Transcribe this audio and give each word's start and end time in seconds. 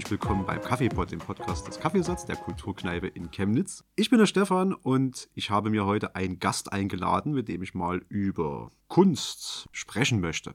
Herzlich 0.00 0.18
willkommen 0.18 0.46
beim 0.46 0.62
Kaffeepot, 0.62 1.10
dem 1.12 1.18
Podcast 1.18 1.68
des 1.68 1.78
Kaffeesatz 1.78 2.24
der 2.24 2.36
Kulturkneipe 2.36 3.06
in 3.06 3.30
Chemnitz. 3.30 3.84
Ich 3.96 4.08
bin 4.08 4.18
der 4.18 4.24
Stefan 4.24 4.72
und 4.72 5.28
ich 5.34 5.50
habe 5.50 5.68
mir 5.68 5.84
heute 5.84 6.16
einen 6.16 6.38
Gast 6.38 6.72
eingeladen, 6.72 7.34
mit 7.34 7.48
dem 7.48 7.62
ich 7.62 7.74
mal 7.74 8.00
über 8.08 8.72
Kunst 8.88 9.68
sprechen 9.72 10.20
möchte. 10.20 10.54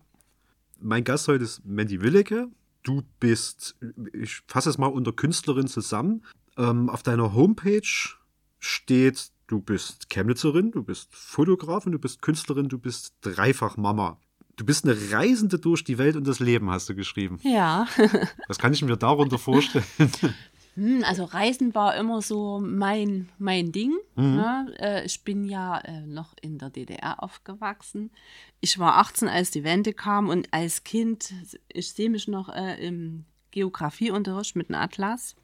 Mein 0.79 1.03
Gast 1.03 1.27
heute 1.27 1.43
ist 1.43 1.63
Mandy 1.63 2.01
Willecke. 2.01 2.47
Du 2.81 3.03
bist, 3.19 3.75
ich 4.13 4.41
fasse 4.47 4.71
es 4.71 4.79
mal 4.79 4.87
unter 4.87 5.13
Künstlerin 5.13 5.67
zusammen. 5.67 6.25
Ähm, 6.57 6.89
auf 6.89 7.03
deiner 7.03 7.35
Homepage 7.35 8.15
steht, 8.57 9.29
du 9.45 9.61
bist 9.61 10.09
Chemnitzerin, 10.09 10.71
du 10.71 10.81
bist 10.81 11.13
Fotografin, 11.13 11.91
du 11.91 11.99
bist 11.99 12.23
Künstlerin, 12.23 12.67
du 12.67 12.79
bist 12.79 13.13
dreifach 13.21 13.77
Mama. 13.77 14.17
Du 14.55 14.65
bist 14.65 14.85
eine 14.85 14.95
Reisende 15.11 15.59
durch 15.59 15.83
die 15.83 15.97
Welt 15.97 16.15
und 16.15 16.25
das 16.27 16.39
Leben, 16.39 16.69
hast 16.69 16.87
du 16.87 16.95
geschrieben. 16.95 17.39
Ja. 17.43 17.87
Was 18.47 18.57
kann 18.57 18.73
ich 18.73 18.81
mir 18.81 18.97
darunter 18.97 19.37
vorstellen? 19.37 19.85
Hm, 20.77 21.05
also 21.05 21.23
Reisen 21.23 21.73
war 21.73 21.95
immer 21.95 22.21
so 22.21 22.59
mein, 22.59 23.29
mein 23.37 23.71
Ding. 23.71 23.93
Mhm. 24.15 24.35
Ne? 24.35 24.75
Äh, 24.77 25.05
ich 25.05 25.23
bin 25.23 25.45
ja 25.45 25.79
äh, 25.79 26.01
noch 26.01 26.35
in 26.41 26.57
der 26.57 26.69
DDR 26.69 27.23
aufgewachsen. 27.23 28.11
Ich 28.59 28.77
war 28.77 28.97
18, 28.97 29.29
als 29.29 29.51
die 29.51 29.63
Wende 29.63 29.93
kam 29.93 30.27
und 30.27 30.53
als 30.53 30.83
Kind, 30.83 31.33
ich 31.71 31.93
sehe 31.93 32.09
mich 32.09 32.27
noch 32.27 32.49
äh, 32.49 32.85
im 32.85 33.23
Geografieunterricht 33.51 34.57
mit 34.57 34.69
einem 34.69 34.81
Atlas 34.81 35.37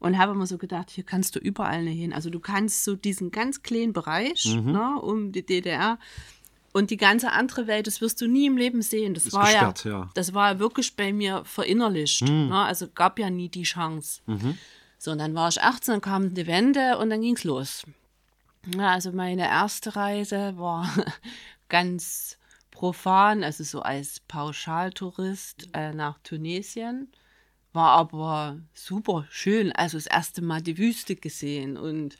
und 0.00 0.18
habe 0.18 0.32
immer 0.32 0.46
so 0.46 0.58
gedacht, 0.58 0.90
hier 0.90 1.04
kannst 1.04 1.36
du 1.36 1.40
überall 1.40 1.86
hin. 1.86 2.12
Also 2.12 2.30
du 2.30 2.40
kannst 2.40 2.84
so 2.84 2.96
diesen 2.96 3.30
ganz 3.30 3.62
kleinen 3.62 3.92
Bereich 3.92 4.56
mhm. 4.56 4.72
ne, 4.72 5.00
um 5.00 5.32
die 5.32 5.44
DDR 5.44 5.98
und 6.72 6.90
die 6.90 6.96
ganze 6.96 7.32
andere 7.32 7.66
Welt, 7.66 7.86
das 7.86 8.00
wirst 8.00 8.20
du 8.20 8.26
nie 8.26 8.46
im 8.46 8.56
Leben 8.56 8.82
sehen. 8.82 9.14
Das, 9.14 9.32
war 9.32 9.44
gesperrt, 9.44 9.84
ja, 9.84 9.90
ja, 9.90 10.10
das 10.14 10.34
war 10.34 10.58
wirklich 10.58 10.96
bei 10.96 11.12
mir 11.12 11.44
verinnerlicht. 11.44 12.22
Mhm. 12.22 12.48
Ne? 12.48 12.62
Also 12.62 12.88
gab 12.88 13.18
ja 13.18 13.30
nie 13.30 13.48
die 13.48 13.62
Chance. 13.62 14.20
Mhm. 14.26 14.58
So, 14.98 15.12
und 15.12 15.18
dann 15.18 15.34
war 15.34 15.48
ich 15.48 15.62
18, 15.62 15.94
dann 15.94 16.00
kam 16.00 16.34
die 16.34 16.46
Wende 16.46 16.98
und 16.98 17.10
dann 17.10 17.20
ging 17.20 17.36
es 17.36 17.44
los. 17.44 17.84
Ja, 18.76 18.92
also 18.92 19.12
meine 19.12 19.48
erste 19.48 19.94
Reise 19.96 20.58
war 20.58 20.92
ganz 21.68 22.36
profan, 22.70 23.44
also 23.44 23.64
so 23.64 23.80
als 23.80 24.20
Pauschaltourist 24.20 25.68
äh, 25.72 25.92
nach 25.92 26.18
Tunesien. 26.22 27.10
War 27.72 27.90
aber 27.90 28.58
super 28.74 29.26
schön. 29.30 29.72
Also 29.72 29.98
das 29.98 30.06
erste 30.06 30.42
Mal 30.42 30.62
die 30.62 30.78
Wüste 30.78 31.16
gesehen 31.16 31.76
und 31.76 32.16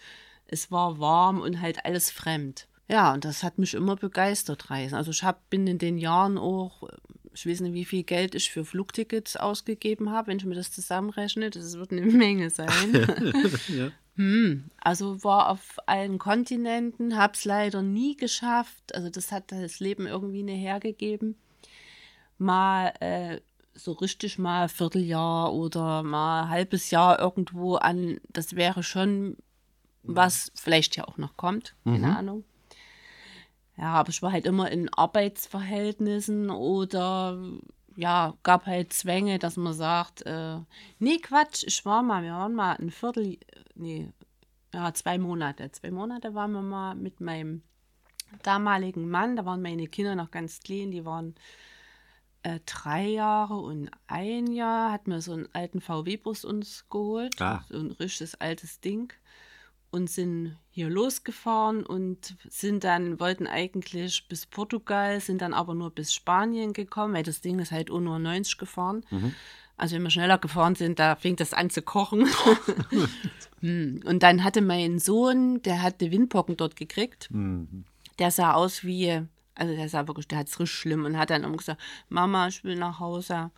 es 0.47 0.71
war 0.71 0.99
warm 0.99 1.41
und 1.41 1.61
halt 1.61 1.85
alles 1.85 2.11
fremd. 2.11 2.69
Ja, 2.89 3.13
und 3.13 3.25
das 3.25 3.43
hat 3.43 3.59
mich 3.59 3.75
immer 3.75 3.97
begeistert, 3.97 4.71
Reisen. 4.71 4.95
Also 4.95 5.11
ich 5.11 5.23
hab, 5.23 5.51
bin 5.51 5.67
in 5.67 5.79
den 5.79 5.99
Jahren 5.99 6.39
auch, 6.39 6.89
ich 7.35 7.47
weiß 7.47 7.61
nicht, 7.61 7.75
wie 7.75 7.85
viel 7.85 8.03
Geld 8.03 8.35
ich 8.35 8.51
für 8.51 8.65
Flugtickets 8.65 9.37
ausgegeben 9.37 10.11
habe, 10.11 10.29
wenn 10.29 10.39
ich 10.39 10.47
mir 10.47 10.55
das 10.55 10.73
zusammenrechne, 10.73 11.51
das 11.51 11.77
wird 11.77 11.93
eine 11.93 12.07
Menge 12.07 12.49
sein. 12.49 12.69
ja. 13.69 13.91
hm, 14.17 14.71
also 14.79 15.23
war 15.23 15.51
auf 15.51 15.77
allen 15.87 16.19
Kontinenten, 16.19 17.19
habe 17.19 17.35
es 17.35 17.45
leider 17.45 17.83
nie 17.83 18.17
geschafft. 18.17 18.95
Also 18.95 19.11
das 19.11 19.33
hat 19.33 19.53
das 19.53 19.81
Leben 19.81 20.07
irgendwie 20.07 20.43
nicht 20.43 20.63
hergegeben. 20.63 21.37
Mal 22.39 22.95
äh, 23.01 23.41
so 23.75 23.93
richtig 23.93 24.39
mal 24.39 24.63
ein 24.63 24.69
Vierteljahr 24.71 25.53
oder 25.53 26.03
mal 26.03 26.45
ein 26.45 26.49
halbes 26.49 26.91
Jahr 26.91 27.19
irgendwo 27.19 27.75
an, 27.77 28.19
das 28.31 28.57
wäre 28.57 28.83
schon 28.83 29.37
was 30.03 30.51
vielleicht 30.55 30.97
ja 30.97 31.07
auch 31.07 31.19
noch 31.19 31.37
kommt, 31.37 31.75
keine 31.85 31.99
mhm. 31.99 32.17
Ahnung. 32.17 32.45
Ja, 33.79 33.95
aber 33.95 34.11
ich 34.11 34.23
war 34.23 34.33
halt 34.33 34.45
immer 34.45 34.71
in 34.71 34.93
Arbeitsverhältnissen 34.93 36.51
oder 36.51 37.39
ja, 37.97 38.35
gab 38.43 38.67
halt 38.67 38.93
Zwänge, 38.93 39.39
dass 39.39 39.57
man 39.57 39.73
sagt, 39.73 40.23
äh, 40.23 40.59
nee, 40.99 41.19
Quatsch, 41.19 41.65
ich 41.67 41.85
war 41.85 42.03
mal, 42.03 42.23
wir 42.23 42.33
waren 42.33 42.55
mal 42.55 42.77
ein 42.77 42.91
Viertel, 42.91 43.39
nee, 43.75 44.13
ja, 44.75 44.93
zwei 44.95 45.19
Monate. 45.19 45.71
Zwei 45.73 45.91
Monate 45.91 46.35
waren 46.35 46.53
wir 46.53 46.63
mal 46.63 46.95
mit 46.95 47.21
meinem 47.21 47.63
damaligen 48.43 49.09
Mann, 49.09 49.37
da 49.37 49.45
waren 49.45 49.63
meine 49.63 49.87
Kinder 49.87 50.15
noch 50.15 50.31
ganz 50.31 50.61
klein, 50.61 50.91
die 50.91 51.05
waren 51.05 51.35
äh, 52.43 52.61
drei 52.67 53.07
Jahre 53.07 53.55
und 53.55 53.91
ein 54.07 54.53
Jahr, 54.53 54.93
hat 54.93 55.07
mir 55.07 55.21
so 55.21 55.33
einen 55.33 55.49
alten 55.53 55.81
VW-Bus 55.81 56.45
uns 56.45 56.89
geholt, 56.89 57.41
ah. 57.41 57.65
so 57.69 57.79
ein 57.79 57.93
richtiges 57.93 58.35
altes 58.35 58.81
Ding 58.81 59.13
und 59.91 60.11
sind 60.11 60.57
hier 60.71 60.89
losgefahren 60.91 61.85
und 61.85 62.37
sind 62.49 62.85
dann, 62.85 63.19
wollten 63.21 63.47
eigentlich 63.47 64.29
bis 64.29 64.47
Portugal, 64.47 65.21
sind 65.21 65.43
dann 65.43 65.55
aber 65.55 65.75
nur 65.75 65.91
bis 65.91 66.13
Spanien 66.13 66.73
gekommen, 66.73 67.15
weil 67.15 67.23
das 67.23 67.41
Ding 67.41 67.59
ist 67.59 67.73
halt 67.73 67.89
nur 67.89 68.19
90 68.19 68.59
gefahren. 68.59 69.05
Mhm. 69.11 69.35
Also 69.77 69.95
wenn 69.95 70.03
wir 70.03 70.11
schneller 70.11 70.39
gefahren 70.39 70.75
sind, 70.75 70.99
da 70.99 71.15
fing 71.17 71.37
das 71.37 71.55
an 71.55 71.71
zu 71.71 71.83
kochen. 71.83 72.29
Hm. 73.61 74.03
und 74.05 74.23
dann 74.23 74.45
hatte 74.45 74.61
mein 74.61 75.01
Sohn, 75.01 75.61
der 75.63 75.83
hatte 75.83 76.13
Windpocken 76.13 76.57
dort 76.57 76.77
gekriegt. 76.77 77.29
Mhm. 77.33 77.83
Der 78.21 78.31
sah 78.31 78.53
aus 78.53 78.85
wie, 78.85 79.21
also 79.57 79.75
der 79.75 79.89
sah 79.89 80.07
wirklich, 80.07 80.29
der 80.29 80.39
hat 80.39 80.47
es 80.47 80.61
richtig 80.61 80.79
schlimm 80.79 81.05
und 81.05 81.19
hat 81.19 81.31
dann 81.31 81.43
immer 81.43 81.57
gesagt, 81.57 81.81
Mama, 82.09 82.47
ich 82.47 82.63
will 82.63 82.77
nach 82.77 83.01
Hause. 83.01 83.51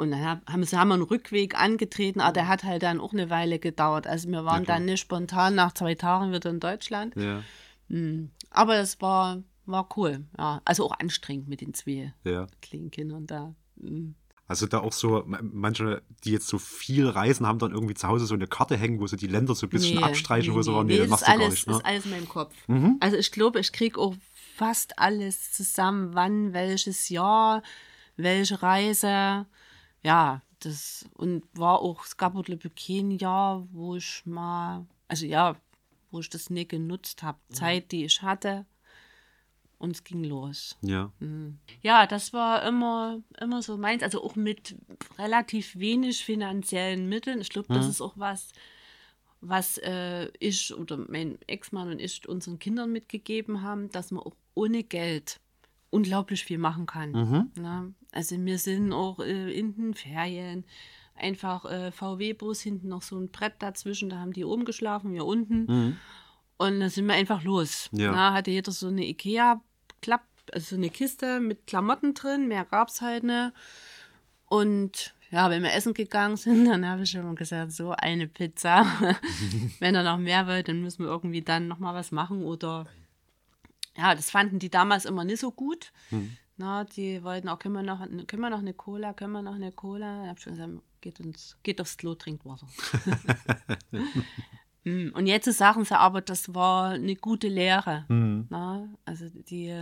Und 0.00 0.12
dann 0.12 0.40
haben 0.46 0.64
sie 0.64 0.78
haben 0.78 0.92
einen 0.92 1.02
Rückweg 1.02 1.60
angetreten, 1.60 2.22
aber 2.22 2.32
der 2.32 2.48
hat 2.48 2.64
halt 2.64 2.82
dann 2.82 3.00
auch 3.00 3.12
eine 3.12 3.28
Weile 3.28 3.58
gedauert. 3.58 4.06
Also 4.06 4.30
wir 4.30 4.46
waren 4.46 4.62
ja, 4.62 4.68
dann 4.68 4.86
nicht 4.86 5.00
spontan 5.00 5.54
nach 5.54 5.74
zwei 5.74 5.94
Tagen 5.94 6.32
wieder 6.32 6.48
in 6.48 6.58
Deutschland. 6.58 7.14
Ja. 7.16 7.42
Mhm. 7.88 8.30
Aber 8.48 8.76
das 8.76 8.98
war, 9.02 9.42
war 9.66 9.90
cool. 9.98 10.24
Ja. 10.38 10.62
Also 10.64 10.86
auch 10.86 10.98
anstrengend 10.98 11.48
mit 11.48 11.60
den 11.60 11.74
zwei 11.74 12.14
ja. 12.24 12.46
kleinen 12.62 12.90
Kindern 12.90 13.26
da. 13.26 13.54
Mhm. 13.76 14.14
Also 14.46 14.66
da 14.66 14.78
auch 14.78 14.94
so, 14.94 15.22
manche, 15.26 16.00
die 16.24 16.32
jetzt 16.32 16.48
so 16.48 16.58
viel 16.58 17.06
reisen, 17.06 17.46
haben 17.46 17.58
dann 17.58 17.72
irgendwie 17.72 17.92
zu 17.92 18.08
Hause 18.08 18.24
so 18.24 18.34
eine 18.34 18.46
Karte 18.46 18.78
hängen, 18.78 19.00
wo 19.00 19.06
sie 19.06 19.18
die 19.18 19.26
Länder 19.26 19.54
so 19.54 19.66
ein 19.66 19.70
bisschen 19.70 19.98
nee, 19.98 20.02
abstreichen, 20.02 20.52
nee, 20.52 20.58
wo 20.58 20.62
sie 20.62 20.72
nee, 20.72 20.94
nee, 20.94 20.98
das 21.00 21.08
machst 21.08 21.28
du 21.28 21.30
alles, 21.30 21.40
gar 21.42 21.50
nicht. 21.50 21.66
Ne? 21.66 21.74
Ist 21.74 21.84
alles 21.84 22.04
in 22.06 22.10
meinem 22.12 22.28
Kopf. 22.28 22.54
Mhm. 22.68 22.96
Also 23.00 23.18
ich 23.18 23.30
glaube, 23.32 23.60
ich 23.60 23.70
kriege 23.70 24.00
auch 24.00 24.14
fast 24.56 24.98
alles 24.98 25.52
zusammen, 25.52 26.14
wann, 26.14 26.54
welches 26.54 27.10
Jahr, 27.10 27.62
welche 28.16 28.62
Reise 28.62 29.44
ja, 30.02 30.42
das 30.60 31.08
und 31.14 31.42
war 31.54 31.80
auch, 31.80 32.04
es 32.04 32.16
gab 32.16 32.34
Jahr, 33.18 33.66
wo 33.72 33.96
ich 33.96 34.22
mal, 34.26 34.86
also 35.08 35.26
ja, 35.26 35.56
wo 36.10 36.20
ich 36.20 36.28
das 36.28 36.50
nicht 36.50 36.70
genutzt 36.70 37.22
habe. 37.22 37.38
Mhm. 37.48 37.54
Zeit, 37.54 37.92
die 37.92 38.04
ich 38.04 38.22
hatte. 38.22 38.66
Und 39.78 39.92
es 39.92 40.04
ging 40.04 40.24
los. 40.24 40.76
Ja. 40.82 41.10
Mhm. 41.20 41.58
Ja, 41.80 42.06
das 42.06 42.34
war 42.34 42.64
immer, 42.66 43.22
immer 43.40 43.62
so 43.62 43.78
meins. 43.78 44.02
Also 44.02 44.22
auch 44.22 44.36
mit 44.36 44.76
relativ 45.16 45.78
wenig 45.78 46.22
finanziellen 46.22 47.08
Mitteln. 47.08 47.40
Ich 47.40 47.48
glaube, 47.48 47.72
mhm. 47.72 47.78
das 47.78 47.88
ist 47.88 48.02
auch 48.02 48.12
was, 48.16 48.52
was 49.40 49.78
äh, 49.78 50.30
ich 50.38 50.74
oder 50.74 50.98
mein 50.98 51.38
Ex-Mann 51.46 51.88
und 51.88 51.98
ich 51.98 52.28
unseren 52.28 52.58
Kindern 52.58 52.92
mitgegeben 52.92 53.62
haben, 53.62 53.90
dass 53.90 54.10
man 54.10 54.22
auch 54.22 54.36
ohne 54.54 54.82
Geld 54.84 55.40
unglaublich 55.90 56.44
viel 56.44 56.58
machen 56.58 56.86
kann. 56.86 57.12
Mhm. 57.12 57.50
Ne? 57.60 57.94
Also 58.12 58.36
wir 58.44 58.58
sind 58.58 58.92
auch 58.92 59.18
äh, 59.20 59.52
in 59.52 59.74
den 59.74 59.94
Ferien 59.94 60.64
einfach 61.16 61.64
äh, 61.66 61.92
VW-Bus, 61.92 62.60
hinten 62.60 62.88
noch 62.88 63.02
so 63.02 63.18
ein 63.18 63.30
Brett 63.30 63.54
dazwischen, 63.58 64.08
da 64.08 64.18
haben 64.18 64.32
die 64.32 64.44
oben 64.44 64.64
geschlafen, 64.64 65.12
wir 65.12 65.26
unten. 65.26 65.66
Mhm. 65.66 65.96
Und 66.56 66.80
dann 66.80 66.90
sind 66.90 67.06
wir 67.06 67.14
einfach 67.14 67.42
los. 67.42 67.88
Ja. 67.92 68.12
Na, 68.12 68.32
hatte 68.32 68.50
jeder 68.50 68.72
so 68.72 68.88
eine 68.88 69.06
Ikea-Klapp, 69.06 70.24
also 70.52 70.70
so 70.70 70.76
eine 70.76 70.90
Kiste 70.90 71.40
mit 71.40 71.66
Klamotten 71.66 72.14
drin, 72.14 72.48
mehr 72.48 72.64
gab 72.64 72.88
es 72.88 73.00
halt 73.00 73.24
nicht. 73.24 73.52
Und 74.46 75.14
ja, 75.30 75.48
wenn 75.48 75.62
wir 75.62 75.72
essen 75.72 75.94
gegangen 75.94 76.36
sind, 76.36 76.64
dann 76.68 76.86
habe 76.86 77.02
ich 77.02 77.14
immer 77.14 77.34
gesagt, 77.34 77.72
so 77.72 77.92
eine 77.92 78.26
Pizza. 78.26 78.84
wenn 79.78 79.94
er 79.94 80.02
noch 80.02 80.18
mehr 80.18 80.46
will, 80.46 80.62
dann 80.62 80.82
müssen 80.82 81.04
wir 81.04 81.10
irgendwie 81.10 81.42
dann 81.42 81.68
nochmal 81.68 81.94
was 81.94 82.12
machen 82.12 82.44
oder 82.44 82.86
ja, 84.00 84.14
das 84.14 84.30
fanden 84.30 84.58
die 84.58 84.70
damals 84.70 85.04
immer 85.04 85.24
nicht 85.24 85.40
so 85.40 85.52
gut. 85.52 85.92
Mhm. 86.10 86.36
Na, 86.56 86.84
die 86.84 87.22
wollten 87.22 87.48
auch, 87.48 87.58
können 87.58 87.74
wir, 87.74 87.82
noch, 87.82 88.00
können 88.00 88.42
wir 88.42 88.50
noch 88.50 88.58
eine 88.58 88.74
Cola, 88.74 89.12
können 89.12 89.32
wir 89.32 89.42
noch 89.42 89.54
eine 89.54 89.72
Cola? 89.72 90.24
Ich 90.24 90.28
habe 90.28 90.40
schon 90.40 90.52
gesagt, 90.54 90.72
geht, 91.00 91.20
uns, 91.20 91.56
geht 91.62 91.80
aufs 91.80 91.96
Klo, 91.96 92.14
trinkt 92.14 92.44
Wasser. 92.44 92.68
Hm, 94.82 95.12
und 95.14 95.26
jetzt 95.26 95.44
sagen 95.52 95.84
sie 95.84 95.98
aber, 95.98 96.22
das 96.22 96.54
war 96.54 96.92
eine 96.92 97.14
gute 97.14 97.48
Lehre. 97.48 98.06
Mhm. 98.08 98.46
Na, 98.48 98.88
also 99.04 99.26
die 99.28 99.78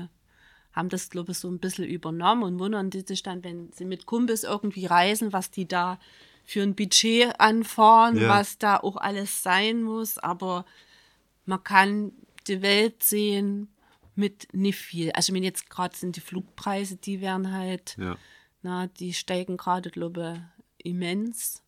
haben 0.72 0.88
das, 0.88 1.08
glaube 1.08 1.30
ich, 1.30 1.38
so 1.38 1.48
ein 1.48 1.60
bisschen 1.60 1.84
übernommen 1.84 2.42
und 2.42 2.58
wundern 2.58 2.90
sich 2.90 3.22
dann, 3.22 3.44
wenn 3.44 3.70
sie 3.70 3.84
mit 3.84 4.06
Kumpels 4.06 4.42
irgendwie 4.42 4.86
reisen, 4.86 5.32
was 5.32 5.52
die 5.52 5.68
da 5.68 6.00
für 6.44 6.62
ein 6.62 6.74
Budget 6.74 7.38
anfahren, 7.38 8.16
ja. 8.16 8.28
was 8.28 8.58
da 8.58 8.78
auch 8.78 8.96
alles 8.96 9.44
sein 9.44 9.82
muss. 9.82 10.18
Aber 10.18 10.64
man 11.46 11.62
kann 11.62 12.10
die 12.48 12.60
Welt 12.60 13.04
sehen, 13.04 13.68
mit 14.18 14.48
nicht 14.52 14.78
viel. 14.78 15.12
Also 15.12 15.32
meine, 15.32 15.46
jetzt 15.46 15.70
gerade 15.70 15.96
sind 15.96 16.16
die 16.16 16.20
Flugpreise, 16.20 16.96
die 16.96 17.20
werden 17.20 17.52
halt, 17.52 17.96
ja. 17.98 18.16
na, 18.62 18.88
die 18.88 19.14
steigen 19.14 19.56
gerade, 19.56 19.90
glaube 19.90 20.42
ich, 20.78 20.86
immens. 20.86 21.62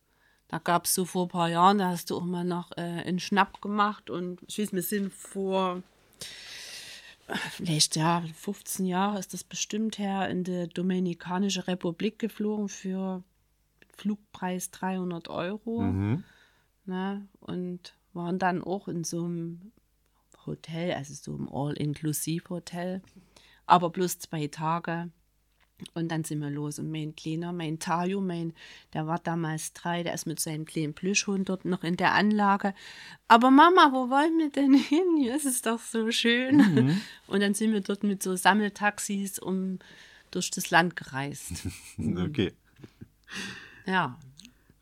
Da 0.47 0.59
gab 0.59 0.85
es 0.85 0.93
so 0.93 1.05
vor 1.05 1.25
ein 1.25 1.29
paar 1.29 1.49
Jahren, 1.49 1.77
da 1.77 1.87
hast 1.87 2.09
du 2.09 2.17
auch 2.17 2.25
mal 2.25 2.43
noch 2.43 2.71
äh, 2.73 2.81
einen 2.81 3.19
Schnapp 3.19 3.61
gemacht 3.61 4.09
und 4.09 4.41
ich 4.47 4.59
weiß, 4.59 4.73
wir 4.73 4.81
sind 4.81 5.13
vor 5.13 5.81
vielleicht 7.51 7.95
ja 7.95 8.21
15 8.35 8.85
Jahre 8.85 9.19
ist 9.19 9.33
das 9.33 9.45
bestimmt 9.45 9.97
her 9.97 10.27
in 10.29 10.43
die 10.43 10.67
Dominikanische 10.67 11.67
Republik 11.67 12.19
geflogen 12.19 12.67
für 12.67 13.23
Flugpreis 13.95 14.71
300 14.71 15.29
Euro. 15.29 15.81
Mhm. 15.81 16.23
Ne? 16.85 17.27
Und 17.39 17.95
waren 18.13 18.39
dann 18.39 18.61
auch 18.61 18.89
in 18.89 19.03
so 19.03 19.23
einem 19.23 19.71
Hotel, 20.45 20.93
also 20.93 21.13
so 21.13 21.35
einem 21.35 21.49
All-Inclusive-Hotel, 21.49 23.01
aber 23.65 23.89
bloß 23.89 24.19
zwei 24.19 24.47
Tage. 24.47 25.09
Und 25.93 26.09
dann 26.11 26.23
sind 26.23 26.39
wir 26.39 26.49
los. 26.49 26.77
Und 26.79 26.91
mein 26.91 27.15
Kleiner, 27.15 27.53
mein 27.53 27.79
Tayo, 27.79 28.21
mein, 28.21 28.53
der 28.93 29.07
war 29.07 29.19
damals 29.19 29.73
drei, 29.73 30.03
der 30.03 30.13
ist 30.13 30.27
mit 30.27 30.39
seinem 30.39 30.65
kleinen 30.65 30.93
Plüschhund 30.93 31.49
dort 31.49 31.65
noch 31.65 31.83
in 31.83 31.97
der 31.97 32.13
Anlage. 32.13 32.73
Aber 33.27 33.49
Mama, 33.49 33.89
wo 33.91 34.09
wollen 34.09 34.37
wir 34.37 34.51
denn 34.51 34.73
hin? 34.89 35.17
Hier 35.17 35.35
ist 35.35 35.45
es 35.45 35.61
doch 35.61 35.79
so 35.79 36.11
schön. 36.11 36.57
Mhm. 36.57 37.01
Und 37.27 37.41
dann 37.41 37.53
sind 37.53 37.73
wir 37.73 37.81
dort 37.81 38.03
mit 38.03 38.21
so 38.21 38.35
Sammeltaxis 38.35 39.39
um 39.39 39.79
durch 40.29 40.51
das 40.51 40.69
Land 40.69 40.95
gereist. 40.95 41.67
Okay. 41.97 42.53
Ja. 43.85 44.17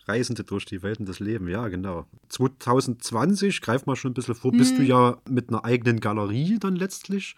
Reisende 0.09 0.44
durch 0.44 0.65
die 0.65 0.81
Welten 0.81 1.06
des 1.06 1.19
Lebens, 1.19 1.51
ja, 1.51 1.67
genau. 1.67 2.06
2020, 2.29 3.61
greif 3.61 3.85
mal 3.85 3.95
schon 3.95 4.11
ein 4.11 4.13
bisschen 4.15 4.35
vor, 4.35 4.51
bist 4.51 4.77
du 4.77 4.81
ja 4.81 5.17
mit 5.29 5.50
einer 5.50 5.63
eigenen 5.63 6.00
Galerie 6.00 6.57
dann 6.59 6.75
letztlich 6.75 7.35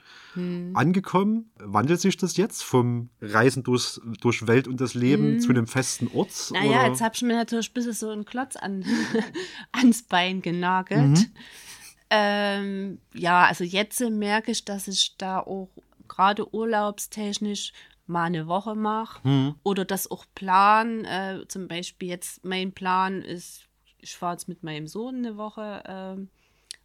angekommen. 0.73 1.51
Wandelt 1.59 1.99
sich 1.99 2.17
das 2.17 2.37
jetzt 2.37 2.63
vom 2.63 3.09
Reisen 3.21 3.63
durch, 3.63 3.99
durch 4.21 4.47
Welt 4.47 4.67
und 4.67 4.79
das 4.79 4.93
Leben 4.93 5.39
zu 5.39 5.49
einem 5.49 5.67
festen 5.67 6.07
Ort? 6.13 6.51
Naja, 6.51 6.79
oder? 6.79 6.87
jetzt 6.87 7.01
habe 7.01 7.13
ich 7.15 7.21
mir 7.21 7.35
natürlich 7.35 7.69
ein 7.69 7.73
bisschen 7.73 7.93
so 7.93 8.09
einen 8.09 8.25
Klotz 8.25 8.55
an, 8.55 8.85
ans 9.73 10.03
Bein 10.03 10.41
genagelt. 10.41 11.29
Ähm, 12.09 12.99
ja, 13.13 13.45
also 13.45 13.63
jetzt 13.63 14.01
merke 14.01 14.51
ich, 14.51 14.65
dass 14.65 14.87
ich 14.87 15.15
da 15.17 15.39
auch 15.39 15.69
gerade 16.09 16.53
urlaubstechnisch 16.53 17.71
mal 18.11 18.25
eine 18.25 18.47
Woche 18.47 18.75
mache 18.75 19.55
oder 19.63 19.85
das 19.85 20.09
auch 20.11 20.25
plan. 20.35 21.05
Äh, 21.05 21.45
zum 21.47 21.67
Beispiel 21.67 22.09
jetzt 22.09 22.43
mein 22.45 22.71
Plan 22.73 23.21
ist, 23.21 23.67
ich 23.99 24.15
fahre 24.15 24.33
jetzt 24.33 24.47
mit 24.47 24.61
meinem 24.63 24.87
Sohn 24.87 25.15
eine 25.17 25.37
Woche 25.37 25.83
ähm, 25.87 26.29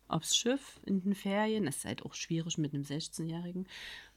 aufs 0.09 0.37
Schiff 0.37 0.79
in 0.87 1.03
den 1.03 1.15
Ferien. 1.15 1.65
Das 1.67 1.79
ist 1.79 1.85
halt 1.85 2.05
auch 2.05 2.15
schwierig 2.15 2.59
mit 2.59 2.73
einem 2.73 2.85
16-Jährigen. 2.85 3.67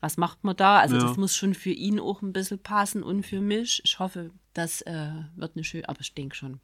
Was 0.02 0.18
macht 0.18 0.44
man 0.44 0.56
da? 0.56 0.80
Also 0.80 0.96
Ja. 0.98 1.04
das 1.08 1.18
muss 1.18 1.36
schon 1.36 1.54
für 1.56 1.72
ihn 1.72 2.00
auch 2.00 2.22
ein 2.22 2.32
bisschen 2.34 2.60
passen 2.60 3.02
und 3.04 3.24
für 3.26 3.42
mich. 3.42 3.82
Ich 3.84 3.98
hoffe, 4.00 4.32
das 4.54 4.82
äh, 4.82 5.12
wird 5.36 5.56
eine 5.56 5.64
schöne, 5.64 5.90
aber 5.90 6.02
ich 6.02 6.14
denke 6.14 6.36
schon. 6.36 6.60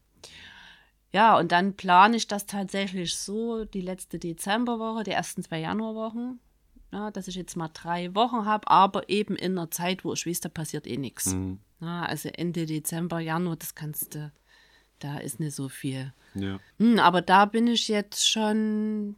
Ja, 1.12 1.38
und 1.40 1.52
dann 1.54 1.76
plane 1.76 2.18
ich 2.18 2.28
das 2.28 2.46
tatsächlich 2.46 3.16
so, 3.16 3.64
die 3.64 3.80
letzte 3.82 4.20
Dezemberwoche, 4.20 5.04
die 5.04 5.12
ersten 5.12 5.44
zwei 5.44 5.60
Januarwochen, 5.62 6.40
ja, 6.96 7.12
dass 7.12 7.28
ich 7.28 7.36
jetzt 7.36 7.58
mal 7.58 7.70
drei 7.74 8.16
Wochen 8.16 8.46
habe, 8.46 8.70
aber 8.70 9.10
eben 9.10 9.36
in 9.36 9.58
einer 9.58 9.70
Zeit, 9.70 10.06
wo 10.06 10.14
ich 10.14 10.26
weiß, 10.26 10.40
da 10.40 10.50
passiert 10.50 10.88
eh 10.88 10.96
nichts. 10.98 11.34
Mhm. 11.34 11.60
Ja, 11.82 12.04
also 12.04 12.30
Ende 12.30 12.66
Dezember, 12.66 13.20
Januar, 13.20 13.58
das 13.58 13.76
kannst 13.76 14.16
du, 14.16 14.32
da 15.00 15.18
ist 15.18 15.42
nicht 15.42 15.54
so 15.56 15.68
viel. 15.68 16.14
Ja. 16.36 16.60
Hm, 16.80 17.00
aber 17.00 17.22
da 17.22 17.46
bin 17.46 17.68
ich 17.68 17.90
jetzt 17.90 18.30
schon, 18.30 19.18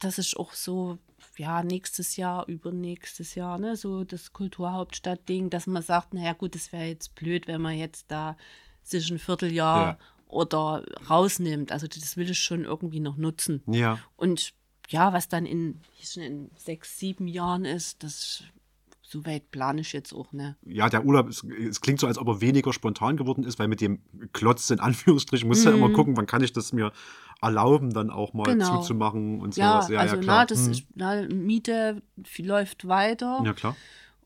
dass 0.00 0.18
ich 0.18 0.36
auch 0.36 0.52
so, 0.52 0.98
ja, 1.36 1.62
nächstes 1.62 2.16
Jahr, 2.16 2.48
übernächstes 2.48 3.36
Jahr, 3.36 3.58
ne, 3.58 3.76
so 3.76 4.02
das 4.02 4.32
Kulturhauptstadt-Ding, 4.32 5.48
dass 5.48 5.66
man 5.68 5.82
sagt, 5.82 6.12
naja, 6.12 6.32
gut, 6.32 6.54
das 6.56 6.72
wäre 6.72 6.86
jetzt 6.86 7.14
blöd, 7.14 7.46
wenn 7.46 7.62
man 7.62 7.78
jetzt 7.78 8.06
da 8.10 8.36
sich 8.82 9.08
ein 9.10 9.18
Vierteljahr 9.20 9.86
Ja. 9.86 9.98
oder 10.26 10.84
rausnimmt. 11.08 11.70
Also 11.72 11.86
das 11.86 12.16
will 12.16 12.30
ich 12.30 12.38
schon 12.40 12.64
irgendwie 12.64 13.00
noch 13.00 13.16
nutzen. 13.16 13.62
Ja. 13.66 13.98
Und 14.16 14.54
ja, 14.88 15.12
was 15.12 15.28
dann 15.28 15.46
in, 15.46 15.80
schon 16.02 16.22
in 16.22 16.50
sechs, 16.56 16.98
sieben 16.98 17.26
Jahren 17.28 17.64
ist, 17.64 18.02
das 18.02 18.44
so 19.08 19.24
weit 19.24 19.52
plane 19.52 19.82
ich 19.82 19.92
jetzt 19.92 20.12
auch, 20.12 20.32
ne? 20.32 20.56
ja, 20.66 20.88
der 20.88 21.04
Urlaub, 21.04 21.28
ist, 21.28 21.44
es 21.44 21.80
klingt 21.80 22.00
so, 22.00 22.08
als 22.08 22.18
ob 22.18 22.26
er 22.26 22.40
weniger 22.40 22.72
spontan 22.72 23.16
geworden 23.16 23.44
ist, 23.44 23.56
weil 23.60 23.68
mit 23.68 23.80
dem 23.80 24.00
Klotz 24.32 24.68
in 24.70 24.80
Anführungsstrichen 24.80 25.46
muss 25.46 25.64
ja 25.64 25.70
immer 25.72 25.90
gucken, 25.90 26.16
wann 26.16 26.26
kann 26.26 26.42
ich 26.42 26.52
das 26.52 26.72
mir 26.72 26.90
erlauben, 27.40 27.92
dann 27.92 28.10
auch 28.10 28.32
mal 28.32 28.54
Mhm. 28.54 28.58
Genau. 28.58 28.78
zuzumachen 28.80 29.40
und 29.40 29.56
Ja, 29.56 29.74
sowas. 29.82 29.88
Ja, 29.90 30.00
also 30.00 30.16
ja, 30.16 30.22
klar. 30.22 30.36
na, 30.40 30.46
das 30.46 30.64
Hm. 30.64 30.72
ist, 30.72 30.84
na, 30.94 31.22
Miete 31.28 32.02
läuft 32.38 32.88
weiter. 32.88 33.42
ja, 33.44 33.52
klar. 33.52 33.76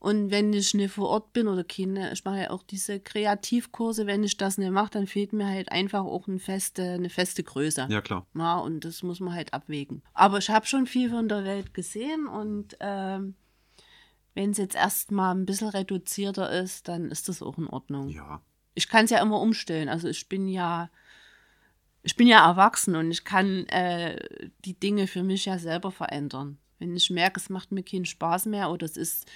Und 0.00 0.31
wenn 0.31 0.55
ich 0.55 0.73
nicht 0.73 0.94
vor 0.94 1.11
Ort 1.11 1.35
bin 1.35 1.47
oder 1.47 1.62
keine, 1.62 2.11
ich 2.14 2.25
mache 2.25 2.41
ja 2.41 2.50
auch 2.50 2.62
diese 2.62 3.00
Kreativkurse, 3.00 4.06
wenn 4.06 4.25
ich 4.25 4.38
das 4.38 4.56
nicht 4.56 4.70
mache, 4.70 4.93
dann 4.93 5.06
fehlt 5.06 5.35
mir 5.35 5.47
halt 5.47 5.70
einfach 5.70 6.05
auch 6.05 6.26
eine 6.26 6.38
feste, 6.38 6.93
eine 6.93 7.11
feste 7.11 7.43
Größe. 7.43 7.87
Ja, 7.91 8.00
klar. 8.00 8.26
Ja, 8.35 8.56
und 8.56 8.87
das 8.87 9.02
muss 9.02 9.20
man 9.20 9.35
halt 9.35 9.52
abwägen. 9.52 10.02
Aber 10.14 10.38
ich 10.38 10.49
habe 10.49 10.64
schon 10.64 10.87
viel 10.87 11.11
von 11.11 11.29
der 11.29 11.44
Welt 11.44 11.75
gesehen 11.75 12.26
und 12.26 12.79
ähm, 12.81 13.35
wenn 14.32 14.52
es 14.52 14.56
jetzt 14.56 14.75
erstmal 14.75 15.35
ein 15.35 15.44
bisschen 15.44 15.69
reduzierter 15.69 16.50
ist, 16.50 16.88
dann 16.88 17.11
ist 17.11 17.29
das 17.29 17.43
auch 17.43 17.58
in 17.58 17.67
Ordnung. 17.67 18.08
Ja. 18.08 18.41
Ich 18.75 18.88
kann 18.88 19.05
es 19.05 19.11
ja 19.11 19.20
immer 19.20 19.38
umstellen. 19.38 19.91
Also 19.91 20.08
ich 20.08 20.31
bin 20.31 20.49
ja, 20.49 20.88
ich 22.03 22.17
bin 22.17 22.26
ja 22.26 22.49
erwachsen 22.49 22.96
und 22.96 23.11
ich 23.11 23.25
kann 23.25 23.67
äh, 23.67 24.19
die 24.64 24.81
Dinge 24.81 25.06
für 25.06 25.23
mich 25.23 25.44
ja 25.44 25.58
selber 25.58 25.91
verändern. 25.91 26.56
Wenn 26.79 26.96
ich 26.96 27.11
merke, 27.11 27.38
es 27.38 27.50
macht 27.50 27.70
mir 27.70 27.82
keinen 27.82 28.06
Spaß 28.06 28.46
mehr 28.46 28.70
oder 28.70 28.87
es 28.87 28.96
ist 28.96 29.31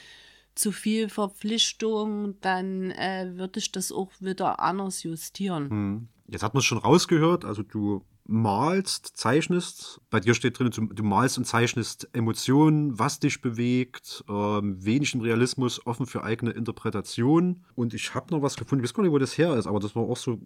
zu 0.54 0.72
viel 0.72 1.08
Verpflichtung, 1.08 2.40
dann 2.40 2.90
äh, 2.92 3.32
würde 3.34 3.58
ich 3.58 3.72
das 3.72 3.92
auch 3.92 4.10
wieder 4.20 4.60
anders 4.60 5.02
justieren. 5.02 5.70
Hm. 5.70 6.08
Jetzt 6.26 6.42
hat 6.42 6.54
man 6.54 6.60
es 6.60 6.64
schon 6.64 6.78
rausgehört, 6.78 7.44
also 7.44 7.62
du 7.62 8.04
malst, 8.26 9.16
zeichnest, 9.16 10.00
bei 10.08 10.18
dir 10.18 10.34
steht 10.34 10.58
drin, 10.58 10.70
du, 10.70 11.02
malst 11.02 11.36
und 11.36 11.44
zeichnest 11.44 12.08
Emotionen, 12.14 12.98
was 12.98 13.20
dich 13.20 13.42
bewegt, 13.42 14.24
ähm, 14.28 14.82
wenig 14.82 15.14
im 15.14 15.20
Realismus, 15.20 15.86
offen 15.86 16.06
für 16.06 16.24
eigene 16.24 16.52
Interpretation. 16.52 17.64
Und 17.74 17.92
ich 17.92 18.14
habe 18.14 18.34
noch 18.34 18.40
was 18.40 18.56
gefunden, 18.56 18.82
ich 18.82 18.90
weiß 18.90 18.94
gar 18.94 19.02
nicht, 19.02 19.12
wo 19.12 19.18
das 19.18 19.36
her 19.36 19.54
ist, 19.56 19.66
aber 19.66 19.80
das 19.80 19.94
war 19.94 20.04
auch 20.04 20.16
so, 20.16 20.40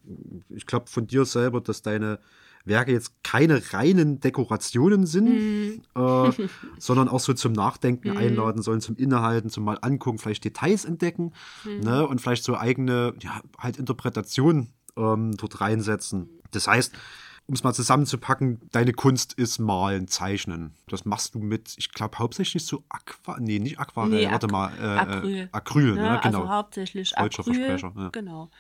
ich 0.48 0.66
glaube 0.66 0.88
von 0.88 1.06
dir 1.06 1.24
selber, 1.24 1.60
dass 1.60 1.82
deine 1.82 2.18
Werke 2.64 2.92
jetzt 2.92 3.22
keine 3.22 3.62
reinen 3.72 4.20
Dekorationen 4.20 5.06
sind, 5.06 5.82
äh, 5.94 6.30
sondern 6.78 7.08
auch 7.08 7.20
so 7.20 7.32
zum 7.34 7.52
Nachdenken 7.52 8.10
einladen 8.10 8.62
sollen, 8.62 8.80
zum 8.80 8.96
Innehalten, 8.96 9.50
zum 9.50 9.64
mal 9.64 9.78
angucken, 9.80 10.18
vielleicht 10.18 10.44
Details 10.44 10.84
entdecken 10.84 11.32
ne, 11.64 12.06
und 12.06 12.20
vielleicht 12.20 12.44
so 12.44 12.56
eigene 12.56 13.14
ja, 13.20 13.40
halt 13.58 13.76
Interpretationen 13.78 14.72
ähm, 14.96 15.36
dort 15.36 15.60
reinsetzen. 15.60 16.28
Das 16.50 16.66
heißt, 16.66 16.94
um 17.46 17.54
es 17.54 17.64
mal 17.64 17.72
zusammenzupacken, 17.72 18.60
deine 18.72 18.92
Kunst 18.92 19.32
ist 19.32 19.58
Malen, 19.58 20.06
Zeichnen. 20.06 20.74
Das 20.88 21.06
machst 21.06 21.34
du 21.34 21.38
mit, 21.38 21.74
ich 21.78 21.90
glaube, 21.92 22.18
hauptsächlich 22.18 22.66
so 22.66 22.84
Aqua, 22.90 23.38
nee, 23.40 23.58
nicht 23.58 23.78
Aquarell, 23.78 24.26
Nee, 24.26 24.30
warte 24.30 24.48
Ac- 24.48 24.52
mal, 24.52 24.70
äh, 24.78 24.98
Acryl. 24.98 25.36
Äh, 25.38 25.48
Acryl, 25.52 25.96
Ja, 25.96 26.14
ne, 26.14 26.20
genau. 26.22 26.40
Also 26.40 26.48
hauptsächlich 26.50 27.10
Deutscher 27.14 27.40
Acryl. 27.40 27.54
Versprecher, 27.54 27.92
ja. 27.96 28.08
Genau. 28.10 28.50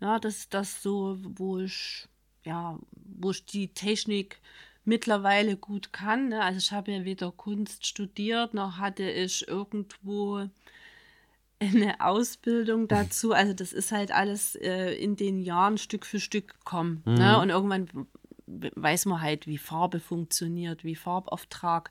Ja, 0.00 0.18
das 0.20 0.36
ist 0.38 0.54
das 0.54 0.80
so, 0.80 1.18
wo 1.36 1.58
ich, 1.58 2.08
ja, 2.44 2.78
wo 3.18 3.30
ich 3.30 3.44
die 3.44 3.68
Technik 3.68 4.40
mittlerweile 4.84 5.56
gut 5.56 5.92
kann. 5.92 6.30
Ne? 6.30 6.42
Also 6.42 6.58
ich 6.58 6.72
habe 6.72 6.92
ja 6.92 7.04
weder 7.04 7.30
Kunst 7.32 7.86
studiert, 7.86 8.54
noch 8.54 8.78
hatte 8.78 9.08
ich 9.10 9.46
irgendwo 9.46 10.48
eine 11.60 12.00
Ausbildung 12.00 12.88
dazu. 12.88 13.32
Also 13.32 13.52
das 13.52 13.72
ist 13.72 13.92
halt 13.92 14.12
alles 14.12 14.54
äh, 14.56 14.92
in 14.94 15.16
den 15.16 15.40
Jahren 15.40 15.78
Stück 15.78 16.06
für 16.06 16.20
Stück 16.20 16.48
gekommen. 16.48 17.02
Ne? 17.04 17.38
Und 17.38 17.50
irgendwann 17.50 17.88
weiß 18.46 19.06
man 19.06 19.20
halt, 19.20 19.46
wie 19.46 19.58
Farbe 19.58 20.00
funktioniert, 20.00 20.84
wie 20.84 20.96
Farbauftrag 20.96 21.90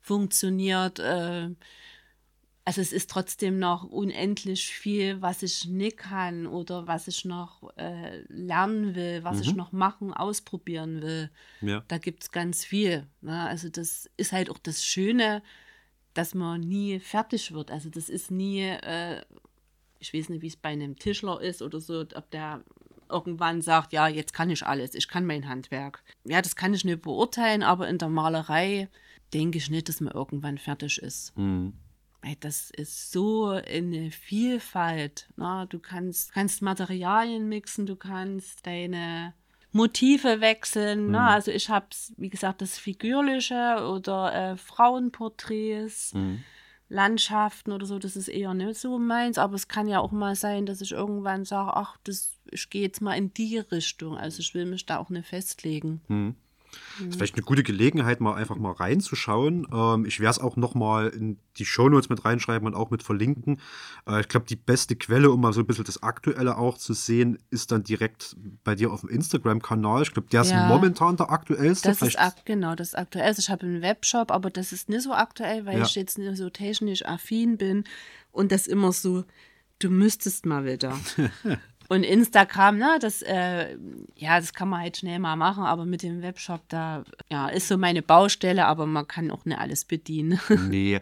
funktioniert. 0.00 0.98
Äh, 0.98 1.50
also 2.70 2.82
es 2.82 2.92
ist 2.92 3.10
trotzdem 3.10 3.58
noch 3.58 3.82
unendlich 3.82 4.68
viel, 4.68 5.20
was 5.20 5.42
ich 5.42 5.66
nicht 5.66 5.96
kann 5.96 6.46
oder 6.46 6.86
was 6.86 7.08
ich 7.08 7.24
noch 7.24 7.76
äh, 7.76 8.20
lernen 8.28 8.94
will, 8.94 9.24
was 9.24 9.40
ich 9.40 9.56
noch 9.56 9.72
machen, 9.72 10.14
ausprobieren 10.14 11.02
will. 11.02 11.30
Ja. 11.62 11.82
Da 11.88 11.98
gibt 11.98 12.22
es 12.22 12.30
ganz 12.30 12.64
viel. 12.64 13.08
Ne? 13.22 13.48
Also 13.48 13.70
das 13.70 14.08
ist 14.16 14.30
halt 14.30 14.50
auch 14.50 14.58
das 14.58 14.84
Schöne, 14.84 15.42
dass 16.14 16.32
man 16.32 16.60
nie 16.60 17.00
fertig 17.00 17.52
wird. 17.52 17.72
Also 17.72 17.90
das 17.90 18.08
ist 18.08 18.30
nie, 18.30 18.60
äh, 18.60 19.20
ich 19.98 20.14
weiß 20.14 20.28
nicht, 20.28 20.42
wie 20.42 20.46
es 20.46 20.56
bei 20.56 20.68
einem 20.68 20.94
Tischler 20.94 21.40
ist 21.40 21.62
oder 21.62 21.80
so, 21.80 22.02
ob 22.02 22.30
der 22.30 22.62
irgendwann 23.08 23.62
sagt, 23.62 23.92
ja, 23.92 24.06
jetzt 24.06 24.32
kann 24.32 24.48
ich 24.48 24.64
alles, 24.64 24.94
ich 24.94 25.08
kann 25.08 25.26
mein 25.26 25.48
Handwerk. 25.48 26.04
Ja, 26.22 26.40
das 26.40 26.54
kann 26.54 26.72
ich 26.72 26.84
nicht 26.84 27.02
beurteilen, 27.02 27.64
aber 27.64 27.88
in 27.88 27.98
der 27.98 28.10
Malerei 28.10 28.88
denke 29.34 29.58
ich 29.58 29.70
nicht, 29.70 29.88
dass 29.88 30.00
man 30.00 30.12
irgendwann 30.12 30.56
fertig 30.56 30.98
ist. 30.98 31.34
Hm. 31.34 31.72
Ey, 32.22 32.36
Das 32.40 32.70
ist 32.70 33.12
so 33.12 33.46
eine 33.48 34.10
Vielfalt. 34.10 35.28
Na, 35.36 35.66
du 35.66 35.78
kannst, 35.78 36.32
kannst 36.32 36.60
Materialien 36.62 37.48
mixen, 37.48 37.86
du 37.86 37.96
kannst 37.96 38.66
deine 38.66 39.32
Motive 39.72 40.40
wechseln. 40.40 41.10
Na, 41.10 41.30
also 41.30 41.50
ich 41.50 41.68
habe, 41.70 41.86
wie 42.16 42.28
gesagt, 42.28 42.60
das 42.60 42.78
Figürliche 42.78 43.86
oder 43.90 44.52
äh, 44.52 44.56
Frauenporträts, 44.56 46.12
Hm. 46.12 46.42
Landschaften 46.92 47.70
oder 47.70 47.86
so. 47.86 48.00
Das 48.00 48.16
ist 48.16 48.26
eher 48.26 48.52
nicht 48.52 48.74
so 48.74 48.98
meins. 48.98 49.38
Aber 49.38 49.54
es 49.54 49.68
kann 49.68 49.86
ja 49.86 50.00
auch 50.00 50.10
mal 50.10 50.34
sein, 50.34 50.66
dass 50.66 50.80
ich 50.80 50.90
irgendwann 50.90 51.44
sage, 51.44 51.76
ach, 51.76 51.96
das, 52.02 52.32
ich 52.50 52.68
gehe 52.68 52.82
jetzt 52.82 53.00
mal 53.00 53.14
in 53.14 53.32
die 53.32 53.58
Richtung. 53.58 54.18
Also 54.18 54.40
ich 54.40 54.54
will 54.54 54.66
mich 54.66 54.86
da 54.86 54.98
auch 54.98 55.08
nicht 55.08 55.28
festlegen. 55.28 56.00
Das 56.98 57.08
ist 57.08 57.16
vielleicht 57.16 57.34
eine 57.34 57.42
gute 57.44 57.62
Gelegenheit, 57.62 58.20
mal 58.20 58.34
einfach 58.34 58.56
mal 58.56 58.72
reinzuschauen. 58.72 59.66
Ähm, 59.72 60.04
ich 60.04 60.20
werde 60.20 60.32
es 60.32 60.38
auch 60.38 60.56
noch 60.56 60.74
mal 60.74 61.08
in 61.08 61.38
die 61.56 61.64
Shownotes 61.64 62.08
mit 62.08 62.24
reinschreiben 62.24 62.66
und 62.66 62.74
auch 62.74 62.90
mit 62.90 63.02
verlinken. 63.02 63.60
Äh, 64.06 64.20
ich 64.20 64.28
glaube, 64.28 64.46
die 64.46 64.56
beste 64.56 64.96
Quelle, 64.96 65.30
um 65.30 65.40
mal 65.40 65.52
so 65.52 65.60
ein 65.60 65.66
bisschen 65.66 65.84
das 65.84 66.02
Aktuelle 66.02 66.58
auch 66.58 66.78
zu 66.78 66.92
sehen, 66.92 67.38
ist 67.50 67.72
dann 67.72 67.82
direkt 67.84 68.36
bei 68.64 68.74
dir 68.74 68.92
auf 68.92 69.00
dem 69.00 69.08
Instagram-Kanal. 69.10 70.02
Ich 70.02 70.12
glaube, 70.12 70.28
der 70.30 70.42
ist 70.42 70.50
Ja. 70.50 70.66
momentan 70.68 71.16
der 71.16 71.30
aktuellste. 71.30 71.88
Das 71.88 71.98
Vielleicht 71.98 72.16
ist 72.16 72.20
ak 72.22 72.44
genau, 72.44 72.74
das 72.74 72.88
ist 72.88 72.94
aktuell. 72.98 73.24
Also 73.24 73.40
ich 73.40 73.50
habe 73.50 73.66
einen 73.66 73.82
Webshop, 73.82 74.30
aber 74.30 74.50
das 74.50 74.72
ist 74.72 74.88
nicht 74.88 75.02
so 75.02 75.12
aktuell, 75.12 75.64
weil 75.66 75.78
Ja. 75.78 75.84
ich 75.84 75.94
jetzt 75.94 76.18
nicht 76.18 76.36
so 76.36 76.50
technisch 76.50 77.04
affin 77.04 77.56
bin 77.56 77.84
und 78.30 78.52
das 78.52 78.66
immer 78.66 78.92
so, 78.92 79.24
du 79.78 79.90
müsstest 79.90 80.44
mal 80.46 80.64
wieder. 80.64 80.98
und 81.90 82.04
Instagram, 82.04 82.78
ne, 82.78 82.98
das, 83.00 83.20
äh, 83.22 83.76
ja, 84.16 84.38
das 84.40 84.54
kann 84.54 84.68
man 84.70 84.80
halt 84.80 84.96
schnell 84.96 85.18
mal 85.18 85.36
machen, 85.36 85.64
aber 85.64 85.84
mit 85.84 86.02
dem 86.02 86.22
Webshop, 86.22 86.62
da, 86.68 87.04
ja, 87.28 87.48
ist 87.48 87.68
so 87.68 87.76
meine 87.76 88.00
Baustelle, 88.00 88.64
aber 88.66 88.86
man 88.86 89.06
kann 89.08 89.30
auch 89.30 89.44
nicht 89.44 89.58
alles 89.58 89.84
bedienen. 89.84 90.40
Nee. 90.70 91.00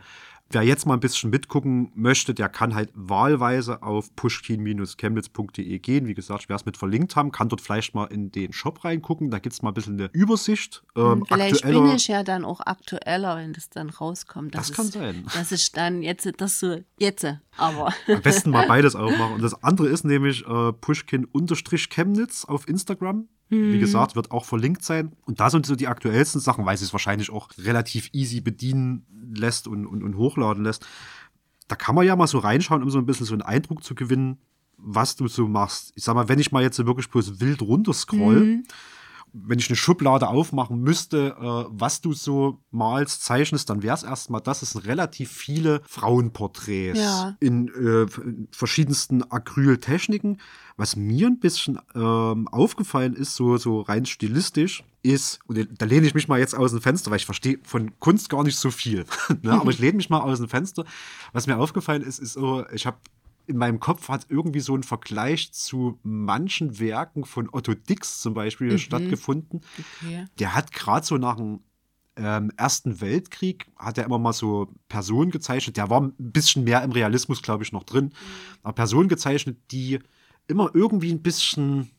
Wer 0.51 0.63
jetzt 0.63 0.87
mal 0.87 0.95
ein 0.95 1.01
bisschen 1.01 1.29
mitgucken 1.29 1.93
möchte, 1.95 2.33
der 2.33 2.49
kann 2.49 2.75
halt 2.75 2.89
wahlweise 2.95 3.83
auf 3.83 4.17
pushkin-chemnitz.de 4.17 5.79
gehen. 5.79 6.07
Wie 6.07 6.15
gesagt, 6.15 6.49
werde 6.49 6.61
es 6.63 6.65
mit 6.65 6.79
verlinkt 6.79 7.17
haben, 7.17 7.33
kann 7.33 7.51
dort 7.51 7.61
vielleicht 7.61 7.95
mal 7.95 8.07
in 8.07 8.33
den 8.33 8.55
Shop 8.55 8.83
reingucken. 8.85 9.31
Da 9.31 9.41
gibt 9.41 9.53
es 9.53 9.61
mal 9.63 9.71
ein 9.71 9.75
bisschen 9.75 10.01
eine 10.01 10.09
Übersicht. 10.13 10.83
Ähm, 10.97 11.25
Vielleicht 11.27 11.57
aktueller- 11.65 11.83
bin 11.89 11.97
ich 11.97 12.09
ja 12.09 12.23
dann 12.23 12.47
auch 12.47 12.61
aktueller, 12.61 13.37
wenn 13.37 13.53
das 13.53 13.69
dann 13.69 13.91
rauskommt. 13.91 14.55
Das 14.55 14.69
dass 14.69 14.77
kann 14.77 14.87
sein. 14.87 15.27
Dass 15.35 15.53
ich 15.53 15.71
dann 15.73 16.03
jetzt, 16.03 16.27
das 16.39 16.61
so, 16.61 16.79
jetzt, 16.99 17.27
aber. 17.59 17.93
Am 18.07 18.23
besten 18.23 18.51
mal 18.51 18.67
beides 18.67 18.95
aufmachen. 18.97 19.35
Und 19.35 19.43
das 19.43 19.63
andere 19.63 19.89
ist 19.89 20.05
nämlich 20.05 20.47
äh, 20.47 20.73
Pushkin-Chemnitz 20.73 22.45
auf 22.45 22.69
Instagram. 22.69 23.29
Mhm. 23.51 23.73
Wie 23.73 23.79
gesagt, 23.79 24.17
wird 24.17 24.31
auch 24.31 24.45
verlinkt 24.45 24.85
sein. 24.85 25.13
Und 25.25 25.41
da 25.41 25.51
sind 25.51 25.67
so 25.67 25.75
die 25.75 25.87
aktuellsten 25.89 26.41
Sachen, 26.41 26.67
weil 26.67 26.77
sie 26.77 26.85
es 26.85 26.93
wahrscheinlich 26.93 27.31
auch 27.31 27.49
relativ 27.59 28.11
easy 28.13 28.41
bedienen 28.41 29.07
lässt 29.35 29.69
und, 29.69 29.87
und, 29.87 30.03
und 30.03 30.17
hochladen 30.17 30.65
lässt. 30.65 30.87
Da 31.67 31.77
kann 31.77 31.95
man 31.95 32.07
ja 32.07 32.17
mal 32.17 32.27
so 32.27 32.39
reinschauen, 32.39 32.83
um 32.83 32.91
so 32.91 32.99
ein 32.99 33.07
bisschen 33.07 33.27
so 33.27 33.35
einen 33.35 33.43
Eindruck 33.43 33.85
zu 33.85 33.95
gewinnen, 33.95 34.39
was 34.77 35.17
du 35.17 35.29
so 35.29 35.49
machst. 35.49 35.93
Ich 35.97 36.05
sag 36.05 36.15
mal, 36.15 36.29
wenn 36.29 36.39
ich 36.39 36.53
mal 36.53 36.63
jetzt 36.63 36.77
so 36.77 36.87
wirklich 36.87 37.11
bloß 37.11 37.41
wild 37.41 37.63
runterscroll, 37.63 38.41
Mhm. 38.41 38.65
Wenn 39.33 39.59
ich 39.59 39.69
eine 39.69 39.77
Schublade 39.77 40.29
aufmachen 40.29 40.81
müsste, 40.81 41.37
äh, 41.41 41.65
was 41.71 42.01
du 42.01 42.13
so 42.13 42.61
malst, 42.71 43.23
zeichnest, 43.25 43.71
dann 43.71 43.83
wäre 43.83 43.95
es 43.95 44.03
erstmal 44.03 44.41
das. 44.41 44.63
Es 44.63 44.71
sind 44.71 44.87
relativ 44.87 45.31
viele 45.31 45.81
Frauenporträts 45.87 46.99
Ja. 46.99 47.37
in 47.41 47.69
äh, 47.69 48.07
in 48.23 48.49
verschiedensten 48.51 49.23
Acryltechniken. 49.31 50.41
Was 50.77 50.95
mir 50.95 51.27
ein 51.27 51.41
bisschen 51.41 51.79
ähm, 51.95 52.47
aufgefallen 52.49 53.15
ist, 53.15 53.35
so, 53.35 53.57
so 53.57 53.81
rein 53.81 54.07
stilistisch, 54.07 54.85
ist, 55.03 55.41
und 55.47 55.69
da 55.81 55.87
lehne 55.87 56.07
ich 56.07 56.15
mich 56.15 56.29
mal 56.29 56.39
jetzt 56.39 56.55
aus 56.55 56.73
dem 56.73 56.81
Fenster, 56.81 57.11
weil 57.11 57.19
ich 57.19 57.25
verstehe 57.25 57.59
von 57.63 57.99
Kunst 58.01 58.29
gar 58.31 58.43
nicht 58.43 58.57
so 58.57 58.71
viel. 58.71 59.05
ne? 59.43 59.53
Aber 59.53 59.71
ich 59.71 59.79
lehne 59.79 59.97
mich 59.97 60.11
mal 60.11 60.21
aus 60.21 60.39
dem 60.39 60.49
Fenster. 60.49 60.85
Was 61.33 61.47
mir 61.47 61.57
aufgefallen 61.57 62.03
ist, 62.03 62.19
ist 62.19 62.35
so, 62.35 62.65
ich 62.73 62.87
habe 62.87 62.99
in 63.49 63.57
meinem 63.57 63.81
Kopf 63.81 64.09
hat 64.09 64.27
irgendwie 64.29 64.61
so 64.61 64.77
ein 64.77 64.83
Vergleich 64.83 65.53
zu 65.53 65.99
manchen 66.03 66.79
Werken 66.79 67.25
von 67.25 67.49
Otto 67.51 67.75
Dix 67.75 68.21
zum 68.21 68.35
Beispiel 68.35 68.79
stattgefunden. 68.79 69.63
Okay. 70.03 70.27
Der 70.39 70.55
hat 70.55 70.73
gerade 70.73 71.07
so 71.07 71.17
nach 71.17 71.37
dem 71.37 71.61
ähm, 72.17 72.53
Ersten 72.57 73.01
Weltkrieg, 73.01 73.67
hat 73.77 73.97
er 73.97 74.05
immer 74.05 74.19
mal 74.19 74.35
so 74.35 74.69
Personen 74.89 75.31
gezeichnet. 75.31 75.79
Der 75.79 75.89
war 75.89 76.03
ein 76.03 76.13
bisschen 76.19 76.65
mehr 76.65 76.83
im 76.83 76.93
Realismus, 76.93 77.41
glaube 77.41 77.65
ich, 77.65 77.73
noch 77.73 77.85
drin. 77.85 78.13
Aber 78.63 78.75
Personen 78.75 79.09
gezeichnet, 79.09 79.57
die 79.71 79.99
immer 80.47 80.71
irgendwie 80.75 81.13
ein 81.13 81.23
bisschen 81.23 81.91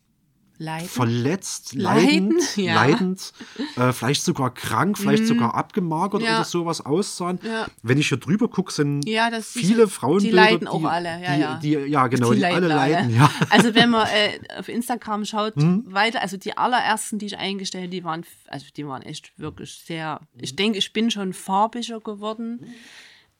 Leiden. 0.61 0.89
verletzt, 0.89 1.73
Leiden, 1.73 2.31
leidend, 2.31 2.57
ja. 2.57 2.75
leidend 2.75 3.33
äh, 3.77 3.93
vielleicht 3.93 4.23
sogar 4.23 4.53
krank, 4.53 4.97
vielleicht 4.97 5.25
sogar 5.25 5.55
abgemagert 5.55 6.21
Ja. 6.21 6.35
oder 6.35 6.43
sowas 6.43 6.85
aussahen. 6.85 7.39
Ja. 7.43 7.67
Wenn 7.81 7.97
ich 7.97 8.09
hier 8.09 8.17
drüber 8.17 8.49
gucke, 8.49 8.71
sind 8.73 9.05
viele 9.41 9.85
die 9.85 9.89
Frauenbilder, 9.89 10.35
leiden 10.35 10.67
auch 10.67 10.79
die, 10.79 10.85
alle, 10.85 11.09
ja, 11.23 11.35
die, 11.35 11.41
ja. 11.41 11.55
Die, 11.85 11.91
ja, 11.91 12.07
genau, 12.07 12.33
die, 12.33 12.45
alle 12.45 12.67
leiden 12.67 12.89
leiden. 13.09 13.15
Ja. 13.15 13.31
Also 13.49 13.73
wenn 13.73 13.89
man 13.89 14.05
äh, 14.07 14.39
auf 14.59 14.67
Instagram 14.67 15.23
schaut, 15.25 15.55
Mhm. 15.55 15.85
weiter, 15.87 16.21
also 16.21 16.37
die 16.37 16.57
allerersten, 16.57 17.19
die 17.19 17.27
ich 17.27 17.37
eingestellt, 17.37 17.85
habe, 17.85 17.91
die 17.91 18.03
waren, 18.03 18.25
also 18.49 18.65
die 18.75 18.85
waren 18.85 19.01
echt 19.01 19.31
wirklich 19.39 19.81
sehr. 19.85 20.19
Mhm. 20.33 20.39
Ich 20.43 20.55
denke, 20.55 20.77
ich 20.77 20.91
bin 20.93 21.09
schon 21.09 21.31
farbiger 21.33 22.01
geworden, 22.01 22.65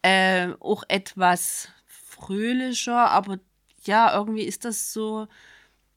äh, 0.04 0.50
auch 0.62 0.84
etwas 0.88 1.68
fröhlicher, 1.86 3.10
aber 3.12 3.40
ja, 3.84 4.14
irgendwie 4.16 4.44
ist 4.44 4.66
das 4.66 4.94
so 4.94 5.28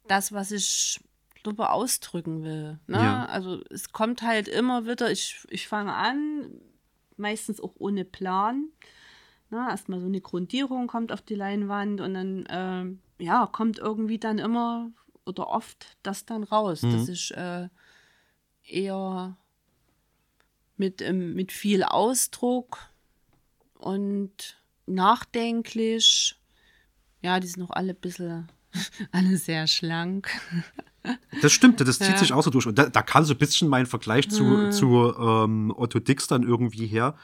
das, 0.09 0.33
was 0.33 0.51
ich 0.51 1.01
darüber 1.43 1.73
ausdrücken 1.73 2.43
will. 2.43 2.79
Ne? 2.87 2.99
Ja. 2.99 3.25
Also 3.27 3.61
es 3.71 3.93
kommt 3.93 4.23
halt 4.23 4.49
immer 4.49 4.87
wieder, 4.87 5.11
ich, 5.11 5.45
ich 5.51 5.69
fange 5.69 5.95
an, 5.95 6.51
meistens 7.17 7.61
auch 7.61 7.75
ohne 7.79 8.05
Plan. 8.05 8.69
Na, 9.51 9.71
erstmal 9.71 10.01
so 10.01 10.07
eine 10.07 10.21
Grundierung 10.21 10.87
kommt 10.87 11.13
auf 11.13 11.21
die 11.21 11.35
Leinwand 11.35 12.01
und 12.01 12.15
dann 12.15 12.45
ähm, 12.49 13.01
ja, 13.19 13.47
kommt 13.47 13.79
irgendwie 13.79 14.19
dann 14.19 14.39
immer 14.39 14.91
oder 15.27 15.49
oft 15.49 15.97
das 16.03 16.25
dann 16.25 16.43
raus, 16.43 16.81
dass 16.81 17.09
ich 17.09 17.37
äh, 17.37 17.69
eher 18.65 19.37
mit, 20.77 21.01
ähm, 21.03 21.35
mit 21.35 21.53
viel 21.53 21.85
Ausdruck 21.85 22.79
und 23.75 24.61
nachdenklich, 24.87 26.37
ja, 27.21 27.39
die 27.39 27.47
sind 27.47 27.61
noch 27.61 27.71
alle 27.71 27.93
ein 27.93 28.01
bisschen, 28.01 28.49
alle 29.13 29.37
sehr 29.37 29.67
schlank. 29.67 30.31
Das 31.41 31.53
stimmt, 31.53 31.81
das 31.81 31.99
zieht 31.99 32.09
Ja. 32.09 32.17
sich 32.19 32.33
auch 32.33 32.43
so 32.43 32.51
durch. 32.51 32.67
Und 32.67 32.79
da, 32.79 32.89
da 32.89 33.03
kann 33.03 33.25
so 33.25 33.35
ein 33.35 33.39
bisschen 33.39 33.69
mein 33.69 33.87
Vergleich 33.87 34.29
zu, 34.31 34.71
zu 34.71 35.13
ähm, 35.19 35.73
Otto 35.77 35.99
Dix 35.99 36.27
dann 36.29 36.43
irgendwie 36.43 36.87
her. 36.87 37.17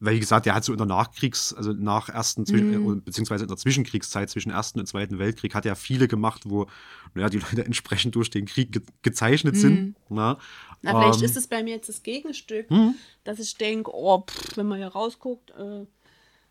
Weil, 0.00 0.14
wie 0.14 0.20
gesagt, 0.20 0.46
der 0.46 0.54
hat 0.54 0.62
so 0.64 0.70
in 0.72 0.78
der 0.78 0.86
Nachkriegs-, 0.86 1.52
also 1.52 1.72
nach 1.72 2.08
ersten, 2.08 2.42
äh, 2.54 2.78
beziehungsweise 3.04 3.44
in 3.44 3.48
der 3.48 3.56
Zwischenkriegszeit 3.56 4.30
zwischen 4.30 4.50
Ersten 4.52 4.78
und 4.78 4.86
Zweiten 4.86 5.18
Weltkrieg, 5.18 5.56
hat 5.56 5.66
er 5.66 5.74
viele 5.74 6.06
gemacht, 6.06 6.42
wo 6.44 6.66
naja, 7.14 7.28
die 7.28 7.38
Leute 7.50 7.64
entsprechend 7.64 8.14
durch 8.14 8.30
den 8.30 8.46
Krieg 8.46 8.70
ge 8.72 8.82
gezeichnet 9.02 9.56
sind. 9.56 9.96
Na. 10.08 10.38
Na, 10.82 10.90
vielleicht 10.92 11.18
Ähm, 11.20 11.24
ist 11.24 11.36
es 11.36 11.48
bei 11.48 11.64
mir 11.64 11.74
jetzt 11.74 11.88
das 11.88 12.04
Gegenstück, 12.04 12.68
dass 13.24 13.40
ich 13.40 13.56
denke, 13.56 13.90
oh, 13.92 14.20
pff, 14.20 14.56
wenn 14.56 14.66
man 14.68 14.78
hier 14.78 14.86
rausguckt, 14.86 15.50
äh, 15.50 15.84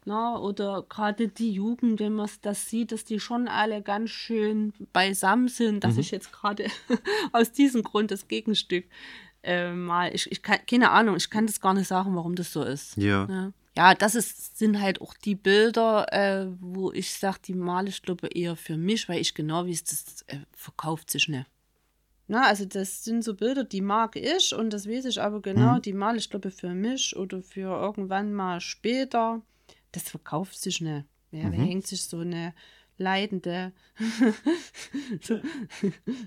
na, 0.08 0.40
oder 0.40 0.86
gerade 0.88 1.28
die 1.28 1.52
Jugend, 1.52 2.00
wenn 2.00 2.14
man 2.14 2.30
das 2.42 2.70
sieht, 2.70 2.94
dass 2.94 3.04
die 3.04 3.20
schon 3.20 3.50
alle 3.50 3.82
ganz 3.82 4.10
schön 4.10 4.72
beisammen 4.94 5.50
sind, 5.50 5.76
Mhm. 5.76 5.80
dass 5.82 5.98
ich 5.98 6.12
jetzt 6.12 6.32
gerade 6.32 6.68
aus 7.34 7.52
diesem 7.52 7.84
Grund 7.84 8.10
das 8.10 8.30
Gegenstück 8.30 8.86
äh, 9.44 9.74
mal, 9.74 10.16
ich, 10.16 10.32
ich 10.32 10.42
kann, 10.42 10.60
keine 10.66 10.92
Ahnung, 10.92 11.18
ich 11.18 11.30
kann 11.30 11.46
das 11.46 11.60
gar 11.60 11.74
nicht 11.74 11.88
sagen, 11.90 12.16
warum 12.16 12.36
das 12.36 12.54
so 12.54 12.64
ist. 12.64 12.96
Ja. 12.96 13.28
Ja, 13.30 13.52
ja 13.76 13.94
das 13.96 14.16
ist, 14.16 14.58
sind 14.58 14.80
halt 14.80 15.02
auch 15.02 15.14
die 15.14 15.36
Bilder, 15.36 16.06
äh, 16.14 16.48
wo 16.62 16.92
ich 16.94 17.14
sage, 17.14 17.40
die 17.46 17.54
male 17.54 17.90
ich 17.90 18.02
glaube 18.02 18.28
eher 18.28 18.56
für 18.56 18.78
mich, 18.78 19.10
weil 19.10 19.20
ich 19.20 19.36
genau 19.36 19.66
wie 19.66 19.74
es 19.74 19.84
das 19.84 20.22
äh, 20.28 20.38
verkauft 20.54 21.12
sich 21.12 21.28
nicht. 21.28 21.48
Na, 22.30 22.44
also 22.44 22.64
das 22.64 23.04
sind 23.04 23.24
so 23.26 23.34
Bilder, 23.36 23.66
die 23.66 23.82
mag 23.82 24.16
ich 24.16 24.56
und 24.56 24.72
das 24.72 24.88
weiß 24.88 25.04
ich 25.06 25.22
aber 25.22 25.42
genau, 25.42 25.80
die 25.80 25.94
male 25.94 26.18
ich 26.18 26.30
glaube 26.30 26.52
für 26.52 26.74
mich 26.74 27.16
oder 27.18 27.42
für 27.42 27.70
irgendwann 27.82 28.34
mal 28.34 28.62
später. 28.62 29.42
Das 29.92 30.04
verkauft 30.04 30.60
sich 30.60 30.82
nicht. 30.82 31.06
Ja, 31.32 31.50
da 31.50 31.58
hängt 31.58 31.86
sich 31.86 32.04
so 32.04 32.20
eine 32.20 32.54
leidende, 32.98 33.74
so, 35.22 35.40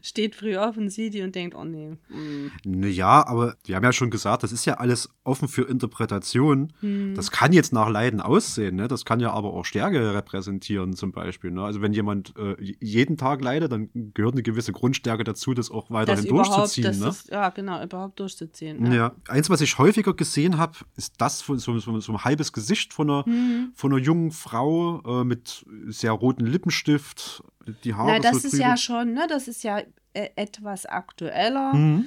steht 0.03 0.35
früh 0.35 0.57
auf 0.57 0.77
und 0.77 0.91
sieht 0.91 1.15
die 1.15 1.23
und 1.23 1.35
denkt, 1.35 1.55
oh 1.55 1.65
nee. 1.65 1.97
mm. 2.09 2.50
Naja, 2.65 3.27
aber 3.27 3.57
wir 3.65 3.77
haben 3.77 3.85
ja 3.85 3.93
schon 3.93 4.11
gesagt, 4.11 4.43
das 4.43 4.53
ist 4.53 4.65
ja 4.65 4.75
alles 4.75 5.09
offen 5.25 5.49
für 5.49 5.62
Interpretation. 5.69 6.73
Hm. 6.81 7.15
Das 7.15 7.31
kann 7.31 7.53
jetzt 7.53 7.73
nach 7.73 7.89
Leiden 7.89 8.21
aussehen, 8.21 8.77
ne? 8.77 8.89
Das 8.89 9.05
kann 9.05 9.21
ja 9.21 9.33
aber 9.33 9.53
auch 9.53 9.65
Stärke 9.65 10.15
repräsentieren, 10.15 10.95
zum 10.95 11.12
Beispiel. 11.12 11.50
Ne? 11.50 11.62
Also 11.62 11.81
wenn 11.83 11.93
jemand 11.93 12.35
äh, 12.37 12.57
jeden 12.81 13.17
Tag 13.17 13.43
leidet, 13.43 13.71
dann 13.73 13.91
gehört 14.15 14.35
eine 14.35 14.43
gewisse 14.43 14.73
Grundstärke 14.73 15.25
dazu, 15.25 15.55
das 15.55 15.71
auch 15.71 15.91
weiterhin 15.91 16.25
Das 16.25 16.31
durchzuziehen. 16.31 16.99
ne? 16.99 17.09
ist, 17.09 17.31
ja 17.31 17.49
genau, 17.50 17.83
überhaupt 17.83 18.19
durchzuziehen. 18.21 18.91
Ja. 18.93 19.12
eins, 19.29 19.50
was 19.50 19.61
ich 19.61 19.79
häufiger 19.79 20.15
gesehen 20.15 20.59
habe, 20.59 20.79
ist 20.97 21.15
das 21.19 21.43
von 21.43 21.59
so, 21.59 21.79
so, 21.79 22.00
so 22.00 22.12
ein 22.12 22.25
halbes 22.25 22.53
Gesicht 22.53 22.93
von 22.93 23.11
einer, 23.11 23.25
Mhm. 23.27 23.73
von 23.75 23.93
einer 23.93 24.03
jungen 24.03 24.31
Frau 24.33 25.21
äh, 25.21 25.25
mit 25.25 25.65
sehr 25.87 26.12
rotem 26.12 26.47
Lippenstift, 26.61 27.43
die 27.85 27.95
Haare 27.95 28.12
Na, 28.12 28.19
das 28.19 28.45
ist 28.45 28.59
ja 28.59 28.76
schon, 28.76 29.14
ne, 29.14 29.26
das 29.29 29.49
ist 29.49 29.64
ja 29.64 29.83
äh, 30.12 30.29
etwas 30.37 30.87
aktueller. 30.87 31.75
Mhm. 31.75 32.07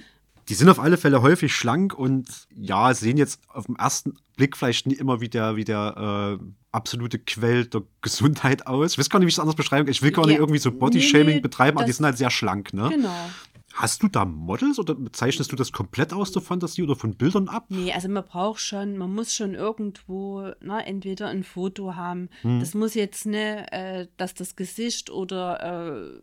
Die 0.50 0.56
sind 0.56 0.70
auf 0.70 0.80
alle 0.80 0.98
Fälle 0.98 1.22
häufig 1.22 1.56
schlank 1.56 1.98
und 1.98 2.28
ja, 2.54 2.94
sehen 2.94 3.18
jetzt 3.18 3.40
auf 3.48 3.66
den 3.66 3.78
ersten 3.78 4.16
Blick 4.36 4.58
vielleicht 4.58 4.88
nie 4.88 4.96
immer 4.96 5.22
wie 5.22 5.30
der, 5.30 5.56
wie 5.56 5.64
der 5.64 6.40
äh, 6.40 6.46
absolute 6.74 7.18
Quell 7.18 7.66
der 7.66 7.84
Gesundheit 8.02 8.68
aus. 8.68 8.94
Ich 8.94 8.98
weiß 8.98 9.10
gar 9.10 9.20
nicht, 9.20 9.28
wie 9.28 9.30
ich 9.30 9.36
es 9.36 9.40
anders 9.40 9.56
beschreiben 9.56 9.86
kann. 9.86 9.92
Ich 9.92 10.02
will 10.02 10.12
gar 10.12 10.26
nicht 10.26 10.36
Ja, 10.36 10.42
irgendwie 10.42 10.60
so 10.60 10.72
Body-Shaming 10.72 11.36
nee, 11.36 11.40
betreiben, 11.40 11.78
aber 11.78 11.86
die 11.86 11.94
sind 11.94 12.06
halt 12.06 12.18
sehr 12.18 12.30
schlank, 12.30 12.74
ne? 12.74 12.90
Genau. 12.90 13.30
Hast 13.74 14.04
du 14.04 14.08
da 14.08 14.24
Models 14.24 14.78
oder 14.78 14.96
zeichnest 15.14 15.52
du 15.52 15.56
das 15.56 15.72
komplett 15.72 16.14
aus 16.14 16.32
der 16.32 16.44
Fantasie 16.44 16.84
oder 16.84 16.96
von 16.96 17.16
Bildern 17.16 17.48
ab? 17.48 17.66
Nee, 17.70 17.92
also 17.92 18.08
man 18.08 18.24
braucht 18.24 18.62
schon, 18.62 18.98
man 18.98 19.12
muss 19.14 19.34
schon 19.34 19.56
irgendwo, 19.56 20.42
ne, 20.62 20.86
entweder 20.86 21.28
ein 21.30 21.44
Foto 21.44 21.96
haben. 21.96 22.30
Hm. 22.44 22.60
Das 22.60 22.76
muss 22.76 22.94
jetzt 22.94 23.26
ne, 23.26 23.72
äh, 23.72 24.08
dass 24.18 24.36
das 24.36 24.56
Gesicht 24.56 25.10
oder 25.10 26.14
äh, 26.14 26.22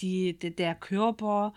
die, 0.00 0.38
die, 0.38 0.54
der 0.54 0.74
Körper 0.74 1.54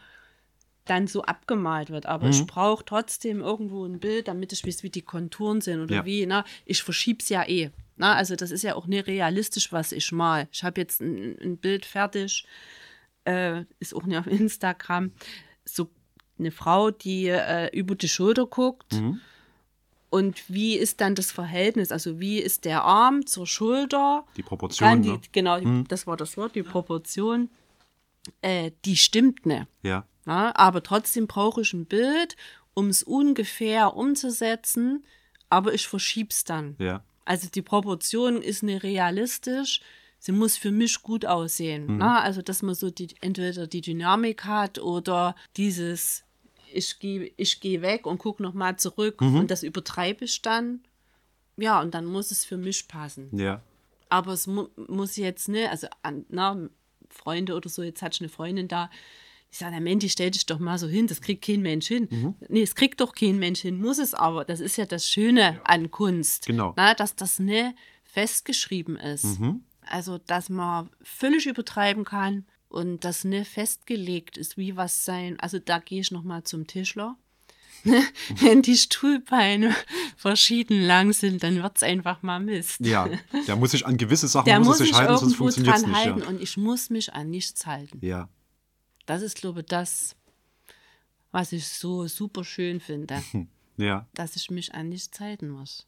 dann 0.86 1.08
so 1.08 1.24
abgemalt 1.24 1.90
wird. 1.90 2.06
Aber 2.06 2.30
ich 2.30 2.48
brauche 2.48 2.86
trotzdem 2.86 3.42
irgendwo 3.42 3.84
ein 3.84 4.00
Bild, 4.00 4.30
damit 4.30 4.54
ich 4.54 4.66
weiß, 4.66 4.84
wie 4.84 4.90
die 4.90 5.02
Konturen 5.02 5.60
sind 5.60 5.82
oder 5.82 5.96
Ja. 5.96 6.06
wie. 6.06 6.26
Na, 6.26 6.46
ich 6.66 6.82
verschieb's 6.82 7.28
ja 7.28 7.46
eh. 7.46 7.72
Na, 7.98 8.14
also 8.14 8.38
das 8.38 8.52
ist 8.52 8.64
ja 8.64 8.76
auch 8.76 8.88
nicht 8.88 9.08
realistisch, 9.08 9.74
was 9.74 9.92
ich 9.92 10.12
mal. 10.14 10.48
Ich 10.54 10.64
habe 10.64 10.80
jetzt 10.80 11.02
ein, 11.02 11.38
ein 11.42 11.58
Bild 11.58 11.86
fertig, 11.86 12.46
äh, 13.28 13.66
ist 13.80 13.94
auch 13.94 14.04
nicht 14.04 14.18
auf 14.18 14.28
Instagram. 14.28 15.12
So 15.66 15.90
eine 16.40 16.52
Frau, 16.52 16.92
die 16.92 17.28
äh, 17.28 17.70
über 17.78 17.96
die 17.96 18.08
Schulter 18.08 18.46
guckt. 18.46 19.02
Und 20.10 20.44
wie 20.50 20.76
ist 20.78 21.02
dann 21.02 21.16
das 21.16 21.32
Verhältnis? 21.32 21.92
Also 21.92 22.20
wie 22.20 22.40
ist 22.40 22.64
der 22.66 22.84
Arm 22.84 23.26
zur 23.26 23.46
Schulter? 23.46 24.26
Die 24.38 24.44
Proportion, 24.44 25.02
die, 25.02 25.12
ne? 25.12 25.22
Genau, 25.34 25.60
die, 25.60 25.84
das 25.88 26.08
war 26.08 26.16
das 26.16 26.38
Wort, 26.38 26.56
die 26.56 26.64
Proportion. 26.64 27.50
Äh, 28.42 28.72
die 28.86 28.96
stimmt 28.96 29.46
nicht. 29.46 29.68
Ja. 29.84 30.06
Ja, 30.26 30.54
aber 30.56 30.84
trotzdem 30.84 31.28
brauche 31.28 31.62
ich 31.62 31.74
ein 31.74 31.86
Bild, 31.86 32.36
um 32.74 32.90
es 32.90 33.04
ungefähr 33.04 33.96
umzusetzen, 33.96 35.06
aber 35.50 35.74
ich 35.74 35.88
verschieb's 35.88 36.44
dann. 36.44 36.76
Ja. 36.80 37.04
Also 37.24 37.50
die 37.50 37.62
Proportion 37.62 38.42
ist 38.42 38.64
nicht 38.64 38.84
realistisch. 38.84 39.82
Sie 40.28 40.34
muss 40.34 40.58
für 40.58 40.72
mich 40.72 41.04
gut 41.04 41.26
aussehen. 41.26 42.00
Na, 42.00 42.20
also 42.20 42.42
dass 42.42 42.62
man 42.62 42.76
so 42.76 42.90
die, 42.90 43.08
entweder 43.22 43.66
die 43.66 43.80
Dynamik 43.80 44.44
hat 44.44 44.78
oder 44.78 45.38
dieses 45.56 46.26
ich 46.74 47.00
gehe 47.00 47.32
ich 47.38 47.62
geh 47.62 47.82
weg 47.82 48.06
und 48.06 48.18
gucke 48.18 48.44
nochmal 48.44 48.76
zurück 48.76 49.22
und 49.22 49.50
das 49.50 49.64
übertreibe 49.64 50.26
ich 50.26 50.42
dann. 50.42 50.82
Ja, 51.56 51.80
und 51.80 51.94
dann 51.94 52.04
muss 52.04 52.32
es 52.32 52.44
für 52.44 52.58
mich 52.58 52.90
passen. 52.90 53.30
Ja. 53.32 53.62
Aber 54.10 54.34
es 54.34 54.48
mu 54.48 54.68
muss 54.76 55.16
jetzt 55.16 55.48
nicht, 55.48 55.70
also 55.70 55.88
an, 56.04 56.26
na, 56.28 56.68
Freunde 57.10 57.56
oder 57.56 57.70
so, 57.70 57.82
jetzt 57.82 58.02
hatte 58.02 58.16
ich 58.16 58.22
eine 58.22 58.30
Freundin 58.30 58.68
da, 58.68 58.90
die 59.54 59.56
sagt, 59.56 59.72
na 59.72 59.80
Mensch, 59.80 60.12
stell 60.12 60.32
dich 60.32 60.46
doch 60.46 60.60
mal 60.60 60.78
so 60.78 60.90
hin, 60.90 61.08
das 61.08 61.22
kriegt 61.22 61.46
kein 61.46 61.62
Mensch 61.62 61.88
hin. 61.88 62.10
Mhm. 62.12 62.36
Nee, 62.50 62.64
es 62.64 62.76
kriegt 62.76 63.00
doch 63.00 63.16
kein 63.16 63.40
Mensch 63.40 63.62
hin, 63.62 63.80
muss 63.80 63.98
es 63.98 64.14
aber. 64.14 64.44
Das 64.44 64.60
ist 64.60 64.76
ja 64.76 64.86
das 64.86 65.10
Schöne 65.10 65.62
an 65.64 65.90
Kunst. 65.90 66.48
Genau. 66.48 66.74
Na, 66.76 66.94
dass 66.96 67.16
das 67.16 67.40
nicht 67.40 67.76
festgeschrieben 68.04 68.98
ist. 68.98 69.40
Mhm. 69.40 69.64
Also, 69.90 70.18
dass 70.18 70.50
man 70.50 70.90
völlig 71.02 71.46
übertreiben 71.48 72.04
kann 72.06 72.46
und 72.70 73.04
das 73.06 73.24
nicht 73.24 73.50
festgelegt 73.50 74.38
ist, 74.38 74.58
wie 74.58 74.76
was 74.76 75.06
sein. 75.06 75.40
Also, 75.40 75.60
da 75.60 75.80
gehe 75.80 76.02
ich 76.02 76.12
nochmal 76.12 76.44
zum 76.44 76.68
Tischler. 76.68 77.16
Wenn 78.42 78.64
die 78.64 78.76
Stuhlbeine 78.76 79.74
verschieden 80.18 80.82
lang 80.82 81.14
sind, 81.14 81.44
dann 81.44 81.62
wird 81.62 81.78
es 81.78 81.84
einfach 81.84 82.24
mal 82.24 82.40
Mist. 82.40 82.80
Ja. 82.82 83.08
Der 83.48 83.56
muss 83.56 83.72
sich 83.72 83.86
an 83.86 83.98
gewisse 83.98 84.28
Sachen 84.28 84.46
Der 84.46 84.60
muss 84.60 84.80
sich 84.80 84.94
halten, 84.94 85.18
sonst 85.18 85.36
funktioniert 85.36 85.76
es 85.78 85.86
nicht. 85.86 85.96
halten 85.96 86.20
Ja. 86.22 86.28
und 86.28 86.42
ich 86.42 86.58
muss 86.58 86.90
mich 86.90 87.14
an 87.14 87.30
nichts 87.30 87.66
halten. 87.66 88.00
ja. 88.06 88.30
Das 89.06 89.22
ist, 89.22 89.38
glaube 89.38 89.62
ich, 89.62 89.68
das, 89.68 90.18
was 91.32 91.54
ich 91.54 91.66
so 91.66 92.08
super 92.08 92.44
schön 92.44 92.82
finde, 92.82 93.24
Ja. 93.78 94.06
dass 94.16 94.36
ich 94.36 94.50
mich 94.52 94.74
an 94.74 94.90
nichts 94.90 95.18
halten 95.22 95.48
muss. 95.50 95.88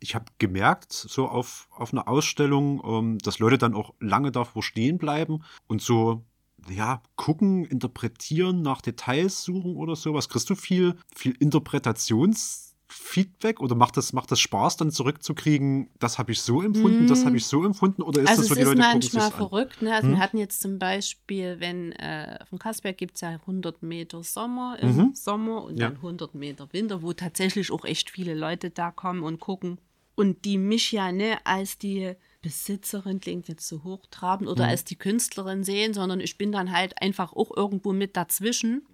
Ich 0.00 0.14
habe 0.14 0.26
gemerkt, 0.38 0.92
so 0.92 1.28
auf, 1.28 1.68
auf 1.70 1.92
einer 1.92 2.08
Ausstellung, 2.08 2.82
ähm, 2.84 3.18
dass 3.18 3.38
Leute 3.38 3.58
dann 3.58 3.74
auch 3.74 3.94
lange 4.00 4.32
davor 4.32 4.62
stehen 4.62 4.98
bleiben 4.98 5.42
und 5.66 5.82
so, 5.82 6.24
ja, 6.68 7.02
gucken, 7.16 7.64
interpretieren, 7.64 8.62
nach 8.62 8.82
Details 8.82 9.42
suchen 9.44 9.76
oder 9.76 9.96
sowas. 9.96 10.28
Kriegst 10.28 10.50
du 10.50 10.54
viel, 10.54 10.94
viel 11.14 11.34
Interpretationsfeedback 11.38 13.60
oder 13.60 13.74
macht 13.74 13.96
das, 13.96 14.12
macht 14.12 14.30
das 14.30 14.40
Spaß, 14.40 14.76
dann 14.76 14.90
zurückzukriegen, 14.90 15.90
das 15.98 16.18
habe 16.18 16.32
ich 16.32 16.40
so 16.42 16.62
empfunden, 16.62 17.06
das 17.06 17.24
habe 17.24 17.36
ich 17.36 17.46
so 17.46 17.64
empfunden? 17.64 18.02
Oder 18.02 18.22
ist 18.22 18.30
also 18.30 18.42
das 18.42 18.48
so, 18.48 18.54
es 18.54 18.58
die 18.58 18.62
ist 18.62 18.68
Leute 18.68 18.82
gucken 18.82 19.00
manchmal 19.02 19.22
sich's 19.22 19.34
an? 19.34 19.38
verrückt. 19.48 19.82
Ne? 19.82 19.94
Also 19.94 20.08
Hm? 20.08 20.14
wir 20.16 20.20
hatten 20.20 20.38
jetzt 20.38 20.60
zum 20.60 20.78
Beispiel, 20.78 21.56
wenn 21.60 21.92
äh, 21.92 22.38
dem 22.50 22.58
Kasberg 22.58 22.98
gibt 22.98 23.14
es 23.14 23.20
ja 23.22 23.30
100 23.30 23.82
Meter 23.82 24.22
Sommer 24.22 24.78
im 24.80 24.96
Mhm. 24.96 25.14
Sommer 25.14 25.64
und 25.64 25.78
Ja. 25.78 25.88
dann 25.88 25.96
100 25.96 26.34
Meter 26.34 26.68
Winter, 26.72 27.02
wo 27.02 27.12
tatsächlich 27.12 27.70
auch 27.72 27.84
echt 27.84 28.10
viele 28.10 28.34
Leute 28.34 28.70
da 28.70 28.90
kommen 28.90 29.22
und 29.22 29.40
gucken. 29.40 29.78
Und 30.20 30.44
die 30.44 30.58
mich 30.58 30.92
ja 30.92 31.12
ne, 31.12 31.38
als 31.44 31.78
die 31.78 32.12
Besitzerin, 32.42 33.20
klingt 33.20 33.48
jetzt 33.48 33.66
so 33.68 33.82
hochtrabend, 33.84 34.48
oder 34.48 34.64
Mhm. 34.64 34.70
als 34.70 34.84
die 34.84 34.96
Künstlerin 34.96 35.64
sehen, 35.64 35.92
sondern 35.94 36.20
ich 36.20 36.38
bin 36.38 36.52
dann 36.52 36.72
halt 36.72 37.00
einfach 37.02 37.32
auch 37.32 37.54
irgendwo 37.56 37.92
mit 37.92 38.16
dazwischen. 38.16 38.86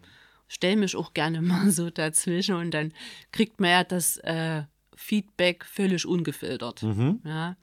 Stell 0.48 0.76
mich 0.76 0.94
auch 0.96 1.14
gerne 1.14 1.42
mal 1.42 1.70
so 1.70 1.90
dazwischen 1.90 2.54
und 2.56 2.72
dann 2.72 2.92
kriegt 3.32 3.60
man 3.60 3.70
ja 3.70 3.84
das 3.84 4.16
äh, 4.18 4.62
Feedback 4.96 5.64
völlig 5.64 6.06
ungefiltert. 6.06 6.82
Mhm. 6.82 7.20
Ja. 7.24 7.56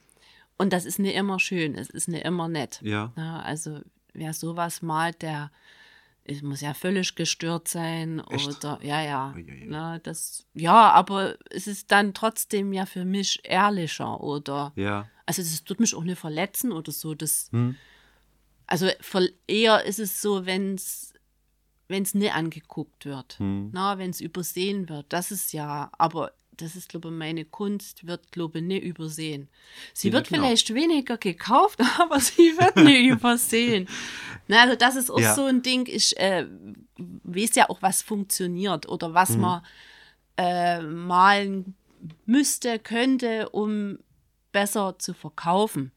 Und 0.58 0.72
das 0.74 0.86
ist 0.86 1.00
nicht 1.00 1.16
immer 1.16 1.40
schön, 1.40 1.76
es 1.76 1.90
ist 1.90 2.08
nicht 2.08 2.26
immer 2.26 2.48
nett. 2.48 2.80
Ja. 2.84 3.12
also 3.44 3.80
wer 4.14 4.34
sowas 4.34 4.82
malt, 4.82 5.22
der 5.22 5.52
es 6.26 6.42
muss 6.42 6.62
ja 6.62 6.74
völlig 6.74 7.16
gestört 7.16 7.68
sein 7.68 8.20
Echt? 8.30 8.48
oder 8.48 8.80
ja, 8.82 9.02
ja. 9.02 9.34
Uiuiui. 9.36 9.66
Na, 9.68 10.00
das, 10.00 10.46
ja, 10.54 10.92
aber 10.92 11.38
es 11.50 11.68
ist 11.68 11.92
dann 11.92 12.14
trotzdem 12.14 12.72
ja 12.74 12.86
für 12.86 13.06
mich 13.06 13.42
ehrlicher 13.44 14.22
oder 14.22 14.72
Ja. 14.76 15.10
also 15.26 15.42
das 15.42 15.64
tut 15.64 15.80
mich 15.80 15.94
auch 15.96 16.04
nicht 16.04 16.20
verletzen 16.20 16.72
oder 16.72 16.92
so. 16.92 17.14
Das, 17.14 17.50
Hm. 17.52 17.76
also 18.68 18.88
eher 19.48 19.84
ist 19.84 20.00
es 20.00 20.22
so, 20.22 20.46
wenn 20.46 20.76
es 20.76 21.10
wenn 21.90 22.04
es 22.04 22.14
nicht 22.14 22.34
angeguckt 22.34 23.06
wird, 23.06 23.38
Hm. 23.40 23.70
na, 23.74 23.98
wenn 23.98 24.10
es 24.10 24.22
übersehen 24.22 24.88
wird, 24.90 25.12
das 25.12 25.30
ist 25.32 25.52
ja, 25.52 25.92
aber 25.98 26.32
das 26.58 26.76
ist, 26.76 26.90
glaube 26.90 27.10
ich, 27.10 27.14
meine 27.16 27.46
Kunst 27.46 28.06
wird, 28.08 28.32
glaube 28.32 28.60
ich, 28.60 28.64
nicht 28.66 28.84
übersehen. 28.84 29.50
Sie 29.94 30.10
Ja, 30.10 30.14
wird 30.16 30.30
genau. 30.30 30.42
vielleicht 30.44 30.74
weniger 30.74 31.18
gekauft, 31.18 31.80
aber 32.00 32.20
sie 32.20 32.56
wird 32.58 32.76
nicht 32.78 33.06
übersehen. 33.20 33.88
Na, 34.48 34.62
also 34.64 34.76
das 34.76 34.96
ist 34.96 35.10
auch 35.10 35.20
Ja. 35.20 35.34
so 35.36 35.46
ein 35.46 35.62
Ding, 35.62 35.88
ich 35.90 36.18
äh, 36.18 36.46
weiß 36.98 37.56
ja 37.56 37.70
auch, 37.70 37.82
was 37.82 38.02
funktioniert 38.02 38.88
oder 38.90 39.10
Mhm. 39.10 39.14
was 39.14 39.30
man 39.38 39.62
äh, 40.38 40.82
malen 40.82 41.76
müsste, 42.26 42.80
könnte, 42.80 43.50
um 43.50 44.00
besser 44.52 44.96
zu 45.00 45.14
verkaufen. 45.14 45.92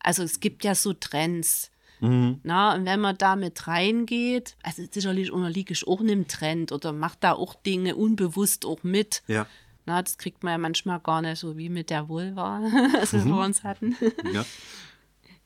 Also 0.00 0.22
es 0.22 0.40
gibt 0.40 0.64
ja 0.64 0.74
so 0.74 0.92
Trends. 0.92 1.70
Mhm. 2.00 2.40
Na, 2.42 2.74
und 2.74 2.86
wenn 2.86 3.00
man 3.00 3.18
da 3.18 3.36
mit 3.36 3.66
reingeht, 3.66 4.56
also 4.62 4.82
sicherlich 4.90 5.30
unterliege 5.30 5.72
ich 5.74 5.86
auch 5.86 6.00
einem 6.00 6.26
Trend 6.28 6.72
oder 6.72 6.92
macht 6.92 7.22
da 7.22 7.32
auch 7.32 7.54
Dinge 7.54 7.94
unbewusst 7.96 8.64
auch 8.64 8.82
mit. 8.82 9.22
Ja. 9.28 9.46
Na, 9.86 10.02
das 10.02 10.18
kriegt 10.18 10.42
man 10.44 10.52
ja 10.52 10.58
manchmal 10.58 11.00
gar 11.00 11.22
nicht 11.22 11.38
so 11.38 11.56
wie 11.56 11.68
mit 11.68 11.90
der 11.90 12.08
Vulva, 12.08 12.60
als 12.98 13.12
wir 13.12 13.20
vor 13.22 13.44
uns 13.44 13.64
hatten. 13.64 13.96
Ja. 14.32 14.44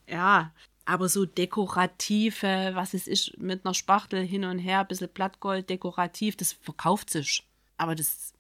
Ja, 0.07 0.53
aber 0.85 1.09
so 1.09 1.25
dekorative, 1.25 2.73
was 2.75 2.93
ist 2.95 3.09
ich, 3.09 3.35
mit 3.39 3.65
einer 3.65 3.73
Spachtel 3.75 4.23
hin 4.25 4.45
und 4.45 4.59
her, 4.59 4.81
ein 4.81 4.87
bisschen 4.87 5.09
Blattgold 5.09 5.71
dekorativ, 5.71 6.37
das 6.37 6.53
verkauft 6.53 7.09
sich. 7.11 7.43
Aber 7.79 7.95
das 7.95 8.35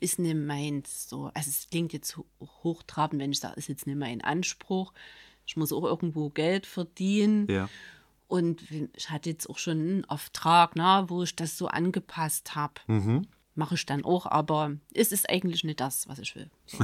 ist 0.00 0.18
nicht 0.20 0.36
meins. 0.36 1.08
So. 1.08 1.30
Also 1.34 1.50
es 1.50 1.68
klingt 1.68 1.92
jetzt 1.92 2.16
ho- 2.16 2.26
hochtrabend, 2.62 3.20
wenn 3.20 3.32
ich 3.32 3.40
sage, 3.40 3.56
ist 3.56 3.68
jetzt 3.68 3.86
nicht 3.86 3.98
mein 3.98 4.20
Anspruch. 4.22 4.92
Ich 5.46 5.56
muss 5.56 5.72
auch 5.72 5.82
irgendwo 5.84 6.28
Geld 6.30 6.64
verdienen. 6.66 7.48
Ja. 7.50 7.68
Und 8.28 8.62
ich 8.94 9.10
hatte 9.10 9.30
jetzt 9.30 9.48
auch 9.50 9.58
schon 9.58 9.80
einen 9.80 10.04
Auftrag, 10.04 10.76
ne, 10.76 11.04
wo 11.08 11.22
ich 11.24 11.34
das 11.34 11.58
so 11.58 11.66
angepasst 11.66 12.54
habe. 12.54 12.74
Mhm. 12.86 13.26
Mache 13.58 13.74
ich 13.74 13.84
dann 13.86 14.04
auch, 14.04 14.24
aber 14.26 14.70
es 14.94 15.10
ist 15.10 15.28
eigentlich 15.28 15.64
nicht 15.64 15.80
das, 15.80 16.06
was 16.06 16.20
ich 16.20 16.36
will. 16.36 16.48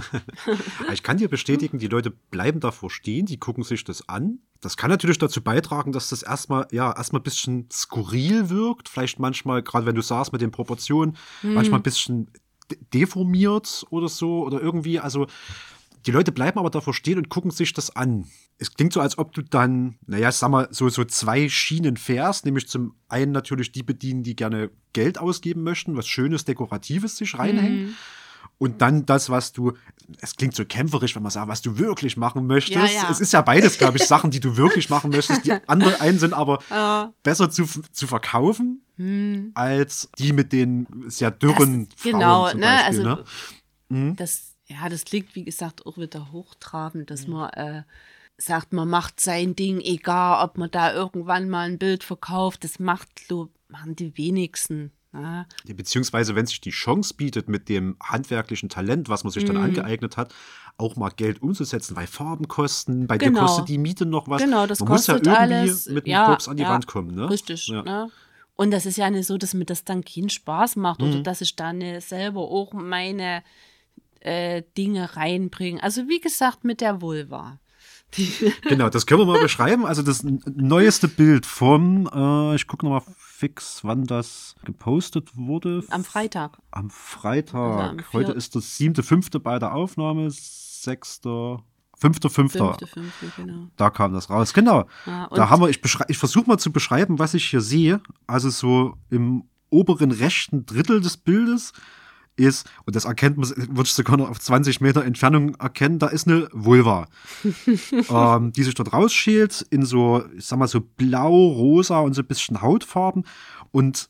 Ich 0.93 1.05
kann 1.05 1.19
dir 1.19 1.29
bestätigen, 1.29 1.79
die 1.79 1.87
Leute 1.87 2.11
bleiben 2.11 2.59
davor 2.59 2.91
stehen, 2.91 3.27
die 3.27 3.39
gucken 3.39 3.63
sich 3.63 3.85
das 3.85 4.09
an. 4.09 4.41
Das 4.61 4.77
kann 4.77 4.91
natürlich 4.91 5.19
dazu 5.19 5.41
beitragen, 5.41 5.93
dass 5.93 6.09
das 6.09 6.23
erstmal, 6.25 6.67
ja, 6.73 6.91
erstmal 6.97 7.21
ein 7.21 7.25
bisschen 7.25 7.69
skurril 7.71 8.49
wirkt. 8.51 8.89
Vielleicht 8.89 9.21
manchmal, 9.21 9.63
gerade 9.63 9.87
wenn 9.87 9.95
du 9.95 10.03
sagst 10.03 10.33
mit 10.33 10.43
den 10.43 10.51
Proportionen, 10.51 11.17
manchmal 11.43 11.79
ein 11.79 11.85
bisschen 11.85 12.31
de- 12.71 12.79
deformiert 12.93 13.87
oder 13.91 14.09
so 14.09 14.43
oder 14.45 14.61
irgendwie. 14.61 14.99
Also 14.99 15.27
die 16.07 16.11
Leute 16.11 16.33
bleiben 16.33 16.59
aber 16.59 16.71
davor 16.71 16.95
stehen 16.95 17.19
und 17.19 17.29
gucken 17.29 17.51
sich 17.51 17.73
das 17.73 17.95
an. 17.95 18.27
Es 18.59 18.73
klingt 18.75 18.93
so, 18.93 19.01
als 19.01 19.19
ob 19.19 19.33
du 19.33 19.43
dann, 19.43 19.97
naja, 20.07 20.29
ich 20.29 20.35
sag 20.37 20.51
mal, 20.51 20.69
so, 20.71 20.89
so 20.89 21.05
zwei 21.05 21.49
Schienen 21.49 21.97
fährst, 21.97 22.45
nämlich 22.45 22.69
zum 22.69 22.95
einen 23.09 23.33
natürlich 23.33 23.73
die 23.73 23.83
bedienen, 23.83 24.23
die 24.23 24.37
gerne 24.37 24.71
Geld 24.93 25.19
ausgeben 25.19 25.63
möchten, 25.63 25.97
was 25.97 26.07
Schönes, 26.07 26.45
Dekoratives 26.45 27.17
sich 27.17 27.39
reinhängen. 27.39 27.97
Und 28.59 28.81
dann 28.83 29.05
das, 29.05 29.31
was 29.31 29.53
du, 29.53 29.73
es 30.21 30.37
klingt 30.37 30.55
so 30.55 30.65
kämpferisch, 30.65 31.17
wenn 31.17 31.23
man 31.25 31.33
sagt, 31.33 31.49
was 31.49 31.61
du 31.63 31.77
wirklich 31.79 32.17
machen 32.17 32.47
möchtest. 32.47 32.95
Ja, 32.95 33.03
ja. 33.03 33.11
Es 33.11 33.21
ist 33.21 33.33
ja 33.33 33.43
beides, 33.43 33.79
glaube 33.79 33.97
ich, 33.99 34.05
Sachen, 34.05 34.31
die 34.31 34.39
du 34.39 34.57
wirklich 34.57 34.89
machen 34.91 35.11
möchtest. 35.11 35.45
Die 35.45 35.53
anderen 35.67 36.01
einen 36.01 36.21
sind 36.21 36.33
aber 36.35 36.61
Ja. 36.71 37.13
besser 37.25 37.51
zu, 37.51 37.65
zu 37.91 38.07
verkaufen, 38.07 38.83
als 39.55 40.09
die 40.19 40.33
mit 40.33 40.53
den 40.53 40.87
sehr 41.09 41.33
dürren 41.33 41.89
Das- 41.89 42.01
Frauen 42.01 42.13
genau, 42.13 42.49
zum 42.51 42.61
ne, 42.61 42.67
Beispiel. 42.67 43.09
also- 43.09 43.25
ne? 43.91 44.15
Das, 44.17 44.54
ja, 44.67 44.89
das 44.89 45.05
klingt, 45.05 45.35
wie 45.35 45.45
gesagt, 45.45 45.87
auch 45.87 45.99
wieder 45.99 46.33
hochtrabend, 46.33 47.11
dass 47.11 47.27
man 47.27 47.51
äh, 47.51 47.83
sagt, 48.39 48.73
man 48.73 48.89
macht 48.89 49.21
sein 49.21 49.55
Ding, 49.55 49.81
egal 49.81 50.45
ob 50.45 50.59
man 50.59 50.71
da 50.71 50.93
irgendwann 50.93 51.49
mal 51.49 51.69
ein 51.69 51.79
Bild 51.79 52.03
verkauft, 52.05 52.65
das 52.65 52.79
macht, 52.79 53.09
glaub, 53.29 53.51
machen 53.69 53.95
die 53.97 54.17
wenigsten. 54.17 54.91
Ne? 55.13 55.47
Beziehungsweise, 55.67 56.35
wenn 56.35 56.47
sich 56.47 56.61
die 56.61 56.71
Chance 56.71 57.15
bietet, 57.15 57.49
mit 57.49 57.69
dem 57.69 57.97
handwerklichen 58.03 58.69
Talent, 58.69 59.09
was 59.09 59.23
man 59.23 59.31
sich 59.33 59.45
Mhm. 59.45 59.49
dann 59.49 59.57
angeeignet 59.59 60.17
hat, 60.17 60.35
auch 60.77 60.97
mal 60.97 61.11
Geld 61.11 61.41
umzusetzen, 61.41 61.95
weil 61.95 62.09
Farben 62.09 62.49
kosten, 62.49 63.07
bei 63.07 63.17
dir 63.19 63.27
Genau. 63.29 63.43
kostet 63.43 63.69
die 63.69 63.79
Miete 63.79 64.07
noch 64.07 64.27
was. 64.29 64.43
Genau, 64.43 64.67
das 64.67 64.81
man 64.81 64.89
muss 64.89 65.07
ja 65.07 65.15
kostet 65.15 65.33
irgendwie 65.33 65.55
alles. 65.55 65.87
mit 65.87 66.07
dem 66.07 66.11
ja, 66.11 66.27
Koks 66.27 66.49
an 66.49 66.57
die 66.57 66.65
ja, 66.65 66.71
Wand 66.71 66.89
kommen. 66.89 67.15
Ne? 67.15 67.31
Richtig. 67.31 67.69
Ja. 67.69 67.83
Ne? 67.83 68.11
Und 68.57 68.73
das 68.73 68.87
ist 68.87 68.97
ja 68.97 69.09
nicht 69.11 69.27
so, 69.27 69.39
dass 69.39 69.55
mir 69.55 69.65
das 69.67 69.85
dann 69.85 70.05
keinen 70.05 70.31
Spaß 70.31 70.75
macht 70.77 71.01
oder 71.01 71.19
Mhm. 71.19 71.23
dass 71.25 71.41
ich 71.41 71.55
dann 71.55 71.81
selber 72.01 72.41
auch 72.41 72.73
meine 72.73 73.45
äh, 74.25 74.63
Dinge 74.77 75.17
reinbringe. 75.17 75.83
Also 75.83 76.09
wie 76.09 76.21
gesagt, 76.21 76.65
mit 76.65 76.81
der 76.81 77.01
Vulva. 77.01 77.59
Genau, 78.69 78.89
das 78.91 79.07
können 79.07 79.21
wir 79.23 79.27
mal 79.27 79.41
beschreiben. 79.41 79.85
Also 79.87 80.03
das 80.03 80.23
neueste 80.23 81.09
Bild 81.09 81.47
vom, 81.47 82.09
äh, 82.15 82.55
ich 82.55 82.67
gucke 82.69 82.87
nochmal 82.87 83.03
fix, 83.19 83.81
wann 83.83 84.05
das 84.05 84.55
gepostet 84.65 85.31
wurde. 85.37 85.83
am 85.91 86.05
Freitag. 86.05 86.59
Am 86.71 86.91
Freitag. 86.91 87.55
Also 87.57 87.91
am 87.91 88.13
Heute 88.13 88.33
ist 88.33 88.55
das 88.55 88.77
siebte, 88.77 89.03
fünfte 89.03 89.41
bei 89.41 89.59
der 89.59 89.75
Aufnahme, 89.75 90.31
sechster, 90.31 91.63
fünfter, 91.99 92.31
fünfter. 92.31 92.69
Fünfte, 92.75 92.87
fünfte, 92.87 93.33
genau. 93.37 93.67
Da 93.77 93.91
kam 93.91 94.13
das 94.13 94.31
raus. 94.31 94.55
Genau. 94.55 94.87
Ja, 95.07 95.25
und- 95.25 95.37
da 95.37 95.51
haben 95.51 95.63
wir, 95.63 95.69
ich, 95.69 95.81
ich 96.09 96.19
versuche 96.19 96.47
mal 96.49 96.59
zu 96.59 96.71
beschreiben, 96.73 97.19
was 97.19 97.35
ich 97.35 97.45
hier 97.51 97.61
sehe. 97.61 98.01
Also 98.29 98.51
so 98.51 98.95
im 99.11 99.45
oberen 99.71 100.13
rechten 100.13 100.67
Drittel 100.67 101.01
des 101.01 101.17
Bildes 101.17 101.73
ist, 102.37 102.69
und 102.85 102.97
das 102.97 103.05
erkennt 103.05 103.37
man, 103.37 103.49
würde 103.49 103.83
ich 103.83 103.93
sogar 103.93 104.17
noch 104.17 104.31
auf 104.31 104.41
20 104.41 104.81
Meter 104.81 105.05
Entfernung 105.05 105.55
erkennen, 105.57 105.99
da 105.99 106.09
ist 106.09 106.27
eine 106.27 106.49
Vulva, 106.53 107.07
ähm, 108.11 108.53
die 108.53 108.63
sich 108.63 108.75
dort 108.75 108.93
rausschält 108.93 109.67
in 109.71 109.85
so, 109.85 110.25
ich 110.37 110.47
sag 110.47 110.59
mal, 110.59 110.69
so 110.69 110.81
blau, 110.81 111.49
rosa 111.49 112.01
und 112.01 112.15
so 112.15 112.23
ein 112.23 112.27
bisschen 112.27 112.63
Hautfarben. 112.63 113.25
Und 113.71 114.09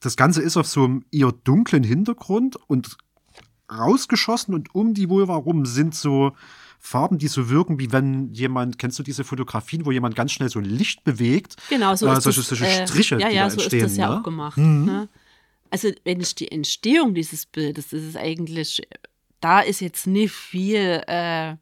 das 0.00 0.16
Ganze 0.16 0.42
ist 0.42 0.56
auf 0.56 0.66
so 0.66 0.84
einem 0.84 1.04
eher 1.10 1.32
dunklen 1.32 1.82
Hintergrund 1.82 2.56
und 2.66 2.96
rausgeschossen 3.70 4.54
und 4.54 4.74
um 4.74 4.94
die 4.94 5.08
Vulva 5.08 5.36
rum 5.36 5.66
sind 5.66 5.94
so 5.94 6.32
Farben, 6.80 7.18
die 7.18 7.28
so 7.28 7.50
wirken, 7.50 7.78
wie 7.80 7.92
wenn 7.92 8.32
jemand, 8.32 8.78
kennst 8.78 8.98
du 8.98 9.02
diese 9.02 9.24
Fotografien, 9.24 9.84
wo 9.84 9.90
jemand 9.90 10.14
ganz 10.14 10.32
schnell 10.32 10.48
so 10.48 10.60
ein 10.60 10.64
Licht 10.64 11.02
bewegt? 11.04 11.56
Genau, 11.68 11.94
so 11.96 12.06
äh, 12.06 12.12
ist 12.12 12.22
solche, 12.22 12.40
das, 12.40 12.48
solche 12.48 12.66
äh, 12.66 12.86
Striche, 12.86 13.18
ja, 13.18 13.28
die 13.28 13.34
ja, 13.34 13.44
da 13.44 13.50
so 13.50 13.56
entstehen. 13.56 13.84
ist 13.84 13.92
das 13.92 13.96
ja 13.96 14.08
ne? 14.10 14.18
auch 14.18 14.22
gemacht. 14.22 14.56
Mhm. 14.56 14.84
Ne? 14.84 15.08
Also 15.70 15.90
wenn 16.04 16.20
ich 16.20 16.34
die 16.34 16.50
Entstehung 16.50 17.14
dieses 17.14 17.46
Bildes, 17.46 17.88
das 17.88 18.02
ist 18.02 18.16
eigentlich, 18.16 18.86
da 19.40 19.60
ist 19.60 19.80
jetzt 19.80 20.06
nicht 20.06 20.32
viel 20.32 21.02
äh, 21.06 21.56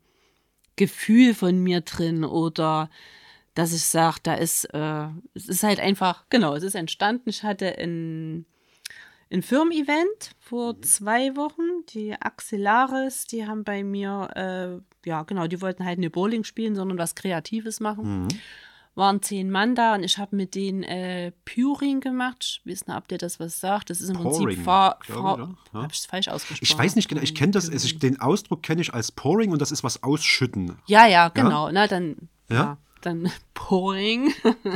Gefühl 0.76 1.34
von 1.34 1.58
mir 1.62 1.80
drin 1.80 2.24
oder 2.24 2.90
dass 3.54 3.72
ich 3.72 3.84
sage, 3.84 4.18
da 4.22 4.34
ist, 4.34 4.66
äh, 4.74 5.08
es 5.34 5.48
ist 5.48 5.62
halt 5.62 5.80
einfach, 5.80 6.24
genau, 6.28 6.54
es 6.54 6.62
ist 6.62 6.74
entstanden. 6.74 7.30
Ich 7.30 7.42
hatte 7.42 7.78
ein, 7.78 8.44
ein 9.32 9.42
Firmen-Event 9.42 10.32
vor 10.38 10.80
zwei 10.82 11.34
Wochen, 11.36 11.86
die 11.88 12.14
Axillaris, 12.20 13.26
die 13.26 13.46
haben 13.46 13.64
bei 13.64 13.82
mir, 13.82 14.28
äh, 14.36 15.08
ja 15.08 15.22
genau, 15.22 15.46
die 15.46 15.62
wollten 15.62 15.86
halt 15.86 15.98
nicht 15.98 16.12
Bowling 16.12 16.44
spielen, 16.44 16.74
sondern 16.74 16.98
was 16.98 17.14
Kreatives 17.14 17.80
machen 17.80 18.24
Mhm. 18.24 18.28
Waren 18.96 19.22
zehn 19.22 19.50
Mann 19.50 19.74
da 19.74 19.94
und 19.94 20.02
ich 20.02 20.18
habe 20.18 20.34
mit 20.34 20.54
denen 20.54 20.82
äh, 20.82 21.30
Puring 21.44 22.00
gemacht. 22.00 22.60
Ich 22.64 22.70
weiß 22.72 22.86
nicht, 22.86 22.96
ob 22.96 23.06
dir 23.08 23.18
das 23.18 23.38
was 23.38 23.60
sagt. 23.60 23.90
Das 23.90 24.00
ist 24.00 24.08
im 24.08 24.16
Pouring, 24.16 24.46
Prinzip 24.46 24.64
Fahr 24.64 24.98
Fahr 25.02 25.34
ich, 25.36 25.38
ja. 25.38 25.54
Ja. 25.74 25.82
Habe 25.82 25.92
ich 25.92 25.98
es 26.00 26.06
falsch 26.06 26.28
ausgesprochen? 26.28 26.58
Ich 26.62 26.76
weiß 26.76 26.96
nicht 26.96 27.08
genau, 27.08 27.20
ich 27.22 27.34
kenne 27.34 27.52
das, 27.52 27.68
ich, 27.68 27.98
den 27.98 28.20
Ausdruck 28.20 28.62
kenne 28.62 28.80
ich 28.80 28.92
als 28.94 29.12
Pouring 29.12 29.52
und 29.52 29.60
das 29.62 29.70
ist 29.70 29.84
was 29.84 30.02
ausschütten. 30.02 30.78
Ja, 30.86 31.06
ja, 31.06 31.28
genau. 31.28 31.70
Na, 31.70 31.86
dann, 31.86 32.28
Ja? 32.48 32.54
ja, 32.56 32.78
dann 33.02 33.30
Pouring. 33.54 34.32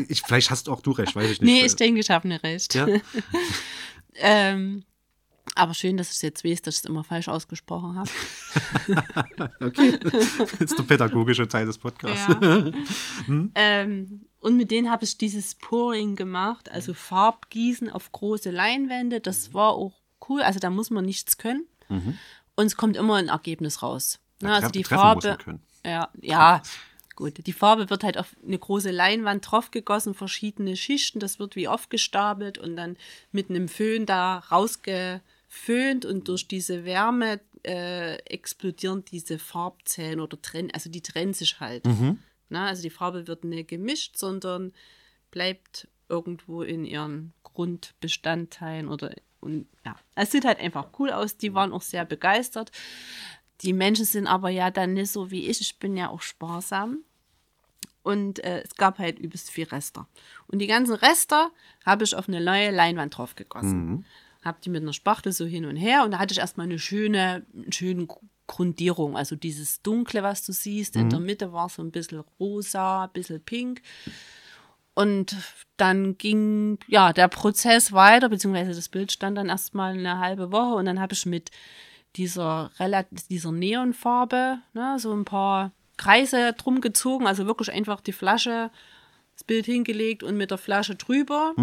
Ich, 0.08 0.22
vielleicht 0.22 0.50
hast 0.50 0.68
auch 0.68 0.82
du 0.82 0.92
recht, 0.92 1.16
weiß 1.16 1.30
ich 1.30 1.40
nicht. 1.40 1.50
nee, 1.50 1.64
ich 1.66 1.74
denke, 1.76 2.00
ich 2.00 2.10
habe 2.10 2.28
nicht 2.28 2.42
recht. 2.44 2.74
ja? 2.74 2.86
Ähm, 4.22 4.84
aber 5.54 5.74
schön, 5.74 5.96
dass 5.96 6.08
ich 6.08 6.16
es 6.16 6.22
jetzt 6.22 6.44
weiß, 6.44 6.62
dass 6.62 6.76
ich 6.76 6.80
es 6.80 6.84
immer 6.84 7.04
falsch 7.04 7.28
ausgesprochen 7.28 7.96
habe. 7.96 8.10
Okay. 9.60 9.98
Das 10.00 10.58
ist 10.58 10.78
der 10.78 10.84
pädagogische 10.84 11.46
Teil 11.46 11.66
des 11.66 11.78
Podcasts. 11.78 12.26
Ja. 12.28 12.72
ähm, 13.54 14.26
und 14.40 14.56
mit 14.56 14.70
denen 14.70 14.90
habe 14.90 15.04
ich 15.04 15.18
dieses 15.18 15.54
Pouring 15.54 16.16
gemacht, 16.16 16.70
also 16.70 16.94
Farbgießen 16.94 17.90
auf 17.90 18.10
große 18.10 18.50
Leinwände. 18.50 19.20
Das 19.20 19.52
war 19.54 19.72
auch 19.72 19.92
cool. 20.28 20.42
Also 20.42 20.58
da 20.58 20.70
muss 20.70 20.90
man 20.90 21.04
nichts 21.04 21.36
können. 21.36 21.66
Und 22.56 22.66
es 22.66 22.76
kommt 22.76 22.96
immer 22.96 23.16
ein 23.16 23.28
Ergebnis 23.28 23.82
raus. 23.82 24.20
Ne, 24.40 24.54
also 24.54 24.68
die 24.68 24.84
Farbe. 24.84 25.38
Ja, 25.84 26.08
ja, 26.20 26.62
gut. 27.16 27.46
Die 27.46 27.52
Farbe 27.52 27.90
wird 27.90 28.04
halt 28.04 28.16
auf 28.16 28.36
eine 28.44 28.58
große 28.58 28.90
Leinwand 28.90 29.50
draufgegossen, 29.50 30.14
verschiedene 30.14 30.76
Schichten. 30.76 31.20
Das 31.20 31.38
wird 31.38 31.56
wie 31.56 31.68
aufgestapelt 31.68 32.58
und 32.58 32.76
dann 32.76 32.96
mit 33.32 33.50
einem 33.50 33.68
Föhn 33.68 34.06
da 34.06 34.38
rausgeföhnt 35.50 36.04
und 36.04 36.28
durch 36.28 36.48
diese 36.48 36.84
Wärme 36.84 37.40
äh, 37.62 38.16
explodieren 38.24 39.04
diese 39.04 39.38
Farbzellen 39.38 40.20
oder 40.20 40.40
trennen, 40.40 40.70
also 40.72 40.90
die 40.90 41.02
trennen 41.02 41.34
sich 41.34 41.60
halt. 41.60 41.84
Na, 42.48 42.66
also 42.66 42.82
die 42.82 42.90
Farbe 42.90 43.26
wird 43.26 43.44
nicht 43.44 43.68
gemischt, 43.68 44.16
sondern 44.16 44.72
bleibt 45.30 45.88
irgendwo 46.08 46.62
in 46.62 46.84
ihren 46.84 47.32
Grundbestandteilen 47.44 48.88
oder 48.88 49.14
und 49.40 49.66
ja, 49.86 49.96
es 50.16 50.32
sieht 50.32 50.44
halt 50.44 50.60
einfach 50.60 50.88
cool 50.98 51.10
aus. 51.10 51.38
Die 51.38 51.54
waren 51.54 51.72
auch 51.72 51.80
sehr 51.80 52.04
begeistert. 52.04 52.72
Die 53.62 53.72
Menschen 53.72 54.04
sind 54.04 54.26
aber 54.26 54.50
ja 54.50 54.70
dann 54.70 54.92
nicht 54.92 55.10
so 55.10 55.30
wie 55.30 55.48
ich. 55.48 55.62
Ich 55.62 55.78
bin 55.78 55.96
ja 55.96 56.10
auch 56.10 56.20
sparsam. 56.20 56.98
Und 58.02 58.44
äh, 58.44 58.60
es 58.60 58.74
gab 58.74 58.98
halt 58.98 59.18
übelst 59.18 59.50
viel 59.50 59.64
Rester. 59.66 60.06
Und 60.46 60.58
die 60.58 60.66
ganzen 60.66 60.94
Rester 60.94 61.50
habe 61.86 62.04
ich 62.04 62.14
auf 62.14 62.28
eine 62.28 62.42
neue 62.42 62.70
Leinwand 62.70 63.16
drauf 63.16 63.34
gegossen. 63.34 64.04
Habe 64.42 64.58
die 64.64 64.70
mit 64.70 64.82
einer 64.82 64.92
Spachtel 64.92 65.32
so 65.32 65.44
hin 65.44 65.66
und 65.66 65.76
her. 65.76 66.04
Und 66.04 66.12
da 66.12 66.18
hatte 66.18 66.32
ich 66.32 66.38
erstmal 66.38 66.66
eine 66.66 66.78
schöne, 66.78 67.44
schöne 67.70 68.08
Grundierung. 68.46 69.16
Also 69.16 69.36
dieses 69.36 69.82
Dunkle, 69.82 70.22
was 70.22 70.44
du 70.44 70.52
siehst. 70.52 70.96
In 70.96 71.10
der 71.10 71.20
Mitte 71.20 71.52
war 71.52 71.68
so 71.68 71.82
ein 71.82 71.90
bisschen 71.90 72.24
rosa, 72.38 73.04
ein 73.04 73.10
bisschen 73.12 73.40
pink. 73.42 73.82
Und 74.94 75.36
dann 75.76 76.18
ging 76.18 76.78
ja 76.88 77.12
der 77.12 77.28
Prozess 77.28 77.92
weiter, 77.92 78.28
beziehungsweise 78.28 78.74
das 78.74 78.88
Bild 78.88 79.12
stand 79.12 79.38
dann 79.38 79.48
erstmal 79.48 79.94
eine 79.94 80.18
halbe 80.18 80.52
Woche 80.52 80.74
und 80.74 80.84
dann 80.84 81.00
habe 81.00 81.14
ich 81.14 81.24
mit 81.26 81.50
dieser, 82.16 82.70
dieser 83.30 83.52
Neonfarbe 83.52 84.58
ne, 84.74 84.96
so 84.98 85.12
ein 85.12 85.24
paar 85.24 85.70
Kreise 85.96 86.52
drum 86.54 86.80
gezogen, 86.80 87.26
also 87.26 87.46
wirklich 87.46 87.72
einfach 87.72 88.00
die 88.00 88.12
Flasche, 88.12 88.70
das 89.34 89.44
Bild 89.44 89.64
hingelegt 89.64 90.22
und 90.22 90.36
mit 90.36 90.50
der 90.50 90.58
Flasche 90.58 90.96
drüber. 90.96 91.54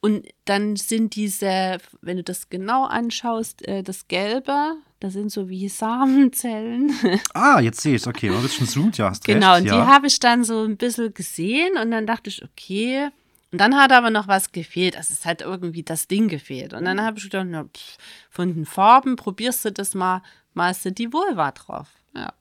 Und 0.00 0.26
dann 0.44 0.76
sind 0.76 1.16
diese, 1.16 1.78
wenn 2.02 2.18
du 2.18 2.22
das 2.22 2.50
genau 2.50 2.84
anschaust, 2.84 3.66
äh, 3.66 3.82
das 3.82 4.06
Gelbe, 4.06 4.76
das 5.00 5.12
sind 5.12 5.32
so 5.32 5.48
wie 5.48 5.68
Samenzellen. 5.68 6.92
Ah, 7.34 7.60
jetzt 7.60 7.80
sehe 7.80 7.96
ich 7.96 8.02
es. 8.02 8.06
Okay, 8.06 8.30
man 8.30 8.42
wird 8.42 8.52
schon 8.52 8.68
zoomt, 8.68 8.98
ja, 8.98 9.10
hast 9.10 9.24
Genau, 9.24 9.52
recht. 9.54 9.62
und 9.62 9.66
ja. 9.68 9.74
die 9.76 9.90
habe 9.90 10.06
ich 10.06 10.20
dann 10.20 10.44
so 10.44 10.62
ein 10.64 10.76
bisschen 10.76 11.12
gesehen 11.14 11.76
und 11.82 11.90
dann 11.90 12.06
dachte 12.06 12.30
ich, 12.30 12.42
okay. 12.44 13.08
Und 13.50 13.60
dann 13.60 13.76
hat 13.76 13.92
aber 13.92 14.10
noch 14.10 14.28
was 14.28 14.52
gefehlt. 14.52 14.96
Also 14.96 15.14
es 15.14 15.24
hat 15.24 15.40
irgendwie 15.40 15.82
das 15.82 16.06
Ding 16.06 16.28
gefehlt. 16.28 16.74
Und 16.74 16.84
dann 16.84 17.00
habe 17.00 17.16
ich 17.18 17.24
gedacht, 17.24 17.46
na, 17.48 17.64
pff, 17.64 17.96
von 18.30 18.52
den 18.54 18.66
Farben 18.66 19.16
probierst 19.16 19.64
du 19.64 19.72
das 19.72 19.94
mal, 19.94 20.22
malst 20.54 20.84
du 20.84 20.92
die 20.92 21.12
Vulva 21.12 21.50
drauf. 21.52 21.88
Ja. 22.14 22.32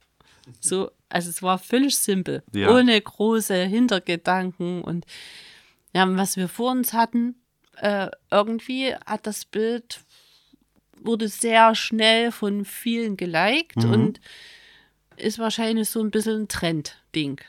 So, 0.59 0.91
also 1.09 1.29
es 1.29 1.41
war 1.41 1.57
völlig 1.57 1.97
simpel. 1.97 2.43
Ja. 2.53 2.69
Ohne 2.71 2.99
große 2.99 3.55
Hintergedanken. 3.63 4.81
Und 4.81 5.05
ja, 5.93 6.05
was 6.17 6.35
wir 6.37 6.49
vor 6.49 6.71
uns 6.71 6.91
hatten, 6.93 7.35
äh, 7.81 8.09
irgendwie 8.31 8.93
hat 9.05 9.25
das 9.27 9.45
Bild 9.45 10.01
wurde 10.99 11.27
sehr 11.27 11.75
schnell 11.75 12.31
von 12.31 12.65
vielen 12.65 13.17
geliked 13.17 13.83
Mhm. 13.83 13.91
und 13.91 14.21
ist 15.15 15.39
wahrscheinlich 15.39 15.89
so 15.89 15.99
ein 16.01 16.11
bisschen 16.11 16.41
ein 16.43 16.47
Trend-Ding. 16.47 17.39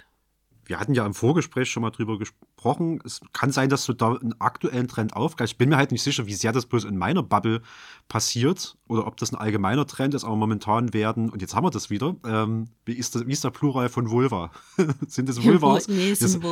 Wir 0.66 0.78
hatten 0.78 0.92
ja 0.92 1.06
im 1.06 1.14
Vorgespräch 1.14 1.70
schon 1.70 1.80
mal 1.82 1.90
drüber 1.90 2.18
gesprochen. 2.18 3.00
Es 3.06 3.20
kann 3.32 3.50
sein, 3.52 3.70
dass 3.70 3.86
du 3.86 3.94
da 3.94 4.14
einen 4.16 4.38
aktuellen 4.38 4.86
Trend 4.86 5.16
aufgreifst. 5.16 5.52
Ich 5.54 5.58
bin 5.58 5.70
mir 5.70 5.78
halt 5.78 5.92
nicht 5.92 6.02
sicher, 6.02 6.26
wie 6.26 6.34
sehr 6.34 6.52
das 6.52 6.66
bloß 6.66 6.84
in 6.84 6.98
meiner 6.98 7.22
Bubble 7.22 7.62
passiert 8.06 8.76
oder 8.86 9.06
ob 9.06 9.16
das 9.16 9.32
ein 9.32 9.36
allgemeiner 9.36 9.86
Trend 9.86 10.12
ist, 10.12 10.24
aber 10.24 10.36
momentan 10.36 10.92
werden, 10.92 11.30
und 11.30 11.40
jetzt 11.40 11.54
haben 11.54 11.64
wir 11.64 11.70
das 11.70 11.88
wieder, 11.88 12.16
ähm, 12.26 12.66
wie, 12.84 12.92
ist 12.92 13.14
das, 13.14 13.26
wie 13.26 13.32
ist 13.32 13.44
der 13.44 13.50
Plural 13.50 13.88
von 13.88 14.10
Vulva? 14.10 14.50
Sind 15.06 15.30
es 15.30 15.42
Vulvas? 15.42 15.88
Nee, 15.88 16.10
es 16.10 16.18
Das- 16.18 16.32
sind 16.32 16.44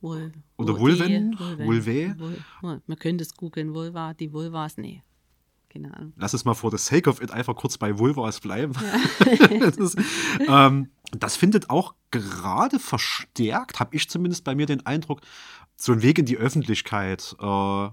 Vul 0.00 0.32
Oder 0.56 0.78
Vulven? 0.78 1.32
die- 1.32 1.38
Vulvae? 1.66 2.14
Vul- 2.18 2.38
Vul- 2.62 2.80
Man 2.86 2.98
könnte 2.98 3.22
es 3.22 3.34
googeln, 3.36 3.74
Vulva, 3.74 4.14
die 4.14 4.32
Vulvas, 4.32 4.76
nee. 4.78 5.02
Keine 5.68 5.94
Ahnung. 5.94 6.12
Lass 6.16 6.34
es 6.34 6.44
mal 6.44 6.54
for 6.54 6.70
the 6.70 6.78
sake 6.78 7.08
of 7.08 7.20
it 7.22 7.30
einfach 7.30 7.54
kurz 7.54 7.78
bei 7.78 7.96
Vulvas 7.98 8.40
bleiben. 8.40 8.72
das, 9.60 9.76
ist, 9.76 9.98
ähm, 10.48 10.88
das 11.12 11.36
findet 11.36 11.70
auch 11.70 11.94
gerade 12.10 12.78
verstärkt, 12.80 13.78
habe 13.78 13.94
ich 13.94 14.08
zumindest 14.10 14.42
bei 14.44 14.54
mir 14.56 14.66
den 14.66 14.84
Eindruck, 14.84 15.20
so 15.76 15.92
einen 15.92 16.02
Weg 16.02 16.18
in 16.18 16.26
die 16.26 16.36
Öffentlichkeit, 16.38 17.36
äh, 17.40 17.88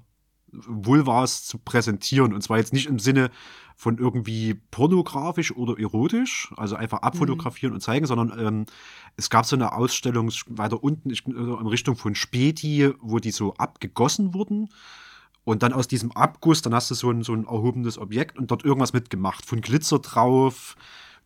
Vulvas 0.65 1.45
zu 1.45 1.57
präsentieren. 1.57 2.33
Und 2.33 2.41
zwar 2.41 2.57
jetzt 2.57 2.73
nicht 2.73 2.87
im 2.87 2.99
Sinne 2.99 3.29
von 3.75 3.99
irgendwie 3.99 4.55
pornografisch 4.71 5.55
oder 5.55 5.79
erotisch, 5.79 6.51
also 6.57 6.75
einfach 6.75 7.03
abfotografieren 7.03 7.75
und 7.75 7.81
zeigen, 7.81 8.07
sondern 8.07 8.37
ähm, 8.39 8.65
es 9.17 9.29
gab 9.29 9.45
so 9.45 9.55
eine 9.55 9.73
Ausstellung 9.73 10.31
weiter 10.47 10.83
unten 10.83 11.11
ich, 11.11 11.27
äh, 11.27 11.31
in 11.31 11.67
Richtung 11.67 11.95
von 11.95 12.15
Späti, 12.15 12.91
wo 12.99 13.19
die 13.19 13.31
so 13.31 13.53
abgegossen 13.53 14.33
wurden. 14.33 14.69
Und 15.43 15.63
dann 15.63 15.73
aus 15.73 15.87
diesem 15.87 16.11
Abguss, 16.11 16.61
dann 16.61 16.73
hast 16.73 16.91
du 16.91 16.95
so 16.95 17.09
ein, 17.11 17.23
so 17.23 17.33
ein 17.33 17.45
erhobenes 17.45 17.97
Objekt 17.97 18.37
und 18.37 18.51
dort 18.51 18.65
irgendwas 18.65 18.93
mitgemacht. 18.93 19.45
Von 19.45 19.61
Glitzer 19.61 19.99
drauf 19.99 20.75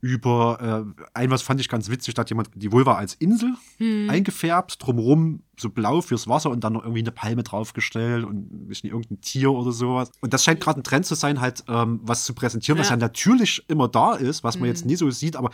über, 0.01 0.85
äh, 0.95 1.03
ein 1.13 1.31
was 1.31 1.43
fand 1.43 1.61
ich 1.61 1.69
ganz 1.69 1.89
witzig, 1.89 2.15
da 2.15 2.21
hat 2.21 2.29
jemand 2.29 2.49
die 2.55 2.71
Vulva 2.71 2.95
als 2.95 3.13
Insel 3.13 3.55
eingefärbt, 3.79 4.77
drumherum 4.79 5.43
so 5.61 5.69
blau 5.69 6.01
fürs 6.01 6.27
Wasser 6.27 6.49
und 6.49 6.63
dann 6.63 6.73
noch 6.73 6.83
irgendwie 6.83 7.01
eine 7.01 7.11
Palme 7.11 7.43
draufgestellt 7.43 8.25
und 8.25 8.67
nicht 8.67 8.83
irgendein 8.83 9.21
Tier 9.21 9.51
oder 9.51 9.71
sowas. 9.71 10.11
Und 10.21 10.33
das 10.33 10.43
scheint 10.43 10.59
gerade 10.59 10.79
ein 10.79 10.83
Trend 10.83 11.05
zu 11.05 11.15
sein, 11.15 11.39
halt 11.39 11.63
ähm, 11.67 11.99
was 12.03 12.25
zu 12.25 12.33
präsentieren, 12.33 12.79
was 12.79 12.89
ja 12.89 12.97
natürlich 12.97 13.63
immer 13.67 13.87
da 13.87 14.15
ist, 14.15 14.43
was 14.43 14.59
man 14.59 14.67
jetzt 14.67 14.85
nie 14.85 14.95
so 14.95 15.09
sieht, 15.09 15.35
aber 15.35 15.51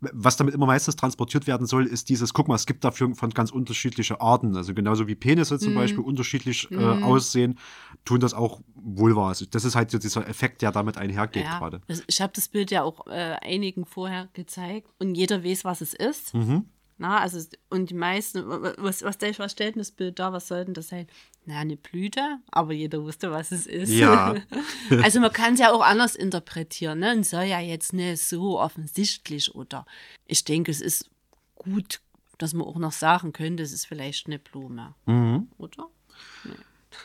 was 0.00 0.36
damit 0.36 0.54
immer 0.54 0.66
meistens 0.66 0.96
transportiert 0.96 1.46
werden 1.46 1.66
soll, 1.66 1.86
ist 1.86 2.08
dieses, 2.08 2.32
guck 2.32 2.48
mal, 2.48 2.54
es 2.54 2.66
gibt 2.66 2.84
dafür 2.84 3.14
von 3.14 3.30
ganz 3.30 3.50
unterschiedliche 3.50 4.20
Arten. 4.20 4.56
Also 4.56 4.72
genauso 4.72 5.06
wie 5.06 5.14
Penisse 5.14 5.58
zum 5.58 5.74
Beispiel 5.74 6.00
unterschiedlich 6.00 6.70
äh, 6.70 6.76
aussehen, 6.76 7.58
tun 8.04 8.20
das 8.20 8.32
auch 8.32 8.60
Vulvas. 8.74 9.46
Das 9.50 9.64
ist 9.64 9.74
halt 9.74 9.90
so 9.90 9.98
dieser 9.98 10.26
Effekt, 10.26 10.62
der 10.62 10.72
damit 10.72 10.96
einhergeht 10.96 11.44
Ja, 11.44 11.58
gerade. 11.58 11.82
ich 12.06 12.20
habe 12.20 12.32
das 12.34 12.48
Bild 12.48 12.70
ja 12.70 12.82
auch 12.82 13.06
äh, 13.08 13.36
einigen 13.42 13.84
vorher 13.84 14.28
gezeigt 14.32 14.88
und 14.98 15.14
jeder 15.14 15.44
weiß, 15.44 15.64
was 15.64 15.82
es 15.82 15.92
ist. 15.92 16.34
Mhm. 16.34 16.64
Na, 17.00 17.18
also, 17.18 17.38
es- 17.38 17.48
und 17.70 17.88
die 17.88 17.94
meisten, 17.94 18.46
was, 18.46 19.02
was, 19.02 19.18
was, 19.38 19.52
stellt 19.52 19.74
denn 19.74 19.80
das 19.80 19.90
Bild 19.90 20.18
da? 20.18 20.34
Was 20.34 20.48
soll 20.48 20.66
denn 20.66 20.74
das 20.74 20.88
sein? 20.88 21.06
Na, 21.46 21.58
eine 21.58 21.78
Blüte, 21.78 22.20
aber 22.50 22.74
jeder 22.74 23.02
wusste, 23.02 23.30
was 23.30 23.52
es 23.52 23.66
ist. 23.66 23.90
Ja. 23.90 24.34
also 25.02 25.18
man 25.18 25.32
kann 25.32 25.54
es 25.54 25.60
ja 25.60 25.72
auch 25.72 25.80
anders 25.82 26.14
interpretieren. 26.14 26.98
Ne? 26.98 27.12
Und 27.12 27.24
soll 27.24 27.44
ja 27.44 27.58
jetzt 27.58 27.94
nicht 27.94 28.22
so 28.22 28.60
offensichtlich 28.60 29.54
oder 29.54 29.86
ich 30.26 30.44
denke, 30.44 30.70
es 30.70 30.82
ist 30.82 31.08
gut, 31.54 32.02
dass 32.36 32.52
man 32.52 32.66
auch 32.66 32.76
noch 32.76 32.92
sagen 32.92 33.32
könnte, 33.32 33.62
es 33.62 33.72
ist 33.72 33.86
vielleicht 33.86 34.26
eine 34.26 34.38
Blume. 34.38 34.94
Mhm. 35.06 35.48
Oder? 35.56 35.86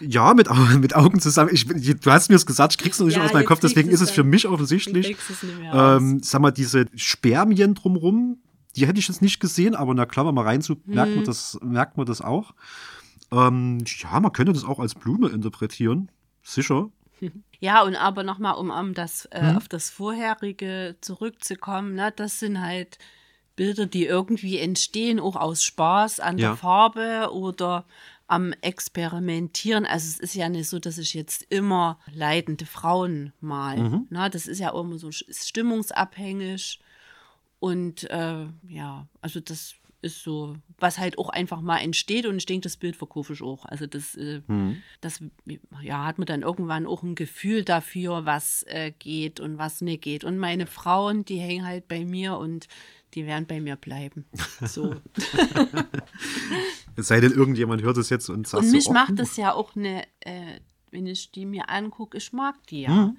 Ja, 0.01 0.33
mit, 0.33 0.49
mit 0.79 0.93
Augen 0.93 1.21
zusammen. 1.21 1.51
Ich, 1.53 1.65
du 1.67 2.11
hast 2.11 2.27
mir 2.27 2.35
das 2.35 2.45
gesagt, 2.45 2.73
ich 2.73 2.79
krieg's 2.79 2.99
noch 2.99 3.05
nicht 3.05 3.15
Ja, 3.15 3.23
aus 3.23 3.31
meinem 3.31 3.45
Kopf, 3.45 3.61
deswegen 3.61 3.89
ist 3.89 4.01
es 4.01 4.11
für 4.11 4.25
mich 4.25 4.45
offensichtlich. 4.45 5.15
es. 5.17 5.45
Ähm, 5.71 6.19
sag 6.21 6.41
mal, 6.41 6.51
diese 6.51 6.87
Spermien 6.95 7.75
drumrum, 7.75 8.39
die 8.75 8.87
hätte 8.87 8.99
ich 8.99 9.07
jetzt 9.07 9.21
nicht 9.21 9.39
gesehen, 9.39 9.75
aber 9.75 9.93
na 9.93 10.05
klar, 10.05 10.25
wenn 10.27 10.35
man 10.35 10.45
rein 10.45 10.61
so, 10.61 10.75
merkt, 10.85 11.11
Mhm. 11.11 11.15
man 11.17 11.25
das, 11.25 11.57
merkt 11.61 11.97
man 11.97 12.05
das 12.05 12.21
auch. 12.21 12.53
Ähm, 13.31 13.83
ja, 13.85 14.19
man 14.19 14.31
könnte 14.31 14.53
das 14.53 14.63
auch 14.65 14.79
als 14.79 14.95
Blume 14.95 15.29
interpretieren. 15.29 16.11
Sicher. 16.43 16.89
Ja, 17.61 17.81
und 17.83 17.95
aber 17.95 18.23
nochmal, 18.23 18.55
um, 18.55 18.69
um 18.69 18.93
das, 18.93 19.25
äh, 19.31 19.51
Mhm. 19.51 19.57
auf 19.57 19.67
das 19.69 19.89
Vorherige 19.89 20.97
zurückzukommen, 20.99 21.95
ne, 21.95 22.11
das 22.15 22.39
sind 22.39 22.59
halt 22.61 22.99
Bilder, 23.55 23.85
die 23.85 24.05
irgendwie 24.05 24.59
entstehen, 24.59 25.21
auch 25.21 25.37
aus 25.37 25.63
Spaß 25.63 26.19
an 26.19 26.37
Ja. 26.37 26.49
der 26.49 26.57
Farbe 26.57 27.29
oder 27.31 27.85
am 28.27 28.51
Experimentieren. 28.61 29.85
Also 29.85 30.07
es 30.09 30.19
ist 30.19 30.35
ja 30.35 30.49
nicht 30.49 30.67
so, 30.67 30.79
dass 30.79 30.97
ich 30.97 31.13
jetzt 31.13 31.43
immer 31.49 31.97
leidende 32.13 32.65
Frauen 32.65 33.31
mal. 33.39 33.77
Mhm. 33.77 34.07
Ne, 34.09 34.29
das 34.29 34.47
ist 34.47 34.59
ja 34.59 34.73
auch 34.73 34.81
immer 34.83 34.97
so 34.97 35.07
ist 35.07 35.47
stimmungsabhängig. 35.47 36.79
Und 37.59 38.09
äh, 38.09 38.45
ja, 38.67 39.07
also 39.21 39.39
das 39.39 39.75
ist 40.01 40.21
so, 40.21 40.55
was 40.77 40.99
halt 40.99 41.17
auch 41.17 41.29
einfach 41.29 41.61
mal 41.61 41.79
entsteht 41.79 42.27
und 42.27 42.37
ich 42.37 42.45
denke, 42.45 42.63
das 42.65 42.77
Bild 42.77 42.95
verkaufe 42.95 43.33
ich 43.33 43.41
auch. 43.41 43.65
Also 43.65 43.87
das, 43.87 44.13
äh, 44.15 44.41
Mhm. 44.45 44.83
das 45.01 45.19
ja, 45.81 46.05
hat 46.05 46.19
man 46.19 46.27
dann 46.27 46.43
irgendwann 46.43 46.85
auch 46.85 47.01
ein 47.01 47.15
Gefühl 47.15 47.63
dafür, 47.63 48.23
was 48.25 48.63
äh, 48.67 48.91
geht 48.91 49.39
und 49.39 49.57
was 49.57 49.81
nicht 49.81 50.03
geht. 50.03 50.23
Und 50.23 50.37
meine 50.37 50.67
Frauen, 50.67 51.25
die 51.25 51.39
hängen 51.39 51.65
halt 51.65 51.87
bei 51.87 52.05
mir 52.05 52.37
und 52.37 52.67
die 53.15 53.25
werden 53.25 53.47
bei 53.47 53.59
mir 53.61 53.77
bleiben. 53.77 54.25
So. 54.61 54.95
Es 56.97 57.07
sei 57.07 57.19
denn, 57.19 57.33
irgendjemand 57.33 57.81
hört 57.81 57.97
es 57.97 58.09
jetzt 58.09 58.29
und 58.29 58.47
sagt 58.47 58.63
und 58.63 58.71
mich 58.71 58.85
so, 58.85 58.91
oh, 58.91 58.93
macht 58.93 59.19
das 59.19 59.35
ja 59.35 59.53
auch 59.53 59.75
eine, 59.75 60.03
äh, 60.21 60.59
wenn 60.91 61.07
ich 61.07 61.31
die 61.31 61.45
mir 61.45 61.69
angucke, 61.69 62.17
ich 62.17 62.31
mag 62.31 62.55
die 62.67 62.81
ja. 62.83 63.13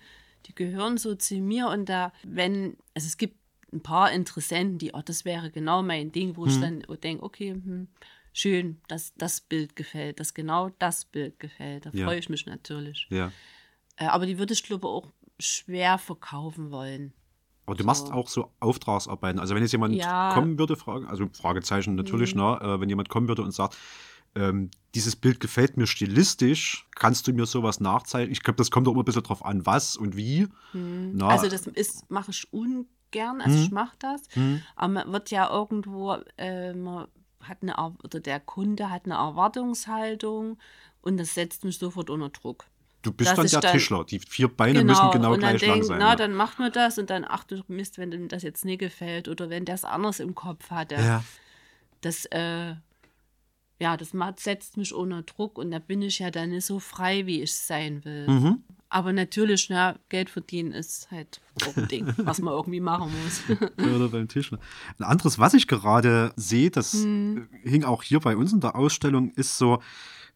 Die 0.46 0.54
gehören 0.54 0.96
so 0.96 1.14
zu 1.14 1.34
mir 1.36 1.68
und 1.68 1.88
da, 1.88 2.12
wenn, 2.22 2.76
also 2.94 3.06
es 3.06 3.16
gibt 3.16 3.36
ein 3.76 3.82
paar 3.82 4.10
Interessenten, 4.12 4.78
die, 4.78 4.92
oh, 4.92 5.02
das 5.04 5.24
wäre 5.24 5.50
genau 5.50 5.82
mein 5.82 6.12
Ding, 6.12 6.36
wo 6.36 6.46
ich 6.46 6.58
dann 6.58 6.82
denke, 7.02 7.22
okay, 7.22 7.52
hm, 7.52 7.88
schön, 8.32 8.80
dass 8.88 9.14
das 9.14 9.40
Bild 9.40 9.76
gefällt, 9.76 10.20
dass 10.20 10.34
genau 10.34 10.70
das 10.78 11.04
Bild 11.04 11.38
gefällt. 11.38 11.86
Da 11.86 11.90
Ja. 11.92 12.06
freue 12.06 12.18
ich 12.18 12.28
mich 12.28 12.46
natürlich. 12.46 13.06
Ja. 13.10 13.32
Äh, 13.96 14.06
aber 14.06 14.26
die 14.26 14.38
würde 14.38 14.52
ich, 14.54 14.62
glaube 14.62 14.86
ich, 14.86 14.90
auch 14.92 15.12
schwer 15.38 15.98
verkaufen 15.98 16.70
wollen. 16.70 17.12
Aber 17.66 17.74
du 17.76 17.84
machst 17.84 18.12
auch 18.12 18.28
so 18.28 18.52
Auftragsarbeiten. 18.60 19.40
Also 19.40 19.54
wenn 19.54 19.62
jetzt 19.62 19.72
jemand 19.72 19.94
Ja. 19.96 20.30
kommen 20.32 20.58
würde, 20.58 20.76
Frage, 20.76 21.08
also 21.08 21.26
Fragezeichen 21.32 21.96
natürlich, 21.96 22.34
ne, 22.34 22.58
äh, 22.62 22.80
wenn 22.80 22.88
jemand 22.88 23.08
kommen 23.08 23.26
würde 23.26 23.42
und 23.42 23.50
sagt, 23.52 23.76
ähm, 24.36 24.70
dieses 24.94 25.16
Bild 25.16 25.40
gefällt 25.40 25.76
mir 25.76 25.86
stilistisch, 25.86 26.86
kannst 26.94 27.26
du 27.26 27.32
mir 27.32 27.46
sowas 27.46 27.80
nachzeichnen? 27.80 28.30
Ich 28.32 28.42
glaube, 28.42 28.58
das 28.58 28.70
kommt 28.70 28.86
auch 28.86 28.92
immer 28.92 29.02
ein 29.02 29.04
bisschen 29.04 29.22
drauf 29.22 29.44
an, 29.44 29.66
was 29.66 29.96
und 29.96 30.16
wie. 30.16 30.46
Na, 30.72 31.28
Also 31.28 31.48
das 31.48 31.66
ist 31.66 32.08
mache 32.10 32.30
ich 32.30 32.52
ungern, 32.52 32.86
also 33.14 33.56
Mhm. 33.56 33.64
ich 33.64 33.70
mache 33.70 33.96
das. 33.98 34.22
Aber 34.76 34.88
man 34.92 35.12
wird 35.12 35.30
ja 35.30 35.50
irgendwo, 35.50 36.16
äh, 36.36 36.72
man 36.74 37.06
hat 37.40 37.58
eine, 37.62 37.72
Er- 37.76 37.94
oder 38.04 38.20
der 38.20 38.40
Kunde 38.40 38.90
hat 38.90 39.04
eine 39.06 39.14
Erwartungshaltung 39.14 40.58
und 41.02 41.16
das 41.16 41.34
setzt 41.34 41.64
mich 41.64 41.78
sofort 41.78 42.10
unter 42.10 42.28
Druck. 42.30 42.64
du 43.02 43.12
bist 43.12 43.38
dann 43.38 43.46
der 43.46 43.60
dann- 43.60 43.72
Tischler. 43.72 44.04
Die 44.04 44.18
vier 44.18 44.48
Beine 44.48 44.82
müssen 44.82 45.10
genau 45.12 45.34
und 45.34 45.40
dann 45.42 45.56
gleich 45.56 45.62
lang 45.68 45.74
denk, 45.78 45.84
sein. 45.84 45.98
na, 46.00 46.08
ja. 46.10 46.16
dann 46.16 46.34
macht 46.34 46.58
man 46.58 46.72
das 46.72 46.98
und 46.98 47.08
dann, 47.08 47.24
ach 47.24 47.44
du 47.44 47.62
Mist, 47.68 47.98
wenn 47.98 48.10
dem 48.10 48.26
das 48.26 48.42
jetzt 48.42 48.64
nicht 48.64 48.80
gefällt 48.80 49.28
oder 49.28 49.48
wenn 49.48 49.64
der 49.64 49.76
es 49.76 49.84
anders 49.84 50.18
im 50.18 50.34
Kopf 50.34 50.70
hatte. 50.70 50.96
ja. 50.96 51.22
Das, 52.00 52.24
äh, 52.26 52.74
ja, 53.78 53.96
das 53.96 54.12
setzt 54.36 54.76
mich 54.76 54.92
unter 54.94 55.22
Druck 55.22 55.58
und 55.58 55.70
da 55.70 55.78
bin 55.78 56.02
ich 56.02 56.18
ja 56.18 56.30
dann 56.30 56.50
nicht 56.50 56.64
so 56.66 56.78
frei, 56.80 57.26
wie 57.26 57.42
ich 57.42 57.54
sein 57.54 58.04
will. 58.04 58.28
Mhm. 58.28 58.64
Aber 58.88 59.12
natürlich, 59.12 59.68
na, 59.68 59.96
Geld 60.08 60.30
verdienen 60.30 60.72
ist 60.72 61.10
halt 61.10 61.40
ein 61.76 61.88
Ding, 61.88 62.06
was 62.18 62.40
man 62.40 62.54
irgendwie 62.54 62.80
machen 62.80 63.10
muss. 63.24 63.42
Oder 63.96 64.08
beim 64.08 64.28
Tischler. 64.28 64.58
Ein 64.98 65.04
anderes, 65.04 65.38
was 65.38 65.54
ich 65.54 65.66
gerade 65.66 66.32
sehe, 66.36 66.70
das 66.70 66.92
Hm. 66.94 67.48
hing 67.64 67.84
auch 67.84 68.02
hier 68.02 68.20
bei 68.20 68.36
uns 68.36 68.52
in 68.52 68.60
der 68.60 68.76
Ausstellung, 68.76 69.30
ist 69.32 69.58
so, 69.58 69.80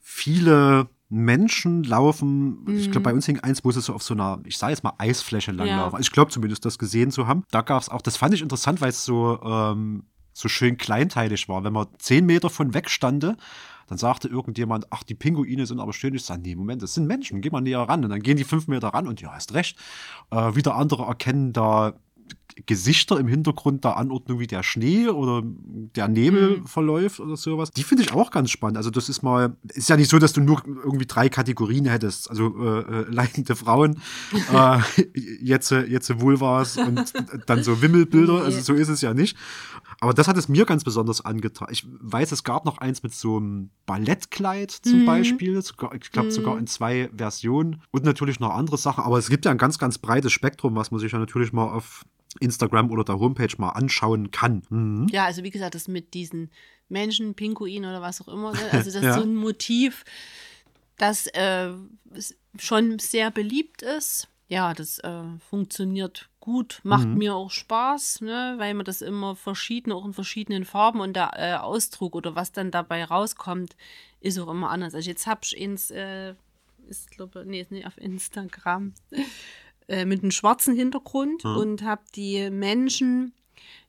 viele 0.00 0.88
Menschen 1.08 1.82
laufen, 1.84 2.64
ich 2.68 2.84
Hm. 2.86 2.90
glaube, 2.92 3.04
bei 3.04 3.14
uns 3.14 3.26
hing 3.26 3.40
eins, 3.40 3.64
wo 3.64 3.70
sie 3.72 3.80
so 3.80 3.94
auf 3.94 4.02
so 4.02 4.14
einer, 4.14 4.40
ich 4.44 4.56
sage 4.58 4.72
jetzt 4.72 4.84
mal, 4.84 4.94
Eisfläche 4.98 5.50
langlaufen. 5.52 5.78
Ja. 5.78 5.84
Also 5.86 5.98
ich 5.98 6.10
glaube 6.12 6.30
zumindest, 6.30 6.64
das 6.64 6.78
gesehen 6.78 7.10
zu 7.10 7.26
haben. 7.26 7.44
Da 7.50 7.62
gab 7.62 7.82
es 7.82 7.88
auch, 7.88 8.02
das 8.02 8.16
fand 8.16 8.34
ich 8.34 8.42
interessant, 8.42 8.80
weil 8.80 8.90
es 8.90 9.04
so, 9.04 9.40
ähm, 9.42 10.04
so 10.32 10.48
schön 10.48 10.76
kleinteilig 10.76 11.48
war. 11.48 11.64
Wenn 11.64 11.72
man 11.72 11.86
zehn 11.98 12.26
Meter 12.26 12.50
von 12.50 12.74
weg 12.74 12.90
stande, 12.90 13.36
dann 13.88 13.98
sagte 13.98 14.28
irgendjemand, 14.28 14.86
ach, 14.90 15.02
die 15.02 15.14
Pinguine 15.14 15.66
sind 15.66 15.80
aber 15.80 15.92
schön. 15.92 16.14
Ich 16.14 16.24
sage, 16.24 16.42
nee, 16.42 16.54
Moment, 16.54 16.82
das 16.82 16.94
sind 16.94 17.06
Menschen, 17.06 17.40
geh 17.40 17.50
mal 17.50 17.60
näher 17.60 17.80
ran. 17.80 18.04
Und 18.04 18.10
dann 18.10 18.22
gehen 18.22 18.36
die 18.36 18.44
fünf 18.44 18.68
Meter 18.68 18.88
ran 18.88 19.08
und 19.08 19.20
ja, 19.20 19.32
hast 19.32 19.52
recht. 19.54 19.76
Äh, 20.30 20.54
wieder 20.54 20.76
andere 20.76 21.04
erkennen 21.04 21.52
da 21.52 21.94
Gesichter 22.66 23.18
im 23.18 23.28
Hintergrund 23.28 23.84
der 23.84 23.96
Anordnung, 23.96 24.38
wie 24.38 24.46
der 24.46 24.62
Schnee 24.62 25.08
oder 25.08 25.42
der 25.44 26.08
Nebel 26.08 26.62
verläuft 26.66 27.20
oder 27.20 27.36
sowas. 27.36 27.70
Die 27.70 27.82
finde 27.82 28.04
ich 28.04 28.12
auch 28.12 28.30
ganz 28.30 28.50
spannend. 28.50 28.76
Also 28.76 28.90
das 28.90 29.08
ist 29.08 29.22
mal, 29.22 29.56
ist 29.72 29.88
ja 29.88 29.96
nicht 29.96 30.10
so, 30.10 30.18
dass 30.18 30.32
du 30.32 30.40
nur 30.40 30.62
irgendwie 30.66 31.06
drei 31.06 31.28
Kategorien 31.28 31.86
hättest. 31.86 32.28
Also 32.30 32.54
äh, 32.58 32.80
äh, 32.80 33.04
leidende 33.08 33.56
Frauen, 33.56 34.00
äh, 34.52 34.78
jetzt, 35.40 35.72
äh, 35.72 35.84
jetzt 35.84 36.20
Vulvas 36.20 36.76
und 36.76 37.12
dann 37.46 37.62
so 37.62 37.80
Wimmelbilder. 37.82 38.42
Also 38.42 38.60
so 38.60 38.74
ist 38.74 38.88
es 38.88 39.00
ja 39.00 39.14
nicht. 39.14 39.36
Aber 40.02 40.14
das 40.14 40.28
hat 40.28 40.38
es 40.38 40.48
mir 40.48 40.64
ganz 40.64 40.82
besonders 40.82 41.22
angetan. 41.24 41.68
Ich 41.70 41.84
weiß, 41.86 42.32
es 42.32 42.42
gab 42.42 42.64
noch 42.64 42.78
eins 42.78 43.02
mit 43.02 43.12
so 43.14 43.36
einem 43.36 43.70
Ballettkleid 43.84 44.70
zum 44.70 45.04
Beispiel. 45.04 45.60
Sogar, 45.60 45.94
ich 45.94 46.10
glaube 46.10 46.30
sogar 46.30 46.58
in 46.58 46.66
zwei 46.66 47.10
Versionen. 47.14 47.82
Und 47.90 48.04
natürlich 48.04 48.40
noch 48.40 48.50
andere 48.54 48.78
Sachen. 48.78 49.04
Aber 49.04 49.18
es 49.18 49.28
gibt 49.28 49.44
ja 49.44 49.50
ein 49.50 49.58
ganz, 49.58 49.78
ganz 49.78 49.98
breites 49.98 50.32
Spektrum, 50.32 50.74
was 50.74 50.90
man 50.90 51.00
sich 51.00 51.12
ja 51.12 51.18
natürlich 51.18 51.52
mal 51.52 51.66
auf 51.70 52.06
Instagram 52.40 52.90
oder 52.90 53.04
der 53.04 53.18
Homepage 53.18 53.54
mal 53.58 53.70
anschauen 53.70 54.30
kann. 54.30 54.62
Mhm. 54.70 55.08
Ja, 55.10 55.26
also 55.26 55.42
wie 55.42 55.50
gesagt, 55.50 55.74
das 55.74 55.86
mit 55.86 56.14
diesen 56.14 56.50
Menschen, 56.88 57.34
Pinguin 57.34 57.84
oder 57.84 58.00
was 58.00 58.22
auch 58.22 58.28
immer, 58.28 58.52
ne? 58.52 58.58
also 58.72 58.90
das 58.90 59.02
Ja. 59.02 59.10
ist 59.10 59.16
so 59.16 59.22
ein 59.22 59.34
Motiv, 59.34 60.04
das 60.96 61.26
äh, 61.26 61.72
schon 62.58 62.98
sehr 62.98 63.30
beliebt 63.30 63.82
ist. 63.82 64.28
Ja, 64.48 64.72
das 64.72 64.98
äh, 65.00 65.22
funktioniert 65.50 66.29
gut, 66.40 66.80
macht 66.84 67.06
Mhm. 67.08 67.18
mir 67.18 67.34
auch 67.34 67.50
Spaß, 67.50 68.22
ne? 68.22 68.54
weil 68.58 68.74
man 68.74 68.84
das 68.86 69.02
immer 69.02 69.36
verschieden, 69.36 69.92
auch 69.92 70.04
in 70.06 70.14
verschiedenen 70.14 70.64
Farben 70.64 71.00
und 71.00 71.14
der 71.14 71.32
äh, 71.36 71.54
Ausdruck 71.56 72.14
oder 72.14 72.34
was 72.34 72.50
dann 72.52 72.70
dabei 72.70 73.04
rauskommt, 73.04 73.76
ist 74.20 74.38
auch 74.38 74.48
immer 74.48 74.70
anders. 74.70 74.94
Also 74.94 75.08
jetzt 75.10 75.26
habe 75.26 75.40
ich 75.44 75.56
ins, 75.56 75.90
äh, 75.90 76.34
ist 76.88 77.10
glaube 77.10 77.44
nee, 77.46 77.60
ist 77.60 77.70
nicht 77.70 77.86
auf 77.86 77.98
Instagram, 77.98 78.94
äh, 79.88 80.04
mit 80.06 80.22
einem 80.22 80.30
schwarzen 80.30 80.74
Hintergrund 80.74 81.44
Mhm. 81.44 81.56
und 81.56 81.82
habe 81.82 82.02
die 82.14 82.48
Menschen 82.50 83.32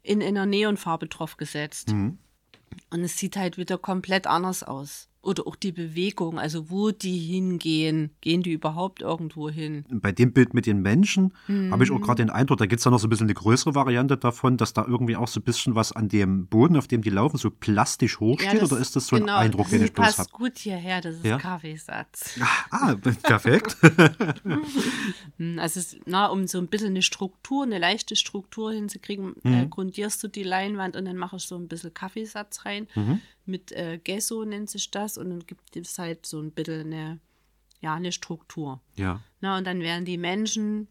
in 0.03 0.21
einer 0.21 0.45
Neonfarbe 0.45 1.07
drauf 1.07 1.37
gesetzt. 1.37 1.89
Mhm. 1.93 2.17
Und 2.89 3.01
es 3.01 3.17
sieht 3.17 3.35
halt 3.37 3.57
wieder 3.57 3.77
komplett 3.77 4.27
anders 4.27 4.63
aus. 4.63 5.07
Oder 5.23 5.45
auch 5.45 5.55
die 5.55 5.71
Bewegung, 5.71 6.39
also 6.39 6.71
wo 6.71 6.89
die 6.89 7.19
hingehen. 7.19 8.09
Gehen 8.21 8.41
die 8.41 8.53
überhaupt 8.53 9.01
irgendwo 9.03 9.49
hin? 9.49 9.85
Bei 9.91 10.11
dem 10.11 10.33
Bild 10.33 10.55
mit 10.55 10.65
den 10.65 10.81
Menschen 10.81 11.33
habe 11.69 11.83
ich 11.83 11.91
auch 11.91 11.99
Mhm. 11.99 12.01
gerade 12.01 12.23
den 12.23 12.29
Eindruck, 12.31 12.57
da 12.57 12.65
gibt 12.65 12.79
es 12.79 12.85
ja 12.85 12.89
noch 12.91 12.97
so 12.99 13.05
ein 13.05 13.11
bisschen 13.11 13.27
eine 13.27 13.35
größere 13.35 13.75
Variante 13.75 14.17
davon, 14.17 14.57
dass 14.57 14.73
da 14.73 14.83
irgendwie 14.87 15.15
auch 15.15 15.27
so 15.27 15.39
ein 15.39 15.43
bisschen 15.43 15.75
was 15.75 15.91
an 15.91 16.09
dem 16.09 16.47
Boden, 16.47 16.75
auf 16.75 16.87
dem 16.87 17.03
die 17.03 17.11
laufen, 17.11 17.37
so 17.37 17.51
plastisch 17.51 18.19
hochsteht. 18.19 18.63
das- 18.63 18.71
oder 18.71 18.81
ist 18.81 18.95
das 18.95 19.05
so 19.07 19.15
ein 19.15 19.21
genau, 19.21 19.37
Eindruck, 19.37 19.69
den 19.69 19.83
ich 19.83 19.93
bloß 19.93 20.05
passt 20.07 20.19
habe? 20.19 20.29
gut 20.31 20.57
hierher, 20.57 21.01
das 21.01 21.17
ist 21.17 21.25
Ja? 21.25 21.37
Kaffeesatz. 21.37 22.39
Ah, 22.71 22.95
perfekt. 23.23 23.77
Hm, 25.37 25.59
Also 25.59 25.79
es, 25.79 25.97
na, 26.05 26.27
um 26.27 26.47
so 26.47 26.57
ein 26.57 26.67
bisschen 26.67 26.89
eine 26.89 27.01
Struktur, 27.01 27.63
eine 27.63 27.77
leichte 27.79 28.15
Struktur 28.15 28.71
hinzukriegen, 28.73 29.35
äh, 29.43 29.67
grundierst 29.67 30.23
du 30.23 30.27
die 30.27 30.43
Leinwand 30.43 30.95
und 30.95 31.05
dann 31.05 31.17
mache 31.17 31.35
ich 31.37 31.43
so 31.43 31.55
ein 31.57 31.67
bisschen 31.67 31.93
Kaffeesatz 31.93 32.65
rein. 32.65 32.87
Mhm. 32.95 33.19
Mit 33.51 33.71
äh, 33.71 33.99
Gesso 34.03 34.45
nennt 34.45 34.69
sich 34.69 34.89
das 34.89 35.17
und 35.17 35.29
dann 35.29 35.45
gibt 35.45 35.75
es 35.75 35.99
halt 35.99 36.25
so 36.25 36.39
ein 36.39 36.51
bisschen 36.51 36.93
eine, 36.93 37.19
ja, 37.81 37.93
eine 37.93 38.11
Struktur. 38.11 38.81
Ja. 38.95 39.21
Na, 39.41 39.57
und 39.57 39.67
dann 39.67 39.81
werden 39.81 40.05
die 40.05 40.17
Menschen 40.17 40.87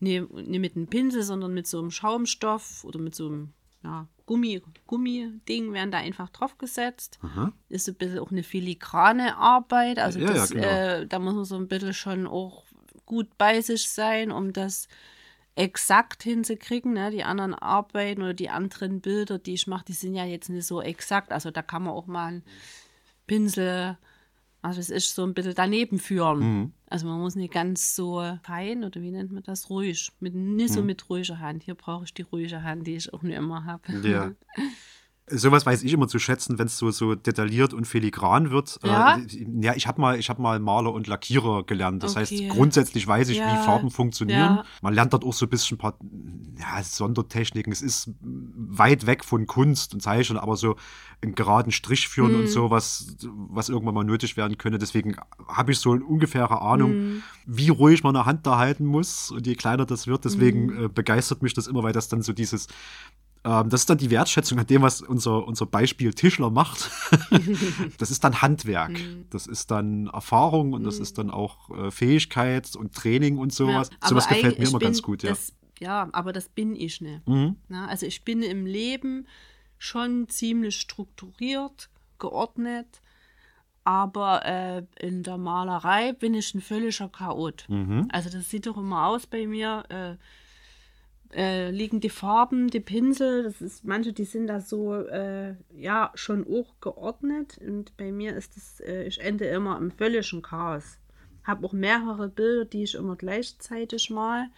nicht 0.00 0.30
ne 0.32 0.58
mit 0.58 0.74
einem 0.74 0.88
Pinsel, 0.88 1.22
sondern 1.22 1.54
mit 1.54 1.66
so 1.66 1.78
einem 1.78 1.90
Schaumstoff 1.90 2.84
oder 2.84 2.98
mit 2.98 3.14
so 3.14 3.26
einem 3.26 3.52
ja, 3.84 4.06
Gummi, 4.26 4.62
Gummiding 4.86 5.72
werden 5.72 5.90
da 5.90 5.98
einfach 5.98 6.28
draufgesetzt. 6.30 7.18
Aha. 7.22 7.52
Ist 7.68 7.88
ein 7.88 7.94
bisschen 7.96 8.20
auch 8.20 8.30
eine 8.30 8.42
filigrane 8.42 9.36
Arbeit. 9.36 9.98
Also 9.98 10.20
Ja, 10.20 10.26
ja, 10.26 10.32
das, 10.34 10.50
genau. 10.50 10.66
äh, 10.66 11.06
da 11.06 11.18
muss 11.18 11.34
man 11.34 11.44
so 11.44 11.56
ein 11.56 11.68
bisschen 11.68 11.94
schon 11.94 12.26
auch 12.26 12.64
gut 13.06 13.36
bei 13.38 13.60
sich 13.60 13.88
sein, 13.88 14.30
um 14.30 14.52
das 14.52 14.88
exakt 15.54 16.22
hinzukriegen. 16.22 16.94
Ne? 16.94 17.10
Die 17.10 17.24
anderen 17.24 17.54
Arbeiten 17.54 18.22
oder 18.22 18.34
die 18.34 18.48
anderen 18.50 19.00
Bilder, 19.00 19.38
die 19.38 19.54
ich 19.54 19.66
mache, 19.66 19.84
die 19.86 19.92
sind 19.92 20.14
ja 20.14 20.24
jetzt 20.24 20.48
nicht 20.48 20.66
so 20.66 20.80
exakt. 20.80 21.32
Also 21.32 21.50
da 21.50 21.62
kann 21.62 21.82
man 21.84 21.92
auch 21.94 22.06
mal 22.06 22.26
einen 22.28 22.42
Pinsel, 23.26 23.96
also 24.62 24.80
es 24.80 24.90
ist 24.90 25.14
so 25.14 25.24
ein 25.24 25.34
bisschen 25.34 25.54
daneben 25.54 25.98
führen. 25.98 26.38
Mhm. 26.40 26.72
Also 26.88 27.06
man 27.06 27.20
muss 27.20 27.34
nicht 27.34 27.52
ganz 27.52 27.94
so 27.96 28.22
fein 28.44 28.84
oder 28.84 29.00
wie 29.02 29.10
nennt 29.10 29.32
man 29.32 29.42
das, 29.42 29.68
ruhig, 29.70 30.10
mit, 30.20 30.34
nicht 30.34 30.70
Mhm. 30.70 30.74
so 30.74 30.82
mit 30.82 31.10
ruhiger 31.10 31.38
Hand. 31.40 31.62
Hier 31.64 31.74
brauche 31.74 32.04
ich 32.04 32.14
die 32.14 32.22
ruhige 32.22 32.62
Hand, 32.62 32.86
die 32.86 32.96
ich 32.96 33.12
auch 33.12 33.22
nicht 33.22 33.36
immer 33.36 33.64
habe. 33.64 33.82
Ja. 34.08 34.32
Sowas 35.34 35.64
weiß 35.66 35.82
ich 35.82 35.92
immer 35.92 36.08
zu 36.08 36.18
schätzen, 36.18 36.58
wenn 36.58 36.66
es 36.66 36.78
so, 36.78 36.90
so 36.90 37.14
detailliert 37.14 37.72
und 37.74 37.86
filigran 37.86 38.50
wird. 38.50 38.78
Ja? 38.84 39.16
Äh, 39.18 39.26
ja, 39.60 39.74
ich 39.74 39.86
habe 39.86 40.00
mal, 40.00 40.18
ich 40.18 40.28
hab 40.30 40.38
mal 40.38 40.58
Maler 40.60 40.92
und 40.92 41.06
Lackierer 41.06 41.64
gelernt. 41.64 42.02
Das 42.02 42.16
heißt, 42.16 42.32
Okay. 42.32 42.48
grundsätzlich 42.48 43.06
weiß 43.06 43.28
ich, 43.30 43.38
Ja. 43.38 43.52
wie 43.52 43.64
Farben 43.64 43.90
funktionieren. 43.90 44.56
Ja. 44.56 44.64
Man 44.82 44.94
lernt 44.94 45.12
dort 45.12 45.24
auch 45.24 45.32
so 45.32 45.46
ein 45.46 45.50
bisschen 45.50 45.76
ein 45.76 45.78
paar 45.78 45.98
ja, 46.58 46.82
Sondertechniken. 46.82 47.72
Es 47.72 47.82
ist 47.82 48.10
weit 48.20 49.06
weg 49.06 49.24
von 49.24 49.46
Kunst 49.46 49.94
und 49.94 50.00
Zeichnen, 50.00 50.38
aber 50.38 50.56
so 50.56 50.76
einen 51.22 51.34
geraden 51.34 51.72
Strich 51.72 52.08
führen 52.08 52.32
Mhm. 52.32 52.40
und 52.40 52.46
so, 52.48 52.70
was, 52.70 53.16
was 53.50 53.68
irgendwann 53.68 53.94
mal 53.94 54.04
nötig 54.04 54.36
werden 54.36 54.58
könnte. 54.58 54.78
Deswegen 54.78 55.16
habe 55.48 55.72
ich 55.72 55.78
so 55.78 55.92
eine 55.92 56.04
ungefähre 56.04 56.60
Ahnung, 56.62 56.92
Mhm. 57.14 57.22
wie 57.46 57.68
ruhig 57.68 58.02
man 58.02 58.16
eine 58.16 58.26
Hand 58.26 58.46
da 58.46 58.58
halten 58.58 58.84
muss. 58.86 59.30
Und 59.30 59.46
je 59.46 59.54
kleiner 59.54 59.86
das 59.86 60.06
wird, 60.06 60.24
deswegen 60.24 60.66
Mhm. 60.66 60.84
äh, 60.84 60.88
begeistert 60.88 61.42
mich 61.42 61.54
das 61.54 61.66
immer, 61.68 61.82
weil 61.82 61.92
das 61.92 62.08
dann 62.08 62.22
so 62.22 62.32
dieses 62.32 62.66
ähm, 63.44 63.68
das 63.70 63.82
ist 63.82 63.90
dann 63.90 63.98
die 63.98 64.10
Wertschätzung 64.10 64.58
an 64.58 64.66
dem, 64.66 64.82
was 64.82 65.00
unser, 65.00 65.46
unser 65.46 65.66
Beispiel 65.66 66.14
Tischler 66.14 66.50
macht. 66.50 66.90
das 67.98 68.10
ist 68.10 68.22
dann 68.22 68.40
Handwerk. 68.40 68.92
Mhm. 68.92 69.26
Das 69.30 69.46
ist 69.46 69.70
dann 69.70 70.06
Erfahrung 70.06 70.72
und 70.72 70.84
das 70.84 70.98
ist 70.98 71.18
dann 71.18 71.30
auch 71.30 71.70
äh, 71.70 71.90
Fähigkeit 71.90 72.76
und 72.76 72.94
Training 72.94 73.38
und 73.38 73.52
sowas. 73.52 73.90
Ja, 73.90 74.08
sowas 74.08 74.28
gefällt 74.28 74.58
mir 74.58 74.68
immer 74.68 74.78
ganz 74.78 75.02
gut, 75.02 75.24
ja. 75.24 75.30
Das, 75.30 75.52
ja, 75.80 76.08
aber 76.12 76.32
das 76.32 76.48
bin 76.48 76.76
ich 76.76 77.00
nicht. 77.00 77.26
Mhm. 77.26 77.56
Na, 77.68 77.88
also 77.88 78.06
ich 78.06 78.24
bin 78.24 78.42
im 78.42 78.66
Leben 78.66 79.26
schon 79.78 80.28
ziemlich 80.28 80.76
strukturiert, 80.76 81.88
geordnet, 82.20 83.00
aber 83.82 84.44
äh, 84.44 84.84
in 85.00 85.24
der 85.24 85.38
Malerei 85.38 86.12
bin 86.12 86.34
ich 86.34 86.54
ein 86.54 86.60
völliger 86.60 87.08
Chaot. 87.08 87.64
Mhm. 87.68 88.06
Also 88.12 88.30
das 88.30 88.48
sieht 88.48 88.66
doch 88.66 88.76
immer 88.76 89.08
aus 89.08 89.26
bei 89.26 89.48
mir. 89.48 89.82
Äh, 89.88 90.14
äh, 91.34 91.70
liegen 91.70 92.00
die 92.00 92.10
Farben, 92.10 92.68
die 92.68 92.80
Pinsel, 92.80 93.42
das 93.44 93.60
ist, 93.60 93.84
manche, 93.84 94.12
die 94.12 94.24
sind 94.24 94.48
da 94.48 94.60
so, 94.60 94.94
äh, 94.94 95.54
ja, 95.74 96.10
schon 96.14 96.46
auch 96.46 96.74
geordnet. 96.80 97.58
Und 97.58 97.96
bei 97.96 98.12
mir 98.12 98.36
ist 98.36 98.56
das, 98.56 98.80
äh, 98.80 99.04
ich 99.04 99.20
ende 99.20 99.46
immer 99.46 99.78
im 99.78 99.90
völligen 99.90 100.42
Chaos. 100.42 100.98
Habe 101.44 101.66
auch 101.66 101.72
mehrere 101.72 102.28
Bilder, 102.28 102.64
die 102.64 102.84
ich 102.84 102.94
immer 102.94 103.16
gleichzeitig 103.16 104.10
mal, 104.10 104.48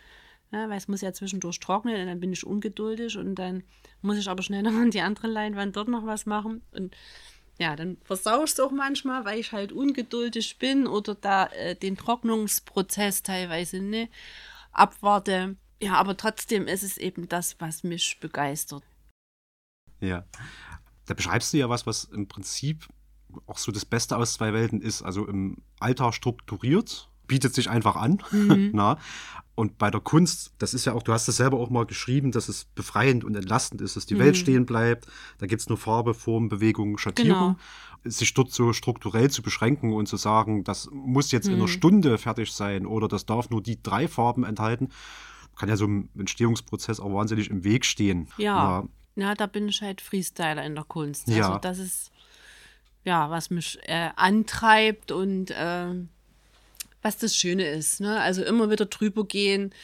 ja, 0.52 0.68
weil 0.68 0.76
es 0.76 0.88
muss 0.88 1.00
ja 1.00 1.12
zwischendurch 1.12 1.58
trocknen 1.60 2.00
und 2.00 2.06
dann 2.06 2.20
bin 2.20 2.32
ich 2.32 2.46
ungeduldig 2.46 3.16
und 3.16 3.36
dann 3.36 3.64
muss 4.02 4.18
ich 4.18 4.28
aber 4.28 4.42
schnell 4.42 4.62
noch 4.64 4.74
an 4.74 4.90
die 4.90 5.00
andere 5.00 5.28
Leinwand 5.28 5.76
dort 5.76 5.88
noch 5.88 6.06
was 6.06 6.26
machen. 6.26 6.62
Und 6.72 6.96
ja, 7.58 7.76
dann 7.76 7.98
versau 8.02 8.44
ich 8.44 8.50
es 8.50 8.60
auch 8.60 8.72
manchmal, 8.72 9.24
weil 9.24 9.38
ich 9.38 9.52
halt 9.52 9.72
ungeduldig 9.72 10.58
bin 10.58 10.86
oder 10.86 11.14
da 11.14 11.46
äh, 11.46 11.76
den 11.76 11.96
Trocknungsprozess 11.96 13.22
teilweise 13.22 13.78
nicht 13.78 14.10
abwarte. 14.72 15.56
Ja, 15.82 15.94
aber 15.94 16.16
trotzdem 16.16 16.66
ist 16.66 16.82
es 16.82 16.96
eben 16.96 17.28
das, 17.28 17.56
was 17.60 17.82
mich 17.84 18.18
begeistert. 18.20 18.82
Ja. 20.00 20.24
Da 21.06 21.14
beschreibst 21.14 21.52
du 21.52 21.58
ja 21.58 21.68
was, 21.68 21.86
was 21.86 22.04
im 22.04 22.28
Prinzip 22.28 22.88
auch 23.46 23.58
so 23.58 23.72
das 23.72 23.84
Beste 23.84 24.16
aus 24.16 24.34
zwei 24.34 24.52
Welten 24.52 24.80
ist. 24.80 25.02
Also 25.02 25.26
im 25.26 25.58
Alltag 25.80 26.14
strukturiert, 26.14 27.10
bietet 27.26 27.54
sich 27.54 27.68
einfach 27.68 27.96
an. 27.96 28.22
Mhm. 28.30 28.70
Na? 28.74 28.98
Und 29.56 29.78
bei 29.78 29.90
der 29.90 30.00
Kunst, 30.00 30.52
das 30.58 30.74
ist 30.74 30.84
ja 30.84 30.94
auch, 30.94 31.02
du 31.02 31.12
hast 31.12 31.28
es 31.28 31.36
selber 31.36 31.58
auch 31.58 31.70
mal 31.70 31.86
geschrieben, 31.86 32.32
dass 32.32 32.48
es 32.48 32.64
befreiend 32.64 33.24
und 33.24 33.36
entlastend 33.36 33.80
ist, 33.80 33.96
dass 33.96 34.06
die 34.06 34.18
Welt 34.18 34.34
Mhm. 34.34 34.38
stehen 34.40 34.66
bleibt. 34.66 35.06
Da 35.38 35.46
gibt 35.46 35.60
es 35.62 35.68
nur 35.68 35.78
Farbe, 35.78 36.12
Form, 36.14 36.48
Bewegung, 36.48 36.98
Schattierung. 36.98 37.58
Sich 38.04 38.34
dort 38.34 38.50
so 38.52 38.72
strukturell 38.72 39.30
zu 39.30 39.42
beschränken 39.42 39.92
und 39.92 40.06
zu 40.06 40.16
sagen, 40.16 40.64
das 40.64 40.88
muss 40.92 41.30
jetzt 41.32 41.46
in 41.46 41.54
einer 41.54 41.62
Mhm. 41.64 41.68
Stunde 41.68 42.18
fertig 42.18 42.52
sein 42.52 42.84
oder 42.84 43.08
das 43.08 43.26
darf 43.26 43.48
nur 43.50 43.62
die 43.62 43.82
drei 43.82 44.08
Farben 44.08 44.44
enthalten, 44.44 44.88
kann 45.56 45.68
ja 45.68 45.76
so 45.76 45.84
einem 45.84 46.08
Entstehungsprozess 46.18 47.00
auch 47.00 47.12
wahnsinnig 47.12 47.50
im 47.50 47.64
Weg 47.64 47.84
stehen. 47.84 48.28
Ja. 48.38 48.84
Na, 49.16 49.28
Ja, 49.28 49.34
da 49.34 49.46
bin 49.46 49.68
ich 49.68 49.80
halt 49.82 50.00
Freestyler 50.00 50.64
in 50.64 50.74
der 50.74 50.84
Kunst. 50.84 51.28
Ja. 51.28 51.46
Also 51.46 51.58
das 51.58 51.78
ist 51.78 52.10
ja, 53.04 53.28
was 53.30 53.50
mich 53.50 53.78
äh, 53.82 54.10
antreibt 54.16 55.12
und 55.12 55.50
äh, 55.50 55.86
was 57.02 57.18
das 57.18 57.36
Schöne 57.36 57.66
ist. 57.68 58.00
Ne? 58.00 58.18
Also 58.18 58.42
immer 58.42 58.70
wieder 58.70 58.86
drüber 58.86 59.26
gehen, 59.26 59.74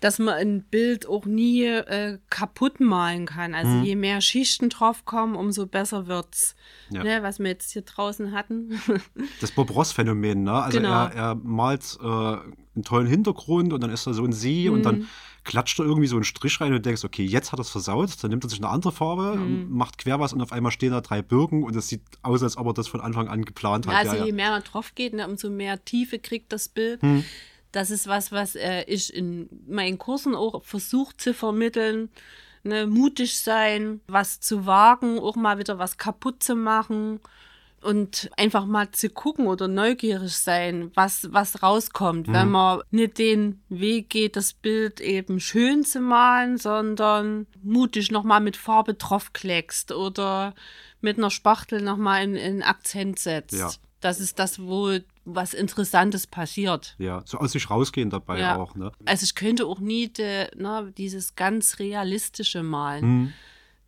dass 0.00 0.18
man 0.18 0.32
ein 0.32 0.62
Bild 0.62 1.06
auch 1.06 1.26
nie 1.26 1.66
äh, 1.66 2.18
kaputt 2.30 2.80
malen 2.80 3.26
kann. 3.26 3.54
Also 3.54 3.70
Mhm. 3.70 3.82
je 3.84 3.96
mehr 3.96 4.22
Schichten 4.22 4.70
drauf 4.70 5.04
kommen, 5.04 5.34
umso 5.36 5.66
besser 5.66 6.06
wird's. 6.06 6.56
Ja. 6.88 7.04
Ne? 7.04 7.22
Was 7.22 7.38
wir 7.38 7.48
jetzt 7.48 7.70
hier 7.72 7.82
draußen 7.82 8.32
hatten. 8.32 8.80
das 9.42 9.50
Bob 9.52 9.74
Ross-Phänomen, 9.74 10.42
ne? 10.44 10.52
Also 10.54 10.78
Genau. 10.78 10.90
er, 11.04 11.14
er 11.14 11.34
malt 11.34 11.98
äh, 12.02 12.36
einen 12.80 12.84
tollen 12.84 13.06
Hintergrund 13.06 13.72
und 13.72 13.80
dann 13.82 13.90
ist 13.90 14.06
da 14.06 14.12
so 14.12 14.24
ein 14.24 14.32
See 14.32 14.68
und 14.68 14.78
Mhm. 14.80 14.82
dann 14.82 15.08
klatscht 15.44 15.78
er 15.78 15.86
irgendwie 15.86 16.06
so 16.06 16.16
einen 16.16 16.24
Strich 16.24 16.60
rein 16.60 16.74
und 16.74 16.84
denkst, 16.84 17.04
okay, 17.04 17.24
jetzt 17.24 17.52
hat 17.52 17.58
er 17.58 17.62
es 17.62 17.70
versaut. 17.70 18.10
Dann 18.22 18.30
nimmt 18.30 18.44
er 18.44 18.50
sich 18.50 18.58
eine 18.58 18.68
andere 18.68 18.92
Farbe, 18.92 19.36
Mhm. 19.38 19.68
macht 19.70 19.98
quer 19.98 20.20
was 20.20 20.32
und 20.32 20.40
auf 20.42 20.52
einmal 20.52 20.72
stehen 20.72 20.90
da 20.92 21.00
drei 21.00 21.22
Birken 21.22 21.62
und 21.64 21.74
es 21.76 21.88
sieht 21.88 22.02
aus, 22.22 22.42
als 22.42 22.56
ob 22.56 22.66
er 22.66 22.74
das 22.74 22.88
von 22.88 23.00
Anfang 23.00 23.28
an 23.28 23.44
geplant 23.44 23.86
hat. 23.86 23.94
also 23.94 24.16
ja, 24.16 24.22
je 24.24 24.28
ja. 24.30 24.34
mehr 24.34 24.50
man 24.50 24.62
drauf 24.62 24.94
geht, 24.94 25.12
ne, 25.14 25.26
umso 25.26 25.48
mehr 25.50 25.82
Tiefe 25.84 26.18
kriegt 26.18 26.52
das 26.52 26.68
Bild. 26.68 27.00
Hm. 27.02 27.24
Das 27.72 27.90
ist 27.90 28.06
was, 28.08 28.32
was 28.32 28.56
äh, 28.56 28.82
ich 28.88 29.14
in 29.14 29.48
meinen 29.68 29.96
Kursen 29.98 30.34
auch 30.34 30.62
versuche 30.64 31.16
zu 31.16 31.32
vermitteln. 31.34 32.08
Ne, 32.62 32.86
mutig 32.86 33.38
sein, 33.38 34.00
was 34.06 34.40
zu 34.40 34.66
wagen, 34.66 35.18
auch 35.18 35.36
mal 35.36 35.58
wieder 35.58 35.78
was 35.78 35.96
kaputt 35.96 36.42
zu 36.42 36.54
machen 36.56 37.20
und 37.82 38.30
einfach 38.36 38.66
mal 38.66 38.90
zu 38.92 39.08
gucken 39.10 39.46
oder 39.46 39.68
neugierig 39.68 40.36
sein, 40.36 40.90
was, 40.94 41.28
was 41.32 41.62
rauskommt, 41.62 42.28
wenn 42.28 42.46
Mhm. 42.46 42.52
man 42.52 42.80
nicht 42.90 43.18
den 43.18 43.62
Weg 43.68 44.10
geht, 44.10 44.36
das 44.36 44.52
Bild 44.52 45.00
eben 45.00 45.40
schön 45.40 45.84
zu 45.84 46.00
malen, 46.00 46.58
sondern 46.58 47.46
mutig 47.62 48.10
nochmal 48.10 48.40
mit 48.40 48.56
Farbe 48.56 48.94
draufkleckst 48.94 49.92
oder 49.92 50.54
mit 51.00 51.16
einer 51.18 51.30
Spachtel 51.30 51.80
nochmal 51.80 52.22
in, 52.24 52.34
in 52.36 52.62
Akzent 52.62 53.18
setzt. 53.18 53.54
Ja. 53.58 53.70
Das 54.00 54.18
ist 54.20 54.38
das, 54.38 54.58
wo 54.60 54.96
was 55.26 55.52
Interessantes 55.54 56.26
passiert. 56.26 56.96
ja, 56.98 57.22
so 57.26 57.38
aus 57.38 57.52
sich 57.52 57.68
rausgehen 57.70 58.08
dabei 58.10 58.40
Ja. 58.40 58.56
auch. 58.56 58.74
Ne? 58.74 58.90
Also 59.04 59.24
ich 59.24 59.34
könnte 59.34 59.66
auch 59.66 59.78
nie 59.78 60.08
de, 60.08 60.48
ne, 60.56 60.92
dieses 60.96 61.34
ganz 61.36 61.78
realistische 61.78 62.62
malen. 62.62 63.02
Hm. 63.02 63.32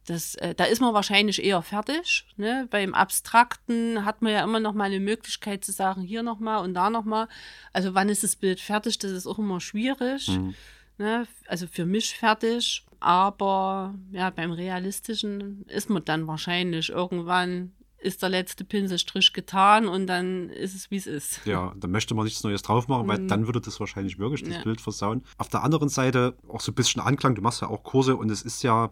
Das, 0.07 0.35
äh, 0.37 0.55
da 0.55 0.65
ist 0.65 0.81
man 0.81 0.95
wahrscheinlich 0.95 1.43
eher 1.45 1.63
fertig. 1.63 2.27
Ne? 2.37 2.67
Beim 2.71 2.93
Abstrakten 2.95 4.05
hat 4.05 4.21
man 4.23 4.33
ja 4.33 4.43
immer 4.43 4.59
noch 4.61 4.75
mal 4.75 4.85
eine 4.85 4.99
Möglichkeit 5.01 5.65
zu 5.65 5.71
sagen, 5.73 6.03
hier 6.03 6.23
noch 6.23 6.41
mal 6.41 6.59
und 6.59 6.75
da 6.75 6.91
noch 6.91 7.05
mal. 7.05 7.29
Also 7.73 7.95
wann 7.95 8.09
ist 8.09 8.25
das 8.25 8.35
Bild 8.37 8.61
fertig? 8.61 8.99
Das 8.99 9.13
ist 9.13 9.27
auch 9.27 9.39
immer 9.39 9.61
schwierig. 9.61 10.27
Hm. 10.27 10.55
Ne? 10.99 11.27
Also 11.47 11.67
für 11.67 11.87
mich 11.87 12.15
fertig. 12.17 12.85
Aber 13.01 13.95
ja, 14.13 14.31
beim 14.31 14.53
Realistischen 14.53 15.65
ist 15.67 15.91
man 15.91 16.05
dann 16.05 16.27
wahrscheinlich 16.27 16.91
irgendwann 16.91 17.73
ist 17.99 18.21
der 18.21 18.31
letzte 18.31 18.65
Pinselstrich 18.65 19.33
getan 19.33 19.87
und 19.87 20.09
dann 20.09 20.51
ist 20.51 20.75
es, 20.75 20.91
wie 20.91 20.97
es 20.97 21.07
ist. 21.07 21.41
Ja, 21.47 21.73
da 21.77 21.87
möchte 21.87 22.15
man 22.17 22.25
nichts 22.25 22.43
Neues 22.43 22.63
drauf 22.63 22.89
machen, 22.89 23.07
weil 23.07 23.21
Mhm. 23.21 23.29
dann 23.29 23.47
würde 23.47 23.61
das 23.61 23.79
wahrscheinlich 23.79 24.19
wirklich 24.19 24.43
das 24.43 24.57
Ja. 24.57 24.63
Bild 24.65 24.81
versauen. 24.81 25.23
Auf 25.39 25.49
der 25.49 25.63
anderen 25.63 25.89
Seite 25.89 26.37
auch 26.49 26.61
so 26.61 26.73
ein 26.73 26.75
bisschen 26.75 27.01
Anklang, 27.01 27.37
du 27.37 27.43
machst 27.43 27.63
ja 27.63 27.69
auch 27.69 27.85
Kurse 27.85 28.17
und 28.17 28.29
es 28.31 28.43
ist 28.43 28.65
ja, 28.65 28.91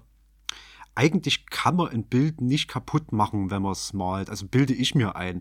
eigentlich 0.95 1.47
kann 1.47 1.77
man 1.77 1.89
ein 1.89 2.05
Bild 2.05 2.41
nicht 2.41 2.69
kaputt 2.69 3.13
machen, 3.13 3.51
wenn 3.51 3.63
man 3.63 3.73
es 3.73 3.93
malt. 3.93 4.31
Also 4.31 4.47
bilde 4.47 4.75
ich 4.75 4.95
mir 4.95 5.17
ein. 5.17 5.41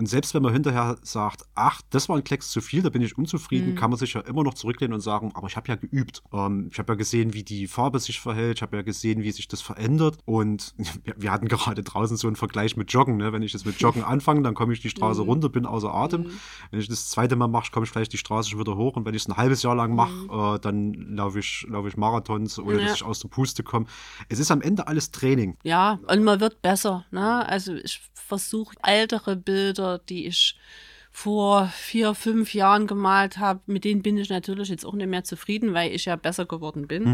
Und 0.00 0.06
selbst 0.06 0.32
wenn 0.32 0.42
man 0.42 0.54
hinterher 0.54 0.96
sagt, 1.02 1.44
ach, 1.54 1.82
das 1.90 2.08
war 2.08 2.16
ein 2.16 2.24
Klecks 2.24 2.50
zu 2.50 2.62
viel, 2.62 2.80
da 2.80 2.88
bin 2.88 3.02
ich 3.02 3.18
unzufrieden, 3.18 3.72
Mhm. 3.72 3.74
kann 3.74 3.90
man 3.90 3.98
sich 3.98 4.14
ja 4.14 4.22
immer 4.22 4.42
noch 4.42 4.54
zurücklehnen 4.54 4.94
und 4.94 5.02
sagen, 5.02 5.30
aber 5.34 5.46
ich 5.46 5.56
habe 5.56 5.68
ja 5.68 5.74
geübt. 5.76 6.22
Ähm, 6.32 6.68
ich 6.72 6.78
habe 6.78 6.92
ja 6.94 6.96
gesehen, 6.96 7.34
wie 7.34 7.42
die 7.42 7.66
Farbe 7.66 7.98
sich 7.98 8.18
verhält, 8.18 8.56
ich 8.58 8.62
habe 8.62 8.78
ja 8.78 8.82
gesehen, 8.82 9.22
wie 9.22 9.30
sich 9.30 9.46
das 9.46 9.60
verändert. 9.60 10.16
Und 10.24 10.74
wir, 11.04 11.14
wir 11.18 11.30
hatten 11.30 11.48
gerade 11.48 11.82
draußen 11.82 12.16
so 12.16 12.28
einen 12.28 12.36
Vergleich 12.36 12.78
mit 12.78 12.90
Joggen. 12.90 13.18
Ne? 13.18 13.34
Wenn 13.34 13.42
ich 13.42 13.52
jetzt 13.52 13.66
mit 13.66 13.78
Joggen 13.78 14.02
anfange, 14.14 14.40
dann 14.42 14.54
komme 14.54 14.72
ich 14.72 14.80
die 14.80 14.88
Mhm. 14.88 14.92
Straße 14.92 15.20
runter, 15.20 15.50
bin 15.50 15.66
außer 15.66 15.94
Atem. 15.94 16.30
Wenn 16.70 16.80
ich 16.80 16.88
das 16.88 17.10
zweite 17.10 17.36
Mal 17.36 17.48
mache, 17.48 17.70
komme 17.70 17.84
ich 17.84 17.90
vielleicht 17.92 18.14
die 18.14 18.18
Straße 18.18 18.48
schon 18.48 18.58
wieder 18.58 18.76
hoch. 18.76 18.96
Und 18.96 19.04
wenn 19.04 19.14
ich 19.14 19.22
es 19.24 19.28
ein 19.28 19.36
halbes 19.36 19.62
Jahr 19.62 19.74
lang 19.74 19.94
mache, 19.94 20.54
äh, 20.56 20.58
dann 20.60 20.94
laufe 20.94 21.38
ich, 21.40 21.66
laufe 21.68 21.88
ich 21.88 21.98
Marathons, 21.98 22.58
ohne 22.58 22.74
Mhm. 22.74 22.78
Ja. 22.80 22.86
dass 22.86 22.94
ich 22.96 23.04
aus 23.04 23.20
der 23.20 23.28
Puste 23.28 23.62
komme. 23.62 23.84
Es 24.30 24.38
ist 24.38 24.50
am 24.50 24.62
Ende 24.62 24.86
alles 24.86 25.10
Training. 25.10 25.58
Ja, 25.62 25.98
und 26.08 26.24
man 26.24 26.40
wird 26.40 26.62
besser. 26.62 27.04
Ne? 27.10 27.46
Also 27.46 27.74
ich 27.74 28.00
versuche 28.14 28.76
ältere 28.84 29.34
Bilder, 29.34 29.89
die 29.98 30.26
ich 30.26 30.56
vor 31.10 31.66
vier, 31.74 32.14
fünf 32.14 32.54
Jahren 32.54 32.86
gemalt 32.86 33.38
habe, 33.38 33.60
mit 33.66 33.84
denen 33.84 34.02
bin 34.02 34.16
ich 34.16 34.30
natürlich 34.30 34.68
jetzt 34.68 34.86
auch 34.86 34.94
nicht 34.94 35.08
mehr 35.08 35.24
zufrieden, 35.24 35.74
weil 35.74 35.92
ich 35.92 36.04
ja 36.04 36.16
besser 36.16 36.46
geworden 36.46 36.86
bin. 36.86 37.04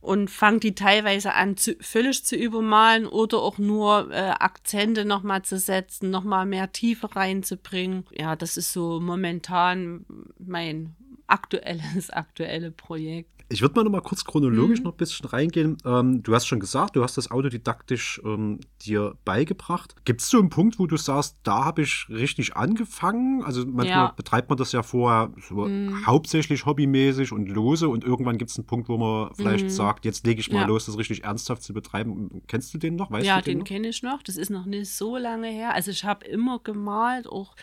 Und 0.00 0.30
fange 0.30 0.60
die 0.60 0.74
teilweise 0.74 1.32
an, 1.34 1.56
zu, 1.56 1.74
völlig 1.80 2.24
zu 2.24 2.36
übermalen 2.36 3.06
oder 3.06 3.38
auch 3.38 3.58
nur 3.58 4.12
äh, 4.12 4.34
Akzente 4.38 5.04
nochmal 5.04 5.42
zu 5.42 5.58
setzen, 5.58 6.10
nochmal 6.10 6.46
mehr 6.46 6.70
Tiefe 6.70 7.16
reinzubringen. 7.16 8.04
Ja, 8.16 8.36
das 8.36 8.56
ist 8.56 8.72
so 8.72 9.00
momentan 9.00 10.04
mein 10.38 10.94
aktuelles, 11.26 12.10
aktuelle 12.10 12.70
Projekt. 12.70 13.35
Ich 13.48 13.62
würde 13.62 13.76
mal 13.76 13.84
noch 13.84 13.92
mal 13.92 14.00
kurz 14.00 14.24
Mhm. 14.24 14.30
chronologisch 14.30 14.80
noch 14.82 14.92
ein 14.92 14.96
bisschen 14.96 15.26
reingehen. 15.26 15.76
Ähm, 15.84 16.22
du 16.22 16.34
hast 16.34 16.46
schon 16.46 16.58
gesagt, 16.58 16.96
du 16.96 17.04
hast 17.04 17.16
das 17.16 17.30
autodidaktisch 17.30 18.20
ähm, 18.24 18.58
dir 18.82 19.16
beigebracht. 19.24 19.94
Gibt 20.04 20.20
es 20.20 20.28
so 20.28 20.38
einen 20.38 20.50
Punkt, 20.50 20.80
wo 20.80 20.86
du 20.88 20.96
sagst, 20.96 21.36
da 21.44 21.64
habe 21.64 21.82
ich 21.82 22.06
richtig 22.08 22.56
angefangen? 22.56 23.44
Also 23.44 23.60
manchmal 23.64 23.86
Ja. 23.86 24.08
Mhm. 24.08 24.16
betreibt 24.16 24.48
man 24.48 24.58
das 24.58 24.72
ja 24.72 24.82
vorher 24.82 25.32
so 25.48 25.68
hauptsächlich 26.06 26.66
hobbymäßig 26.66 27.30
und 27.30 27.46
lose 27.48 27.88
und 27.88 28.02
irgendwann 28.02 28.36
gibt 28.36 28.50
es 28.50 28.58
einen 28.58 28.66
Punkt, 28.66 28.88
wo 28.88 28.96
man 28.98 29.32
vielleicht 29.36 29.70
sagt, 29.70 30.04
jetzt 30.04 30.26
lege 30.26 30.40
ich 30.40 30.50
mal 30.50 30.56
Mhm. 30.58 30.62
Ja. 30.62 30.66
los, 30.68 30.86
das 30.86 30.98
richtig 30.98 31.22
ernsthaft 31.24 31.62
zu 31.62 31.72
betreiben. 31.72 32.42
Kennst 32.48 32.74
du 32.74 32.78
den 32.78 32.96
noch? 32.96 33.10
Weißt 33.12 33.26
ja, 33.26 33.36
du 33.38 33.44
den, 33.44 33.58
den 33.60 33.64
kenne 33.64 33.88
ich 33.88 34.02
noch. 34.02 34.22
Das 34.24 34.36
ist 34.36 34.50
noch 34.50 34.66
nicht 34.66 34.90
so 34.92 35.16
lange 35.16 35.48
her. 35.48 35.72
Also 35.72 35.92
ich 35.92 36.04
habe 36.04 36.26
immer 36.26 36.58
gemalt, 36.58 37.28
auch 37.28 37.54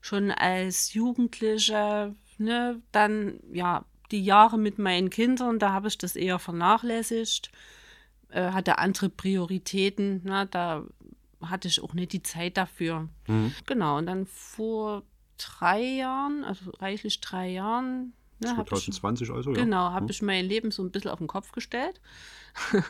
schon 0.00 0.30
als 0.30 0.94
Jugendliche. 0.94 2.14
Ne? 2.38 2.80
Dann 2.92 3.40
ja 3.52 3.84
die 4.10 4.24
Jahre 4.24 4.58
mit 4.58 4.78
meinen 4.78 5.10
Kindern, 5.10 5.58
da 5.58 5.72
habe 5.72 5.88
ich 5.88 5.98
das 5.98 6.16
eher 6.16 6.38
vernachlässigt. 6.38 7.50
Äh, 8.30 8.52
hatte 8.52 8.78
andere 8.78 9.08
Prioritäten. 9.08 10.22
Ne? 10.24 10.46
Da 10.50 10.84
hatte 11.40 11.68
ich 11.68 11.82
auch 11.82 11.94
nicht 11.94 12.12
die 12.12 12.22
Zeit 12.22 12.56
dafür. 12.56 13.08
Mhm. 13.26 13.52
Genau. 13.66 13.98
Und 13.98 14.06
dann 14.06 14.26
vor 14.26 15.02
drei 15.38 15.80
Jahren, 15.80 16.44
also 16.44 16.70
reichlich 16.78 17.20
drei 17.20 17.48
Jahren, 17.48 18.12
ne, 18.40 18.50
habe 18.50 18.62
ich 18.62 18.68
2020 18.68 19.30
also, 19.30 19.50
ja. 19.52 19.62
Genau, 19.62 19.90
habe 19.92 20.10
ich 20.10 20.20
mein 20.20 20.44
Leben 20.44 20.70
so 20.70 20.82
ein 20.82 20.90
bisschen 20.90 21.10
auf 21.10 21.18
den 21.18 21.28
Kopf 21.28 21.52
gestellt. 21.52 22.00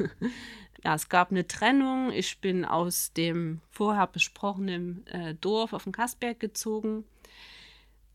ja, 0.85 0.95
es 0.95 1.09
gab 1.09 1.31
eine 1.31 1.47
Trennung. 1.47 2.11
Ich 2.11 2.41
bin 2.41 2.65
aus 2.65 3.13
dem 3.13 3.61
vorher 3.71 4.07
besprochenen 4.07 5.07
äh, 5.09 5.35
Dorf 5.35 5.73
auf 5.73 5.85
den 5.85 5.93
Kasberg 5.93 6.41
gezogen. 6.41 7.05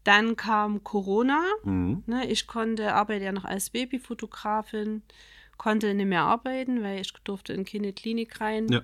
Dann 0.03 0.35
kam 0.35 0.83
Corona. 0.83 1.41
Mhm. 1.63 2.03
Ne, 2.05 2.27
ich 2.27 2.47
konnte, 2.47 2.93
arbeite 2.93 3.25
ja 3.25 3.31
noch 3.31 3.45
als 3.45 3.69
Babyfotografin, 3.69 5.01
konnte 5.57 5.93
nicht 5.93 6.07
mehr 6.07 6.23
arbeiten, 6.23 6.83
weil 6.83 7.01
ich 7.01 7.13
durfte 7.23 7.53
in 7.53 7.65
keine 7.65 7.93
Klinik 7.93 8.41
rein. 8.41 8.67
Ja. 8.69 8.81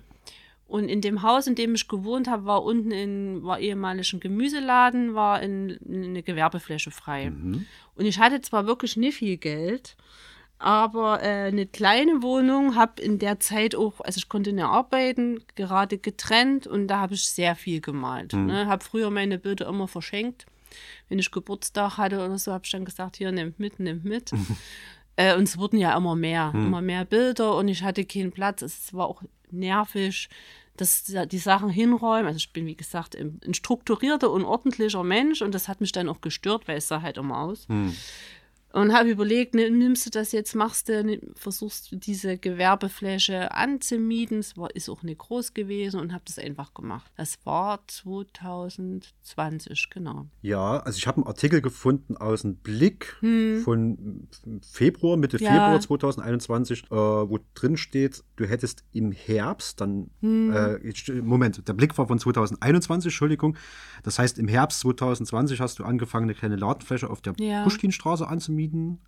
Und 0.70 0.88
in 0.88 1.02
dem 1.02 1.24
Haus, 1.24 1.48
in 1.48 1.56
dem 1.56 1.74
ich 1.74 1.88
gewohnt 1.88 2.28
habe, 2.30 2.46
war 2.46 2.64
unten 2.64 2.92
in, 2.92 3.44
war 3.44 3.60
ehemalig 3.60 4.14
ein 4.14 4.20
Gemüseladen, 4.20 5.16
war 5.16 5.42
in, 5.42 5.80
eine 5.88 6.22
Gewerbefläche 6.22 6.92
frei. 6.92 7.32
Mhm. 7.32 7.66
Und 7.96 8.06
ich 8.06 8.20
hatte 8.20 8.40
zwar 8.42 8.68
wirklich 8.68 8.96
nicht 8.96 9.18
viel 9.18 9.38
Geld, 9.38 9.98
aber 10.60 11.24
äh, 11.24 11.48
eine 11.48 11.66
kleine 11.66 12.22
Wohnung, 12.22 12.76
habe 12.76 13.02
in 13.02 13.18
der 13.18 13.40
Zeit 13.40 13.74
auch, 13.74 14.00
also 14.02 14.20
ich 14.20 14.30
konnte 14.30 14.54
nicht 14.54 14.64
arbeiten, 14.64 15.44
gerade 15.56 15.98
getrennt 15.98 16.68
und 16.68 16.88
da 16.88 17.00
habe 17.00 17.16
ich 17.16 17.28
sehr 17.28 17.56
viel 17.56 17.82
gemalt. 17.82 18.34
Ne? 18.34 18.68
Habe 18.68 18.84
früher 18.84 19.10
meine 19.10 19.40
Bilder 19.40 19.68
immer 19.68 19.88
verschenkt. 19.88 20.46
Wenn 21.08 21.20
ich 21.20 21.32
Geburtstag 21.32 21.98
hatte 21.98 22.18
oder 22.18 22.38
so, 22.38 22.52
habe 22.52 22.66
ich 22.66 22.72
dann 22.72 22.86
gesagt, 22.86 23.18
hier, 23.18 23.32
nehmt 23.32 23.60
mit, 23.60 23.80
nehmt 23.80 24.06
mit. 24.06 24.32
Äh, 25.16 25.36
und 25.36 25.44
es 25.44 25.58
wurden 25.58 25.78
ja 25.78 25.98
immer 25.98 26.16
mehr, 26.16 26.54
immer 26.54 26.82
mehr 26.82 27.04
Bilder 27.04 27.56
und 27.58 27.68
ich 27.68 27.84
hatte 27.84 28.06
keinen 28.06 28.32
Platz. 28.32 28.62
Es 28.62 28.94
war 28.94 29.06
auch 29.06 29.22
nervig, 29.52 30.30
dass 30.78 31.04
die 31.04 31.38
Sachen 31.38 31.70
hinräumen. 31.70 32.28
Also 32.28 32.38
ich 32.38 32.54
bin, 32.54 32.66
wie 32.66 32.78
gesagt, 32.78 33.18
ein, 33.18 33.42
ein 33.46 33.54
strukturierter 33.54 34.32
und 34.32 34.46
ordentlicher 34.46 35.04
Mensch 35.04 35.42
und 35.42 35.54
das 35.54 35.68
hat 35.68 35.82
mich 35.82 35.92
dann 35.92 36.08
auch 36.08 36.22
gestört, 36.22 36.70
weil 36.70 36.78
es 36.78 36.88
sah 36.88 37.02
halt 37.02 37.18
immer 37.18 37.40
aus. 37.40 37.68
Und 38.72 38.94
habe 38.94 39.10
überlegt, 39.10 39.56
ne, 39.56 39.72
nimmst 39.72 40.06
du 40.06 40.12
das 40.12 40.32
jetzt, 40.32 40.54
machst 40.54 40.90
du, 40.90 41.04
ne, 41.04 41.20
versuchst 41.36 41.92
du 41.92 41.96
diese 41.96 42.38
Gewerbefläche 42.38 43.52
anzumieten. 43.52 44.40
Es 44.40 44.58
war, 44.58 44.76
ist 44.76 44.90
auch 44.90 45.02
nicht 45.02 45.18
groß 45.18 45.56
gewesen 45.56 46.00
und 46.00 46.14
habe 46.14 46.24
das 46.28 46.38
einfach 46.38 46.76
gemacht. 46.76 47.12
Das 47.18 47.40
war 47.46 47.80
2020, 47.88 49.90
genau. 49.90 50.28
Ja, 50.42 50.78
also 50.80 50.98
ich 50.98 51.08
habe 51.08 51.18
einen 51.18 51.28
Artikel 51.28 51.62
gefunden 51.62 52.16
aus 52.18 52.42
dem 52.44 52.58
Blick 52.58 53.16
von 53.64 54.28
Februar, 54.72 55.18
Mitte 55.18 55.38
Hm. 55.40 55.46
Ja. 55.46 55.52
Februar 55.52 55.80
2021, 55.80 56.84
äh, 56.86 56.90
wo 56.96 57.40
drin 57.56 57.76
steht, 57.78 58.24
du 58.36 58.46
hättest 58.46 58.84
im 58.92 59.12
Herbst 59.12 59.82
dann, 59.82 60.12
Hm. 60.22 60.54
äh, 60.54 61.22
Moment, 61.22 61.68
der 61.68 61.74
Blick 61.74 61.98
war 61.98 62.08
von 62.08 62.20
2021, 62.20 63.12
Entschuldigung. 63.12 63.58
Das 64.04 64.20
heißt, 64.20 64.38
im 64.38 64.48
Herbst 64.48 64.82
2020 64.82 65.60
hast 65.60 65.80
du 65.80 65.86
angefangen, 65.86 66.26
eine 66.26 66.36
kleine 66.36 66.56
Ladenfläche 66.56 67.10
auf 67.10 67.22
der 67.22 67.34
Ja. 67.40 67.64
Puschkinstraße 67.64 68.28
anzumieten. 68.28 68.59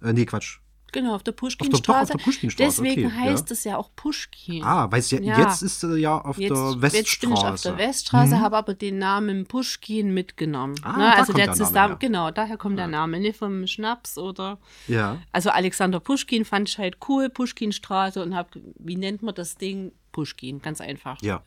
Äh, 0.01 0.13
nee, 0.13 0.25
Quatsch. 0.25 0.59
Genau, 0.93 1.15
auf 1.15 1.23
der 1.23 1.31
der 1.31 1.37
Puschkinstraße, 1.37 2.17
Deswegen 2.57 3.05
okay, 3.05 3.15
heißt 3.17 3.49
ja. 3.49 3.53
es 3.53 3.63
ja 3.63 3.77
auch 3.77 3.91
Puschkin. 3.95 4.61
Ah, 4.61 4.91
weil 4.91 4.99
es 4.99 5.09
ja, 5.11 5.21
Ja. 5.21 5.39
jetzt 5.39 5.61
ist 5.61 5.83
er 5.83 5.95
ja 5.95 6.17
auf 6.17 6.37
Jetzt, 6.37 6.49
der 6.51 6.81
Weststraße. 6.81 6.97
jetzt 6.97 7.21
bin 7.21 7.31
ich 7.33 7.39
auf 7.45 7.61
der 7.61 7.77
Weststraße, 7.77 8.39
habe 8.41 8.57
aber 8.57 8.73
den 8.73 8.97
Namen 8.97 9.45
Puschkin 9.45 10.13
mitgenommen. 10.13 10.75
Ah, 10.83 10.97
Ne, 10.97 11.03
da 11.03 11.11
also 11.11 11.25
kommt 11.27 11.37
der 11.37 11.45
der 11.45 11.55
Name 11.55 11.67
zusammen, 11.67 11.89
her. 11.93 11.97
genau, 11.97 12.31
daher 12.31 12.57
kommt 12.57 12.77
der 12.77 12.87
Name, 12.89 13.21
nicht 13.21 13.37
vom 13.37 13.65
Schnaps 13.67 14.17
oder. 14.17 14.57
Ja. 14.87 15.19
Also 15.31 15.49
Alexander 15.51 16.01
Puschkin 16.01 16.43
fand 16.43 16.67
ich 16.67 16.77
halt 16.77 16.97
cool, 17.07 17.29
Puschkinstraße 17.29 18.21
und 18.21 18.35
hab, 18.35 18.49
wie 18.77 18.97
nennt 18.97 19.21
man 19.21 19.33
das 19.33 19.55
Ding? 19.55 19.93
Puschkin, 20.11 20.61
ganz 20.61 20.81
einfach. 20.81 21.21
Ja. 21.21 21.41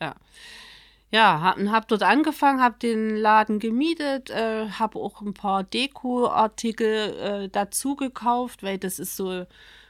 Ja, 1.11 1.39
hab, 1.39 1.57
hab 1.59 1.87
dort 1.87 2.03
angefangen, 2.03 2.61
hab 2.61 2.79
den 2.79 3.15
Laden 3.15 3.59
gemietet, 3.59 4.29
äh, 4.31 4.67
hab 4.69 4.95
auch 4.95 5.21
ein 5.21 5.33
paar 5.33 5.63
Deko-Artikel 5.63 7.13
äh, 7.45 7.49
dazu 7.49 7.95
gekauft, 7.95 8.63
weil 8.63 8.77
das 8.77 8.99
ist 8.99 9.15
so 9.15 9.45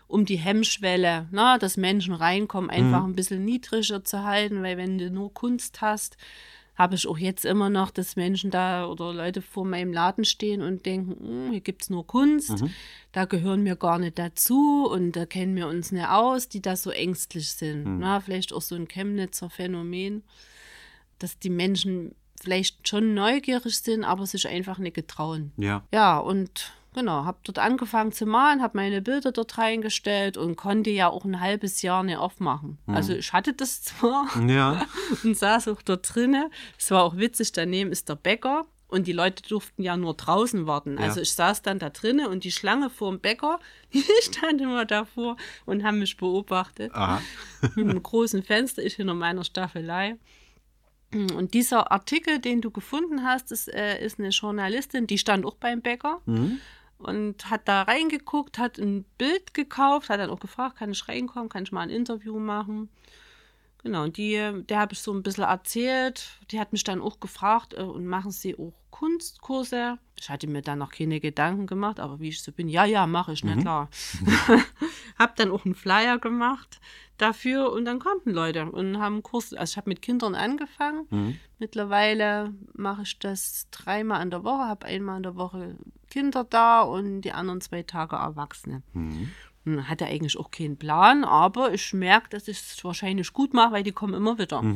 um 0.07 0.26
die 0.26 0.36
Hemmschwelle, 0.36 1.28
ne, 1.32 1.57
dass 1.59 1.78
Menschen 1.78 2.13
reinkommen, 2.13 2.70
einfach 2.70 3.03
ein 3.03 3.16
bisschen 3.16 3.43
niedriger 3.43 4.03
zu 4.03 4.24
halten, 4.24 4.61
weil 4.61 4.78
wenn 4.78 4.97
du 4.99 5.09
nur 5.09 5.34
Kunst 5.34 5.82
hast, 5.82 6.18
habe 6.76 6.95
ich 6.95 7.07
auch 7.07 7.18
jetzt 7.18 7.45
immer 7.45 7.70
noch, 7.70 7.89
dass 7.89 8.18
Menschen 8.18 8.51
da 8.51 8.86
oder 8.86 9.13
Leute 9.13 9.41
vor 9.41 9.66
meinem 9.66 9.93
Laden 9.93 10.26
stehen 10.26 10.61
und 10.61 10.86
denken, 10.86 11.16
"Hm, 11.45 11.51
hier 11.51 11.61
gibt 11.61 11.84
es 11.84 11.89
nur 11.89 12.05
Kunst, 12.05 12.49
da 13.13 13.26
gehören 13.26 13.63
wir 13.66 13.78
gar 13.78 13.97
nicht 13.97 14.20
dazu 14.20 14.86
und 14.91 15.13
da 15.13 15.26
kennen 15.26 15.55
wir 15.55 15.68
uns 15.68 15.91
nicht 15.93 16.07
aus, 16.07 16.49
die 16.49 16.61
da 16.61 16.76
so 16.76 16.91
ängstlich 16.91 17.49
sind. 17.49 17.84
Na, 17.99 18.20
vielleicht 18.20 18.51
auch 18.53 18.61
so 18.61 18.76
ein 18.76 18.88
Chemnitzer 18.89 19.49
Phänomen, 19.49 20.22
dass 21.20 21.39
die 21.39 21.49
Menschen 21.49 22.16
vielleicht 22.41 22.88
schon 22.88 23.13
neugierig 23.13 23.80
sind, 23.80 24.03
aber 24.03 24.26
sich 24.26 24.47
einfach 24.47 24.78
nicht 24.78 24.95
getrauen. 24.95 25.51
Ja. 25.57 25.84
Ja, 25.93 26.18
und 26.18 26.74
genau, 26.93 27.26
habe 27.26 27.38
dort 27.43 27.59
angefangen 27.59 28.11
zu 28.11 28.26
malen, 28.26 28.61
habe 28.61 28.78
meine 28.78 29.01
Bilder 29.01 29.32
dort 29.32 29.57
reingestellt 29.57 30.38
und 30.38 30.55
konnte 30.55 30.89
ja 30.89 31.09
auch 31.09 31.26
ein 31.26 31.39
halbes 31.39 31.82
Jahr 31.82 32.03
nicht 32.03 32.18
aufmachen. 32.18 32.78
Also 32.88 33.13
ich 33.13 33.32
hatte 33.34 33.53
das 33.53 33.84
zwar 33.84 34.28
Ja. 34.47 34.86
und 35.24 35.38
saß 35.38 35.70
auch 35.70 35.82
dort 35.82 36.13
drinne. 36.13 36.49
Es 36.78 36.91
war 36.91 37.03
auch 37.03 37.16
witzig, 37.18 37.51
daneben 37.53 37.91
ist 37.91 38.09
der 38.09 38.16
Bäcker 38.16 38.66
und 38.88 39.07
die 39.07 39.13
Leute 39.13 39.41
durften 39.41 39.82
ja 39.82 39.97
nur 39.97 40.13
draußen 40.13 40.68
warten. 40.68 40.97
Also 40.99 41.18
Ja. 41.20 41.24
ich 41.24 41.34
saß 41.34 41.61
dann 41.63 41.80
da 41.80 41.89
drinne 41.89 42.30
und 42.30 42.43
die 42.43 42.51
Schlange 42.51 42.89
vor 42.89 43.11
dem 43.11 43.20
Bäcker, 43.22 43.59
die 43.93 44.03
stand 44.22 44.61
immer 44.61 44.86
davor 44.86 45.38
und 45.66 45.84
haben 45.84 45.99
mich 45.99 46.18
beobachtet 46.18 46.93
Aha. 46.93 47.22
mit 47.76 47.89
einem 47.89 48.03
großen 48.03 48.43
Fenster, 48.43 48.84
ich 48.84 48.95
hinter 48.95 49.13
meiner 49.16 49.43
Staffelei. 49.45 50.18
Und 51.16 51.53
dieser 51.53 51.91
Artikel, 51.91 52.39
den 52.39 52.61
du 52.61 52.72
gefunden 52.72 53.24
hast, 53.24 53.51
ist, 53.51 53.68
äh, 53.74 54.03
ist 54.03 54.20
eine 54.20 54.30
Journalistin, 54.30 55.07
die 55.07 55.18
stand 55.18 55.45
auch 55.45 55.55
beim 55.55 55.82
Bäcker 55.82 56.22
Mhm. 56.26 56.59
und 56.97 57.49
hat 57.49 57.68
da 57.68 57.84
reingeguckt, 57.84 58.57
hat 58.57 58.78
ein 58.78 59.05
Bild 59.18 59.53
gekauft, 59.53 60.09
hat 60.09 60.20
dann 60.20 60.30
auch 60.30 60.39
gefragt, 60.39 60.78
kann 60.78 60.91
ich 60.91 61.07
reinkommen, 61.07 61.49
kann 61.49 61.63
ich 61.63 61.72
mal 61.72 61.82
ein 61.82 61.89
Interview 61.89 62.38
machen. 62.39 62.89
Genau, 63.86 64.06
und 64.06 64.18
die, 64.18 64.64
der 64.68 64.80
habe 64.80 64.94
ich 64.94 65.00
so 65.00 65.14
ein 65.14 65.22
bisschen 65.22 65.44
erzählt. 65.44 66.40
Die 66.50 66.60
hat 66.60 66.74
mich 66.74 66.84
dann 66.84 67.02
auch 67.02 67.20
gefragt, 67.20 67.76
äh, 67.76 67.84
und 67.84 68.08
machen 68.08 68.32
Sie 68.32 68.58
auch 68.58 68.74
Kunstkurse. 68.90 70.00
Ich 70.20 70.28
hatte 70.28 70.48
mir 70.48 70.64
da 70.64 70.76
noch 70.76 70.92
keine 70.92 71.20
Gedanken 71.20 71.68
gemacht, 71.68 72.00
aber 72.00 72.20
wie 72.20 72.30
ich 72.30 72.42
so 72.42 72.52
bin, 72.52 72.68
ja, 72.68 72.86
ja, 72.86 73.06
mache 73.06 73.34
ich, 73.34 73.44
na 73.44 73.56
klar. 73.56 73.90
hab 75.20 75.36
dann 75.36 75.52
auch 75.52 75.66
einen 75.66 75.76
Flyer 75.76 76.18
gemacht 76.18 76.80
dafür 77.18 77.72
und 77.72 77.86
dann 77.86 78.00
konnten 78.00 78.32
Leute 78.32 78.66
und 78.72 78.98
haben 78.98 79.22
Kurs. 79.22 79.54
Also 79.54 79.74
ich 79.74 79.78
habe 79.78 79.90
mit 79.90 80.02
Kindern 80.02 80.34
angefangen. 80.34 81.06
Mittlerweile 81.60 82.56
mache 82.74 83.04
ich 83.04 83.20
das 83.20 83.68
dreimal 83.70 84.24
in 84.24 84.32
der 84.32 84.44
Woche, 84.44 84.66
habe 84.68 84.88
einmal 84.88 85.18
in 85.18 85.24
der 85.24 85.36
Woche 85.36 85.76
Kinder 86.10 86.44
da 86.44 86.82
und 86.82 87.22
die 87.22 87.34
anderen 87.34 87.62
zwei 87.62 87.84
Tage 87.84 88.16
Erwachsene. 88.16 88.82
Hm, 89.66 89.88
Hatte 89.89 90.05
eigentlich 90.05 90.38
auch 90.38 90.51
keinen 90.51 90.78
Plan, 90.78 91.24
aber 91.24 91.74
ich 91.74 91.93
merke, 91.93 92.30
dass 92.30 92.47
ich 92.47 92.59
es 92.59 92.84
wahrscheinlich 92.84 93.34
gut 93.34 93.53
mache, 93.53 93.74
weil 93.74 93.84
die 93.84 93.91
kommen 93.91 94.13
immer 94.13 94.38
wieder. 94.38 94.63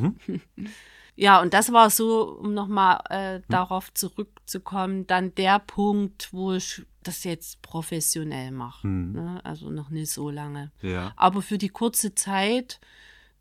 Ja, 1.16 1.42
und 1.42 1.52
das 1.52 1.70
war 1.70 1.90
so, 1.90 2.38
um 2.38 2.54
nochmal 2.54 3.00
äh, 3.10 3.42
darauf 3.48 3.92
zurückzukommen, 3.92 5.06
dann 5.06 5.34
der 5.34 5.58
Punkt, 5.58 6.32
wo 6.32 6.54
ich 6.54 6.82
das 7.02 7.24
jetzt 7.24 7.60
professionell 7.60 8.52
mache. 8.52 8.88
Ne? 8.88 9.38
Also 9.44 9.68
noch 9.68 9.90
nicht 9.90 10.10
so 10.10 10.30
lange. 10.30 10.70
Ja. 10.80 11.12
Aber 11.16 11.42
für 11.42 11.58
die 11.58 11.68
kurze 11.68 12.14
Zeit 12.14 12.80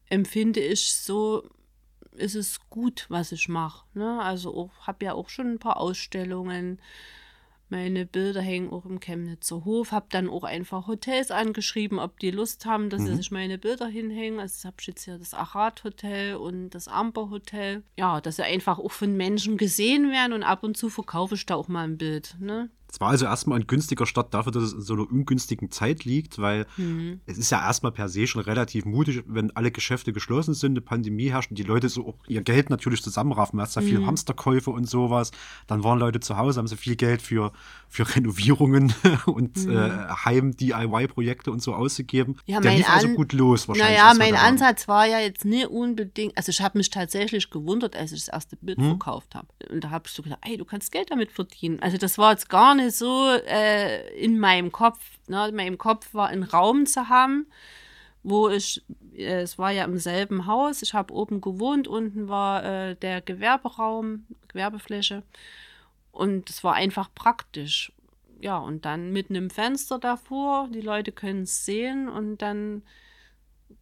empfinde 0.09 0.59
ich 0.59 0.93
so, 0.93 1.47
ist 2.11 2.35
es 2.35 2.59
gut, 2.69 3.05
was 3.07 3.31
ich 3.31 3.47
mache. 3.47 3.85
Ne? 3.93 4.21
Also 4.21 4.71
habe 4.81 5.05
ja 5.05 5.13
auch 5.13 5.29
schon 5.29 5.47
ein 5.53 5.59
paar 5.59 5.77
Ausstellungen. 5.77 6.81
Meine 7.69 8.07
Bilder 8.07 8.41
hängen 8.41 8.71
auch 8.71 8.85
im 8.85 8.99
Chemnitzer 8.99 9.63
Hof. 9.63 9.91
Habe 9.91 10.07
dann 10.09 10.27
auch 10.27 10.43
einfach 10.43 10.87
Hotels 10.87 11.29
angeschrieben, 11.29 11.99
ob 11.99 12.19
die 12.19 12.31
Lust 12.31 12.65
haben, 12.65 12.89
dass 12.89 13.03
sie 13.03 13.15
sich 13.15 13.29
meine 13.29 13.59
Bilder 13.59 13.85
hinhängen. 13.85 14.39
Also 14.39 14.67
habe 14.67 14.77
ich 14.79 14.87
jetzt 14.87 15.05
hier 15.05 15.19
das 15.19 15.35
Achat 15.35 15.83
Hotel 15.83 16.35
und 16.35 16.71
das 16.71 16.87
Amber 16.87 17.29
Hotel. 17.29 17.83
Ja, 17.97 18.21
dass 18.21 18.37
sie 18.37 18.43
einfach 18.43 18.79
auch 18.79 18.91
von 18.91 19.15
Menschen 19.15 19.57
gesehen 19.57 20.11
werden 20.11 20.33
und 20.33 20.43
ab 20.43 20.63
und 20.63 20.77
zu 20.77 20.89
verkaufe 20.89 21.35
ich 21.35 21.45
da 21.45 21.55
auch 21.55 21.67
mal 21.67 21.83
ein 21.83 21.97
Bild. 21.97 22.35
Ne? 22.39 22.69
Es 22.91 22.99
war 22.99 23.09
also 23.09 23.25
erstmal 23.25 23.59
ein 23.59 23.67
günstiger 23.67 24.05
Start 24.05 24.33
dafür, 24.33 24.51
dass 24.51 24.63
es 24.63 24.73
in 24.73 24.81
so 24.81 24.93
einer 24.95 25.09
ungünstigen 25.09 25.69
Zeit 25.69 26.05
liegt, 26.05 26.39
weil 26.39 26.65
es 27.27 27.37
ist 27.37 27.51
ja 27.51 27.61
erstmal 27.63 27.91
per 27.91 28.09
se 28.09 28.25
schon 28.25 28.41
relativ 28.41 28.85
mutig, 28.85 29.23
wenn 29.27 29.55
alle 29.55 29.69
Geschäfte 29.71 30.11
geschlossen 30.11 30.53
sind, 30.55 30.71
eine 30.71 30.81
Pandemie 30.81 31.29
herrscht 31.29 31.51
und 31.51 31.59
die 31.59 31.63
Leute 31.63 31.87
so 31.89 32.07
auch 32.07 32.15
ihr 32.27 32.41
Geld 32.41 32.69
natürlich 32.69 33.03
zusammenraffen. 33.03 33.57
Man 33.57 33.67
hat 33.67 33.75
ja 33.75 33.81
viel 33.81 34.05
Hamsterkäufe 34.05 34.71
und 34.71 34.89
sowas. 34.89 35.31
Dann 35.67 35.83
waren 35.83 35.99
Leute 35.99 36.19
zu 36.19 36.37
Hause, 36.37 36.57
haben 36.59 36.67
sie 36.67 36.77
viel 36.77 36.95
Geld 36.95 37.21
für, 37.21 37.51
für 37.87 38.15
Renovierungen 38.15 38.93
und 39.27 39.67
äh, 39.67 39.91
Heim-DIY-Projekte 40.25 41.51
und 41.51 41.61
so 41.61 41.73
ausgegeben. 41.73 42.37
Ja, 42.45 42.59
Der 42.59 42.75
lief 42.75 42.89
also 42.89 43.09
gut 43.09 43.33
los 43.33 43.67
wahrscheinlich. 43.67 43.97
Naja, 43.97 44.13
mein. 44.17 44.35
Ansatz 44.35 44.87
war 44.87 45.05
ja 45.05 45.19
jetzt 45.19 45.45
nicht 45.45 45.67
unbedingt, 45.67 46.37
also 46.37 46.49
ich 46.49 46.61
habe 46.61 46.77
mich 46.77 46.89
tatsächlich 46.89 47.49
gewundert, 47.49 47.95
als 47.95 48.11
ich 48.13 48.25
das 48.25 48.33
erste 48.33 48.55
Bild 48.55 48.77
Hm? 48.79 48.87
verkauft 48.87 49.35
habe. 49.35 49.47
Und 49.69 49.83
da 49.83 49.89
habe 49.89 50.05
ich 50.07 50.13
so 50.13 50.23
gedacht, 50.23 50.39
ey, 50.43 50.57
du 50.57 50.65
kannst 50.65 50.91
Geld 50.91 51.11
damit 51.11 51.31
verdienen. 51.31 51.79
Also 51.81 51.97
das 51.97 52.17
war 52.17 52.31
jetzt 52.31 52.49
gar 52.49 52.73
nicht 52.75 52.78
so 52.87 53.29
äh, 53.47 54.09
in 54.17 54.39
meinem 54.39 54.71
Kopf. 54.71 54.99
Ne? 55.27 55.49
In 55.49 55.55
meinem 55.55 55.77
Kopf 55.77 56.13
war 56.13 56.27
ein 56.29 56.43
Raum 56.43 56.85
zu 56.85 57.09
haben, 57.09 57.47
wo 58.23 58.49
ich, 58.49 58.83
äh, 59.15 59.41
es 59.41 59.57
war 59.57 59.71
ja 59.71 59.83
im 59.85 59.97
selben 59.97 60.45
Haus, 60.45 60.81
ich 60.81 60.93
habe 60.93 61.13
oben 61.13 61.41
gewohnt, 61.41 61.87
unten 61.87 62.29
war 62.29 62.63
äh, 62.63 62.95
der 62.95 63.21
Gewerberaum, 63.21 64.25
Gewerbefläche. 64.47 65.23
Und 66.11 66.49
es 66.49 66.63
war 66.63 66.73
einfach 66.73 67.09
praktisch. 67.13 67.91
Ja, 68.41 68.57
und 68.57 68.85
dann 68.85 69.11
mit 69.11 69.29
einem 69.29 69.49
Fenster 69.49 69.99
davor, 69.99 70.69
die 70.73 70.81
Leute 70.81 71.11
können 71.11 71.43
es 71.43 71.65
sehen 71.65 72.07
und 72.07 72.41
dann 72.41 72.83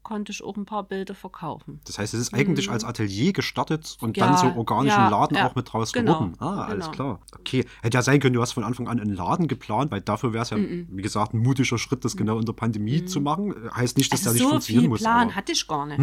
konnte 0.04 0.32
ich 0.32 0.42
auch 0.44 0.56
ein 0.58 0.66
paar 0.66 0.84
Bilder 0.84 1.14
verkaufen. 1.16 1.82
Das 1.86 1.98
heißt, 2.00 2.14
es 2.14 2.20
ist 2.22 2.34
eigentlich 2.34 2.70
als 2.70 2.84
Atelier 2.84 3.34
gestartet 3.34 3.98
und 4.02 4.16
Mhm. 4.16 4.22
Ja, 4.22 4.28
dann 4.28 4.38
so 4.38 4.58
organischen 4.58 4.98
ja, 5.00 5.10
Laden 5.10 5.36
ja, 5.38 5.48
auch 5.48 5.56
mit 5.56 5.72
draus 5.72 5.92
genau, 5.92 6.14
geworden. 6.16 6.36
Ah, 6.40 6.66
alles 6.66 6.86
genau. 6.86 6.96
klar. 6.96 7.20
Okay. 7.40 7.66
Hätte 7.82 7.98
ja 7.98 8.02
sein 8.02 8.20
können, 8.20 8.34
du 8.34 8.42
hast 8.42 8.54
von 8.54 8.64
Anfang 8.64 8.88
an 8.88 9.00
einen 9.00 9.14
Laden 9.14 9.48
geplant, 9.48 9.92
weil 9.92 10.02
dafür 10.02 10.32
wäre 10.34 10.44
es 10.44 10.50
ja, 10.52 10.58
wie 10.58 11.02
gesagt, 11.02 11.34
ein 11.34 11.40
mutiger 11.40 11.78
Schritt, 11.78 12.06
das 12.06 12.16
genau 12.16 12.40
in 12.40 12.46
der 12.46 12.54
Pandemie 12.54 13.04
zu 13.06 13.20
machen. 13.22 13.54
Heißt 13.76 13.98
nicht, 13.98 14.12
dass 14.14 14.22
Mhm. 14.24 14.28
Also 14.28 14.30
der 14.30 14.34
nicht 14.34 14.44
so 14.44 14.50
funktionieren 14.50 14.82
viel 14.84 14.90
muss. 14.90 15.00
Plan 15.02 15.14
aber- 15.22 15.30
Hm? 15.32 15.36
hatte 15.36 15.52
ich 15.52 15.68
gar 15.68 15.86
nicht. 15.86 16.00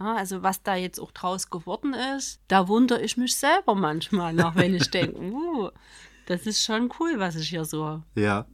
Ja, 0.00 0.14
also 0.14 0.42
was 0.42 0.62
da 0.62 0.76
jetzt 0.76 1.00
auch 1.00 1.10
draus 1.10 1.50
geworden 1.50 1.92
ist, 2.16 2.40
da 2.48 2.68
wundere 2.68 3.02
ich 3.02 3.16
mich 3.16 3.34
selber 3.34 3.74
manchmal 3.74 4.32
noch, 4.32 4.54
wenn 4.54 4.74
ich 4.74 4.88
denke, 4.92 5.18
uh, 5.20 5.70
das 6.26 6.46
ist 6.46 6.62
schon 6.62 6.90
cool, 7.00 7.14
was 7.18 7.34
ich 7.34 7.48
hier 7.48 7.64
so 7.64 8.02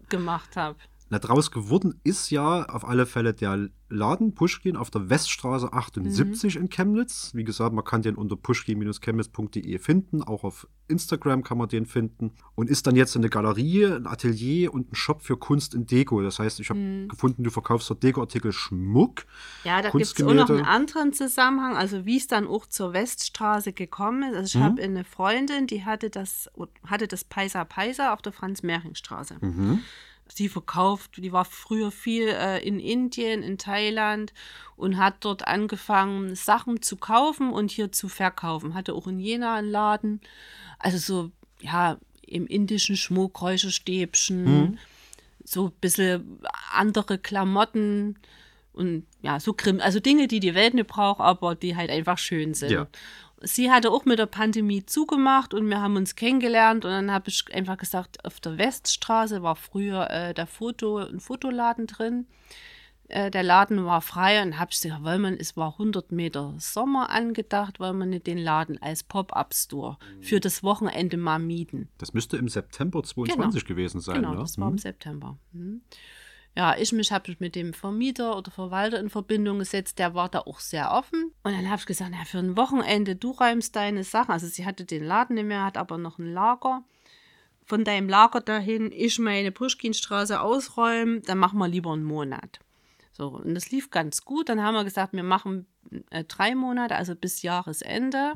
gemacht 0.09 0.57
habe. 0.57 0.77
Na, 1.11 1.18
draus 1.18 1.50
geworden 1.50 2.00
ist 2.02 2.30
ja 2.30 2.64
auf 2.64 2.84
alle 2.88 3.05
Fälle 3.07 3.34
der 3.34 3.68
Laden 3.90 4.34
Pushkin 4.34 4.76
auf 4.76 4.90
der 4.90 5.11
Weststraße 5.11 5.72
78 5.72 6.57
in 6.57 6.68
Chemnitz. 6.70 7.30
Wie 7.34 7.44
gesagt, 7.44 7.74
man 7.74 7.84
kann 7.84 8.00
den 8.02 8.16
unter 8.16 8.36
pushkin-chemnitz.de 8.36 9.78
finden. 9.78 10.22
Auch 10.22 10.44
auf 10.44 10.66
Instagram 10.88 11.42
kann 11.44 11.59
man 11.59 11.68
den 11.68 11.86
finden. 11.86 12.32
Und 12.55 12.70
ist 12.70 12.86
dann 12.86 12.96
jetzt 12.96 13.16
eine 13.16 13.28
Galerie, 13.28 13.86
ein 13.86 14.07
Atelier 14.07 14.72
und 14.72 14.92
ein 14.92 14.94
Shop 14.94 15.22
für 15.22 15.36
Kunst 15.36 15.74
in 15.74 15.86
Deko. 15.86 16.22
Das 16.22 16.38
heißt, 16.38 16.59
ich 16.61 16.70
habe 16.70 17.07
gefunden, 17.09 17.44
du 17.44 17.50
verkaufst 17.50 17.88
dort 17.90 18.02
Dekoartikel 18.02 18.52
Schmuck. 18.52 19.26
Ja, 19.64 19.82
da 19.82 19.90
gibt 19.90 20.05
es 20.05 20.22
auch 20.22 20.32
noch 20.34 20.48
einen 20.50 20.64
anderen 20.64 21.12
Zusammenhang, 21.12 21.76
also 21.76 22.07
wie 22.07 22.16
es 22.16 22.26
dann 22.26 22.46
auch 22.46 22.66
zur 22.66 22.92
Weststraße 22.92 23.72
gekommen 23.72 24.22
ist. 24.32 24.36
Also 24.36 24.46
ich 24.46 24.55
Mhm. 24.55 24.64
habe 24.64 24.82
eine 24.82 25.05
Freundin, 25.05 25.66
die 25.66 25.84
hatte 25.84 26.11
das, 26.11 26.50
hatte 26.86 27.07
das 27.09 27.24
Paisa 27.24 27.64
Paisa 27.64 28.12
auf 28.12 28.22
der 28.22 28.32
Franz-Mehring-Straße. 28.32 29.36
Mhm. 29.40 29.80
Sie 30.35 30.49
verkauft, 30.49 31.18
die 31.18 31.30
war 31.30 31.45
früher 31.45 31.93
viel 31.93 32.26
äh, 32.26 32.59
in 32.66 32.80
Indien, 32.80 33.45
in 33.45 33.57
Thailand 33.57 34.32
und 34.74 34.97
hat 34.97 35.24
dort 35.24 35.47
angefangen, 35.47 36.35
Sachen 36.35 36.82
zu 36.82 36.97
kaufen 36.97 37.53
und 37.53 37.70
hier 37.70 37.93
zu 37.93 38.09
verkaufen. 38.09 38.74
Hatte 38.74 38.95
auch 38.95 39.07
in 39.07 39.20
Jena 39.20 39.55
einen 39.55 39.70
Laden. 39.70 40.20
Also 40.80 40.99
so, 40.99 41.30
ja, 41.61 41.99
im 42.26 42.49
indischen 42.49 42.97
Schmuck, 42.97 43.41
Räucherstäbchen, 43.43 44.80
so 45.45 45.66
ein 45.66 45.72
bisschen 45.80 46.41
andere 46.72 47.16
Klamotten 47.18 48.18
und 48.75 49.07
ja, 49.22 49.41
so 49.41 49.53
Krim, 49.53 49.81
also 49.81 50.01
Dinge, 50.01 50.29
die 50.29 50.41
die 50.41 50.55
Welt 50.55 50.75
nicht 50.75 50.89
braucht, 50.89 51.20
aber 51.20 51.55
die 51.55 51.77
halt 51.77 51.91
einfach 51.91 52.18
schön 52.18 52.55
sind. 52.55 52.72
Ja. 52.72 52.87
Sie 53.43 53.70
hatte 53.70 53.91
auch 53.91 54.05
mit 54.07 54.18
der 54.18 54.27
Pandemie 54.27 54.87
zugemacht 54.87 55.53
und 55.53 55.68
wir 55.68 55.81
haben 55.81 55.97
uns 55.97 56.14
kennengelernt 56.16 56.85
und 56.85 56.91
dann 56.91 57.11
habe 57.11 57.29
ich 57.29 57.45
einfach 57.55 57.77
gesagt, 57.77 58.25
auf 58.25 58.41
der 58.41 58.57
Weststraße 58.59 59.43
war 59.43 59.55
früher 59.57 60.11
äh, 60.11 60.33
der 60.35 60.47
Foto, 60.47 60.99
ein 60.99 61.20
Fotoladen 61.20 61.87
drin. 61.87 62.27
Äh, 63.09 63.31
der 63.31 63.43
Laden 63.43 63.85
war 63.85 64.01
frei 64.01 64.43
und 64.43 64.59
habe 64.59 64.70
ich 64.72 64.81
gesagt, 64.81 65.05
weil 65.05 65.18
man, 65.18 65.35
es 65.35 65.59
war 65.59 65.72
100 65.72 66.11
Meter 66.11 66.55
Sommer 66.59 67.11
angedacht, 67.11 67.81
weil 67.81 67.93
man 67.93 68.09
nicht 68.09 68.27
den 68.27 68.39
Laden 68.39 68.81
als 68.81 69.03
Pop-Up-Store 69.03 69.99
für 70.22 70.41
das 70.41 70.62
Wochenende 70.62 71.18
mal 71.18 71.39
mieten. 71.39 71.91
Das 71.99 72.14
müsste 72.14 72.39
im 72.39 72.49
September 72.49 73.03
22 73.03 73.66
gewesen 73.66 74.01
sein. 74.01 74.16
Genau, 74.16 74.33
ne? 74.33 74.39
das 74.39 74.57
war 74.59 74.68
im 74.68 74.75
Mhm. 74.75 74.79
September. 74.79 75.39
Mhm. 75.53 75.83
Ja, 76.57 76.76
ich 76.78 76.92
mich 76.92 77.11
habe 77.11 77.34
mit 77.40 77.57
dem 77.57 77.74
Vermieter 77.74 78.36
oder 78.36 78.50
Verwalter 78.50 79.00
in 79.00 79.11
Verbindung 79.11 79.59
gesetzt, 79.59 79.98
der 79.98 80.14
war 80.14 80.28
da 80.28 80.40
auch 80.40 80.61
sehr 80.61 80.92
offen. 80.92 81.32
Und 81.42 81.52
dann 81.52 81.68
habe 81.68 81.80
ich 81.80 81.86
gesagt, 81.86 82.12
na, 82.14 82.24
für 82.24 82.38
ein 82.38 82.57
Wochenende, 82.57 83.16
du 83.16 83.32
räumst 83.32 83.74
deine 83.74 84.05
Sachen. 84.05 84.30
Also 84.30 84.46
sie 84.46 84.64
hatte 84.64 84.84
den 84.84 85.02
Laden 85.02 85.34
nicht 85.34 85.46
mehr, 85.46 85.64
hat 85.64 85.76
aber 85.76 85.98
noch 85.98 86.18
ein 86.18 86.32
Lager. 86.32 86.84
Von 87.64 87.82
deinem 87.82 88.09
Lager 88.09 88.40
dahin, 88.40 88.92
ich 88.92 89.18
meine 89.18 89.50
Puschkinstraße 89.50 90.40
ausräumen, 90.40 91.22
dann 91.22 91.38
machen 91.38 91.59
wir 91.59 91.66
lieber 91.66 91.92
einen 91.92 92.05
Monat. 92.05 92.61
So, 93.11 93.28
und 93.28 93.55
das 93.55 93.70
lief 93.70 93.90
ganz 93.90 94.24
gut. 94.24 94.48
Dann 94.48 94.62
haben 94.62 94.74
wir 94.74 94.84
gesagt, 94.84 95.12
wir 95.12 95.22
machen 95.22 95.66
äh, 96.11 96.24
drei 96.24 96.55
Monate, 96.55 96.94
also 96.94 97.16
bis 97.16 97.42
Jahresende. 97.42 98.32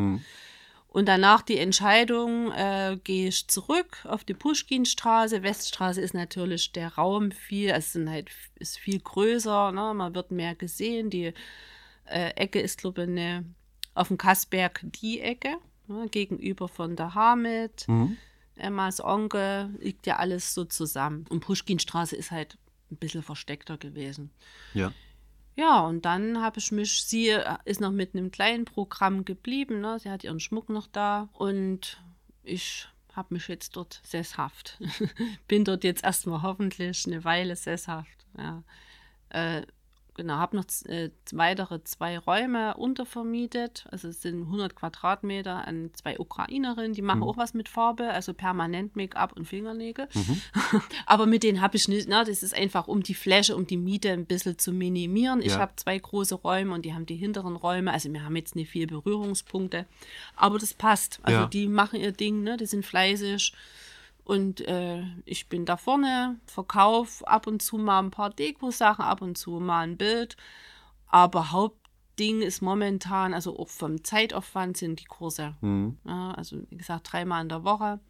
Und 0.89 1.07
danach 1.07 1.43
die 1.43 1.59
Entscheidung, 1.59 2.51
äh, 2.53 2.99
gehe 3.05 3.29
ich 3.29 3.47
zurück 3.49 3.99
auf 4.05 4.25
die 4.25 4.35
Puschkinstraße. 4.35 5.43
Weststraße 5.43 6.01
ist 6.01 6.15
natürlich 6.15 6.73
der 6.73 6.95
Raum 6.95 7.31
viel, 7.31 7.71
es 7.71 7.93
sind 7.93 8.09
halt, 8.09 8.31
ist 8.55 8.79
viel 8.79 8.99
größer, 8.99 9.71
ne? 9.73 9.93
man 9.95 10.15
wird 10.15 10.31
mehr 10.31 10.55
gesehen. 10.55 11.11
Die 11.11 11.35
äh, 12.07 12.31
Ecke 12.37 12.61
ist, 12.61 12.79
glaube 12.79 13.03
ich, 13.03 13.09
eine, 13.09 13.45
auf 13.95 14.09
dem 14.09 14.17
Kassberg 14.17 14.81
die 14.83 15.21
Ecke, 15.21 15.59
ne? 15.89 16.09
gegenüber 16.11 16.69
von 16.69 16.97
der 16.97 17.15
Hamid. 17.15 17.87
Emmas 18.57 19.01
Onkel, 19.03 19.71
liegt 19.79 20.07
ja 20.07 20.17
alles 20.17 20.55
so 20.55 20.65
zusammen. 20.65 21.27
Und 21.29 21.41
Puschkinstraße 21.41 22.17
ist 22.17 22.31
halt 22.31 22.59
ein 22.91 22.97
bisschen 22.97 23.23
versteckter 23.23 23.77
gewesen. 23.77 24.31
Ja. 24.75 24.93
Ja, 25.59 25.81
und 25.81 26.05
dann 26.05 26.41
habe 26.41 26.61
ich 26.61 26.71
mich, 26.71 27.03
sie 27.03 27.37
ist 27.65 27.81
noch 27.81 27.91
mit 27.91 28.15
einem 28.15 28.31
kleinen 28.31 28.65
Programm 28.65 29.25
geblieben, 29.25 29.81
ne? 29.81 29.99
sie 29.99 30.09
hat 30.09 30.23
ihren 30.23 30.39
Schmuck 30.39 30.69
noch 30.69 30.87
da 30.87 31.29
und 31.33 32.01
ich 32.45 32.87
habe 33.13 33.35
mich 33.35 33.49
jetzt 33.49 33.75
dort 33.75 34.01
sesshaft. 34.05 34.79
Bin 35.49 35.65
dort 35.65 35.83
jetzt 35.83 36.05
erstmal 36.05 36.43
hoffentlich 36.43 37.05
eine 37.09 37.25
Weile 37.25 37.57
sesshaft. 37.57 38.25
Ja. 38.37 38.63
Äh, 39.31 39.63
genau, 40.19 40.35
habe 40.35 40.57
noch 40.57 40.65
äh, 40.87 41.11
weitere 41.33 41.83
zwei 41.85 42.19
Räume 42.19 42.77
untervermietet. 42.77 43.87
Also 43.91 44.09
es 44.09 44.21
sind 44.21 44.43
100 44.43 44.75
Quadratmeter 44.75 45.67
an 45.67 45.91
zwei 45.95 46.19
Ukrainerinnen, 46.19 46.93
die 46.93 47.03
machen 47.03 47.21
mhm. 47.21 47.29
auch 47.29 47.37
was 47.37 47.55
mit 47.55 47.69
Farbe, 47.69 48.11
also 48.11 48.35
permanent 48.35 48.97
Make-up 48.97 49.33
und 49.33 49.47
Fingernägel. 49.47 50.09
Mhm. 50.13 50.43
Aber 51.07 51.27
mit 51.27 51.45
denen 51.45 51.61
habe 51.61 51.77
ich 51.77 51.87
nicht, 51.89 52.09
na, 52.09 52.25
das 52.25 52.43
ist 52.43 52.53
einfach 52.53 52.89
um 52.89 53.03
die 53.03 53.15
Fläche, 53.15 53.57
um 53.57 53.67
die 53.67 53.77
Miete 53.77 54.11
ein 54.11 54.27
bisschen 54.27 54.59
zu 54.59 54.73
minimieren. 54.73 55.41
Ich 55.41 55.53
ja. 55.53 55.61
habe 55.61 55.73
zwei 55.77 55.97
große 55.97 56.35
Räume 56.35 56.75
und 56.75 56.85
die 56.85 56.93
haben 56.93 57.07
die 57.07 57.17
hinteren 57.17 57.55
Räume. 57.55 57.93
Also 57.93 58.13
wir 58.13 58.25
haben 58.25 58.37
jetzt 58.37 58.57
nicht 58.57 58.71
viel 58.71 58.89
Berührungspunkte, 58.89 59.87
aber 60.35 60.59
das 60.59 60.75
passt. 60.75 61.21
Also 61.23 61.43
ja. 61.43 61.47
die 61.47 61.69
machen 61.69 62.01
ihr 62.01 62.13
Ding, 62.13 62.43
ne? 62.43 62.57
die 62.57 62.67
sind 62.67 62.85
fleißig. 62.85 63.53
Und 64.29 64.61
äh, 64.69 65.05
ich 65.25 65.49
bin 65.49 65.65
da 65.65 65.79
vorne, 65.79 66.39
verkaufe 66.45 67.27
ab 67.27 67.47
und 67.47 67.63
zu 67.63 67.79
mal 67.79 68.01
ein 68.01 68.11
paar 68.11 68.29
Deko-Sachen, 68.29 69.03
ab 69.03 69.23
und 69.23 69.39
zu 69.39 69.53
mal 69.53 69.81
ein 69.81 69.97
Bild. 69.97 70.37
Aber 71.07 71.51
Hauptding 71.51 72.43
ist 72.43 72.61
momentan, 72.61 73.33
also 73.33 73.59
auch 73.59 73.71
vom 73.71 74.05
Zeitaufwand 74.05 74.77
sind 74.77 75.01
die 75.01 75.07
Kurse. 75.07 75.57
Mhm. 75.63 75.97
Ja, 76.05 76.33
also 76.33 76.59
wie 76.69 76.77
gesagt, 76.77 77.11
dreimal 77.11 77.41
in 77.41 77.49
der 77.49 77.65
Woche. 77.65 78.01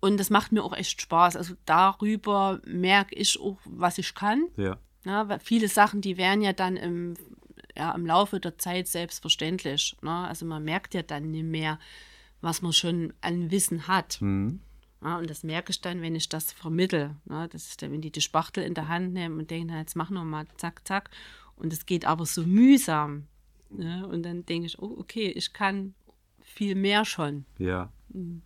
Und 0.00 0.18
das 0.18 0.30
macht 0.30 0.50
mir 0.50 0.64
auch 0.64 0.72
echt 0.72 1.02
Spaß. 1.02 1.36
Also 1.36 1.56
darüber 1.66 2.62
merke 2.64 3.14
ich 3.14 3.38
auch, 3.38 3.58
was 3.66 3.98
ich 3.98 4.14
kann. 4.14 4.48
Ja. 4.56 4.78
ja 5.04 5.28
weil 5.28 5.40
viele 5.40 5.68
Sachen, 5.68 6.00
die 6.00 6.16
werden 6.16 6.40
ja 6.40 6.54
dann 6.54 6.78
im, 6.78 7.18
ja, 7.76 7.92
im 7.92 8.06
Laufe 8.06 8.40
der 8.40 8.56
Zeit 8.56 8.88
selbstverständlich. 8.88 9.94
Ne? 10.00 10.26
Also 10.26 10.46
man 10.46 10.64
merkt 10.64 10.94
ja 10.94 11.02
dann 11.02 11.32
nicht 11.32 11.44
mehr, 11.44 11.78
was 12.40 12.62
man 12.62 12.72
schon 12.72 13.12
an 13.20 13.50
Wissen 13.50 13.88
hat. 13.88 14.16
Mhm. 14.22 14.60
Ja, 15.02 15.18
und 15.18 15.28
das 15.28 15.42
merke 15.42 15.70
ich 15.70 15.80
dann, 15.80 16.00
wenn 16.00 16.14
ich 16.14 16.28
das 16.28 16.52
vermittel. 16.52 17.16
Ja, 17.28 17.48
das 17.48 17.68
ist 17.68 17.82
dann, 17.82 17.90
wenn 17.90 18.00
die 18.00 18.12
die 18.12 18.20
Spachtel 18.20 18.64
in 18.64 18.74
der 18.74 18.88
Hand 18.88 19.12
nehmen 19.12 19.38
und 19.38 19.50
denken, 19.50 19.74
jetzt 19.76 19.96
machen 19.96 20.14
wir 20.14 20.24
mal 20.24 20.46
zack, 20.56 20.86
zack. 20.86 21.10
Und 21.56 21.72
es 21.72 21.86
geht 21.86 22.04
aber 22.04 22.24
so 22.24 22.44
mühsam. 22.44 23.26
Ja, 23.76 24.04
und 24.04 24.22
dann 24.22 24.44
denke 24.46 24.66
ich, 24.66 24.78
oh, 24.78 24.96
okay, 24.98 25.28
ich 25.28 25.52
kann 25.52 25.94
viel 26.40 26.74
mehr 26.74 27.04
schon. 27.04 27.46
Ja. 27.58 27.90
Mhm. 28.10 28.42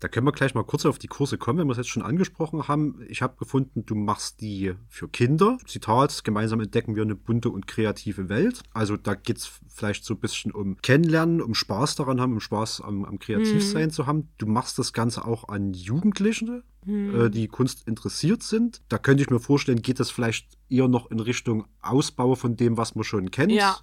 Da 0.00 0.08
können 0.08 0.26
wir 0.26 0.32
gleich 0.32 0.54
mal 0.54 0.64
kurz 0.64 0.86
auf 0.86 0.98
die 0.98 1.08
Kurse 1.08 1.38
kommen, 1.38 1.58
wenn 1.58 1.66
wir 1.66 1.72
es 1.72 1.78
jetzt 1.78 1.88
schon 1.88 2.02
angesprochen 2.02 2.68
haben. 2.68 3.00
Ich 3.08 3.20
habe 3.20 3.36
gefunden, 3.36 3.84
du 3.84 3.94
machst 3.94 4.40
die 4.40 4.74
für 4.88 5.08
Kinder. 5.08 5.58
Zitat, 5.66 6.22
gemeinsam 6.24 6.60
entdecken 6.60 6.94
wir 6.94 7.02
eine 7.02 7.16
bunte 7.16 7.50
und 7.50 7.66
kreative 7.66 8.28
Welt. 8.28 8.62
Also 8.72 8.96
da 8.96 9.14
geht 9.14 9.38
es 9.38 9.50
vielleicht 9.68 10.04
so 10.04 10.14
ein 10.14 10.20
bisschen 10.20 10.52
um 10.52 10.76
Kennenlernen, 10.82 11.42
um 11.42 11.54
Spaß 11.54 11.96
daran 11.96 12.20
haben, 12.20 12.34
um 12.34 12.40
Spaß 12.40 12.80
am, 12.82 13.04
am 13.04 13.18
Kreativsein 13.18 13.86
mhm. 13.86 13.90
zu 13.90 14.06
haben. 14.06 14.28
Du 14.38 14.46
machst 14.46 14.78
das 14.78 14.92
Ganze 14.92 15.24
auch 15.24 15.48
an 15.48 15.74
Jugendliche, 15.74 16.62
mhm. 16.84 17.20
äh, 17.20 17.30
die 17.30 17.48
Kunst 17.48 17.88
interessiert 17.88 18.44
sind. 18.44 18.82
Da 18.88 18.98
könnte 18.98 19.24
ich 19.24 19.30
mir 19.30 19.40
vorstellen, 19.40 19.82
geht 19.82 19.98
das 19.98 20.10
vielleicht 20.10 20.46
eher 20.68 20.86
noch 20.86 21.10
in 21.10 21.18
Richtung 21.18 21.66
Ausbau 21.82 22.36
von 22.36 22.56
dem, 22.56 22.76
was 22.76 22.94
man 22.94 23.04
schon 23.04 23.32
kennt. 23.32 23.52
Ja. 23.52 23.78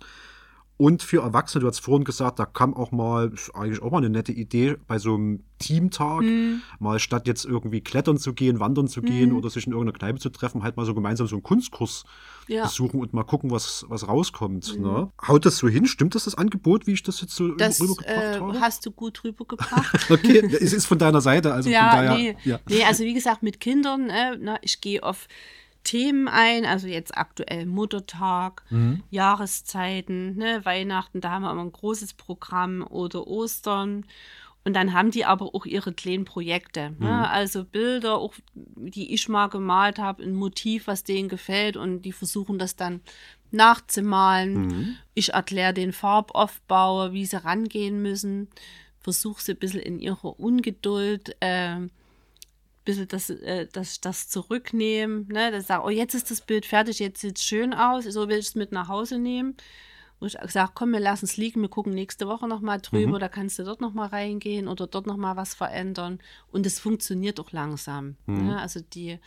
Und 0.77 1.01
für 1.01 1.21
Erwachsene, 1.21 1.61
du 1.61 1.67
hast 1.67 1.79
vorhin 1.79 2.03
gesagt, 2.03 2.37
da 2.37 2.45
kam 2.45 2.73
auch 2.73 2.91
mal, 2.91 3.31
ist 3.33 3.55
eigentlich 3.55 3.81
auch 3.81 3.91
mal 3.91 3.99
eine 3.99 4.09
nette 4.09 4.33
Idee, 4.33 4.75
bei 4.87 4.99
so 4.99 5.15
einem 5.15 5.43
Teamtag, 5.57 6.19
hm. 6.19 6.61
mal 6.79 6.99
statt 6.99 7.27
jetzt 7.27 7.45
irgendwie 7.45 7.79
klettern 7.79 8.17
zu 8.17 8.33
gehen, 8.33 8.59
wandern 8.59 8.89
zu 8.89 9.01
gehen 9.01 9.29
hm. 9.29 9.37
oder 9.37 9.49
sich 9.49 9.67
in 9.67 9.71
irgendeiner 9.71 9.97
Kneipe 9.97 10.19
zu 10.19 10.29
treffen, 10.29 10.63
halt 10.63 10.75
mal 10.75 10.85
so 10.85 10.93
gemeinsam 10.93 11.27
so 11.27 11.37
einen 11.37 11.43
Kunstkurs 11.43 12.03
ja. 12.47 12.63
besuchen 12.63 12.99
und 12.99 13.13
mal 13.13 13.23
gucken, 13.23 13.51
was, 13.51 13.85
was 13.87 14.09
rauskommt. 14.09 14.65
Hm. 14.65 14.81
Ne? 14.81 15.11
Haut 15.25 15.45
das 15.45 15.57
so 15.57 15.69
hin? 15.69 15.85
Stimmt 15.85 16.13
das, 16.13 16.25
das 16.25 16.35
Angebot, 16.35 16.87
wie 16.87 16.91
ich 16.91 17.03
das 17.03 17.21
jetzt 17.21 17.35
so 17.35 17.53
das, 17.53 17.79
rübergebracht 17.79 18.35
äh, 18.35 18.39
habe? 18.41 18.59
hast 18.59 18.85
du 18.85 18.91
gut 18.91 19.23
rübergebracht. 19.23 19.95
okay, 20.11 20.39
es 20.39 20.73
ist 20.73 20.87
von 20.87 20.99
deiner 20.99 21.21
Seite. 21.21 21.53
Also 21.53 21.69
ja, 21.69 21.89
von 21.89 21.99
daher, 21.99 22.15
nee. 22.15 22.37
Ja. 22.43 22.59
nee, 22.67 22.83
also 22.83 23.05
wie 23.05 23.13
gesagt, 23.13 23.43
mit 23.43 23.61
Kindern, 23.61 24.09
äh, 24.09 24.37
na, 24.37 24.57
ich 24.61 24.81
gehe 24.81 25.01
auf 25.01 25.29
Themen 25.85 26.27
ein, 26.27 26.65
also 26.65 26.87
jetzt 26.87 27.17
aktuell 27.17 27.65
Muttertag, 27.65 28.63
mhm. 28.69 29.03
Jahreszeiten, 29.09 30.35
ne, 30.35 30.65
Weihnachten, 30.65 31.21
da 31.21 31.31
haben 31.31 31.43
wir 31.43 31.51
immer 31.51 31.63
ein 31.63 31.71
großes 31.71 32.15
Programm 32.15 32.85
oder 32.85 33.25
Ostern. 33.27 34.05
Und 34.65 34.73
dann 34.73 34.93
haben 34.93 35.11
die 35.11 35.25
aber 35.25 35.53
auch 35.53 35.67
ihre 35.67 35.93
kleinen 35.93 36.25
Projekte. 36.25 36.95
Ne? 36.97 37.05
Mhm. 37.05 37.07
Also 37.07 37.63
Bilder, 37.63 38.17
auch 38.17 38.33
die 38.55 39.13
ich 39.13 39.29
mal 39.29 39.47
gemalt 39.47 39.99
habe, 39.99 40.23
ein 40.23 40.33
Motiv, 40.33 40.87
was 40.87 41.03
denen 41.03 41.29
gefällt 41.29 41.77
und 41.77 42.01
die 42.01 42.11
versuchen 42.11 42.57
das 42.57 42.75
dann 42.75 43.01
nachzumalen. 43.51 44.53
Mhm. 44.53 44.95
Ich 45.13 45.33
erkläre 45.33 45.73
den 45.73 45.93
Farbaufbau, 45.93 47.13
wie 47.13 47.27
sie 47.27 47.43
rangehen 47.43 48.01
müssen, 48.01 48.49
versuche 48.99 49.43
sie 49.43 49.51
ein 49.51 49.59
bisschen 49.59 49.81
in 49.81 49.99
ihrer 49.99 50.39
Ungeduld 50.39 51.35
äh, 51.41 51.77
bisschen 52.85 53.07
das, 53.07 53.29
äh, 53.29 53.67
das, 53.71 53.99
das 53.99 54.29
zurücknehmen, 54.29 55.27
ne? 55.27 55.51
das 55.51 55.67
sagt, 55.67 55.83
oh, 55.85 55.89
jetzt 55.89 56.13
ist 56.13 56.31
das 56.31 56.41
Bild 56.41 56.65
fertig, 56.65 56.99
jetzt 56.99 57.19
sieht 57.19 57.37
es 57.37 57.43
schön 57.43 57.73
aus, 57.73 58.05
so 58.05 58.29
will 58.29 58.37
ich 58.37 58.47
es 58.47 58.55
mit 58.55 58.71
nach 58.71 58.87
Hause 58.87 59.19
nehmen. 59.19 59.57
Und 60.19 60.33
ich 60.33 60.51
sage, 60.51 60.71
komm, 60.73 60.91
wir 60.91 61.01
lassen 61.01 61.25
es 61.25 61.35
liegen, 61.35 61.61
wir 61.61 61.69
gucken 61.69 61.93
nächste 61.93 62.27
Woche 62.27 62.47
nochmal 62.47 62.79
drüber, 62.79 63.17
mhm. 63.17 63.19
da 63.19 63.27
kannst 63.27 63.59
du 63.59 63.63
dort 63.63 63.81
nochmal 63.81 64.07
reingehen 64.07 64.67
oder 64.67 64.87
dort 64.87 65.07
nochmal 65.07 65.35
was 65.35 65.53
verändern. 65.53 66.19
Und 66.51 66.65
es 66.65 66.79
funktioniert 66.79 67.39
auch 67.39 67.51
langsam. 67.51 68.15
Mhm. 68.25 68.47
Ne? 68.47 68.61
Also 68.61 68.79
die, 68.79 69.19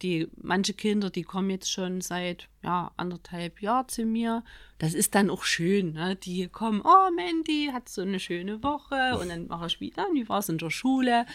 die, 0.00 0.28
manche 0.36 0.72
Kinder, 0.72 1.10
die 1.10 1.22
kommen 1.22 1.50
jetzt 1.50 1.70
schon 1.70 2.00
seit 2.00 2.48
ja, 2.62 2.92
anderthalb 2.96 3.60
Jahren 3.60 3.88
zu 3.88 4.04
mir. 4.04 4.42
Das 4.78 4.94
ist 4.94 5.14
dann 5.14 5.28
auch 5.28 5.44
schön. 5.44 5.92
Ne? 5.92 6.16
Die 6.16 6.48
kommen, 6.48 6.80
oh 6.82 7.10
Mandy, 7.14 7.70
hat 7.72 7.90
so 7.90 8.00
eine 8.00 8.18
schöne 8.18 8.62
Woche 8.62 9.18
und 9.20 9.28
dann 9.28 9.48
mache 9.48 9.66
ich 9.66 9.80
wieder, 9.80 10.06
wie 10.14 10.28
war 10.30 10.38
es 10.38 10.48
in 10.48 10.58
der 10.58 10.70
Schule? 10.70 11.26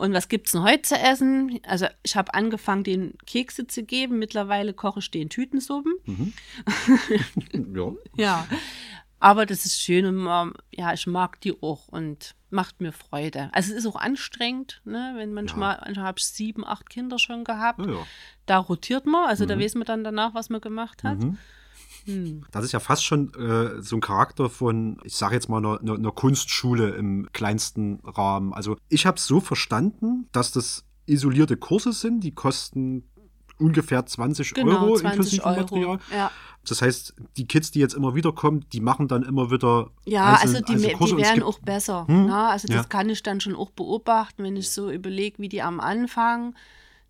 Und 0.00 0.14
was 0.14 0.28
gibt 0.28 0.46
es 0.46 0.52
denn 0.52 0.62
heute 0.62 0.82
zu 0.82 0.96
essen? 0.96 1.60
Also 1.66 1.86
ich 2.02 2.16
habe 2.16 2.32
angefangen, 2.32 2.84
den 2.84 3.18
Kekse 3.26 3.66
zu 3.66 3.82
geben. 3.82 4.18
Mittlerweile 4.18 4.72
koche 4.72 5.00
ich 5.00 5.10
den 5.10 5.28
Tütensuppen. 5.28 5.92
Mhm. 6.06 6.32
ja. 7.76 7.92
ja. 8.16 8.46
Aber 9.18 9.44
das 9.44 9.66
ist 9.66 9.82
schön 9.82 10.06
und 10.06 10.54
ja, 10.70 10.94
ich 10.94 11.06
mag 11.06 11.38
die 11.42 11.62
auch 11.62 11.88
und 11.88 12.34
macht 12.48 12.80
mir 12.80 12.92
Freude. 12.92 13.50
Also 13.52 13.72
es 13.72 13.80
ist 13.80 13.86
auch 13.86 13.96
anstrengend, 13.96 14.80
ne? 14.86 15.12
wenn 15.16 15.34
manchmal, 15.34 15.74
ja. 15.74 15.82
manchmal 15.84 16.06
habe 16.06 16.18
ich 16.18 16.24
sieben, 16.24 16.66
acht 16.66 16.88
Kinder 16.88 17.18
schon 17.18 17.44
gehabt. 17.44 17.84
Ja, 17.84 17.92
ja. 17.92 18.06
Da 18.46 18.56
rotiert 18.56 19.04
man, 19.04 19.28
also 19.28 19.44
mhm. 19.44 19.48
da 19.48 19.58
weiß 19.58 19.74
man 19.74 19.84
dann 19.84 20.02
danach, 20.02 20.34
was 20.34 20.48
man 20.48 20.62
gemacht 20.62 21.04
hat. 21.04 21.18
Mhm. 21.18 21.36
Hm. 22.04 22.44
Das 22.50 22.64
ist 22.64 22.72
ja 22.72 22.80
fast 22.80 23.04
schon 23.04 23.32
äh, 23.34 23.82
so 23.82 23.96
ein 23.96 24.00
Charakter 24.00 24.48
von, 24.48 24.98
ich 25.04 25.16
sage 25.16 25.34
jetzt 25.34 25.48
mal, 25.48 25.58
einer, 25.58 25.80
einer, 25.80 26.12
Kunstschule 26.12 26.90
im 26.90 27.28
kleinsten 27.32 28.00
Rahmen. 28.04 28.52
Also 28.52 28.76
ich 28.88 29.06
habe 29.06 29.16
es 29.16 29.26
so 29.26 29.40
verstanden, 29.40 30.28
dass 30.32 30.52
das 30.52 30.84
isolierte 31.06 31.56
Kurse 31.56 31.92
sind, 31.92 32.24
die 32.24 32.32
kosten 32.32 33.04
ungefähr 33.58 34.04
20 34.04 34.54
genau, 34.54 34.82
Euro 34.82 34.96
20 34.96 35.04
inklusive 35.04 35.44
Euro. 35.44 35.60
Material. 35.60 35.98
Ja. 36.14 36.30
Das 36.68 36.82
heißt, 36.82 37.14
die 37.36 37.46
Kids, 37.46 37.70
die 37.70 37.78
jetzt 37.78 37.94
immer 37.94 38.14
wieder 38.14 38.32
kommen, 38.32 38.64
die 38.72 38.80
machen 38.80 39.08
dann 39.08 39.22
immer 39.22 39.50
wieder. 39.50 39.90
Ja, 40.04 40.34
einzelne, 40.34 40.58
also 40.68 40.74
die, 40.74 41.14
die 41.14 41.22
werden 41.22 41.42
auch 41.42 41.58
besser. 41.58 42.06
Hm? 42.06 42.26
Na, 42.26 42.44
ne? 42.44 42.48
also 42.50 42.68
das 42.68 42.76
ja. 42.76 42.84
kann 42.84 43.08
ich 43.08 43.22
dann 43.22 43.40
schon 43.40 43.54
auch 43.54 43.70
beobachten, 43.70 44.42
wenn 44.42 44.56
ich 44.56 44.70
so 44.70 44.90
überlege, 44.90 45.38
wie 45.38 45.48
die 45.48 45.62
am 45.62 45.80
Anfang 45.80 46.54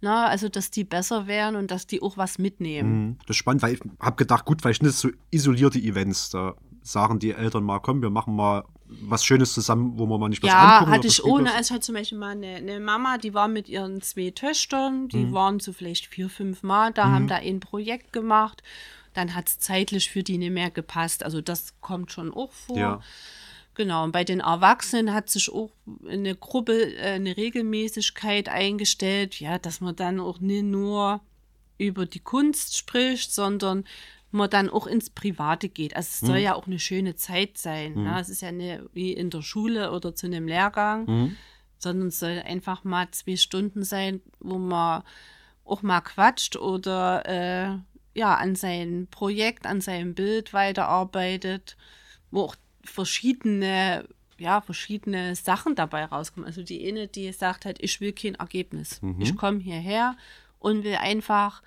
na, 0.00 0.26
also, 0.26 0.48
dass 0.48 0.70
die 0.70 0.84
besser 0.84 1.26
wären 1.26 1.56
und 1.56 1.70
dass 1.70 1.86
die 1.86 2.00
auch 2.00 2.16
was 2.16 2.38
mitnehmen. 2.38 3.06
Mhm. 3.06 3.16
Das 3.26 3.30
ist 3.30 3.36
spannend, 3.36 3.62
weil 3.62 3.74
ich 3.74 3.80
habe 4.00 4.16
gedacht, 4.16 4.44
gut, 4.44 4.64
weil 4.64 4.72
ich 4.72 4.82
nicht 4.82 4.94
so 4.94 5.10
isolierte 5.30 5.78
Events, 5.78 6.30
da 6.30 6.54
sagen 6.82 7.18
die 7.18 7.32
Eltern 7.32 7.64
mal, 7.64 7.80
komm, 7.80 8.00
wir 8.02 8.10
machen 8.10 8.34
mal 8.34 8.64
was 9.02 9.24
Schönes 9.24 9.52
zusammen, 9.52 9.98
wo 9.98 10.06
man 10.06 10.18
mal 10.18 10.28
nicht 10.28 10.42
was 10.42 10.48
ja, 10.48 10.76
angucken. 10.76 10.90
Ja, 10.90 10.96
hatte 10.96 11.06
ich 11.06 11.24
ohne. 11.24 11.52
Also 11.52 11.68
ich 11.68 11.70
hatte 11.72 11.86
zum 11.86 11.94
Beispiel 11.94 12.18
mal 12.18 12.30
eine, 12.30 12.56
eine, 12.56 12.80
Mama, 12.80 13.18
die 13.18 13.34
war 13.34 13.48
mit 13.48 13.68
ihren 13.68 14.00
zwei 14.02 14.30
Töchtern, 14.30 15.08
die 15.08 15.26
mhm. 15.26 15.32
waren 15.32 15.60
so 15.60 15.72
vielleicht 15.72 16.06
vier, 16.06 16.28
fünf 16.28 16.62
Mal 16.62 16.92
da, 16.92 17.06
mhm. 17.06 17.12
haben 17.12 17.28
da 17.28 17.36
ein 17.36 17.60
Projekt 17.60 18.12
gemacht. 18.12 18.62
Dann 19.12 19.34
hat 19.34 19.48
es 19.48 19.58
zeitlich 19.58 20.08
für 20.08 20.22
die 20.22 20.38
nicht 20.38 20.52
mehr 20.52 20.70
gepasst. 20.70 21.24
Also 21.24 21.40
das 21.40 21.74
kommt 21.80 22.12
schon 22.12 22.32
auch 22.32 22.52
vor. 22.52 22.78
Ja. 22.78 23.00
Genau, 23.80 24.04
und 24.04 24.12
bei 24.12 24.24
den 24.24 24.40
Erwachsenen 24.40 25.14
hat 25.14 25.30
sich 25.30 25.50
auch 25.50 25.70
eine 26.06 26.34
Gruppe, 26.34 26.96
äh, 26.96 27.12
eine 27.12 27.38
Regelmäßigkeit 27.38 28.50
eingestellt, 28.50 29.40
ja, 29.40 29.58
dass 29.58 29.80
man 29.80 29.96
dann 29.96 30.20
auch 30.20 30.38
nicht 30.38 30.64
nur 30.64 31.22
über 31.78 32.04
die 32.04 32.20
Kunst 32.20 32.76
spricht, 32.76 33.32
sondern 33.32 33.84
man 34.32 34.50
dann 34.50 34.68
auch 34.68 34.86
ins 34.86 35.08
Private 35.08 35.70
geht. 35.70 35.96
Also 35.96 36.08
es 36.08 36.20
soll 36.20 36.40
mhm. 36.40 36.44
ja 36.44 36.54
auch 36.56 36.66
eine 36.66 36.78
schöne 36.78 37.16
Zeit 37.16 37.56
sein. 37.56 37.94
Mhm. 37.94 38.04
Ja, 38.04 38.20
es 38.20 38.28
ist 38.28 38.42
ja 38.42 38.52
nicht 38.52 38.82
wie 38.92 39.14
in 39.14 39.30
der 39.30 39.40
Schule 39.40 39.92
oder 39.92 40.14
zu 40.14 40.26
einem 40.26 40.46
Lehrgang, 40.46 41.06
mhm. 41.06 41.36
sondern 41.78 42.08
es 42.08 42.18
soll 42.18 42.42
einfach 42.44 42.84
mal 42.84 43.10
zwei 43.12 43.36
Stunden 43.36 43.82
sein, 43.82 44.20
wo 44.40 44.58
man 44.58 45.04
auch 45.64 45.80
mal 45.80 46.02
quatscht 46.02 46.56
oder 46.56 47.24
äh, 47.24 47.78
ja 48.12 48.34
an 48.34 48.56
seinem 48.56 49.06
Projekt, 49.06 49.64
an 49.64 49.80
seinem 49.80 50.14
Bild 50.14 50.52
weiterarbeitet, 50.52 51.78
wo 52.30 52.42
auch 52.42 52.56
verschiedene, 52.90 54.08
ja, 54.38 54.60
verschiedene 54.60 55.34
Sachen 55.36 55.74
dabei 55.74 56.04
rauskommen. 56.04 56.46
Also 56.46 56.62
die 56.62 56.86
eine, 56.86 57.08
die 57.08 57.32
sagt 57.32 57.64
halt, 57.64 57.78
ich 57.80 58.00
will 58.00 58.12
kein 58.12 58.34
Ergebnis. 58.34 59.00
Mhm. 59.02 59.20
Ich 59.20 59.36
komme 59.36 59.60
hierher 59.60 60.16
und 60.58 60.84
will 60.84 60.96
einfach 60.96 61.62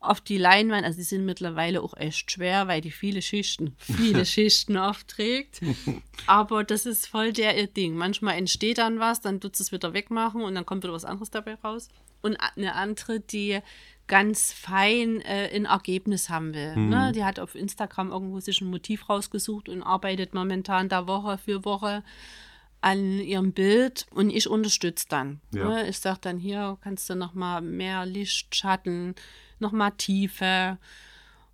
auf 0.00 0.22
die 0.22 0.38
Leinwand, 0.38 0.86
also 0.86 0.96
die 0.96 1.04
sind 1.04 1.26
mittlerweile 1.26 1.82
auch 1.82 1.94
echt 1.94 2.30
schwer, 2.30 2.66
weil 2.68 2.80
die 2.80 2.90
viele 2.90 3.20
Schichten, 3.20 3.76
viele 3.78 4.24
Schichten 4.24 4.78
aufträgt. 4.78 5.60
Aber 6.26 6.64
das 6.64 6.86
ist 6.86 7.06
voll 7.06 7.34
der 7.34 7.58
ihr 7.58 7.66
Ding. 7.66 7.94
Manchmal 7.96 8.38
entsteht 8.38 8.78
dann 8.78 8.98
was, 8.98 9.20
dann 9.20 9.40
tut 9.40 9.60
es 9.60 9.72
wieder 9.72 9.92
wegmachen 9.92 10.40
und 10.40 10.54
dann 10.54 10.64
kommt 10.64 10.84
wieder 10.84 10.94
was 10.94 11.04
anderes 11.04 11.30
dabei 11.30 11.54
raus. 11.56 11.88
Und 12.22 12.36
eine 12.36 12.74
andere, 12.74 13.20
die 13.20 13.60
ganz 14.10 14.52
fein 14.52 15.20
äh, 15.20 15.50
ein 15.54 15.66
Ergebnis 15.66 16.28
haben 16.28 16.52
will. 16.52 16.74
Mhm. 16.74 16.88
Ne? 16.88 17.12
Die 17.14 17.24
hat 17.24 17.38
auf 17.38 17.54
Instagram 17.54 18.10
irgendwo 18.10 18.40
sich 18.40 18.60
ein 18.60 18.68
Motiv 18.68 19.08
rausgesucht 19.08 19.68
und 19.68 19.84
arbeitet 19.84 20.34
momentan 20.34 20.88
da 20.88 21.06
Woche 21.06 21.38
für 21.38 21.64
Woche 21.64 22.02
an 22.80 23.20
ihrem 23.20 23.52
Bild 23.52 24.06
und 24.10 24.30
ich 24.30 24.48
unterstütze 24.48 25.06
dann. 25.08 25.40
Ja. 25.54 25.68
Ne? 25.68 25.88
Ich 25.88 26.00
sage 26.00 26.18
dann 26.22 26.38
hier, 26.38 26.76
kannst 26.82 27.08
du 27.08 27.14
noch 27.14 27.34
mal 27.34 27.60
mehr 27.60 28.04
Licht, 28.04 28.56
Schatten, 28.56 29.14
noch 29.60 29.70
mal 29.70 29.92
Tiefe 29.92 30.78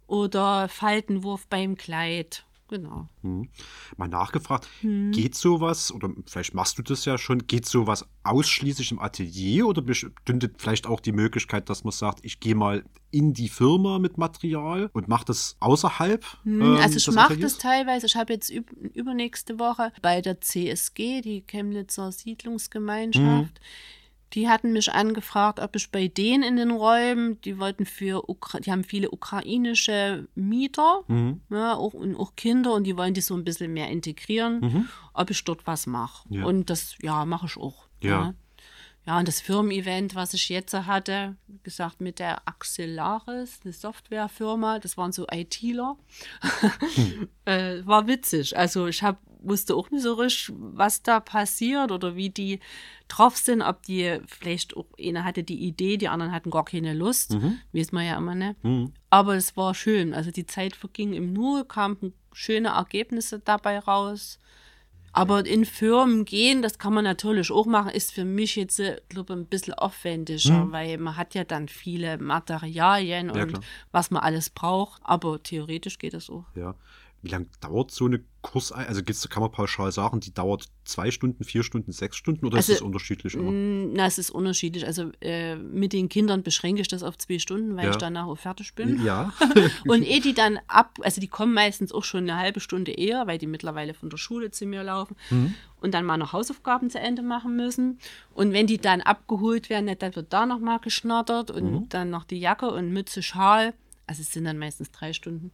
oder 0.06 0.68
Faltenwurf 0.68 1.46
beim 1.48 1.76
Kleid. 1.76 2.45
Genau. 2.68 3.08
Hm. 3.22 3.48
Mal 3.96 4.08
nachgefragt, 4.08 4.68
Hm. 4.80 5.12
geht 5.12 5.34
sowas, 5.36 5.92
oder 5.92 6.10
vielleicht 6.26 6.52
machst 6.54 6.78
du 6.78 6.82
das 6.82 7.04
ja 7.04 7.16
schon, 7.16 7.46
geht 7.46 7.66
sowas 7.66 8.08
ausschließlich 8.24 8.90
im 8.90 8.98
Atelier 8.98 9.66
oder 9.68 9.82
bestünde 9.82 10.50
vielleicht 10.58 10.86
auch 10.86 10.98
die 11.00 11.12
Möglichkeit, 11.12 11.70
dass 11.70 11.84
man 11.84 11.92
sagt, 11.92 12.24
ich 12.24 12.40
gehe 12.40 12.56
mal 12.56 12.84
in 13.12 13.32
die 13.32 13.48
Firma 13.48 13.98
mit 14.00 14.18
Material 14.18 14.90
und 14.92 15.06
mache 15.06 15.26
das 15.26 15.56
außerhalb? 15.60 16.24
Hm, 16.42 16.60
ähm, 16.60 16.76
Also 16.82 16.96
ich 16.96 17.10
mache 17.14 17.36
das 17.38 17.56
teilweise. 17.58 18.06
Ich 18.06 18.16
habe 18.16 18.32
jetzt 18.32 18.50
üb 18.50 18.70
übernächste 18.94 19.58
Woche 19.60 19.92
bei 20.02 20.20
der 20.20 20.40
CSG, 20.40 21.20
die 21.20 21.42
Chemnitzer 21.42 22.10
Siedlungsgemeinschaft, 22.12 23.60
die 24.34 24.48
hatten 24.48 24.72
mich 24.72 24.92
angefragt, 24.92 25.60
ob 25.60 25.76
ich 25.76 25.90
bei 25.90 26.08
denen 26.08 26.42
in 26.42 26.56
den 26.56 26.70
Räumen, 26.72 27.40
die 27.42 27.58
wollten 27.58 27.86
für, 27.86 28.28
Ukra 28.28 28.60
die 28.60 28.72
haben 28.72 28.84
viele 28.84 29.10
ukrainische 29.10 30.26
Mieter, 30.34 31.02
Mhm. 31.08 31.40
ja, 31.50 31.74
auch, 31.74 31.94
und 31.94 32.16
auch 32.16 32.34
Kinder 32.36 32.72
und 32.74 32.84
die 32.84 32.96
wollen 32.96 33.14
die 33.14 33.20
so 33.20 33.34
ein 33.36 33.44
bisschen 33.44 33.72
mehr 33.72 33.88
integrieren, 33.88 34.60
Mhm. 34.60 34.88
ob 35.14 35.30
ich 35.30 35.42
dort 35.44 35.66
was 35.66 35.86
mache. 35.86 36.26
Ja. 36.30 36.44
Und 36.44 36.70
das, 36.70 36.96
ja, 37.02 37.24
mache 37.24 37.46
ich 37.46 37.56
auch. 37.56 37.86
Ja. 38.02 38.10
Ja. 38.10 38.34
Ja, 39.08 39.20
und 39.20 39.28
das 39.28 39.40
Firmen-Event, 39.40 40.16
was 40.16 40.34
ich 40.34 40.48
jetzt 40.48 40.74
hatte, 40.74 41.36
gesagt, 41.62 42.00
mit 42.00 42.18
der 42.18 42.42
Axillaris, 42.48 43.60
eine 43.62 43.72
Softwarefirma, 43.72 44.80
das 44.80 44.96
waren 44.96 45.12
so 45.12 45.28
ITler, 45.30 45.96
äh, 47.44 47.86
war 47.86 48.06
witzig. 48.06 48.56
Also 48.56 48.86
ich 48.88 49.02
hab, 49.04 49.20
wusste 49.48 49.74
auch 49.74 49.90
nicht 49.90 50.02
so 50.02 50.14
richtig, 50.14 50.52
was 50.58 51.02
da 51.02 51.20
passiert 51.20 51.90
oder 51.92 52.16
wie 52.16 52.30
die 52.30 52.60
drauf 53.08 53.36
sind, 53.36 53.62
ob 53.62 53.82
die 53.84 54.18
vielleicht 54.26 54.76
auch, 54.76 54.86
eine 55.00 55.24
hatte 55.24 55.42
die 55.44 55.58
Idee, 55.66 55.96
die 55.96 56.08
anderen 56.08 56.32
hatten 56.32 56.50
gar 56.50 56.64
keine 56.64 56.94
Lust, 56.94 57.34
Mhm. 57.34 57.58
weiß 57.72 57.92
man 57.92 58.04
ja 58.06 58.16
immer 58.16 58.34
nicht. 58.34 58.62
Mhm. 58.64 58.92
Aber 59.10 59.36
es 59.36 59.56
war 59.56 59.74
schön. 59.74 60.12
Also 60.14 60.30
die 60.30 60.46
Zeit 60.46 60.74
verging 60.76 61.12
im 61.12 61.32
Nu, 61.32 61.64
kamen 61.64 62.12
schöne 62.32 62.68
Ergebnisse 62.68 63.38
dabei 63.38 63.78
raus. 63.78 64.38
Aber 65.12 65.46
in 65.46 65.64
Firmen 65.64 66.26
gehen, 66.26 66.60
das 66.60 66.78
kann 66.78 66.92
man 66.92 67.04
natürlich 67.04 67.50
auch 67.50 67.64
machen, 67.64 67.88
ist 67.90 68.12
für 68.12 68.26
mich 68.26 68.54
jetzt, 68.56 68.76
glaube 69.08 69.32
ich, 69.32 69.38
ein 69.38 69.46
bisschen 69.46 69.72
aufwendiger, 69.72 70.66
Mhm. 70.66 70.72
weil 70.72 70.98
man 70.98 71.16
hat 71.16 71.34
ja 71.34 71.44
dann 71.44 71.68
viele 71.68 72.18
Materialien 72.18 73.32
Ja, 73.34 73.42
und 73.44 73.48
klar. 73.48 73.62
was 73.92 74.10
man 74.10 74.22
alles 74.22 74.50
braucht. 74.50 75.00
Aber 75.04 75.42
theoretisch 75.42 75.98
geht 75.98 76.12
das 76.12 76.28
auch. 76.28 76.44
Ja. 76.54 76.74
Wie 77.26 77.30
lange 77.30 77.46
dauert 77.60 77.90
so 77.90 78.04
eine 78.06 78.20
Kursei? 78.40 78.86
Also 78.86 79.02
gibt's, 79.02 79.28
kann 79.28 79.42
man 79.42 79.50
pauschal 79.50 79.90
sagen, 79.90 80.20
die 80.20 80.32
dauert 80.32 80.66
zwei 80.84 81.10
Stunden, 81.10 81.42
vier 81.42 81.64
Stunden, 81.64 81.90
sechs 81.90 82.16
Stunden 82.16 82.46
oder 82.46 82.56
Also, 82.58 82.72
ist 82.72 82.80
das 82.80 82.86
unterschiedlich 82.86 83.34
immer? 83.34 83.50
Mm, 83.50 83.92
Na, 83.94 84.06
es 84.06 84.18
ist 84.18 84.30
unterschiedlich. 84.30 84.86
Also 84.86 85.10
äh, 85.20 85.56
mit 85.56 85.92
den 85.92 86.08
Kindern 86.08 86.44
beschränke 86.44 86.80
ich 86.82 86.86
das 86.88 87.02
auf 87.02 87.18
zwei 87.18 87.40
Stunden, 87.40 87.76
weil 87.76 87.86
Ja. 87.86 87.90
ich 87.90 87.96
danach 87.96 88.26
auch 88.26 88.38
fertig 88.38 88.74
bin. 88.76 89.02
Ja. 89.04 89.32
Und 89.88 90.02
eh 90.04 90.20
die 90.20 90.34
dann 90.34 90.60
ab, 90.68 90.98
also 91.02 91.20
die 91.20 91.26
kommen 91.26 91.52
meistens 91.52 91.90
auch 91.92 92.04
schon 92.04 92.20
eine 92.30 92.36
halbe 92.38 92.60
Stunde 92.60 92.92
eher, 92.92 93.26
weil 93.26 93.38
die 93.38 93.48
mittlerweile 93.48 93.92
von 93.92 94.08
der 94.08 94.16
Schule 94.18 94.52
zu 94.52 94.64
mir 94.66 94.84
laufen 94.84 95.16
Mhm. 95.30 95.54
und 95.80 95.92
dann 95.94 96.04
mal 96.04 96.16
noch 96.16 96.32
Hausaufgaben 96.32 96.88
zu 96.90 97.00
Ende 97.00 97.22
machen 97.22 97.56
müssen. 97.56 97.98
Und 98.32 98.52
wenn 98.52 98.68
die 98.68 98.78
dann 98.78 99.00
abgeholt 99.00 99.68
werden, 99.70 99.90
dann 99.98 100.14
wird 100.14 100.32
da 100.32 100.46
noch 100.46 100.60
mal 100.60 100.78
geschnattert 100.78 101.50
und 101.50 101.64
Mhm. 101.72 101.88
dann 101.88 102.10
noch 102.10 102.22
die 102.24 102.38
Jacke 102.38 102.68
und 102.70 102.92
Mütze, 102.92 103.22
Schal. 103.22 103.74
Also 104.06 104.22
es 104.22 104.30
sind 104.32 104.44
dann 104.44 104.56
meistens 104.58 104.92
drei 104.92 105.12
Stunden. 105.12 105.50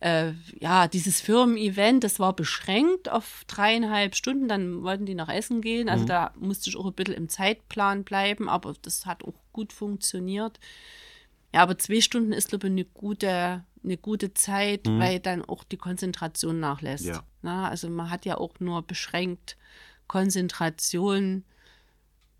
Äh, 0.00 0.32
ja, 0.60 0.88
dieses 0.88 1.20
Firmen-Event, 1.22 2.04
das 2.04 2.20
war 2.20 2.34
beschränkt 2.36 3.08
auf 3.10 3.44
dreieinhalb 3.46 4.14
Stunden. 4.14 4.46
Dann 4.48 4.82
wollten 4.82 5.06
die 5.06 5.14
nach 5.14 5.28
Essen 5.30 5.62
gehen. 5.62 5.88
Also 5.88 6.04
Mhm. 6.04 6.08
da 6.08 6.34
musste 6.38 6.68
ich 6.68 6.76
auch 6.76 6.86
ein 6.86 6.92
bisschen 6.92 7.14
im 7.14 7.28
Zeitplan 7.28 8.04
bleiben, 8.04 8.48
aber 8.48 8.74
das 8.82 9.06
hat 9.06 9.24
auch 9.24 9.40
gut 9.52 9.72
funktioniert. 9.72 10.60
Ja, 11.54 11.62
aber 11.62 11.78
zwei 11.78 12.00
Stunden 12.02 12.32
ist, 12.32 12.48
glaube 12.50 12.66
ich, 12.66 12.72
eine 12.72 12.84
gute, 12.84 13.64
eine 13.82 13.96
gute 13.96 14.34
Zeit, 14.34 14.86
weil 14.98 15.20
dann 15.20 15.42
auch 15.44 15.64
die 15.64 15.78
Konzentration 15.78 16.60
nachlässt. 16.60 17.06
Ja. 17.06 17.22
Na, 17.40 17.68
also 17.70 17.88
man 17.88 18.10
hat 18.10 18.26
ja 18.26 18.36
auch 18.36 18.60
nur 18.60 18.82
beschränkt 18.82 19.56
Konzentration. 20.08 21.44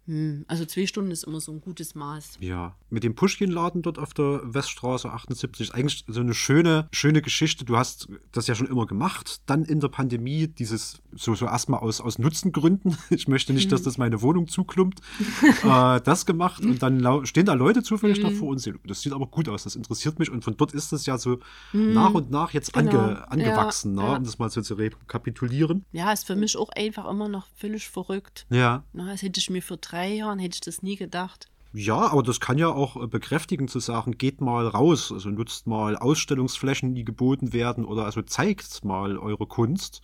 Hm, 0.07 0.44
also 0.48 0.64
zwei 0.64 0.86
Stunden 0.86 1.11
ist 1.11 1.24
immer 1.24 1.40
so 1.40 1.52
ein 1.52 1.61
gutes 1.61 1.94
Maß. 1.94 2.38
Ja, 2.40 2.74
mit 2.90 3.02
dem 3.04 3.14
Pushkin-Laden 3.14 3.82
dort 3.82 3.98
auf 3.98 4.14
der 4.14 4.40
Weststraße 4.44 5.11
78 5.11 5.68
ist 5.68 5.74
eigentlich 5.74 6.04
so 6.07 6.20
eine 6.20 6.34
schöne, 6.34 6.88
schöne 6.92 7.22
Geschichte. 7.22 7.64
Du 7.64 7.76
hast 7.76 8.09
das 8.32 8.46
ja 8.46 8.54
schon 8.54 8.68
immer 8.68 8.86
gemacht. 8.86 9.40
Dann 9.46 9.64
in 9.64 9.80
der 9.80 9.88
Pandemie 9.88 10.46
dieses, 10.48 11.02
so, 11.14 11.34
so 11.34 11.46
erstmal 11.46 11.80
aus, 11.80 12.00
aus 12.00 12.18
Nutzengründen. 12.18 12.96
Ich 13.11 13.28
möchte 13.28 13.52
nicht, 13.52 13.72
dass 13.72 13.82
das 13.82 13.98
meine 13.98 14.20
Wohnung 14.22 14.46
zuklumpt. 14.48 15.00
äh, 15.64 16.00
das 16.00 16.26
gemacht 16.26 16.62
und 16.64 16.82
dann 16.82 17.26
stehen 17.26 17.46
da 17.46 17.54
Leute 17.54 17.82
zufällig 17.82 18.20
davor 18.20 18.48
und 18.48 18.59
sehen, 18.59 18.78
das 18.86 19.00
sieht 19.00 19.12
aber 19.12 19.26
gut 19.26 19.48
aus, 19.48 19.64
das 19.64 19.74
interessiert 19.76 20.18
mich. 20.18 20.30
Und 20.30 20.44
von 20.44 20.57
dort 20.57 20.72
ist 20.72 20.92
das 20.92 21.07
ja 21.07 21.18
so 21.18 21.38
nach 21.72 22.14
und 22.14 22.30
nach 22.30 22.52
jetzt 22.52 22.72
Genau. 22.72 22.90
ange, 22.90 23.30
angewachsen, 23.30 23.96
Ja, 23.96 24.02
ne? 24.02 24.09
ja. 24.11 24.16
um 24.18 24.24
das 24.24 24.38
mal 24.38 24.50
so 24.50 24.61
zu 24.61 24.74
rekapitulieren. 24.74 25.84
Ja, 25.92 26.12
ist 26.12 26.26
für 26.26 26.36
mich 26.36 26.57
auch 26.57 26.68
einfach 26.70 27.09
immer 27.09 27.28
noch 27.28 27.46
völlig 27.57 27.88
verrückt. 27.88 28.46
Ja. 28.50 28.84
Na, 28.92 29.07
das 29.12 29.22
hätte 29.22 29.40
ich 29.40 29.50
mir 29.50 29.62
vor 29.62 29.78
drei 29.78 29.95
Jahren, 30.05 30.38
hätte 30.38 30.55
ich 30.57 30.61
das 30.61 30.82
nie 30.82 30.97
gedacht. 30.97 31.49
Ja, 31.72 32.11
aber 32.11 32.22
das 32.22 32.40
kann 32.40 32.57
ja 32.59 32.68
auch 32.68 33.03
äh, 33.03 33.07
bekräftigen 33.07 33.68
zu 33.68 33.80
sagen, 33.80 34.16
geht 34.16 34.40
mal 34.40 34.66
raus, 34.66 35.12
also 35.12 35.28
nutzt 35.28 35.66
mal 35.66 35.97
Ausstellungsflächen, 35.97 36.94
die 36.94 37.05
geboten 37.05 37.53
werden 37.53 37.84
oder 37.84 38.05
also 38.05 38.22
zeigt 38.22 38.84
mal 38.84 39.18
eure 39.18 39.47
Kunst. 39.47 40.01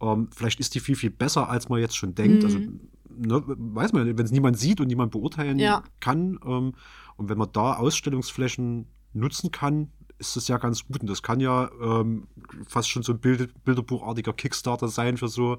Ähm, 0.00 0.28
vielleicht 0.34 0.60
ist 0.60 0.74
die 0.74 0.80
viel, 0.80 0.96
viel 0.96 1.10
besser, 1.10 1.48
als 1.48 1.68
man 1.68 1.80
jetzt 1.80 1.96
schon 1.96 2.14
denkt. 2.14 2.44
Also, 2.44 2.60
ne, 3.08 3.42
weiß 3.46 3.92
man, 3.92 4.06
wenn 4.16 4.24
es 4.24 4.30
niemand 4.30 4.58
sieht 4.58 4.80
und 4.80 4.86
niemand 4.86 5.10
beurteilen 5.12 5.58
Ja. 5.58 5.82
kann. 6.00 6.38
Ähm, 6.44 6.74
und 7.16 7.28
wenn 7.28 7.38
man 7.38 7.48
da 7.52 7.74
Ausstellungsflächen 7.74 8.86
nutzen 9.12 9.50
kann, 9.50 9.90
ist 10.20 10.36
das 10.36 10.48
ja 10.48 10.58
ganz 10.58 10.86
gut. 10.86 11.00
Und 11.00 11.10
das 11.10 11.22
kann 11.22 11.40
ja 11.40 11.70
ähm, 11.82 12.28
fast 12.68 12.90
schon 12.90 13.02
so 13.02 13.12
ein 13.12 13.18
Bild, 13.18 13.52
bilderbuchartiger 13.64 14.32
Kickstarter 14.34 14.88
sein 14.88 15.16
für 15.16 15.28
so, 15.28 15.56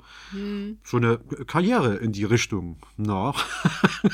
so 0.84 0.97
eine 0.97 1.18
Karriere 1.47 1.95
in 1.95 2.12
die 2.12 2.24
Richtung. 2.24 2.78
Na. 2.95 3.34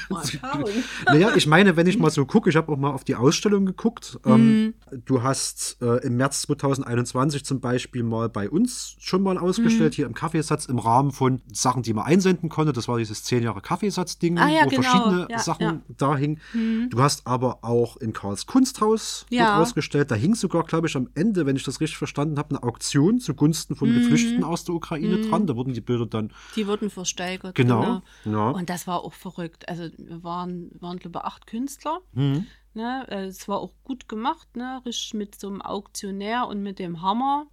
Mal 0.10 0.26
schauen. 0.26 0.66
Naja, 1.06 1.36
ich 1.36 1.48
meine, 1.48 1.76
wenn 1.76 1.88
ich 1.88 2.00
mal 2.00 2.10
so 2.10 2.26
gucke, 2.26 2.50
ich 2.50 2.56
habe 2.56 2.72
auch 2.72 2.78
mal 2.78 2.91
auf 2.91 3.04
die 3.04 3.16
Ausstellung 3.16 3.66
geguckt. 3.66 4.20
Ähm, 4.26 4.74
du 5.06 5.22
hast 5.22 5.78
äh, 5.82 6.06
im 6.06 6.18
März 6.18 6.43
2021 6.43 7.43
zum 7.45 7.60
Beispiel 7.60 8.04
mal 8.04 8.30
bei 8.30 8.50
uns 8.50 8.95
schon 9.00 9.24
mal 9.24 9.38
ausgestellt, 9.38 9.93
hier 9.95 10.06
im 10.06 10.14
Kaffeesatz, 10.14 10.66
im 10.66 10.80
Rahmen 10.80 11.12
von 11.12 11.41
Sachen, 11.52 11.84
die 11.84 11.93
man 11.93 12.06
einsenden 12.06 12.50
konnte. 12.50 12.74
Das 12.74 12.88
war 12.88 12.98
dieses 12.98 13.24
10 13.24 13.43
Jahre 13.43 13.62
Kaffeesatz-Ding, 13.62 14.38
Ah 14.38 14.50
ja, 14.50 14.66
wo 14.66 14.70
genau. 14.70 14.82
verschiedene 14.84 15.28
Ja, 15.30 15.39
Sachen 15.39 15.62
ja. 15.62 15.82
Da 15.98 16.16
hingen. 16.16 16.39
Du 16.89 17.02
hast 17.02 17.28
aber 17.28 17.60
auch 17.64 17.98
in 17.98 18.14
Karls 18.14 18.45
Kunsthaus 18.45 19.26
ausgestellt. 19.58 20.12
Da 20.12 20.16
hing 20.16 20.36
sogar, 20.40 20.64
glaube 20.64 20.88
ich, 20.88 20.96
am 20.96 21.10
Ende, 21.16 21.46
wenn 21.46 21.56
ich 21.56 21.64
das 21.64 21.82
richtig 21.82 21.98
verstanden 21.98 22.38
habe, 22.38 22.52
eine 22.56 22.64
Auktion 22.64 23.20
zugunsten 23.20 23.76
von 23.76 23.90
Mhm. 23.90 23.96
Geflüchteten 24.00 24.44
aus 24.44 24.64
der 24.64 24.76
Ukraine 24.76 25.22
dran. 25.22 25.48
Da 25.48 25.56
wurden 25.56 25.74
die 25.74 25.82
Bilder 25.82 26.06
dann 26.06 26.32
Die 26.56 26.68
wurden 26.68 26.90
versteigert. 26.90 27.56
Genau, 27.56 28.02
ja. 28.26 28.50
Und 28.50 28.70
das 28.70 28.88
war 28.88 29.04
auch 29.04 29.14
verrückt. 29.14 29.68
Also 29.70 29.90
wir 29.98 30.24
waren, 30.24 30.72
waren 30.80 30.98
glaube 31.00 31.20
ich, 31.20 31.26
acht 31.26 31.48
Künstler. 31.48 32.00
Mhm. 32.14 32.46
Ne? 32.74 33.06
äh, 33.10 33.26
Es 33.26 33.48
war 33.48 33.60
auch 33.60 33.74
gut 33.84 34.08
gemacht, 34.08 34.56
ne? 34.56 34.82
richtig 34.86 35.14
mit 35.16 35.40
so 35.40 35.48
einem 35.48 35.62
Auktionär 35.62 36.48
und 36.48 36.62
mit 36.62 36.80
dem 36.80 37.02
Hammer. 37.02 37.48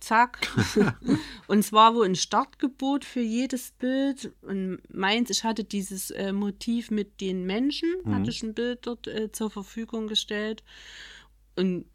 Zack. 0.00 0.46
und 1.46 1.60
es 1.60 1.72
war 1.72 1.94
wohl 1.94 2.04
ein 2.04 2.14
Startgebot 2.14 3.06
für 3.06 3.22
jedes 3.22 3.70
Bild. 3.70 4.34
Und 4.42 4.80
meins, 4.92 5.30
ich 5.30 5.44
hatte 5.44 5.64
dieses 5.64 6.10
äh, 6.10 6.32
Motiv 6.32 6.90
mit 6.90 7.22
den 7.22 7.46
Menschen, 7.46 7.88
hatte 8.04 8.28
ich 8.28 8.42
ein 8.42 8.52
Bild 8.52 8.86
dort 8.86 9.06
äh, 9.06 9.32
zur 9.32 9.48
Verfügung 9.48 10.06
gestellt. 10.06 10.62
Und 11.56 11.86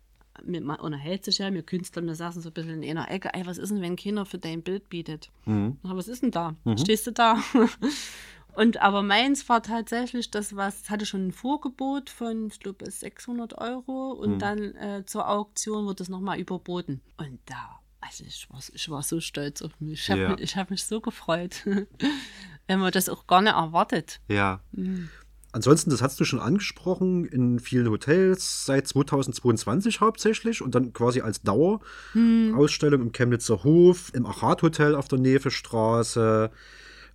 man 0.45 0.79
unterhält 0.79 1.25
sich 1.25 1.37
ja, 1.39 1.53
wir 1.53 1.63
Künstler, 1.63 2.03
wir 2.03 2.15
saßen 2.15 2.41
so 2.41 2.49
ein 2.49 2.53
bisschen 2.53 2.83
in 2.83 2.97
einer 2.97 3.09
Ecke, 3.11 3.33
ey, 3.33 3.45
was 3.45 3.57
ist 3.57 3.69
denn, 3.69 3.81
wenn 3.81 3.95
keiner 3.95 4.25
für 4.25 4.37
dein 4.37 4.61
Bild 4.61 4.89
bietet? 4.89 5.29
Mhm. 5.45 5.77
Na, 5.83 5.95
was 5.95 6.07
ist 6.07 6.23
denn 6.23 6.31
da? 6.31 6.55
Stehst 6.77 7.07
du 7.07 7.11
da? 7.11 7.37
Und 8.55 8.81
aber 8.81 9.03
meins 9.03 9.47
war 9.47 9.61
tatsächlich 9.63 10.31
das, 10.31 10.55
was 10.55 10.89
hatte 10.89 11.05
schon 11.05 11.27
ein 11.27 11.31
Vorgebot 11.31 12.09
von, 12.09 12.47
ich 12.47 12.59
glaube, 12.59 12.89
600 12.89 13.57
Euro 13.57 14.11
und 14.11 14.39
dann 14.39 14.75
äh, 14.75 15.03
zur 15.05 15.29
Auktion 15.29 15.85
wurde 15.85 16.03
es 16.03 16.09
nochmal 16.09 16.39
überboten. 16.39 16.99
Und 17.17 17.39
da, 17.45 17.79
also 18.01 18.25
ich 18.25 18.49
war, 18.49 18.59
ich 18.73 18.89
war 18.89 19.03
so 19.03 19.21
stolz 19.21 19.61
auf 19.61 19.79
mich. 19.79 20.01
Ich 20.01 20.11
habe 20.11 20.21
Ja. 20.21 20.29
mich, 20.31 20.41
ich 20.41 20.57
hab 20.57 20.71
mich 20.71 20.83
so 20.83 20.99
gefreut, 20.99 21.63
wenn 22.67 22.79
man 22.79 22.91
das 22.91 23.07
auch 23.07 23.27
gar 23.27 23.41
nicht 23.41 23.53
erwartet. 23.53 24.19
Ja. 24.27 24.61
Ansonsten, 25.51 25.89
das 25.89 26.01
hast 26.03 26.19
du 26.19 26.25
schon 26.25 26.39
angesprochen, 26.39 27.25
in 27.25 27.59
vielen 27.59 27.89
Hotels 27.89 28.65
seit 28.65 28.87
2022 28.87 29.99
hauptsächlich 29.99 30.61
und 30.61 30.75
dann 30.75 30.93
quasi 30.93 31.21
als 31.21 31.41
Dauerausstellung 31.41 33.01
im 33.01 33.11
Chemnitzer 33.11 33.63
Hof, 33.63 34.11
im 34.13 34.27
Achat 34.27 34.61
Hotel 34.61 34.93
auf 34.93 35.07
der 35.07 35.17
Nevestraße. 35.19 36.51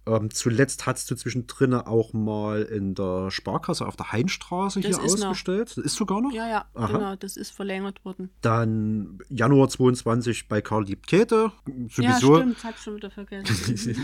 Ähm, 0.07 0.31
zuletzt 0.31 0.85
hast 0.87 1.11
du 1.11 1.15
zwischendrin 1.15 1.73
auch 1.75 2.13
mal 2.13 2.63
in 2.63 2.95
der 2.95 3.31
Sparkasse 3.31 3.87
auf 3.87 3.97
der 3.97 4.13
Heinstraße 4.13 4.81
Das 4.81 4.97
hier 4.99 5.05
ist 5.07 5.19
noch. 5.21 5.29
ausgestellt. 5.29 5.71
Das 5.77 5.85
ist 5.85 5.95
sogar 5.97 6.21
noch? 6.21 6.33
Ja, 6.33 6.47
ja, 6.49 6.65
Aha. 6.75 6.87
genau, 6.89 7.17
das 7.17 7.37
ist 7.39 7.51
verlängert 7.53 8.05
worden. 8.05 8.29
Dann 8.43 9.19
Januar 9.31 9.69
22 9.69 10.47
bei 10.49 10.61
Karl 10.61 10.85
Liebkete. 10.85 11.53
Ja, 11.67 11.73
Sowieso, 11.89 12.37
stimmt, 12.37 12.57
das 12.57 12.65
hab 12.65 12.79
schon 12.79 12.97
wieder 12.97 13.11
vergessen. 13.11 13.97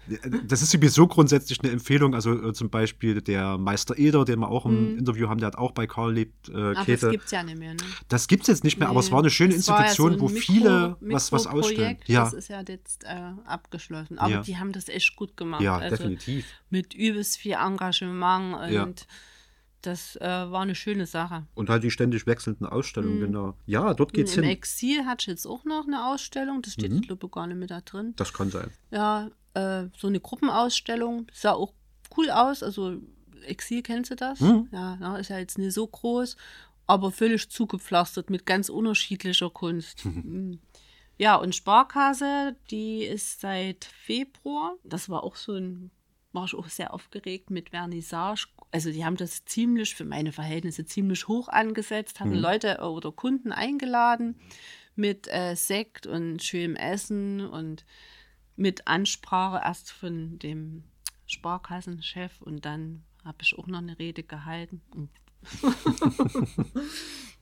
das 0.46 0.62
ist 0.62 0.70
sowieso 0.70 1.06
grundsätzlich 1.06 1.60
eine 1.62 1.72
Empfehlung. 1.72 2.14
Also 2.14 2.32
äh, 2.48 2.52
zum 2.52 2.70
Beispiel 2.70 3.20
der 3.22 3.58
Meister 3.58 3.98
Eder, 3.98 4.24
den 4.24 4.40
wir 4.40 4.48
auch 4.50 4.66
im 4.66 4.98
Interview 4.98 5.28
haben, 5.28 5.38
der 5.38 5.48
hat 5.48 5.56
auch 5.58 5.72
bei 5.72 5.86
Karl 5.86 6.10
Aber 6.10 6.74
das 6.74 6.86
Liebkete. 6.86 7.10
gibt 7.10 7.24
es 7.24 7.30
ja 7.30 7.42
nicht 7.42 7.58
mehr, 7.58 7.72
ne? 7.74 7.80
Das 8.08 8.28
gibt 8.28 8.42
es 8.42 8.48
jetzt 8.48 8.64
nicht 8.64 8.78
mehr, 8.78 8.88
aber 8.88 9.00
es 9.00 9.10
war 9.10 9.20
eine 9.20 9.30
schöne 9.30 9.54
Das 9.54 9.68
war 9.68 9.78
ja 9.80 9.84
Institution, 9.86 10.10
so 10.12 10.16
ein 10.16 10.20
wo 10.20 10.28
Mikro- 10.34 10.40
viele 10.40 10.96
was, 11.00 11.32
was 11.32 11.46
ausstellen. 11.46 11.98
Ja, 12.06 12.24
Das 12.24 12.34
ist 12.34 12.48
ja 12.48 12.62
jetzt 12.66 13.04
äh, 13.04 13.08
abgeschlossen. 13.46 14.18
Aber 14.18 14.30
Ja. 14.30 14.42
die 14.42 14.58
haben 14.58 14.72
das 14.72 14.88
echt 14.88 15.16
gut 15.16 15.29
gemacht. 15.36 15.62
ja 15.62 15.76
also 15.78 15.96
definitiv. 15.96 16.46
Mit 16.70 16.94
übelst 16.94 17.38
viel 17.38 17.52
Engagement 17.52 18.56
und 18.62 18.72
Ja. 18.72 18.86
das 19.82 20.16
äh, 20.16 20.20
war 20.28 20.60
eine 20.62 20.74
schöne 20.74 21.06
Sache. 21.06 21.46
Und 21.54 21.70
halt 21.70 21.82
die 21.82 21.90
ständig 21.90 22.26
wechselnden 22.26 22.66
Ausstellungen, 22.66 23.20
genau. 23.20 23.54
Ja, 23.66 23.94
dort 23.94 24.12
geht's 24.12 24.36
Im 24.36 24.42
hin. 24.44 24.52
Exil 24.52 25.06
hat 25.06 25.26
jetzt 25.26 25.46
auch 25.46 25.64
noch 25.64 25.86
eine 25.86 26.06
Ausstellung, 26.06 26.62
das 26.62 26.76
Mhm. 26.76 26.80
steht, 26.80 27.02
glaube 27.06 27.26
ich, 27.26 27.32
gar 27.32 27.46
nicht 27.46 27.56
mit 27.56 27.70
da 27.70 27.80
drin. 27.80 28.12
Das 28.16 28.32
kann 28.32 28.50
sein. 28.50 28.70
Ja, 28.90 29.30
äh, 29.54 29.86
so 29.96 30.06
eine 30.08 30.20
Gruppenausstellung, 30.20 31.26
sah 31.32 31.52
auch 31.52 31.72
cool 32.16 32.30
aus. 32.30 32.62
Also 32.62 32.98
Exil, 33.46 33.82
kennst 33.82 34.10
du 34.10 34.16
das? 34.16 34.40
Mhm. 34.40 34.68
Ja, 34.72 35.16
ist 35.16 35.30
ja 35.30 35.38
jetzt 35.38 35.56
nicht 35.58 35.72
so 35.72 35.86
groß, 35.86 36.36
aber 36.86 37.10
völlig 37.10 37.48
zugepflastert 37.50 38.28
mit 38.30 38.44
ganz 38.46 38.68
unterschiedlicher 38.68 39.48
Kunst. 39.50 40.04
Ja, 41.20 41.36
und 41.36 41.54
Sparkasse, 41.54 42.56
die 42.70 43.04
ist 43.04 43.42
seit 43.42 43.84
Februar. 43.84 44.76
Das 44.84 45.10
war 45.10 45.22
auch 45.22 45.36
so 45.36 45.52
ein, 45.52 45.90
war 46.32 46.46
ich 46.46 46.54
auch 46.54 46.66
sehr 46.70 46.94
aufgeregt 46.94 47.50
mit 47.50 47.68
Vernissage. 47.68 48.46
Also 48.70 48.90
die 48.90 49.04
haben 49.04 49.18
das 49.18 49.44
ziemlich, 49.44 49.94
für 49.94 50.06
meine 50.06 50.32
Verhältnisse, 50.32 50.86
ziemlich 50.86 51.28
hoch 51.28 51.48
angesetzt, 51.48 52.20
hatten 52.20 52.36
Mhm. 52.36 52.40
Leute 52.40 52.78
oder 52.78 53.12
Kunden 53.12 53.52
eingeladen 53.52 54.40
mit 54.96 55.28
äh, 55.28 55.56
Sekt 55.56 56.06
und 56.06 56.42
schönem 56.42 56.74
Essen 56.76 57.46
und 57.46 57.84
mit 58.56 58.88
Ansprache 58.88 59.60
erst 59.62 59.92
von 59.92 60.38
dem 60.38 60.84
Sparkassenchef 61.26 62.40
und 62.40 62.64
dann 62.64 63.04
habe 63.26 63.42
ich 63.42 63.58
auch 63.58 63.66
noch 63.66 63.80
eine 63.80 63.98
Rede 63.98 64.22
gehalten. 64.22 64.80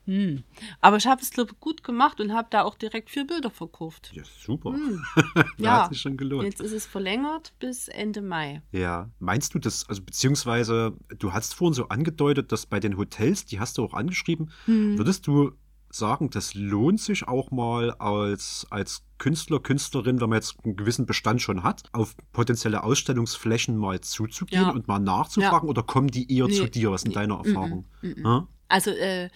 hm. 0.09 0.43
Aber 0.81 0.97
ich 0.97 1.07
habe 1.07 1.21
es 1.21 1.31
glaube 1.31 1.51
ich, 1.53 1.61
gut 1.61 1.85
gemacht 1.85 2.19
und 2.21 2.33
habe 2.33 2.49
da 2.51 2.63
auch 2.63 2.77
direkt 2.77 3.11
vier 3.11 3.27
Bilder 3.27 3.51
verkauft. 3.51 4.11
Ja, 4.15 4.23
super. 4.25 4.75
Ja. 5.37 5.45
ja, 5.59 5.83
hat 5.83 5.91
sich 5.93 6.01
schon 6.01 6.17
gelohnt. 6.17 6.45
Jetzt 6.45 6.61
ist 6.61 6.73
es 6.73 6.87
verlängert 6.87 7.53
bis 7.59 7.89
Ende 7.89 8.23
Mai. 8.23 8.63
Ja, 8.73 9.11
meinst 9.19 9.55
du 9.55 9.59
das, 9.59 9.89
also 9.89 10.03
beziehungsweise 10.03 10.95
du 11.19 11.33
hast 11.33 11.55
vorhin 11.55 11.75
so 11.75 11.89
angedeutet, 11.89 12.51
dass 12.53 12.65
bei 12.67 12.81
den 12.81 12.97
Hotels, 12.97 13.45
die 13.45 13.61
hast 13.61 13.77
du 13.79 13.85
auch 13.85 13.93
angeschrieben, 13.95 14.51
Hm. 14.65 14.97
würdest 14.99 15.27
du 15.27 15.53
sagen, 15.91 16.31
das 16.31 16.55
lohnt 16.55 17.01
sich 17.01 17.27
auch 17.29 17.51
mal 17.51 17.93
als, 17.93 18.67
als 18.71 19.05
Künstler, 19.19 19.59
Künstlerin, 19.61 20.21
wenn 20.21 20.29
man 20.31 20.37
jetzt 20.37 20.57
einen 20.65 20.77
gewissen 20.77 21.07
Bestand 21.07 21.41
schon 21.43 21.63
hat, 21.63 21.83
auf 21.93 22.15
potenzielle 22.33 22.83
Ausstellungsflächen 22.85 23.77
mal 23.77 24.01
zuzugehen 24.01 24.63
Ja. 24.63 24.71
und 24.71 24.87
mal 24.87 24.99
nachzufragen 24.99 25.69
oder 25.69 25.83
kommen 25.83 26.09
die 26.09 26.31
eher 26.35 26.49
zu 26.51 26.65
Nee. 26.65 26.71
dir? 26.71 26.91
Was 26.93 27.03
sind 27.03 27.17
deine 27.17 27.35
Erfahrungen? 27.35 27.87
Hm? 28.01 28.47
Also 28.69 28.91
äh, 28.91 29.29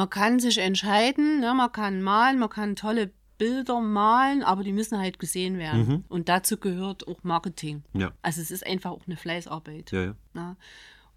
man 0.00 0.08
kann 0.08 0.40
sich 0.40 0.56
entscheiden, 0.58 1.40
ne? 1.40 1.52
man 1.52 1.70
kann 1.72 2.00
malen, 2.00 2.38
man 2.38 2.48
kann 2.48 2.74
tolle 2.74 3.10
Bilder 3.36 3.80
malen, 3.80 4.42
aber 4.42 4.64
die 4.64 4.72
müssen 4.72 4.98
halt 4.98 5.18
gesehen 5.18 5.58
werden. 5.58 5.86
Mhm. 5.88 6.04
Und 6.08 6.28
dazu 6.30 6.56
gehört 6.56 7.06
auch 7.06 7.22
Marketing. 7.22 7.82
Ja, 7.92 8.12
Also 8.22 8.40
es 8.40 8.50
ist 8.50 8.66
einfach 8.66 8.92
auch 8.92 9.06
eine 9.06 9.16
Fleißarbeit. 9.18 9.92
ja, 9.92 10.02
ja. 10.04 10.14
Ne? 10.32 10.56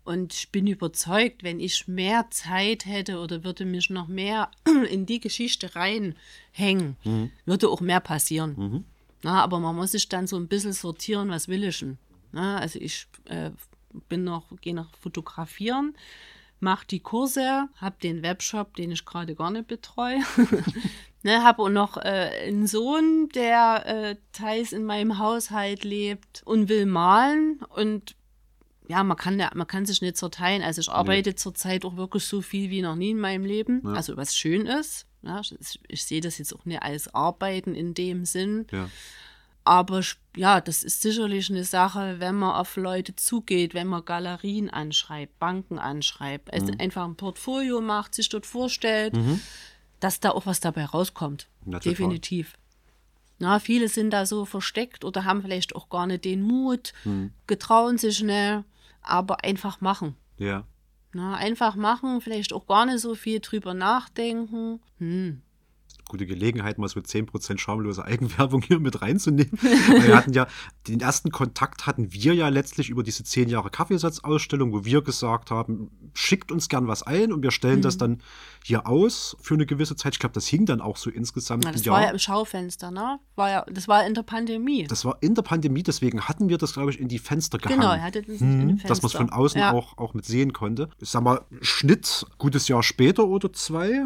Und 0.04 0.34
ich 0.34 0.52
bin 0.52 0.68
überzeugt, 0.68 1.44
wenn 1.44 1.62
ich 1.62 1.88
mehr 1.88 2.28
Zeit 2.30 2.86
hätte 2.86 3.20
oder 3.20 3.46
würde 3.46 3.64
mich 3.64 3.90
noch 3.90 4.10
mehr 4.10 4.52
in 4.90 5.06
die 5.06 5.22
Geschichte 5.22 5.76
reinhängen, 5.78 6.98
Mhm. 7.06 7.32
würde 7.46 7.70
auch 7.70 7.80
mehr 7.80 8.02
passieren. 8.02 8.56
Mhm. 8.58 8.84
Na, 9.24 9.42
aber 9.42 9.60
man 9.62 9.76
muss 9.78 9.92
sich 9.92 10.10
dann 10.10 10.28
so 10.28 10.36
ein 10.36 10.50
bisschen 10.50 10.74
sortieren, 10.74 11.30
was 11.30 11.48
will 11.48 11.64
ich 11.64 11.80
denn? 11.80 11.98
Na, 12.34 12.58
also 12.58 12.80
ich 12.80 13.08
äh, 13.26 13.52
bin 14.10 14.26
noch, 14.26 14.46
gehe 14.60 14.76
noch 14.76 14.90
fotografieren, 15.00 15.96
mache 16.64 16.88
die 16.88 17.02
Kurse, 17.02 17.68
habe 17.76 17.96
den 18.02 18.24
Webshop, 18.24 18.76
den 18.76 18.92
ich 18.92 19.06
gerade 19.06 19.36
gar 19.36 19.52
nicht 19.52 19.68
betreue. 19.68 20.20
ne, 21.24 21.44
habe 21.44 21.62
auch 21.62 21.70
noch 21.70 21.98
äh, 21.98 22.48
einen 22.48 22.66
Sohn, 22.66 23.30
der 23.36 23.86
äh, 23.86 24.16
teils 24.32 24.74
in 24.74 24.84
meinem 24.84 25.20
Haushalt 25.20 25.84
lebt 25.84 26.42
und 26.46 26.70
will 26.70 26.88
malen 26.88 27.60
und 27.70 28.16
ja, 28.90 29.04
man 29.04 29.16
kann, 29.16 29.38
man 29.38 29.68
kann 29.68 29.86
sich 29.86 30.02
nicht 30.02 30.18
zerteilen. 30.18 30.62
Also 30.62 30.82
ich 30.82 30.90
arbeite 30.90 31.36
zurzeit 31.36 31.86
auch 31.86 31.96
wirklich 31.96 32.26
so 32.26 32.42
viel 32.42 32.70
wie 32.70 32.82
noch 32.82 32.96
nie 32.96 33.12
in 33.12 33.20
meinem 33.20 33.46
Leben. 33.46 33.82
Ja. 33.86 33.94
Also 33.94 34.18
was 34.18 34.36
schön 34.36 34.66
ist. 34.66 35.08
Ja, 35.22 35.40
ich, 35.40 35.80
ich 35.88 36.04
sehe 36.04 36.20
das 36.20 36.38
jetzt 36.38 36.54
auch 36.54 36.66
nicht 36.66 36.84
als 36.84 37.14
Arbeiten 37.14 37.76
in 37.76 37.94
dem 37.94 38.26
Sinn. 38.26 38.68
ja. 38.72 38.90
Aber 39.66 40.02
ja, 40.36 40.60
das 40.60 40.84
ist 40.84 41.02
sicherlich 41.02 41.50
eine 41.50 41.64
Sache, 41.64 42.16
wenn 42.20 42.36
man 42.36 42.56
auf 42.56 42.76
Leute 42.76 43.16
zugeht, 43.16 43.74
wenn 43.74 43.88
man 43.88 44.04
Galerien 44.04 44.70
anschreibt, 44.70 45.40
Banken 45.40 45.80
anschreibt, 45.80 46.52
also 46.54 46.74
Mhm. 46.74 46.80
einfach 46.82 47.06
ein 47.06 47.16
Portfolio 47.16 47.80
macht, 47.80 48.14
sich 48.16 48.28
dort 48.30 48.46
vorstellt, 48.46 49.14
dass 50.02 50.20
da 50.20 50.32
auch 50.32 50.46
was 50.46 50.60
dabei 50.60 50.86
rauskommt. 50.86 51.48
Na, 51.66 51.80
total. 51.80 51.92
Definitiv. 51.94 52.54
Na, 53.40 53.60
viele 53.60 53.88
sind 53.88 54.10
da 54.12 54.26
so 54.26 54.44
versteckt 54.46 55.06
oder 55.06 55.24
haben 55.24 55.42
vielleicht 55.42 55.76
auch 55.76 55.88
gar 55.90 56.08
nicht 56.08 56.26
den 56.26 56.42
Mut, 56.42 56.94
Mhm. 57.06 57.32
getrauen 57.48 57.98
sich 57.98 58.22
nicht, 58.22 58.64
aber 59.02 59.44
einfach 59.44 59.80
machen. 59.82 60.16
ja. 60.38 60.66
Na, 61.16 61.36
einfach 61.36 61.76
machen, 61.76 62.22
vielleicht 62.22 62.54
auch 62.54 62.66
gar 62.66 62.88
nicht 62.88 62.98
so 63.00 63.14
viel 63.14 63.40
drüber 63.40 63.76
nachdenken. 63.76 64.80
Hm. 64.98 65.44
Gute 66.14 66.28
Gelegenheit, 66.28 66.78
mal 66.78 66.88
so 66.88 67.00
10% 67.00 67.58
schamlose 67.58 68.06
Eigenwerbung 68.06 68.62
hier 68.62 68.80
mit 68.80 69.02
reinzunehmen. 69.02 69.52
Wir 69.62 70.16
hatten 70.16 70.32
ja, 70.34 70.46
den 70.88 71.00
ersten 71.02 71.32
Kontakt 71.32 71.88
hatten 71.88 72.14
wir 72.14 72.36
ja 72.36 72.50
letztlich 72.50 72.90
über 72.90 73.02
diese 73.02 73.24
10 73.24 73.50
Jahre 73.50 73.70
Kaffeesatzausstellung, 73.72 74.72
wo 74.74 74.86
wir 74.86 75.02
gesagt 75.02 75.50
haben, 75.50 75.90
schickt 76.14 76.52
uns 76.52 76.70
gern 76.70 76.88
was 76.88 77.02
ein 77.04 77.34
und 77.34 77.42
wir 77.42 77.50
stellen 77.52 77.82
das 77.82 77.98
dann 77.98 78.22
hier 78.64 78.86
aus 78.88 79.36
für 79.42 79.56
eine 79.56 79.66
gewisse 79.66 79.96
Zeit. 79.96 80.14
Ich 80.14 80.20
glaube, 80.20 80.34
das 80.34 80.46
hing 80.48 80.66
dann 80.68 80.82
auch 80.82 80.98
so 80.98 81.10
insgesamt 81.10 81.64
Na, 81.66 81.72
das 81.72 81.84
Jahr. 81.84 81.96
war 81.96 82.04
ja 82.04 82.12
im 82.12 82.20
Schaufenster, 82.20 82.92
ne? 82.92 83.20
War 83.36 83.50
ja, 83.50 83.66
das 83.72 83.88
war 83.88 84.06
in 84.06 84.14
der 84.14 84.24
Pandemie. 84.24 84.86
das 84.88 85.04
war 85.06 85.18
in 85.22 85.34
der 85.34 85.42
Pandemie, 85.42 85.82
deswegen 85.84 86.22
hatten 86.22 86.48
wir 86.50 86.58
das, 86.60 86.74
glaube 86.74 86.92
ich, 86.92 87.00
in 87.00 87.08
die 87.08 87.20
Fenster 87.20 87.58
gehangen. 87.58 87.80
Genau, 87.82 87.92
hatte 87.94 88.22
das 88.22 88.40
in 88.40 88.62
Hm, 88.62 88.68
den 88.68 88.88
dass 88.88 89.02
man 89.02 89.08
es 89.08 89.14
von 89.14 89.22
Fenster. 89.30 89.38
außen 89.40 89.60
Ja. 89.62 89.72
auch, 89.72 89.98
auch 89.98 90.14
mit 90.14 90.26
sehen 90.26 90.54
konnte. 90.54 90.90
Ich 91.00 91.10
sag 91.10 91.24
mal, 91.24 91.42
Schnitt, 91.62 92.26
gutes 92.38 92.68
Jahr 92.68 92.84
später 92.84 93.26
oder 93.26 93.52
zwei, 93.52 94.06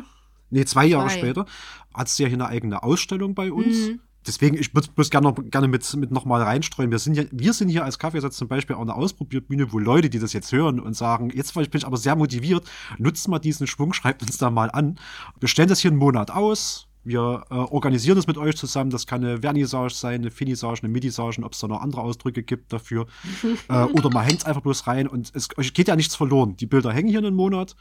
nee, 0.49 0.65
zwei 0.65 0.85
Jahre 0.85 1.07
Zwei. 1.07 1.17
später, 1.17 1.45
hat 1.93 2.07
es 2.07 2.17
ja 2.17 2.27
hier 2.27 2.37
eine 2.37 2.47
eigene 2.47 2.83
Ausstellung 2.83 3.35
bei 3.35 3.51
uns. 3.51 3.89
Mhm. 3.89 3.99
Deswegen, 4.27 4.57
ich 4.57 4.75
würde 4.75 4.89
bloß 4.93 5.09
gerne, 5.09 5.33
gerne 5.33 5.69
mit, 5.69 5.95
mit 5.95 6.11
nochmal 6.11 6.41
reinstreuen. 6.41 6.91
Wir 6.91 6.99
sind, 6.99 7.15
ja, 7.15 7.23
wir 7.31 7.53
sind 7.53 7.69
hier 7.69 7.85
als 7.85 7.97
Kaffeesatz 7.97 8.35
zum 8.35 8.49
Beispiel 8.49 8.75
auch 8.75 8.81
eine 8.81 8.93
Ausprobierbühne, 8.93 9.71
wo 9.71 9.79
Leute, 9.79 10.09
die 10.09 10.19
das 10.19 10.33
jetzt 10.33 10.51
hören 10.51 10.81
und 10.81 10.95
sagen, 10.95 11.31
jetzt 11.33 11.53
bin 11.53 11.65
ich 11.73 11.87
aber 11.87 11.95
sehr 11.95 12.17
motiviert, 12.17 12.69
nutzt 12.97 13.29
mal 13.29 13.39
diesen 13.39 13.67
Schwung, 13.67 13.93
schreibt 13.93 14.21
uns 14.21 14.37
da 14.37 14.49
mal 14.49 14.69
an. 14.69 14.99
Wir 15.39 15.47
stellen 15.47 15.69
das 15.69 15.79
hier 15.79 15.91
einen 15.91 15.99
Monat 15.99 16.29
aus. 16.29 16.87
Wir 17.05 17.45
äh, 17.49 17.53
organisieren 17.53 18.17
das 18.17 18.27
mit 18.27 18.37
euch 18.37 18.57
zusammen. 18.57 18.89
Das 18.89 19.07
kann 19.07 19.23
eine 19.23 19.39
Vernissage 19.39 19.93
sein, 19.93 20.15
eine 20.15 20.29
Finissage, 20.29 20.83
eine 20.83 20.91
Midissage, 20.91 21.41
ob 21.41 21.53
es 21.53 21.59
da 21.59 21.69
noch 21.69 21.81
andere 21.81 22.01
Ausdrücke 22.01 22.43
gibt 22.43 22.73
dafür. 22.73 23.07
äh, 23.69 23.83
oder 23.83 24.09
man 24.09 24.25
hängt 24.25 24.39
es 24.39 24.45
einfach 24.45 24.61
bloß 24.61 24.87
rein 24.87 25.07
und 25.07 25.31
es 25.33 25.47
euch 25.57 25.73
geht 25.73 25.87
ja 25.87 25.95
nichts 25.95 26.17
verloren. 26.17 26.57
Die 26.57 26.65
Bilder 26.65 26.91
hängen 26.91 27.07
hier 27.07 27.19
einen 27.19 27.33
Monat. 27.33 27.77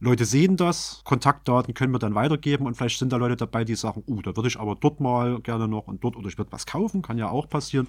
Leute 0.00 0.24
sehen 0.24 0.56
das, 0.56 1.00
Kontaktdaten 1.04 1.74
können 1.74 1.92
wir 1.92 1.98
dann 1.98 2.14
weitergeben 2.14 2.66
und 2.66 2.76
vielleicht 2.76 3.00
sind 3.00 3.12
da 3.12 3.16
Leute 3.16 3.36
dabei, 3.36 3.64
die 3.64 3.74
sagen, 3.74 4.04
uh, 4.06 4.22
da 4.22 4.36
würde 4.36 4.48
ich 4.48 4.60
aber 4.60 4.76
dort 4.76 5.00
mal 5.00 5.40
gerne 5.40 5.66
noch 5.66 5.88
und 5.88 6.04
dort 6.04 6.16
oder 6.16 6.28
ich 6.28 6.38
würde 6.38 6.52
was 6.52 6.66
kaufen, 6.66 7.02
kann 7.02 7.18
ja 7.18 7.28
auch 7.28 7.48
passieren. 7.48 7.88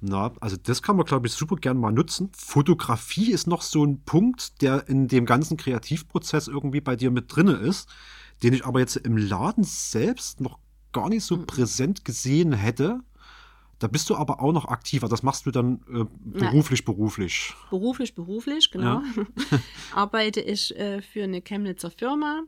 Na, 0.00 0.32
also 0.40 0.56
das 0.56 0.80
kann 0.80 0.96
man, 0.96 1.04
glaube 1.04 1.26
ich, 1.26 1.34
super 1.34 1.56
gerne 1.56 1.78
mal 1.78 1.92
nutzen. 1.92 2.30
Fotografie 2.34 3.30
ist 3.30 3.46
noch 3.46 3.60
so 3.60 3.84
ein 3.84 4.00
Punkt, 4.04 4.62
der 4.62 4.88
in 4.88 5.06
dem 5.06 5.26
ganzen 5.26 5.58
Kreativprozess 5.58 6.48
irgendwie 6.48 6.80
bei 6.80 6.96
dir 6.96 7.10
mit 7.10 7.34
drinne 7.34 7.52
ist, 7.52 7.90
den 8.42 8.54
ich 8.54 8.64
aber 8.64 8.80
jetzt 8.80 8.96
im 8.96 9.18
Laden 9.18 9.64
selbst 9.64 10.40
noch 10.40 10.58
gar 10.92 11.10
nicht 11.10 11.24
so 11.24 11.44
präsent 11.44 12.06
gesehen 12.06 12.54
hätte. 12.54 13.00
Da 13.80 13.88
bist 13.88 14.08
du 14.10 14.14
aber 14.14 14.40
auch 14.40 14.52
noch 14.52 14.66
aktiver. 14.66 15.08
Das 15.08 15.22
machst 15.24 15.46
du 15.46 15.50
dann 15.50 15.80
äh, 15.92 16.04
beruflich, 16.22 16.84
beruflich. 16.84 17.54
Beruflich, 17.70 18.14
beruflich, 18.14 18.70
genau. 18.70 19.02
Arbeite 19.94 20.40
ich 20.40 20.76
äh, 20.78 21.02
für 21.02 21.24
eine 21.24 21.40
Chemnitzer 21.42 21.90
Firma. 21.90 22.42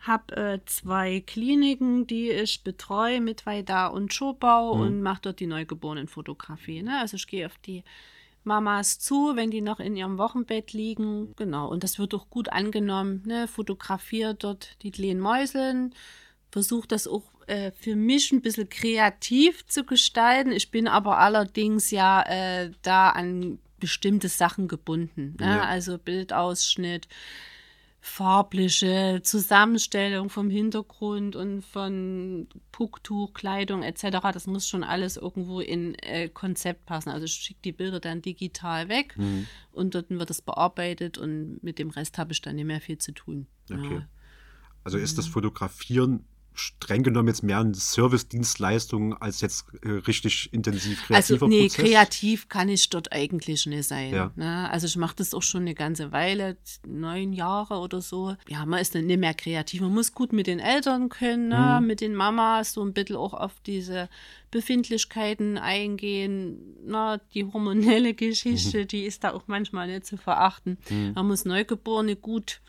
Habe 0.00 0.36
äh, 0.36 0.60
zwei 0.66 1.20
Kliniken, 1.26 2.06
die 2.06 2.28
ich 2.30 2.62
betreue 2.62 3.20
mit 3.22 3.46
Weida 3.46 3.86
und 3.86 4.12
Schobau 4.12 4.74
Mhm. 4.74 4.80
und 4.82 5.02
mache 5.02 5.22
dort 5.22 5.40
die 5.40 5.46
Neugeborenenfotografie. 5.46 6.82
Ne? 6.82 6.98
Also 7.00 7.16
ich 7.16 7.26
gehe 7.26 7.46
auf 7.46 7.56
die 7.64 7.82
Mamas 8.44 8.98
zu, 8.98 9.32
wenn 9.36 9.50
die 9.50 9.62
noch 9.62 9.80
in 9.80 9.96
ihrem 9.96 10.18
Wochenbett 10.18 10.74
liegen. 10.74 11.34
Genau, 11.36 11.68
und 11.68 11.82
das 11.82 11.98
wird 11.98 12.14
auch 12.14 12.28
gut 12.28 12.50
angenommen. 12.50 13.22
Ne? 13.24 13.48
Fotografiere 13.48 14.34
dort 14.34 14.76
die 14.82 14.90
kleinen 14.90 15.20
Mäuseln, 15.20 15.94
versuche 16.54 16.86
das 16.86 17.08
auch 17.08 17.24
äh, 17.48 17.72
für 17.72 17.96
mich 17.96 18.30
ein 18.30 18.40
bisschen 18.40 18.68
kreativ 18.68 19.66
zu 19.66 19.82
gestalten. 19.82 20.52
Ich 20.52 20.70
bin 20.70 20.86
aber 20.86 21.18
allerdings 21.18 21.90
ja 21.90 22.22
äh, 22.22 22.70
da 22.82 23.10
an 23.10 23.58
bestimmte 23.80 24.28
Sachen 24.28 24.68
gebunden. 24.68 25.34
Ne? 25.40 25.46
Ja. 25.46 25.64
Also 25.64 25.98
Bildausschnitt, 25.98 27.08
farbliche 28.00 29.20
Zusammenstellung 29.24 30.30
vom 30.30 30.48
Hintergrund 30.48 31.34
und 31.34 31.62
von 31.62 32.46
Pucktuch, 32.70 33.34
Kleidung 33.34 33.82
etc. 33.82 34.18
Das 34.32 34.46
muss 34.46 34.68
schon 34.68 34.84
alles 34.84 35.16
irgendwo 35.16 35.58
in 35.58 35.96
äh, 35.96 36.28
Konzept 36.28 36.86
passen. 36.86 37.10
Also 37.10 37.24
ich 37.24 37.32
schicke 37.32 37.62
die 37.64 37.72
Bilder 37.72 37.98
dann 37.98 38.22
digital 38.22 38.88
weg 38.88 39.18
mhm. 39.18 39.48
und 39.72 39.96
dort 39.96 40.08
wird 40.08 40.30
das 40.30 40.40
bearbeitet 40.40 41.18
und 41.18 41.58
mit 41.64 41.80
dem 41.80 41.90
Rest 41.90 42.16
habe 42.16 42.30
ich 42.30 42.40
dann 42.42 42.54
nicht 42.54 42.66
mehr 42.66 42.80
viel 42.80 42.98
zu 42.98 43.10
tun. 43.10 43.48
Okay. 43.68 43.94
Ja. 43.96 44.08
Also 44.84 44.98
ist 44.98 45.18
das 45.18 45.26
Fotografieren 45.26 46.24
streng 46.54 47.02
genommen 47.02 47.28
jetzt 47.28 47.42
mehr 47.42 47.58
eine 47.58 47.74
Service-Dienstleistung 47.74 49.14
als 49.20 49.40
jetzt 49.40 49.66
äh, 49.82 49.90
richtig 49.90 50.52
intensiv 50.52 51.02
kreativer 51.04 51.42
Also 51.42 51.46
nee, 51.48 51.68
Prozess? 51.68 51.84
kreativ 51.84 52.48
kann 52.48 52.68
ich 52.68 52.88
dort 52.90 53.12
eigentlich 53.12 53.66
nicht 53.66 53.88
sein. 53.88 54.14
Ja. 54.14 54.32
Ne? 54.36 54.70
Also 54.70 54.86
ich 54.86 54.96
mache 54.96 55.16
das 55.16 55.34
auch 55.34 55.42
schon 55.42 55.62
eine 55.62 55.74
ganze 55.74 56.12
Weile, 56.12 56.56
neun 56.86 57.32
Jahre 57.32 57.78
oder 57.78 58.00
so. 58.00 58.36
Ja, 58.48 58.64
man 58.66 58.80
ist 58.80 58.94
dann 58.94 59.06
nicht 59.06 59.18
mehr 59.18 59.34
kreativ. 59.34 59.80
Man 59.80 59.92
muss 59.92 60.14
gut 60.14 60.32
mit 60.32 60.46
den 60.46 60.60
Eltern 60.60 61.08
können, 61.08 61.48
ne? 61.48 61.78
mhm. 61.80 61.86
mit 61.86 62.00
den 62.00 62.14
Mamas 62.14 62.72
so 62.72 62.82
ein 62.84 62.92
bisschen 62.92 63.16
auch 63.16 63.34
auf 63.34 63.52
diese 63.66 64.08
Befindlichkeiten 64.50 65.58
eingehen. 65.58 66.76
Na, 66.86 67.18
die 67.34 67.44
hormonelle 67.44 68.14
Geschichte, 68.14 68.82
mhm. 68.82 68.88
die 68.88 69.02
ist 69.02 69.24
da 69.24 69.32
auch 69.32 69.44
manchmal 69.48 69.88
nicht 69.88 70.06
zu 70.06 70.16
verachten. 70.16 70.78
Mhm. 70.88 71.12
Man 71.14 71.26
muss 71.26 71.44
Neugeborene 71.44 72.14
gut 72.14 72.60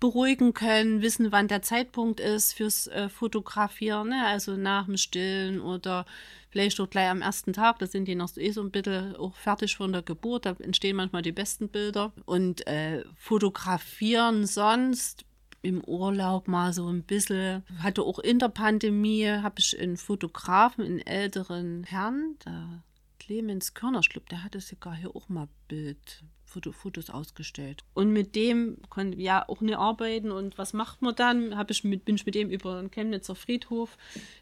beruhigen 0.00 0.54
können, 0.54 1.02
wissen, 1.02 1.32
wann 1.32 1.48
der 1.48 1.62
Zeitpunkt 1.62 2.20
ist 2.20 2.54
fürs 2.54 2.86
äh, 2.88 3.08
Fotografieren, 3.08 4.10
ne? 4.10 4.26
also 4.26 4.56
nach 4.56 4.86
dem 4.86 4.96
Stillen 4.96 5.60
oder 5.60 6.06
vielleicht 6.50 6.80
auch 6.80 6.88
gleich 6.88 7.08
am 7.08 7.22
ersten 7.22 7.52
Tag. 7.52 7.78
Da 7.78 7.86
sind 7.86 8.06
die 8.06 8.14
noch 8.14 8.36
eh 8.36 8.50
so 8.50 8.62
ein 8.62 8.70
bisschen 8.70 9.16
auch 9.16 9.34
fertig 9.34 9.76
von 9.76 9.92
der 9.92 10.02
Geburt. 10.02 10.46
Da 10.46 10.56
entstehen 10.58 10.96
manchmal 10.96 11.22
die 11.22 11.32
besten 11.32 11.68
Bilder. 11.68 12.12
Und 12.24 12.66
äh, 12.66 13.04
fotografieren 13.16 14.46
sonst 14.46 15.24
im 15.62 15.82
Urlaub 15.84 16.48
mal 16.48 16.72
so 16.72 16.88
ein 16.88 17.02
bisschen. 17.02 17.64
Hatte 17.78 18.02
auch 18.02 18.18
in 18.18 18.38
der 18.38 18.48
Pandemie, 18.48 19.28
habe 19.28 19.56
ich 19.58 19.78
einen 19.78 19.96
Fotografen, 19.96 20.84
einen 20.84 21.00
älteren 21.00 21.84
Herrn, 21.84 22.36
der 22.44 22.82
Clemens 23.18 23.74
Körner, 23.74 24.00
ich 24.00 24.08
glaube, 24.08 24.26
der 24.30 24.42
hatte 24.42 24.60
sogar 24.60 24.94
hier 24.94 25.14
auch 25.14 25.28
mal 25.28 25.48
Bild, 25.66 26.24
Fotos 26.48 27.10
ausgestellt. 27.10 27.84
Und 27.94 28.12
mit 28.12 28.34
dem 28.34 28.78
konnte 28.88 29.18
ja 29.18 29.48
auch 29.48 29.60
nicht 29.60 29.76
arbeiten. 29.76 30.30
Und 30.30 30.58
was 30.58 30.72
macht 30.72 31.02
man 31.02 31.14
dann? 31.14 31.56
Hab 31.56 31.70
ich 31.70 31.84
mit, 31.84 32.04
bin 32.04 32.16
ich 32.16 32.26
mit 32.26 32.34
dem 32.34 32.50
über 32.50 32.80
den 32.80 32.90
Chemnitzer 32.90 33.34
Friedhof 33.34 33.96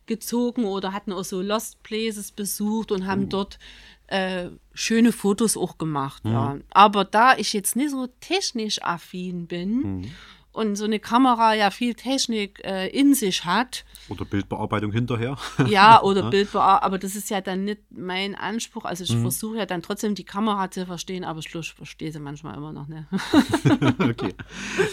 gezogen 0.07 0.65
oder 0.65 0.93
hatten 0.93 1.13
auch 1.13 1.25
so 1.25 1.43
Lost 1.43 1.83
Places 1.83 2.33
besucht 2.33 2.93
und 2.93 3.07
haben 3.07 3.23
mhm. 3.23 3.29
dort 3.31 3.59
äh, 4.07 4.51
schöne 4.73 5.13
Fotos 5.13 5.57
auch 5.57 5.79
gemacht. 5.79 6.25
Mhm. 6.25 6.33
Ja. 6.33 6.59
Aber 6.71 7.05
da 7.05 7.37
ich 7.37 7.53
jetzt 7.53 7.77
nicht 7.77 7.91
so 7.91 8.07
technisch 8.21 8.83
affin 8.83 9.47
bin, 9.47 9.71
mhm 9.73 10.11
und 10.57 10.77
so 10.77 10.87
eine 10.87 10.99
Kamera 10.99 11.53
ja 11.53 11.71
viel 11.71 11.95
Technik 11.95 12.65
äh, 12.65 12.89
in 12.89 13.15
sich 13.15 13.45
hat. 13.45 13.85
Oder 14.09 14.25
Bildbearbeitung 14.25 14.91
hinterher. 14.91 15.37
ja, 15.67 16.03
oder 16.03 16.31
Bildbearbeitung, 16.31 16.87
aber 16.87 16.99
das 16.99 17.15
ist 17.15 17.29
ja 17.29 17.43
dann 17.43 17.65
nicht 17.65 17.83
mein 17.91 18.35
Anspruch. 18.35 18.87
Also 18.87 19.05
ich 19.05 19.15
mhm. 19.15 19.21
versuche 19.21 19.59
ja 19.59 19.67
dann 19.67 19.83
trotzdem 19.83 20.15
die 20.15 20.25
Kamera 20.25 20.71
zu 20.71 20.87
verstehen, 20.87 21.25
aber 21.25 21.41
ich 21.41 21.51
verstehe 21.51 22.11
sie 22.11 22.21
manchmal 22.21 22.57
immer 22.57 22.73
noch 22.73 22.87
nicht. 22.87 23.05
okay. 24.01 24.35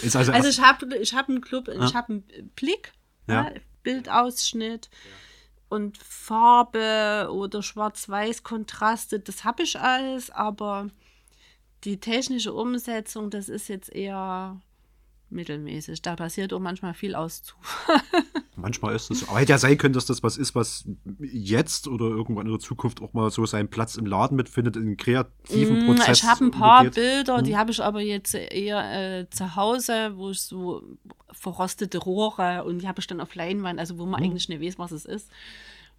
also, 0.03 0.33
also 0.33 0.49
ich 0.49 0.59
habe 0.59 0.97
ich 0.97 1.13
hab 1.13 1.29
einen 1.29 1.39
Club, 1.39 1.69
ah. 1.69 1.85
ich 1.85 1.95
habe 1.95 2.09
einen 2.11 2.51
Blick, 2.57 2.91
ja. 3.27 3.45
Ja, 3.45 3.51
Bildausschnitt. 3.83 4.89
Ja 4.91 4.99
und 5.69 5.97
Farbe 5.97 7.29
oder 7.31 7.63
Schwarz-Weiß-Kontraste, 7.63 9.19
das 9.19 9.43
habe 9.43 9.63
ich 9.63 9.79
alles, 9.79 10.29
aber 10.29 10.89
die 11.83 11.99
technische 11.99 12.53
Umsetzung, 12.53 13.31
das 13.31 13.49
ist 13.49 13.69
jetzt 13.69 13.91
eher 13.91 14.61
mittelmäßig. 15.33 16.01
Da 16.01 16.15
passiert 16.15 16.53
auch 16.53 16.59
manchmal 16.59 16.93
viel 16.93 17.15
Auszug. 17.15 17.57
manchmal 18.55 18.95
ist 18.95 19.11
es, 19.11 19.27
aber 19.27 19.39
hätte 19.39 19.51
ja 19.51 19.57
sein 19.57 19.77
können, 19.77 19.93
dass 19.93 20.05
das 20.05 20.23
was 20.23 20.37
ist, 20.37 20.55
was 20.55 20.85
jetzt 21.19 21.87
oder 21.87 22.05
irgendwann 22.05 22.45
in 22.45 22.51
der 22.51 22.59
Zukunft 22.59 23.01
auch 23.01 23.13
mal 23.13 23.29
so 23.31 23.45
seinen 23.45 23.69
Platz 23.69 23.95
im 23.95 24.05
Laden 24.05 24.35
mitfindet, 24.35 24.75
in 24.75 24.95
kreativen 24.97 25.83
mm, 25.83 25.85
Prozess. 25.85 26.19
Ich 26.19 26.23
habe 26.23 26.45
ein 26.45 26.51
paar 26.51 26.83
geht. 26.83 26.95
Bilder, 26.95 27.37
hm. 27.37 27.43
die 27.43 27.57
habe 27.57 27.71
ich 27.71 27.83
aber 27.83 28.01
jetzt 28.01 28.33
eher 28.35 29.19
äh, 29.19 29.29
zu 29.29 29.55
Hause, 29.55 30.13
wo 30.15 30.29
ich 30.29 30.41
so 30.41 30.83
verrostete 31.31 31.97
Rohre 31.97 32.63
und 32.63 32.81
die 32.81 32.87
habe 32.87 32.99
ich 32.99 33.07
dann 33.07 33.19
auf 33.19 33.35
Leinwand, 33.35 33.79
also 33.79 33.97
wo 33.97 34.05
man 34.05 34.21
hm. 34.21 34.29
eigentlich 34.29 34.49
nicht 34.49 34.61
weiß, 34.61 34.79
was 34.79 34.91
es 34.91 35.05
ist 35.05 35.29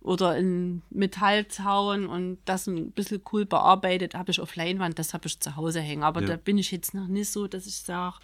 oder 0.05 0.37
in 0.37 0.82
Metallzaun 0.91 2.07
und 2.07 2.37
das 2.45 2.66
ein 2.66 2.91
bisschen 2.91 3.22
cool 3.32 3.47
bearbeitet, 3.47 4.14
habe 4.14 4.30
ich 4.30 4.39
auf 4.39 4.55
Leinwand, 4.55 4.99
das 4.99 5.14
habe 5.14 5.26
ich 5.26 5.41
zu 5.41 5.57
Hause 5.57 5.80
hängen. 5.80 6.03
Aber 6.03 6.20
ja. 6.20 6.28
da 6.28 6.37
bin 6.37 6.59
ich 6.59 6.70
jetzt 6.70 6.93
noch 6.93 7.09
nicht 7.09 7.30
so, 7.30 7.49
dass 7.49 7.66
ich 7.66 7.76
sage, 7.76 8.16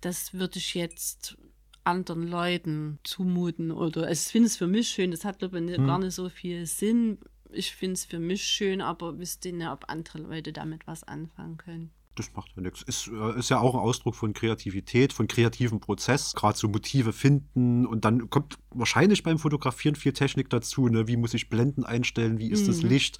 das 0.00 0.34
würde 0.34 0.58
ich 0.58 0.74
jetzt 0.74 1.36
anderen 1.84 2.26
Leuten 2.26 2.98
zumuten 3.04 3.70
oder 3.70 4.06
also 4.06 4.12
ich 4.12 4.32
finde 4.32 4.46
es 4.46 4.56
für 4.56 4.66
mich 4.66 4.88
schön, 4.88 5.10
das 5.10 5.24
hat 5.24 5.38
glaube 5.38 5.60
ich 5.60 5.76
hm. 5.76 5.86
gar 5.86 5.98
nicht 5.98 6.14
so 6.14 6.28
viel 6.28 6.66
Sinn. 6.66 7.18
Ich 7.52 7.74
finde 7.74 7.94
es 7.94 8.04
für 8.04 8.20
mich 8.20 8.44
schön, 8.44 8.80
aber 8.80 9.18
wüsste 9.18 9.52
nicht, 9.52 9.66
ob 9.66 9.84
andere 9.88 10.18
Leute 10.18 10.52
damit 10.52 10.86
was 10.86 11.02
anfangen 11.02 11.56
können. 11.56 11.90
Das 12.14 12.32
macht 12.34 12.50
ja 12.54 12.62
nichts. 12.62 12.82
Ist, 12.82 13.08
äh, 13.08 13.38
ist 13.38 13.50
ja 13.50 13.60
auch 13.60 13.74
ein 13.74 13.80
Ausdruck 13.80 14.14
von 14.14 14.32
Kreativität, 14.32 15.12
von 15.12 15.26
kreativem 15.26 15.80
Prozess. 15.80 16.34
Gerade 16.34 16.58
so 16.58 16.68
Motive 16.68 17.12
finden 17.12 17.86
und 17.86 18.04
dann 18.04 18.30
kommt 18.30 18.58
wahrscheinlich 18.70 19.22
beim 19.22 19.38
Fotografieren 19.38 19.94
viel 19.94 20.12
Technik 20.12 20.50
dazu. 20.50 20.88
Ne? 20.88 21.08
Wie 21.08 21.16
muss 21.16 21.34
ich 21.34 21.48
Blenden 21.48 21.84
einstellen? 21.84 22.38
Wie 22.38 22.50
ist 22.50 22.64
mhm. 22.64 22.66
das 22.66 22.82
Licht? 22.82 23.18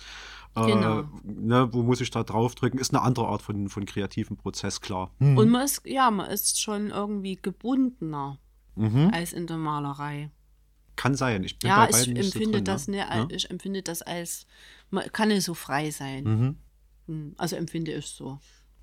Genau. 0.55 1.01
Äh, 1.01 1.05
ne, 1.25 1.69
wo 1.73 1.83
muss 1.83 2.01
ich 2.01 2.11
da 2.11 2.25
draufdrücken? 2.25 2.81
Ist 2.81 2.93
eine 2.93 3.03
andere 3.03 3.29
Art 3.29 3.43
von, 3.43 3.69
von 3.69 3.85
kreativem 3.85 4.37
Prozess, 4.37 4.81
klar. 4.81 5.13
Hm. 5.19 5.37
Und 5.39 5.49
man 5.49 5.65
ist, 5.65 5.83
ja, 5.87 6.11
man 6.11 6.31
ist 6.31 6.61
schon 6.61 6.91
irgendwie 6.91 7.39
gebundener 7.41 8.39
mhm. 8.75 9.11
als 9.13 9.33
in 9.33 9.47
der 9.47 9.59
Malerei. 9.59 10.31
Kann 10.97 11.15
sein. 11.15 11.45
Ich 11.45 11.59
bin 11.59 11.69
ja, 11.69 11.87
bei 11.87 11.93
beiden 11.93 12.17
ich 12.17 12.27
empfinde 12.27 12.45
so 12.45 12.53
drin, 12.53 12.65
das 12.65 12.89
ne? 12.89 12.97
ne? 12.97 13.29
ich 13.31 13.51
empfinde 13.51 13.83
das 13.83 14.03
als, 14.03 14.47
man 14.91 15.11
kann 15.13 15.29
nicht 15.29 15.45
so 15.45 15.55
frei 15.55 15.91
sein. 15.91 16.25
Mhm. 16.25 16.57
Hm, 17.07 17.35
also 17.39 17.57
empfinde 17.57 17.93
ich 17.93 18.07
so. 18.07 18.39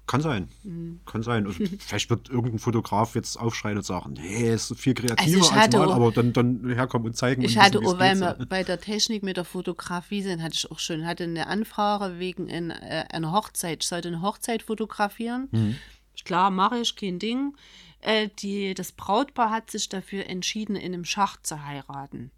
Kann 0.07 0.21
sein. 0.21 0.47
Mhm. 0.63 1.01
Kann 1.05 1.21
sein. 1.21 1.45
Und 1.45 1.55
vielleicht 1.79 2.09
wird 2.09 2.29
irgendein 2.29 2.59
Fotograf 2.59 3.13
jetzt 3.15 3.35
aufschreien 3.37 3.77
und 3.77 3.83
sagen, 3.83 4.13
nee, 4.13 4.53
ist 4.53 4.73
viel 4.77 4.93
kreativer 4.93 5.41
also 5.41 5.53
als 5.53 5.73
mal, 5.73 5.91
aber 5.91 6.11
dann, 6.11 6.31
dann 6.31 6.69
herkommen 6.69 7.07
und 7.07 7.13
zeigen. 7.13 7.41
Ich 7.41 7.57
und 7.57 7.63
hatte, 7.63 7.79
auch, 7.79 7.99
weil 7.99 8.17
wir 8.17 8.37
bei 8.47 8.63
der 8.63 8.79
Technik 8.79 9.21
mit 9.21 9.35
der 9.35 9.43
Fotografie 9.43 10.21
sind, 10.21 10.41
hatte 10.41 10.55
ich 10.55 10.71
auch 10.71 10.79
schon, 10.79 11.05
hatte 11.05 11.25
eine 11.25 11.47
Anfrage 11.47 12.19
wegen 12.19 12.47
in, 12.47 12.71
äh, 12.71 13.05
einer 13.11 13.33
Hochzeit. 13.33 13.83
Ich 13.83 13.89
sollte 13.89 14.07
eine 14.07 14.21
Hochzeit 14.21 14.63
fotografieren. 14.63 15.49
Mhm. 15.51 15.75
Klar, 16.23 16.51
mache 16.51 16.79
ich, 16.79 16.95
kein 16.95 17.19
Ding. 17.19 17.55
Äh, 17.99 18.29
die, 18.39 18.73
das 18.73 18.93
Brautpaar 18.93 19.51
hat 19.51 19.69
sich 19.69 19.89
dafür 19.89 20.27
entschieden, 20.27 20.77
in 20.77 20.93
einem 20.93 21.05
Schacht 21.05 21.45
zu 21.45 21.65
heiraten. 21.65 22.31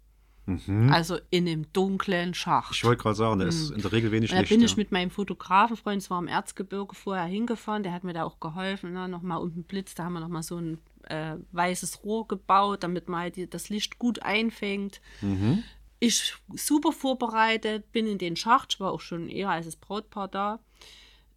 Mhm. 0.50 0.92
Also 0.92 1.18
in 1.30 1.46
einem 1.46 1.72
dunklen 1.72 2.34
Schacht. 2.34 2.74
Ich 2.74 2.84
wollte 2.84 3.02
gerade 3.02 3.16
sagen, 3.16 3.38
da 3.38 3.46
ist 3.46 3.70
mhm. 3.70 3.76
in 3.76 3.82
der 3.82 3.92
Regel 3.92 4.12
wenig 4.12 4.32
Licht. 4.32 4.42
Da 4.42 4.48
bin 4.48 4.62
ich 4.62 4.76
mit 4.76 4.90
meinem 4.90 5.10
Fotografenfreund, 5.10 6.02
es 6.02 6.10
war 6.10 6.18
im 6.18 6.28
Erzgebirge, 6.28 6.94
vorher 6.94 7.24
hingefahren. 7.24 7.82
Der 7.82 7.92
hat 7.92 8.04
mir 8.04 8.12
da 8.12 8.24
auch 8.24 8.40
geholfen. 8.40 8.92
Ne? 8.92 9.08
Nochmal 9.08 9.38
unten 9.38 9.62
Blitz, 9.62 9.94
da 9.94 10.04
haben 10.04 10.14
wir 10.14 10.20
nochmal 10.20 10.42
so 10.42 10.58
ein 10.58 10.78
äh, 11.04 11.36
weißes 11.52 12.04
Rohr 12.04 12.26
gebaut, 12.26 12.82
damit 12.82 13.08
man 13.08 13.20
halt 13.20 13.54
das 13.54 13.68
Licht 13.68 13.98
gut 13.98 14.22
einfängt. 14.22 15.00
Mhm. 15.20 15.62
Ich 16.00 16.34
super 16.54 16.92
vorbereitet, 16.92 17.92
bin 17.92 18.06
in 18.06 18.18
den 18.18 18.36
Schacht, 18.36 18.74
ich 18.74 18.80
war 18.80 18.90
auch 18.90 19.00
schon 19.00 19.28
eher 19.28 19.50
als 19.50 19.66
das 19.66 19.76
Brautpaar 19.76 20.28
da. 20.28 20.60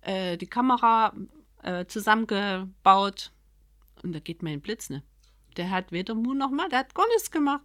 Äh, 0.01 0.37
die 0.37 0.47
Kamera 0.47 1.13
äh, 1.61 1.85
zusammengebaut 1.85 3.31
und 4.03 4.13
da 4.13 4.19
geht 4.19 4.41
mein 4.41 4.61
Blitz, 4.61 4.89
ne? 4.89 5.03
Der 5.55 5.69
hat 5.69 5.91
weder 5.91 6.15
Mut 6.15 6.37
noch 6.37 6.49
mal, 6.49 6.67
der 6.67 6.79
hat 6.79 6.95
gar 6.95 7.07
nichts 7.09 7.29
gemacht 7.29 7.61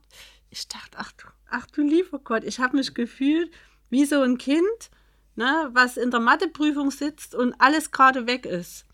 ich 0.51 0.69
dachte, 0.69 0.97
ach 0.97 1.13
du, 1.13 1.27
ach 1.51 1.67
du 1.67 1.83
lieber 1.83 2.19
Gott, 2.19 2.45
ich 2.45 2.59
habe 2.59 2.77
mich 2.77 2.95
gefühlt 2.95 3.51
wie 3.91 4.05
so 4.05 4.21
ein 4.23 4.39
Kind, 4.39 4.91
ne, 5.37 5.71
was 5.73 5.97
in 5.97 6.11
der 6.11 6.21
Matheprüfung 6.21 6.91
sitzt 6.91 7.35
und 7.35 7.55
alles 7.59 7.91
gerade 7.91 8.27
weg 8.27 8.47
ist. 8.47 8.87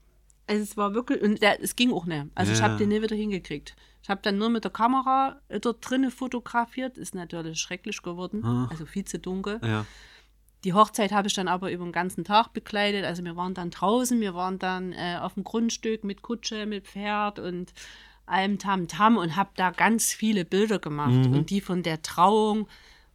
Also 0.46 0.62
es 0.62 0.76
war 0.76 0.94
wirklich, 0.94 1.22
und 1.22 1.40
der, 1.40 1.62
es 1.62 1.74
ging 1.74 1.92
auch 1.92 2.04
nicht. 2.06 2.26
Also 2.34 2.52
ja. 2.52 2.58
ich 2.58 2.62
habe 2.62 2.76
den 2.76 2.90
nie 2.90 3.02
wieder 3.02 3.16
hingekriegt. 3.16 3.74
Ich 4.02 4.10
habe 4.10 4.20
dann 4.22 4.36
nur 4.36 4.50
mit 4.50 4.64
der 4.64 4.70
Kamera 4.70 5.40
dort 5.62 5.88
drinnen 5.88 6.10
fotografiert, 6.10 6.98
ist 6.98 7.14
natürlich 7.14 7.58
schrecklich 7.58 8.02
geworden, 8.02 8.42
ach. 8.44 8.70
also 8.70 8.84
viel 8.84 9.06
zu 9.06 9.18
dunkel. 9.18 9.60
Ja. 9.62 9.86
Die 10.64 10.74
Hochzeit 10.74 11.12
habe 11.12 11.28
ich 11.28 11.34
dann 11.34 11.48
aber 11.48 11.70
über 11.70 11.84
den 11.84 11.92
ganzen 11.92 12.24
Tag 12.24 12.52
begleitet. 12.52 13.04
Also 13.04 13.24
wir 13.24 13.36
waren 13.36 13.54
dann 13.54 13.70
draußen, 13.70 14.20
wir 14.20 14.34
waren 14.34 14.58
dann 14.58 14.92
äh, 14.92 15.18
auf 15.20 15.34
dem 15.34 15.44
Grundstück 15.44 16.04
mit 16.04 16.22
Kutsche, 16.22 16.66
mit 16.66 16.86
Pferd 16.86 17.38
und 17.38 17.72
allem 18.26 18.58
Tam-Tam 18.58 19.16
und 19.16 19.36
habe 19.36 19.50
da 19.56 19.70
ganz 19.70 20.12
viele 20.12 20.44
Bilder 20.44 20.78
gemacht. 20.78 21.28
Mhm. 21.28 21.32
Und 21.32 21.50
die 21.50 21.60
von 21.60 21.82
der 21.82 22.02
Trauung 22.02 22.68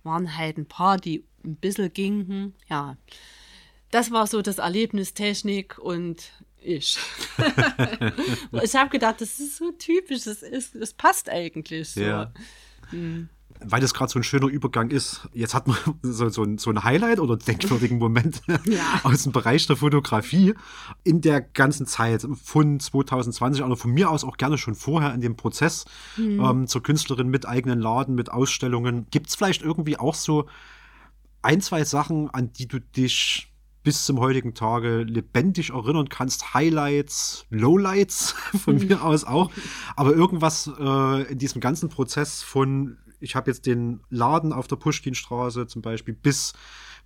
waren 0.03 0.37
halt 0.37 0.57
ein 0.57 0.65
paar, 0.65 0.97
die 0.97 1.25
ein 1.43 1.55
bisschen 1.55 1.91
gingen. 1.93 2.55
Ja, 2.69 2.97
das 3.91 4.11
war 4.11 4.27
so 4.27 4.41
das 4.41 4.59
Erlebnis 4.59 5.13
Technik 5.13 5.77
und 5.77 6.31
ich. 6.61 6.97
ich 8.63 8.75
habe 8.75 8.89
gedacht, 8.89 9.21
das 9.21 9.39
ist 9.39 9.57
so 9.57 9.71
typisch, 9.71 10.23
das, 10.23 10.43
ist, 10.43 10.75
das 10.75 10.93
passt 10.93 11.29
eigentlich 11.29 11.89
so. 11.89 12.01
Ja. 12.01 12.33
Mhm 12.91 13.29
weil 13.65 13.81
das 13.81 13.93
gerade 13.93 14.11
so 14.11 14.19
ein 14.19 14.23
schöner 14.23 14.47
Übergang 14.47 14.89
ist, 14.89 15.27
jetzt 15.33 15.53
hat 15.53 15.67
man 15.67 15.77
so, 16.01 16.29
so, 16.29 16.43
ein, 16.43 16.57
so 16.57 16.69
ein 16.69 16.83
Highlight 16.83 17.19
oder 17.19 17.37
denkwürdigen 17.37 17.97
Moment 17.97 18.41
ja. 18.47 19.01
aus 19.03 19.23
dem 19.23 19.31
Bereich 19.31 19.67
der 19.67 19.75
Fotografie 19.75 20.53
in 21.03 21.21
der 21.21 21.41
ganzen 21.41 21.85
Zeit 21.85 22.25
von 22.43 22.79
2020 22.79 23.63
oder 23.63 23.75
von 23.75 23.91
mir 23.91 24.09
aus 24.09 24.23
auch 24.23 24.37
gerne 24.37 24.57
schon 24.57 24.75
vorher 24.75 25.13
in 25.13 25.21
dem 25.21 25.35
Prozess 25.35 25.85
mhm. 26.17 26.39
ähm, 26.39 26.67
zur 26.67 26.83
Künstlerin 26.83 27.27
mit 27.27 27.47
eigenen 27.47 27.79
Laden, 27.79 28.15
mit 28.15 28.31
Ausstellungen. 28.31 29.07
Gibt 29.11 29.27
es 29.29 29.35
vielleicht 29.35 29.61
irgendwie 29.61 29.97
auch 29.97 30.15
so 30.15 30.47
ein, 31.41 31.61
zwei 31.61 31.83
Sachen, 31.83 32.29
an 32.29 32.51
die 32.53 32.67
du 32.67 32.79
dich 32.79 33.49
bis 33.83 34.05
zum 34.05 34.19
heutigen 34.19 34.53
Tage 34.53 35.03
lebendig 35.03 35.69
erinnern 35.71 36.09
kannst. 36.09 36.53
Highlights, 36.53 37.45
Lowlights 37.49 38.31
von 38.63 38.75
mhm. 38.75 38.87
mir 38.87 39.03
aus 39.03 39.23
auch. 39.23 39.51
Aber 39.95 40.13
irgendwas 40.13 40.69
äh, 40.79 41.31
in 41.31 41.39
diesem 41.39 41.61
ganzen 41.61 41.89
Prozess 41.89 42.43
von 42.43 42.97
ich 43.19 43.35
habe 43.35 43.51
jetzt 43.51 43.65
den 43.65 44.01
Laden 44.09 44.53
auf 44.53 44.67
der 44.67 44.75
Pushkinstraße 44.77 45.67
zum 45.67 45.81
Beispiel 45.81 46.13
bis, 46.13 46.53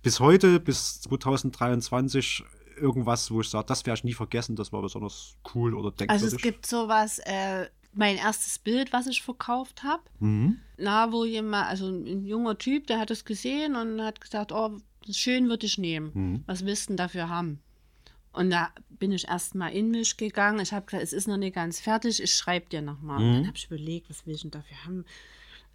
bis 0.02 0.20
heute, 0.20 0.60
bis 0.60 1.00
2023 1.02 2.44
irgendwas, 2.76 3.30
wo 3.30 3.40
ich 3.40 3.48
sage, 3.48 3.66
das 3.66 3.86
werde 3.86 3.98
ich 3.98 4.04
nie 4.04 4.14
vergessen, 4.14 4.56
das 4.56 4.72
war 4.72 4.82
besonders 4.82 5.36
cool 5.54 5.74
oder 5.74 5.90
denkwürdig. 5.90 6.10
Also 6.10 6.36
es 6.36 6.42
gibt 6.42 6.66
sowas, 6.66 7.18
äh, 7.20 7.66
mein 7.92 8.16
erstes 8.16 8.58
Bild, 8.58 8.92
was 8.92 9.06
ich 9.06 9.22
verkauft 9.22 9.82
habe, 9.82 10.02
mhm. 10.18 10.58
na, 10.76 11.12
wo 11.12 11.24
jemand, 11.24 11.68
also 11.68 11.88
ein 11.88 12.24
junger 12.24 12.58
Typ, 12.58 12.86
der 12.86 12.98
hat 12.98 13.10
es 13.10 13.24
gesehen 13.24 13.76
und 13.76 14.02
hat 14.02 14.20
gesagt, 14.20 14.52
oh, 14.52 14.78
schön 15.10 15.48
würde 15.48 15.66
ich 15.66 15.78
nehmen. 15.78 16.10
Mhm. 16.14 16.44
Was 16.46 16.64
willst 16.64 16.84
du 16.84 16.88
denn 16.88 16.96
dafür 16.96 17.28
haben? 17.28 17.60
Und 18.32 18.50
da 18.50 18.70
bin 18.88 19.12
ich 19.12 19.28
erstmal 19.28 19.72
in 19.72 19.92
mich 19.92 20.16
gegangen. 20.16 20.58
Ich 20.58 20.72
habe 20.72 20.86
gesagt, 20.86 21.04
es 21.04 21.12
ist 21.12 21.28
noch 21.28 21.36
nicht 21.36 21.54
ganz 21.54 21.80
fertig, 21.80 22.20
ich 22.20 22.34
schreibe 22.34 22.68
dir 22.68 22.82
nochmal. 22.82 23.20
Mhm. 23.20 23.32
Dann 23.34 23.46
habe 23.46 23.56
ich 23.56 23.66
überlegt, 23.66 24.10
was 24.10 24.26
will 24.26 24.34
ich 24.34 24.42
denn 24.42 24.50
dafür 24.50 24.84
haben? 24.84 25.04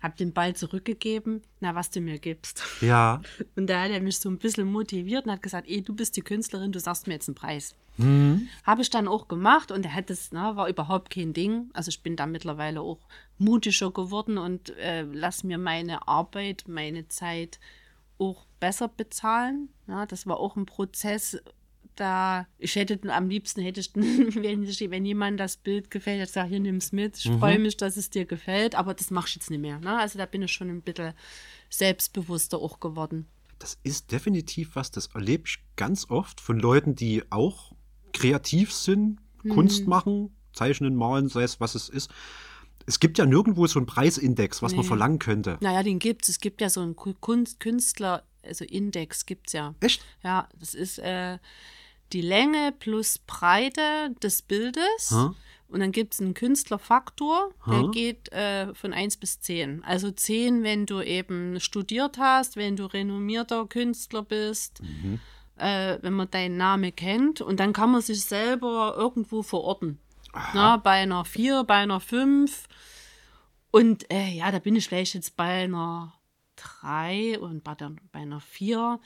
Hab 0.02 0.16
den 0.16 0.34
Ball 0.34 0.56
zurückgegeben, 0.56 1.42
na, 1.60 1.76
was 1.76 1.90
du 1.90 2.00
mir 2.00 2.20
gibst. 2.20 2.64
Ja. 2.82 3.22
Und 3.56 3.68
da 3.68 3.82
hat 3.84 3.92
er 3.92 4.02
mich 4.02 4.20
so 4.20 4.30
ein 4.30 4.38
bisschen 4.38 4.72
motiviert 4.72 5.26
und 5.26 5.32
hat 5.32 5.44
gesagt, 5.44 5.68
ey, 5.70 5.82
du 5.82 5.94
bist 5.94 6.16
die 6.16 6.22
Künstlerin, 6.22 6.72
du 6.72 6.80
sagst 6.80 7.08
mir 7.08 7.14
jetzt 7.14 7.28
einen 7.28 7.36
Preis. 7.36 7.76
Mhm. 7.98 8.48
Habe 8.64 8.82
ich 8.82 8.90
dann 8.90 9.10
auch 9.10 9.28
gemacht 9.28 9.72
und 9.72 9.86
er 9.86 9.94
hat 9.94 10.10
das, 10.10 10.30
na, 10.32 10.56
war 10.56 10.70
überhaupt 10.70 11.10
kein 11.10 11.34
Ding. 11.34 11.70
Also 11.74 11.90
ich 11.90 12.02
bin 12.02 12.16
da 12.16 12.26
mittlerweile 12.26 12.80
auch 12.80 13.00
mutiger 13.38 13.92
geworden 13.92 14.38
und 14.38 14.76
äh, 14.78 15.02
lass 15.02 15.44
mir 15.44 15.58
meine 15.58 16.08
Arbeit, 16.08 16.64
meine 16.68 17.10
Zeit 17.10 17.60
auch 18.18 18.46
besser 18.60 18.88
bezahlen. 18.88 19.70
Ja, 19.88 20.06
das 20.06 20.28
war 20.28 20.38
auch 20.38 20.56
ein 20.56 20.66
Prozess, 20.66 21.38
da, 21.96 22.48
ich 22.58 22.76
hätte 22.76 23.00
am 23.14 23.30
liebsten 23.30 23.62
hätte 23.62 23.80
ich, 23.80 23.94
wenn, 23.96 24.64
ich, 24.64 24.80
wenn 24.90 25.06
jemand 25.06 25.40
das 25.40 25.58
Bild 25.58 25.92
gefällt, 25.92 26.20
jetzt 26.20 26.34
sage 26.34 26.50
hier 26.50 26.60
nimm's 26.60 26.92
mit. 26.92 27.18
Ich 27.18 27.30
mhm. 27.30 27.40
freue 27.40 27.60
mich, 27.60 27.78
dass 27.78 27.98
es 27.98 28.10
dir 28.10 28.26
gefällt, 28.26 28.76
aber 28.76 28.94
das 28.94 29.12
mache 29.12 29.28
ich 29.28 29.36
jetzt 29.36 29.50
nicht 29.50 29.60
mehr. 29.60 29.80
Ne? 29.80 29.98
Also 29.98 30.18
da 30.18 30.26
bin 30.26 30.42
ich 30.42 30.52
schon 30.52 30.70
ein 30.70 30.82
bisschen 30.82 31.14
selbstbewusster 31.70 32.58
auch 32.58 32.80
geworden. 32.80 33.28
Das 33.60 33.78
ist 33.84 34.12
definitiv 34.12 34.76
was, 34.76 34.92
das 34.92 35.08
erlebe 35.08 35.44
ich 35.46 35.60
ganz 35.76 36.10
oft 36.10 36.40
von 36.40 36.60
Leuten, 36.60 36.96
die 36.96 37.24
auch 37.30 37.74
kreativ 38.14 38.74
sind, 38.74 39.20
mhm. 39.44 39.50
Kunst 39.50 39.88
machen, 39.88 40.34
zeichnen, 40.54 40.96
malen, 40.96 41.28
sei 41.28 41.44
es 41.44 41.60
was 41.60 41.76
es 41.76 41.90
ist. 41.90 42.10
Es 42.86 43.00
gibt 43.00 43.18
ja 43.18 43.26
nirgendwo 43.26 43.68
so 43.68 43.78
einen 43.78 43.86
Preisindex, 43.86 44.62
was 44.62 44.72
nee. 44.72 44.78
man 44.78 44.86
verlangen 44.86 45.20
könnte. 45.20 45.58
Naja, 45.62 45.84
den 45.84 46.00
gibt 46.00 46.24
es. 46.24 46.30
Es 46.30 46.40
gibt 46.40 46.62
ja 46.62 46.70
so 46.70 46.82
einen 46.82 46.96
Kunst 46.96 47.60
Künstler, 47.60 48.24
also 48.44 48.66
Index 48.66 49.26
gibt 49.26 49.48
es 49.48 49.54
ja. 49.54 49.76
Echt? 49.82 50.04
Ja, 50.24 50.48
das 50.58 50.74
ist, 50.74 50.98
äh, 51.00 51.38
die 52.14 52.22
Länge 52.22 52.74
plus 52.78 53.20
Breite 53.20 54.16
des 54.22 54.42
Bildes. 54.42 55.12
Hm? 55.12 55.36
Und 55.70 55.82
dann 55.82 55.92
gibt 55.92 56.16
es 56.16 56.20
einen 56.20 56.34
Künstlerfaktor, 56.34 57.52
der 57.68 57.84
hm? 57.84 57.92
geht 57.92 58.32
äh, 58.32 58.74
von 58.74 58.92
1 58.92 59.18
bis 59.18 59.40
10. 59.40 59.84
Also 59.84 60.10
10, 60.10 60.64
wenn 60.64 60.88
du 60.88 61.02
eben 61.02 61.60
studiert 61.60 62.18
hast, 62.18 62.56
wenn 62.56 62.76
du 62.76 62.86
renommierter 62.86 63.68
Künstler 63.68 64.24
bist, 64.24 64.82
mhm. 64.82 65.20
äh, 65.58 66.00
wenn 66.02 66.14
man 66.14 66.32
deinen 66.32 66.58
Namen 66.58 66.96
kennt. 66.96 67.42
Und 67.42 67.60
dann 67.60 67.74
kann 67.74 67.92
man 67.92 68.02
sich 68.02 68.24
selber 68.24 68.96
irgendwo 68.98 69.44
verorten. 69.44 70.00
Na, 70.54 70.78
bei 70.78 71.02
einer 71.04 71.24
4, 71.24 71.64
bei 71.64 71.76
einer 71.76 72.00
5. 72.00 72.68
Und 73.72 74.12
äh, 74.12 74.30
ja, 74.30 74.52
da 74.52 74.58
bin 74.58 74.76
ich 74.76 74.88
vielleicht 74.88 75.14
jetzt 75.14 75.38
bei 75.38 75.64
einer 75.64 76.14
3 76.82 77.40
und 77.40 77.64
bei, 77.64 77.76
der, 77.76 77.92
bei 78.12 78.20
einer 78.20 78.40
4. 78.40 79.00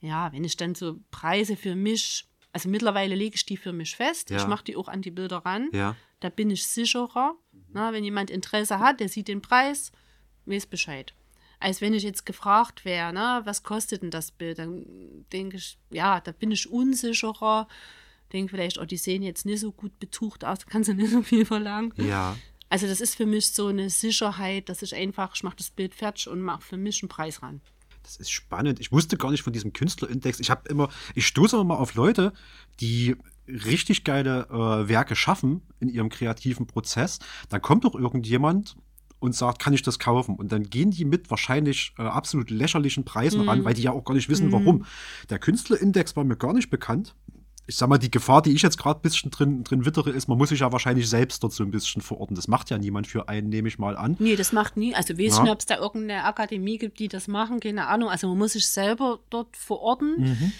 Ja, 0.00 0.32
wenn 0.32 0.44
ich 0.44 0.56
dann 0.56 0.74
so 0.74 0.98
Preise 1.10 1.56
für 1.56 1.74
mich 1.74 2.26
also 2.52 2.68
mittlerweile 2.68 3.14
lege 3.14 3.36
ich 3.36 3.46
die 3.46 3.56
für 3.56 3.72
mich 3.72 3.94
fest. 3.96 4.30
Ja. 4.30 4.38
Ich 4.38 4.46
mache 4.46 4.64
die 4.64 4.76
auch 4.76 4.88
an 4.88 5.02
die 5.02 5.10
Bilder 5.10 5.38
ran. 5.38 5.68
Ja. 5.72 5.96
Da 6.20 6.28
bin 6.28 6.50
ich 6.50 6.66
sicherer. 6.66 7.36
Na, 7.72 7.92
wenn 7.92 8.04
jemand 8.04 8.30
Interesse 8.30 8.78
hat, 8.78 9.00
der 9.00 9.08
sieht 9.08 9.28
den 9.28 9.42
Preis, 9.42 9.92
weiß 10.46 10.66
Bescheid. 10.66 11.14
Als 11.60 11.80
wenn 11.80 11.94
ich 11.94 12.02
jetzt 12.02 12.26
gefragt 12.26 12.84
wäre, 12.84 13.12
ne, 13.12 13.42
was 13.44 13.62
kostet 13.62 14.02
denn 14.02 14.10
das 14.10 14.32
Bild, 14.32 14.58
dann 14.58 14.84
denke 15.32 15.58
ich, 15.58 15.78
ja, 15.90 16.20
da 16.20 16.32
bin 16.32 16.50
ich 16.50 16.70
unsicherer. 16.70 17.68
Denke 18.32 18.50
vielleicht, 18.50 18.78
oh, 18.78 18.84
die 18.84 18.96
sehen 18.96 19.22
jetzt 19.22 19.44
nicht 19.44 19.60
so 19.60 19.72
gut 19.72 19.98
betucht 19.98 20.44
aus, 20.44 20.60
da 20.60 20.66
kannst 20.68 20.88
du 20.88 20.94
nicht 20.94 21.10
so 21.10 21.22
viel 21.22 21.44
verlangen. 21.44 21.92
Ja. 21.96 22.36
Also 22.68 22.86
das 22.86 23.00
ist 23.00 23.16
für 23.16 23.26
mich 23.26 23.50
so 23.50 23.66
eine 23.66 23.90
Sicherheit, 23.90 24.68
dass 24.68 24.82
ich 24.82 24.94
einfach, 24.94 25.34
ich 25.34 25.42
mache 25.42 25.56
das 25.56 25.70
Bild 25.70 25.94
fertig 25.94 26.28
und 26.28 26.40
mache 26.40 26.62
für 26.62 26.76
mich 26.76 27.02
einen 27.02 27.08
Preis 27.08 27.42
ran. 27.42 27.60
Das 28.02 28.16
ist 28.16 28.30
spannend. 28.30 28.80
Ich 28.80 28.92
wusste 28.92 29.16
gar 29.16 29.30
nicht 29.30 29.42
von 29.42 29.52
diesem 29.52 29.72
Künstlerindex. 29.72 30.40
Ich 30.40 30.50
habe 30.50 30.68
immer, 30.68 30.88
ich 31.14 31.26
stoße 31.26 31.56
immer 31.56 31.64
mal 31.64 31.76
auf 31.76 31.94
Leute, 31.94 32.32
die 32.80 33.16
richtig 33.46 34.04
geile 34.04 34.46
äh, 34.50 34.88
Werke 34.88 35.16
schaffen 35.16 35.62
in 35.80 35.88
ihrem 35.88 36.08
kreativen 36.08 36.66
Prozess. 36.66 37.18
Dann 37.48 37.62
kommt 37.62 37.84
doch 37.84 37.94
irgendjemand 37.94 38.76
und 39.18 39.34
sagt, 39.34 39.60
kann 39.60 39.74
ich 39.74 39.82
das 39.82 39.98
kaufen? 39.98 40.34
Und 40.36 40.50
dann 40.50 40.64
gehen 40.64 40.90
die 40.90 41.04
mit 41.04 41.30
wahrscheinlich 41.30 41.92
äh, 41.98 42.02
absolut 42.02 42.50
lächerlichen 42.50 43.04
Preisen 43.04 43.44
mm. 43.44 43.48
ran, 43.48 43.64
weil 43.64 43.74
die 43.74 43.82
ja 43.82 43.92
auch 43.92 44.04
gar 44.04 44.14
nicht 44.14 44.30
wissen, 44.30 44.48
mm. 44.48 44.52
warum. 44.52 44.86
Der 45.28 45.38
Künstlerindex 45.38 46.16
war 46.16 46.24
mir 46.24 46.36
gar 46.36 46.54
nicht 46.54 46.70
bekannt 46.70 47.14
ich 47.70 47.76
sag 47.76 47.88
mal, 47.88 47.98
die 47.98 48.10
Gefahr, 48.10 48.42
die 48.42 48.52
ich 48.52 48.62
jetzt 48.62 48.78
gerade 48.78 48.98
ein 48.98 49.02
bisschen 49.02 49.30
drin, 49.30 49.62
drin 49.62 49.86
wittere, 49.86 50.10
ist, 50.10 50.26
man 50.26 50.36
muss 50.36 50.48
sich 50.48 50.58
ja 50.58 50.72
wahrscheinlich 50.72 51.08
selbst 51.08 51.44
dort 51.44 51.52
so 51.52 51.62
ein 51.62 51.70
bisschen 51.70 52.02
verorten. 52.02 52.34
Das 52.34 52.48
macht 52.48 52.68
ja 52.68 52.78
niemand 52.78 53.06
für 53.06 53.28
einen, 53.28 53.48
nehme 53.48 53.68
ich 53.68 53.78
mal 53.78 53.96
an. 53.96 54.16
Nee, 54.18 54.34
das 54.34 54.52
macht 54.52 54.76
nie. 54.76 54.92
Also, 54.92 55.16
weiß 55.16 55.36
ja. 55.36 55.42
nicht, 55.44 55.52
ob 55.52 55.60
es 55.60 55.66
da 55.66 55.76
irgendeine 55.76 56.24
Akademie 56.24 56.78
gibt, 56.78 56.98
die 56.98 57.06
das 57.06 57.28
machen, 57.28 57.60
keine 57.60 57.86
Ahnung. 57.86 58.08
Also, 58.08 58.26
man 58.26 58.38
muss 58.38 58.54
sich 58.54 58.66
selber 58.66 59.20
dort 59.30 59.56
verorten. 59.56 60.16
Mhm. 60.18 60.52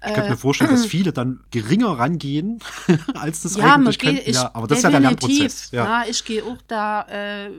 Ich 0.00 0.14
könnte 0.14 0.30
mir 0.30 0.36
äh, 0.36 0.38
vorstellen, 0.38 0.70
dass 0.70 0.86
viele 0.86 1.12
dann 1.12 1.40
geringer 1.50 1.98
rangehen, 1.98 2.60
als 3.14 3.42
das 3.42 3.56
ja, 3.56 3.74
eigentlich 3.74 3.98
könnten. 3.98 4.22
Ich, 4.24 4.36
ja, 4.36 4.50
aber 4.54 4.66
das 4.68 4.78
ist 4.78 4.84
ja 4.84 4.90
der 4.90 5.00
Lernprozess. 5.00 5.70
Ja, 5.72 6.02
ja 6.02 6.08
ich 6.08 6.24
gehe 6.24 6.42
auch 6.42 6.62
da, 6.66 7.02
äh, 7.08 7.50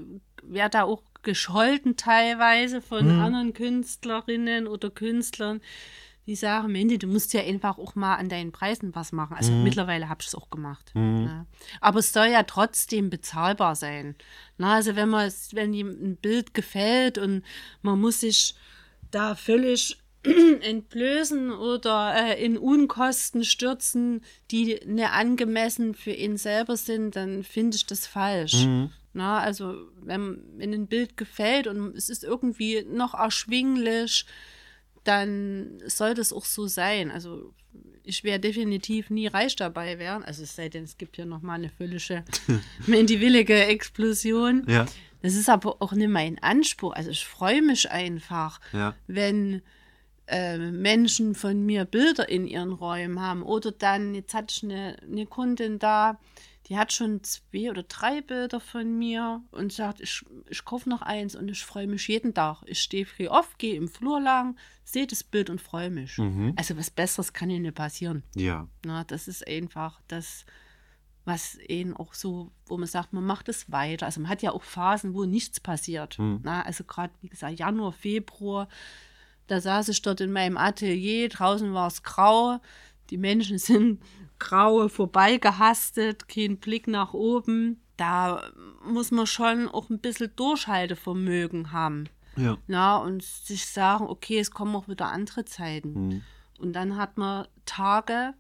werde 0.42 0.72
da 0.72 0.84
auch 0.86 1.04
gescholten 1.22 1.96
teilweise 1.96 2.82
von 2.82 3.02
hm. 3.02 3.20
anderen 3.20 3.54
Künstlerinnen 3.54 4.66
oder 4.66 4.90
Künstlern, 4.90 5.62
die 6.30 6.36
sagen, 6.36 6.72
Mandy, 6.72 7.00
du 7.00 7.08
musst 7.08 7.34
ja 7.34 7.42
einfach 7.42 7.80
auch 7.80 7.96
mal 7.96 8.16
an 8.18 8.30
deinen 8.30 8.52
Preisen 8.52 8.94
was 8.94 9.12
machen. 9.12 9.36
Also 9.36 9.52
mhm. 9.52 9.64
mittlerweile 9.64 10.10
habe 10.10 10.22
ich 10.22 10.28
es 10.28 10.36
auch 10.36 10.52
gemacht. 10.52 10.92
Mhm. 10.94 11.26
Ja. 11.26 11.46
Aber 11.82 12.00
es 12.00 12.14
soll 12.14 12.28
ja 12.28 12.44
trotzdem 12.44 13.10
bezahlbar 13.10 13.76
sein. 13.76 14.14
Na, 14.60 14.76
also 14.76 14.96
wenn 14.96 15.10
man 15.10 15.32
wenn 15.54 15.74
ein 15.74 16.18
Bild 16.18 16.54
gefällt 16.54 17.18
und 17.18 17.44
man 17.82 18.00
muss 18.00 18.20
sich 18.20 18.54
da 19.10 19.34
völlig 19.34 19.98
entblößen 20.62 21.52
oder 21.52 22.14
äh, 22.16 22.46
in 22.46 22.60
Unkosten 22.60 23.44
stürzen, 23.44 24.22
die 24.52 24.80
ne 24.86 25.12
angemessen 25.12 25.96
für 25.96 26.12
ihn 26.12 26.38
selber 26.38 26.78
sind, 26.78 27.16
dann 27.16 27.44
finde 27.44 27.76
ich 27.76 27.88
das 27.88 28.06
falsch. 28.06 28.66
Mhm. 28.66 28.92
Na, 29.14 29.40
also 29.40 29.90
wenn, 30.00 30.44
wenn 30.58 30.76
ein 30.76 30.86
Bild 30.86 31.18
gefällt 31.18 31.66
und 31.66 31.96
es 31.98 32.10
ist 32.10 32.24
irgendwie 32.24 32.86
noch 32.88 33.16
erschwinglich, 33.16 34.28
dann 35.10 35.80
soll 35.88 36.14
das 36.14 36.32
auch 36.32 36.45
so 36.45 36.68
sein. 36.68 37.10
Also 37.10 37.51
ich 38.03 38.24
werde 38.24 38.47
definitiv 38.47 39.10
nie 39.10 39.26
reich 39.26 39.55
dabei 39.55 39.97
werden. 39.97 40.24
Also 40.24 40.43
es 40.43 40.55
sei 40.55 40.70
denn, 40.70 40.84
es 40.84 40.99
gibt 40.99 41.16
hier 41.16 41.26
nochmal 41.26 41.55
eine 41.55 41.70
völlige 41.70 42.24
mentiwillige 42.86 43.66
Explosion. 43.66 44.66
Ja. 44.68 44.86
Das 45.24 45.34
ist 45.34 45.49
aber 45.49 45.82
auch 45.82 45.93
nicht 45.93 46.10
mein 46.10 46.38
Anspruch. 46.43 46.93
Also 46.93 47.10
ich 47.10 47.26
freue 47.26 47.64
mich 47.64 47.89
einfach, 47.89 48.62
ja. 48.72 48.93
wenn 49.07 49.64
äh, 50.28 50.60
Menschen 50.60 51.34
von 51.34 51.66
mir 51.66 51.86
Bilder 51.86 52.30
in 52.30 52.45
ihren 52.45 52.72
Räumen 52.72 53.20
haben. 53.20 53.41
Oder 53.41 53.72
dann, 53.72 54.14
jetzt 54.14 54.36
hatte 54.36 54.53
ich 54.55 54.64
eine, 54.64 54.95
eine 55.01 55.26
Kundin 55.26 55.80
da, 55.80 56.20
die 56.70 56.78
hat 56.78 56.94
schon 56.94 57.24
zwei 57.24 57.72
oder 57.72 57.82
drei 57.82 58.22
Bilder 58.22 58.60
von 58.60 58.98
mir 58.98 59.42
und 59.52 59.74
sagt, 59.74 60.00
ich, 60.02 60.24
ich 60.48 60.64
kaufe 60.64 60.88
noch 60.88 61.02
eins 61.02 61.36
und 61.36 61.50
ich 61.50 61.66
freue 61.66 61.88
mich 61.88 62.08
jeden 62.08 62.36
Tag. 62.36 62.62
Ich 62.68 62.80
stehe 62.80 63.08
früh 63.08 63.28
auf, 63.28 63.58
gehe 63.58 63.76
im 63.76 63.88
Flur 63.88 64.22
lang, 64.22 64.56
sehe 64.84 65.08
das 65.08 65.24
Bild 65.24 65.50
und 65.50 65.60
freue 65.60 65.90
mich. 65.90 66.20
Mhm. 66.20 66.54
Also 66.56 66.78
was 66.78 66.91
Besseres 66.91 67.34
kann 67.34 67.50
ihnen 67.50 67.74
passieren. 67.74 68.22
Ja. 68.36 68.68
Na, 68.86 69.04
das 69.04 69.28
ist 69.28 69.48
einfach 69.48 70.00
das, 70.08 70.46
was 71.26 71.58
ihnen 71.68 71.96
auch 71.96 72.14
so, 72.14 72.52
wo 72.68 72.78
man 72.78 72.88
sagt, 72.88 73.14
man 73.14 73.26
macht 73.26 73.50
es 73.50 73.72
weiter. 73.72 74.06
Also 74.06 74.22
man 74.22 74.30
hat 74.30 74.44
ja 74.44 74.52
auch 74.52 74.64
Phasen, 74.64 75.16
wo 75.16 75.26
nichts 75.26 75.60
passiert. 75.60 76.20
Mhm. 76.20 76.41
Na, 76.44 76.62
also 76.62 76.84
gerade, 76.84 77.14
wie 77.22 77.30
gesagt, 77.30 77.58
Januar, 77.58 77.94
Februar, 77.94 78.70
da 79.48 79.60
saß 79.60 79.90
ich 79.90 80.04
dort 80.04 80.22
in 80.22 80.32
meinem 80.32 80.58
Atelier, 80.58 81.30
draußen 81.30 81.74
war 81.74 81.88
es 81.88 82.04
grau, 82.04 82.60
die 83.10 83.18
Menschen 83.18 83.58
sind 83.58 84.04
graue 84.40 84.90
vorbeigehastet, 84.90 86.28
kein 86.28 86.57
Blick 86.57 86.88
nach 86.88 87.14
oben. 87.14 87.82
da 87.98 88.49
muss 88.86 89.11
man 89.11 89.28
schon 89.28 89.68
auch 89.68 89.90
ein 89.90 89.99
bisschen 89.99 90.32
Durchhaltevermögen 90.36 91.74
haben. 91.74 92.07
Ja. 92.38 92.57
Na, 92.68 92.98
und 92.98 93.22
sich 93.24 93.66
sagen, 93.66 94.07
okay, 94.07 94.40
es 94.40 94.52
kommen 94.52 94.76
auch 94.76 94.88
wieder 94.88 95.07
andere 95.11 95.44
Zeiten. 95.44 96.07
Mhm. 96.07 96.22
Und 96.60 96.74
dann 96.74 96.95
hat 96.95 97.18
man 97.18 97.48
Tage, 97.66 98.34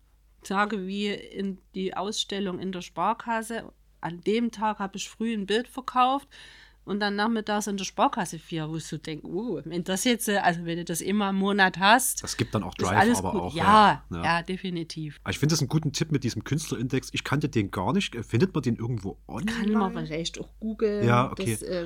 Tage 0.43 0.87
wie 0.87 1.09
in 1.09 1.57
die 1.75 1.95
Ausstellung 1.95 2.59
in 2.59 2.71
der 2.71 2.81
Sparkasse. 2.81 3.71
An 3.99 4.21
dem 4.21 4.51
Tag 4.51 4.79
habe 4.79 4.95
ich 4.95 5.09
früh 5.09 5.33
ein 5.33 5.45
Bild 5.45 5.67
verkauft 5.67 6.29
und 6.89 6.99
dann 6.99 7.15
nachmittags 7.15 7.67
in 7.67 7.77
der 7.77 7.85
Sparkasse 7.85 8.39
vier, 8.39 8.67
wo 8.69 8.77
so 8.79 8.97
denke, 8.97 9.27
uh, 9.27 9.61
wenn 9.63 9.83
das 9.83 10.03
jetzt, 10.03 10.27
also 10.29 10.65
wenn 10.65 10.77
du 10.77 10.85
das 10.85 11.01
immer 11.01 11.29
im 11.29 11.37
Monat 11.37 11.77
hast, 11.79 12.23
Das 12.23 12.35
gibt 12.35 12.53
dann 12.55 12.63
auch 12.63 12.73
Drive, 12.75 13.17
aber 13.19 13.31
gut. 13.31 13.41
auch. 13.41 13.55
ja, 13.55 14.03
ja. 14.11 14.23
ja, 14.23 14.41
definitiv. 14.43 15.19
Ich 15.29 15.39
finde 15.39 15.53
das 15.53 15.59
einen 15.61 15.69
guten 15.69 15.93
Tipp 15.93 16.11
mit 16.11 16.23
diesem 16.23 16.43
Künstlerindex. 16.43 17.09
Ich 17.13 17.23
kannte 17.23 17.47
den 17.47 17.71
gar 17.71 17.93
nicht. 17.93 18.15
Findet 18.25 18.53
man 18.53 18.63
den 18.63 18.75
irgendwo 18.75 19.17
online? 19.27 19.71
Kann 19.71 19.93
man 19.93 20.05
vielleicht 20.07 20.39
auch 20.39 20.49
googeln. 20.59 21.07
Ja, 21.07 21.31
okay. 21.31 21.51
Das, 21.59 21.61
äh, 21.61 21.85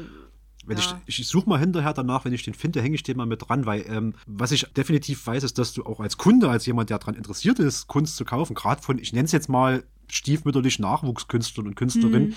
Wenn 0.65 0.77
Ja. 0.77 1.01
ich, 1.05 1.19
ich 1.19 1.27
suche 1.27 1.49
mal 1.49 1.59
hinterher 1.59 1.93
danach, 1.93 2.23
wenn 2.23 2.31
ich 2.31 2.43
den 2.43 2.53
finde, 2.53 2.81
hänge 2.81 2.95
ich 2.95 3.03
den 3.03 3.17
mal 3.17 3.25
mit 3.25 3.47
dran, 3.49 3.65
weil 3.65 3.85
ähm, 3.89 4.13
was 4.25 4.53
ich 4.53 4.63
definitiv 4.77 5.27
weiß, 5.27 5.43
ist, 5.43 5.57
dass 5.57 5.73
du 5.73 5.83
auch 5.85 5.99
als 5.99 6.17
Kunde, 6.17 6.49
als 6.49 6.65
jemand, 6.65 6.89
der 6.89 6.99
daran 6.99 7.15
interessiert 7.15 7.59
ist, 7.59 7.87
Kunst 7.87 8.15
zu 8.15 8.23
kaufen, 8.23 8.53
gerade 8.55 8.81
von, 8.81 8.97
ich 8.97 9.11
nenne 9.11 9.25
es 9.25 9.33
jetzt 9.33 9.49
mal 9.49 9.83
stiefmütterlich 10.09 10.79
Nachwuchskünstlern 10.79 11.67
und 11.67 11.75
Künstlerinnen, 11.75 12.29
Mhm. 12.29 12.35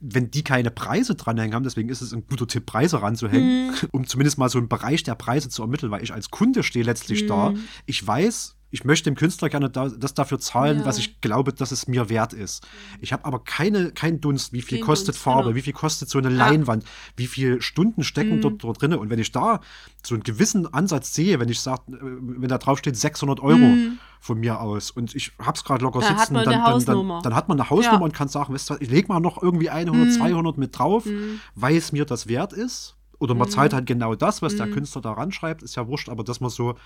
Wenn 0.00 0.30
die 0.30 0.44
keine 0.44 0.70
Preise 0.70 1.14
dranhängen 1.16 1.54
haben, 1.54 1.64
deswegen 1.64 1.88
ist 1.88 2.02
es 2.02 2.12
ein 2.12 2.24
guter 2.28 2.46
Tipp, 2.46 2.66
Preise 2.66 3.02
ranzuhängen, 3.02 3.68
Mhm. 3.68 3.74
um 3.92 4.06
zumindest 4.06 4.38
mal 4.38 4.48
so 4.48 4.58
einen 4.58 4.68
Bereich 4.68 5.02
der 5.02 5.14
Preise 5.16 5.48
zu 5.48 5.62
ermitteln, 5.62 5.90
weil 5.90 6.02
ich 6.04 6.12
als 6.12 6.30
Kunde 6.30 6.62
stehe 6.62 6.84
letztlich 6.84 7.26
da. 7.26 7.50
Mhm. 7.50 7.64
Ich 7.86 8.06
weiß, 8.06 8.54
ich 8.70 8.84
möchte 8.84 9.10
dem 9.10 9.14
Künstler 9.16 9.48
gerne 9.48 9.70
da, 9.70 9.88
das 9.88 10.12
dafür 10.14 10.38
zahlen, 10.38 10.80
Ja. 10.80 10.84
was 10.84 10.98
ich 10.98 11.20
glaube, 11.22 11.52
dass 11.52 11.72
es 11.72 11.88
mir 11.88 12.08
wert 12.10 12.32
ist. 12.34 12.66
Ich 13.00 13.12
habe 13.12 13.24
aber 13.24 13.42
keine, 13.42 13.92
keinen 13.92 14.20
Dunst, 14.20 14.52
wie 14.52 14.60
viel 14.62 14.78
Kein 14.78 14.86
kostet 14.86 15.08
Dunst, 15.14 15.20
Farbe, 15.22 15.44
genau. 15.44 15.56
wie 15.56 15.62
viel 15.62 15.72
kostet 15.72 16.10
so 16.10 16.18
eine 16.18 16.28
Ja. 16.30 16.36
Leinwand, 16.36 16.84
wie 17.16 17.26
viele 17.26 17.62
Stunden 17.62 18.04
stecken 18.04 18.36
Mhm. 18.36 18.40
dort, 18.42 18.64
dort 18.64 18.82
drin. 18.82 18.94
Und 18.94 19.08
wenn 19.10 19.18
ich 19.18 19.32
da 19.32 19.60
so 20.04 20.14
einen 20.14 20.22
gewissen 20.22 20.72
Ansatz 20.72 21.14
sehe, 21.14 21.40
wenn 21.40 21.48
ich 21.48 21.60
sage, 21.60 21.82
wenn 21.88 22.48
da 22.48 22.58
drauf 22.58 22.78
steht 22.78 22.96
600 22.96 23.40
Euro 23.40 23.56
Mhm. 23.58 23.98
von 24.20 24.38
mir 24.38 24.60
aus 24.60 24.90
und 24.90 25.14
ich 25.14 25.32
hab's 25.38 25.64
gerade 25.64 25.82
locker 25.84 26.00
Da 26.00 26.08
sitzen, 26.18 26.34
dann, 26.34 26.44
dann, 26.44 26.84
dann, 26.84 27.22
dann 27.22 27.34
hat 27.34 27.48
man 27.48 27.58
eine 27.60 27.70
Hausnummer 27.70 27.98
Ja. 28.00 28.04
und 28.04 28.12
kann 28.12 28.28
sagen, 28.28 28.52
weißt 28.52 28.68
du, 28.70 28.74
was, 28.74 28.80
ich 28.82 28.90
lege 28.90 29.08
mal 29.08 29.20
noch 29.20 29.42
irgendwie 29.42 29.70
100, 29.70 30.12
200 30.12 30.58
mit 30.58 30.78
drauf, 30.78 31.06
Mhm. 31.06 31.40
weil 31.54 31.76
es 31.76 31.92
mir 31.92 32.04
das 32.04 32.26
wert 32.28 32.52
ist. 32.52 32.96
Oder 33.20 33.34
man 33.34 33.48
zahlt 33.50 33.72
halt 33.72 33.86
genau 33.86 34.14
das, 34.14 34.42
was 34.42 34.56
der 34.56 34.68
Künstler 34.70 35.00
da 35.02 35.12
ranschreibt, 35.12 35.62
ist 35.62 35.74
ja 35.74 35.88
wurscht, 35.88 36.08
aber 36.08 36.22
dass 36.22 36.40
man 36.40 36.50
so 36.50 36.76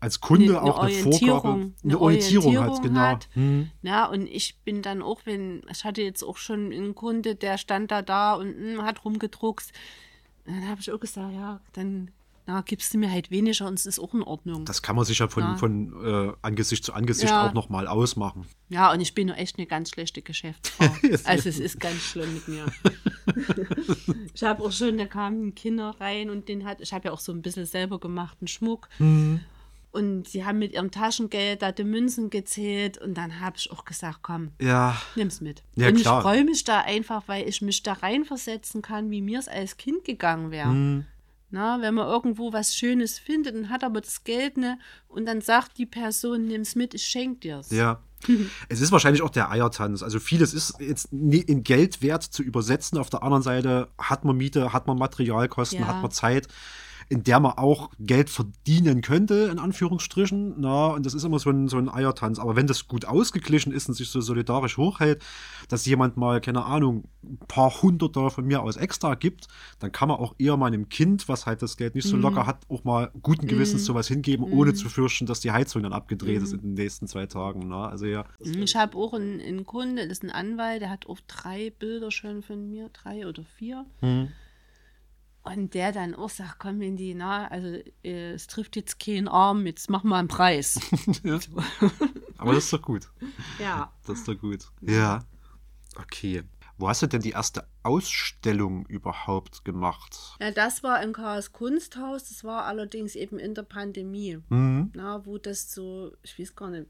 als 0.00 0.20
Kunde 0.20 0.58
Eine- 0.58 0.60
eine 0.62 0.74
auch 0.74 0.78
eine 0.80 0.92
Vorgabe, 0.94 1.16
Orientierung- 1.48 1.52
eine 1.54 1.74
eine 1.84 1.98
Orientierung, 2.00 2.58
hat, 2.58 2.82
genau. 2.82 3.00
hat. 3.00 3.28
Hm. 3.34 3.70
Ja, 3.82 4.06
und 4.06 4.26
ich 4.26 4.58
bin 4.64 4.82
dann 4.82 5.00
auch, 5.00 5.20
wenn, 5.26 5.62
ich 5.70 5.84
hatte 5.84 6.02
jetzt 6.02 6.24
auch 6.24 6.38
schon 6.38 6.72
einen 6.72 6.94
Kunde, 6.96 7.36
der 7.36 7.56
stand 7.56 7.90
da 7.92 8.02
da 8.02 8.34
und 8.34 8.48
mm, 8.76 8.82
hat 8.82 9.04
rumgedruckst. 9.04 9.72
Dann 10.44 10.68
habe 10.68 10.80
ich 10.80 10.90
auch 10.90 11.00
gesagt, 11.00 11.32
ja, 11.32 11.60
dann 11.72 12.10
na, 12.48 12.60
gibst 12.60 12.94
du 12.94 12.98
mir 12.98 13.10
halt 13.10 13.32
weniger 13.32 13.66
und 13.66 13.74
es 13.74 13.86
ist 13.86 13.98
auch 13.98 14.14
in 14.14 14.22
Ordnung. 14.22 14.64
Das 14.66 14.80
kann 14.80 14.94
man 14.94 15.04
sich 15.04 15.18
ja 15.18 15.26
von, 15.26 15.42
Ja. 15.42 15.56
von 15.56 16.04
äh, 16.04 16.32
Angesicht 16.42 16.84
zu 16.84 16.92
Angesicht 16.92 17.30
Ja. 17.30 17.48
auch 17.48 17.52
nochmal 17.54 17.88
ausmachen. 17.88 18.46
ja, 18.68 18.92
und 18.92 19.00
ich 19.00 19.14
bin 19.14 19.26
nur 19.28 19.36
echt 19.36 19.58
eine 19.58 19.66
ganz 19.66 19.90
schlechte 19.90 20.22
Geschäftsfrau. 20.22 20.84
also 21.24 21.48
es 21.48 21.58
ist 21.58 21.80
ganz 21.80 21.96
schlimm 22.02 22.34
mit 22.34 22.46
mir. 22.48 22.66
Ich 24.34 24.42
habe 24.42 24.62
auch 24.62 24.72
schon, 24.72 24.98
da 24.98 25.06
kamen 25.06 25.54
Kinder 25.54 25.94
rein 26.00 26.30
und 26.30 26.48
den 26.48 26.64
hat, 26.64 26.80
ich 26.80 26.92
habe 26.92 27.08
ja 27.08 27.12
auch 27.12 27.20
so 27.20 27.32
ein 27.32 27.42
bisschen 27.42 27.66
selber 27.66 27.98
gemachten 28.00 28.48
Schmuck. 28.48 28.88
Mhm. 28.98 29.40
Und 29.92 30.28
sie 30.28 30.44
haben 30.44 30.58
mit 30.58 30.74
ihrem 30.74 30.90
Taschengeld 30.90 31.62
da 31.62 31.72
die 31.72 31.84
Münzen 31.84 32.28
gezählt 32.28 32.98
und 32.98 33.14
dann 33.14 33.40
habe 33.40 33.56
ich 33.56 33.70
auch 33.72 33.86
gesagt, 33.86 34.18
komm, 34.20 34.50
Ja, 34.60 35.00
nimm's 35.14 35.40
mit. 35.40 35.62
Ja, 35.74 35.88
und 35.88 35.96
klar. 35.96 36.18
ich 36.18 36.22
freue 36.22 36.44
mich 36.44 36.64
da 36.64 36.80
einfach, 36.80 37.22
weil 37.28 37.48
ich 37.48 37.62
mich 37.62 37.82
da 37.82 37.94
reinversetzen 37.94 38.82
kann, 38.82 39.10
wie 39.10 39.22
mir 39.22 39.38
es 39.38 39.48
als 39.48 39.78
Kind 39.78 40.04
gegangen 40.04 40.50
wäre. 40.50 40.68
Hm. 40.68 41.06
Na, 41.48 41.80
wenn 41.80 41.94
man 41.94 42.08
irgendwo 42.08 42.52
was 42.52 42.76
Schönes 42.76 43.18
findet 43.18 43.54
und 43.54 43.70
hat 43.70 43.84
aber 43.84 44.00
das 44.02 44.24
Geld 44.24 44.58
ne 44.58 44.78
und 45.08 45.24
dann 45.26 45.40
sagt 45.40 45.78
die 45.78 45.86
Person, 45.86 46.46
nimm's 46.46 46.74
mit, 46.74 46.92
ich 46.92 47.04
schenk 47.04 47.40
dir's. 47.40 47.70
ja. 47.70 48.02
es 48.68 48.80
ist 48.80 48.92
wahrscheinlich 48.92 49.22
auch 49.22 49.30
der 49.30 49.50
Eiertanz. 49.50 50.02
Also 50.02 50.18
vieles 50.18 50.54
ist 50.54 50.74
jetzt 50.80 51.08
in 51.12 51.62
Geld 51.62 52.02
wert 52.02 52.22
zu 52.22 52.42
übersetzen. 52.42 52.98
Auf 52.98 53.10
der 53.10 53.22
anderen 53.22 53.42
Seite 53.42 53.88
hat 53.98 54.24
man 54.24 54.36
Miete, 54.36 54.72
hat 54.72 54.86
man 54.86 54.98
Materialkosten, 54.98 55.80
Ja. 55.80 55.86
hat 55.86 56.02
man 56.02 56.10
Zeit, 56.10 56.48
in 57.08 57.22
der 57.22 57.40
man 57.40 57.52
auch 57.52 57.90
Geld 57.98 58.30
verdienen 58.30 59.00
könnte, 59.00 59.48
in 59.52 59.58
Anführungsstrichen. 59.58 60.54
Na, 60.58 60.88
und 60.88 61.06
das 61.06 61.14
ist 61.14 61.24
immer 61.24 61.38
so 61.38 61.50
ein, 61.50 61.68
so 61.68 61.78
ein 61.78 61.88
Eiertanz. 61.88 62.38
Aber 62.38 62.56
wenn 62.56 62.66
das 62.66 62.88
gut 62.88 63.04
ausgeglichen 63.04 63.72
ist 63.72 63.88
und 63.88 63.94
sich 63.94 64.08
so 64.08 64.20
solidarisch 64.20 64.76
hochhält, 64.76 65.22
dass 65.68 65.86
jemand 65.86 66.16
mal, 66.16 66.40
keine 66.40 66.64
Ahnung, 66.64 67.04
ein 67.22 67.38
paar 67.48 67.70
Hunderter 67.82 68.30
von 68.30 68.44
mir 68.44 68.62
aus 68.62 68.76
extra 68.76 69.14
gibt, 69.14 69.46
dann 69.78 69.92
kann 69.92 70.08
man 70.08 70.18
auch 70.18 70.34
eher 70.38 70.56
mal 70.56 70.66
einem 70.66 70.88
Kind, 70.88 71.28
was 71.28 71.46
halt 71.46 71.62
das 71.62 71.76
Geld 71.76 71.94
nicht 71.94 72.08
so 72.08 72.16
locker 72.16 72.46
hat, 72.46 72.62
auch 72.68 72.84
mal 72.84 73.10
guten 73.22 73.46
Gewissens 73.46 73.84
sowas 73.84 74.08
hingeben, 74.08 74.44
ohne 74.44 74.74
zu 74.74 74.88
fürchten, 74.88 75.26
dass 75.26 75.40
die 75.40 75.52
Heizung 75.52 75.82
dann 75.82 75.92
abgedreht 75.92 76.42
ist 76.42 76.52
in 76.52 76.60
den 76.60 76.74
nächsten 76.74 77.06
zwei 77.06 77.26
Tagen. 77.26 77.68
Na, 77.68 77.88
also 77.88 78.06
ja. 78.06 78.24
Ich 78.40 78.74
habe 78.76 78.96
auch 78.96 79.14
einen, 79.14 79.40
einen 79.40 79.64
Kunde, 79.64 80.02
das 80.02 80.18
ist 80.18 80.24
ein 80.24 80.30
Anwalt, 80.30 80.82
der 80.82 80.90
hat 80.90 81.06
auch 81.06 81.20
drei 81.26 81.70
Bilder 81.70 82.10
schon 82.10 82.42
von 82.42 82.68
mir, 82.68 82.90
drei 82.92 83.26
oder 83.26 83.44
vier. 83.44 83.86
Mhm. 84.00 84.28
Und 85.54 85.74
der 85.74 85.92
dann 85.92 86.14
auch 86.14 86.28
sagt, 86.28 86.58
komm 86.58 86.82
in 86.82 86.96
die, 86.96 87.14
na, 87.14 87.46
also 87.46 87.68
äh, 88.02 88.32
es 88.32 88.48
trifft 88.48 88.74
jetzt 88.74 88.98
keinen 88.98 89.28
Arm, 89.28 89.64
jetzt 89.64 89.88
mach 89.88 90.02
mal 90.02 90.18
einen 90.18 90.28
Preis. 90.28 90.80
ja. 91.22 91.38
Aber 92.36 92.52
das 92.52 92.64
ist 92.64 92.72
doch 92.72 92.82
gut. 92.82 93.08
ja. 93.60 93.92
Das 94.06 94.18
ist 94.18 94.28
doch 94.28 94.38
gut. 94.38 94.66
Ja. 94.80 95.24
Okay. 95.96 96.42
Wo 96.78 96.88
hast 96.88 97.00
du 97.02 97.06
denn 97.06 97.22
die 97.22 97.30
erste 97.30 97.66
Ausstellung 97.84 98.84
überhaupt 98.86 99.64
gemacht? 99.64 100.36
Ja, 100.40 100.50
das 100.50 100.82
war 100.82 101.02
im 101.02 101.12
Chaos 101.12 101.52
Kunsthaus, 101.52 102.28
das 102.28 102.44
war 102.44 102.64
allerdings 102.64 103.14
eben 103.14 103.38
in 103.38 103.54
der 103.54 103.62
Pandemie. 103.62 104.38
Mhm. 104.48 104.90
Na, 104.94 105.24
wo 105.24 105.38
das 105.38 105.72
so, 105.72 106.12
ich 106.22 106.38
weiß 106.38 106.54
gar 106.54 106.70
nicht, 106.70 106.86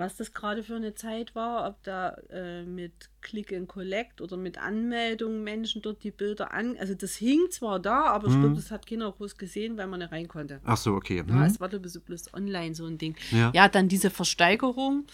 was 0.00 0.16
das 0.16 0.32
gerade 0.34 0.62
für 0.62 0.74
eine 0.76 0.94
Zeit 0.94 1.34
war, 1.34 1.68
ob 1.68 1.82
da 1.84 2.10
äh, 2.30 2.64
mit 2.64 2.92
Click 3.20 3.52
and 3.52 3.68
Collect 3.68 4.20
oder 4.20 4.36
mit 4.36 4.58
Anmeldung 4.58 5.42
Menschen 5.44 5.82
dort 5.82 6.02
die 6.02 6.10
Bilder 6.10 6.52
an. 6.52 6.76
Also 6.78 6.94
das 6.94 7.14
hing 7.14 7.50
zwar 7.50 7.78
da, 7.78 8.06
aber 8.06 8.26
ich 8.28 8.34
glaube, 8.34 8.54
das 8.56 8.70
hat 8.70 8.86
keiner 8.86 9.12
groß 9.12 9.36
gesehen, 9.36 9.76
weil 9.76 9.86
man 9.86 10.00
nicht 10.00 10.10
rein 10.12 10.26
konnte. 10.26 10.60
Ach 10.64 10.76
so, 10.76 10.94
okay. 10.94 11.18
Ja, 11.18 11.22
Mhm. 11.34 11.42
es 11.42 11.60
war 11.60 11.70
so 11.70 12.00
bloß 12.00 12.34
online 12.34 12.74
so 12.74 12.86
ein 12.86 12.98
Ding. 12.98 13.16
Ja. 13.30 13.52
ja, 13.54 13.68
dann 13.68 13.88
diese 13.88 14.10
Versteigerung. 14.10 15.06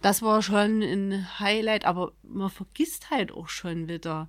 Das 0.00 0.22
war 0.22 0.42
schon 0.42 0.80
ein 0.82 1.38
Highlight, 1.40 1.84
aber 1.84 2.12
man 2.22 2.50
vergisst 2.50 3.10
halt 3.10 3.32
auch 3.32 3.48
schon 3.48 3.88
wieder 3.88 4.28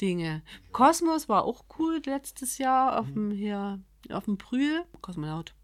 Dinge. 0.00 0.42
Kosmos 0.72 1.28
war 1.28 1.44
auch 1.44 1.64
cool 1.78 2.02
letztes 2.04 2.58
Jahr 2.58 2.98
auf 3.00 3.06
dem 3.12 3.30
hier 3.30 3.80
auf 4.10 4.24
dem 4.26 4.36
Brühl. 4.36 4.82
Kosmonaut. 5.00 5.54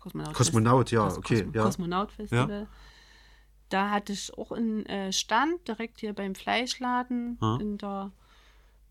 Kosmonaut, 0.00 0.34
Kosmonaut, 0.34 0.90
ja, 0.90 1.02
Kos- 1.06 1.18
okay, 1.18 1.42
Kosmo- 1.42 1.54
ja. 1.56 1.62
Kosmonaut 1.64 2.12
Festival. 2.12 2.66
Da 3.74 3.90
hatte 3.90 4.12
ich 4.12 4.32
auch 4.38 4.52
einen 4.52 4.86
äh, 4.86 5.12
Stand 5.12 5.66
direkt 5.66 5.98
hier 5.98 6.12
beim 6.12 6.36
Fleischladen 6.36 7.38
Ja. 7.42 7.56
in 7.60 7.76
der 7.76 8.12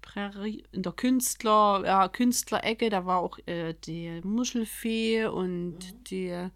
Prärie, 0.01 0.65
in 0.73 0.83
der 0.83 0.91
Künstler, 0.91 1.83
ja, 1.85 2.09
Künstlerecke. 2.09 2.89
Da 2.89 3.05
war 3.05 3.19
auch 3.19 3.39
äh, 3.45 3.75
die 3.85 4.19
Muschelfee 4.25 5.25
und 5.27 5.77
die 6.09 6.49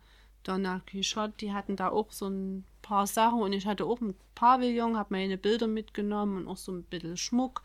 Donna 0.43 0.81
Quixote, 0.85 1.35
die 1.39 1.53
hatten 1.53 1.77
da 1.77 1.87
auch 1.87 2.11
so 2.11 2.27
ein 2.27 2.65
paar 2.81 3.07
Sachen 3.07 3.39
und 3.39 3.53
ich 3.53 3.65
hatte 3.65 3.85
auch 3.85 4.01
ein 4.01 4.13
Pavillon, 4.35 4.97
habe 4.97 5.13
meine 5.13 5.37
Bilder 5.37 5.67
mitgenommen 5.67 6.35
und 6.39 6.47
auch 6.49 6.57
so 6.57 6.73
ein 6.73 6.83
bisschen 6.83 7.15
Schmuck. 7.15 7.63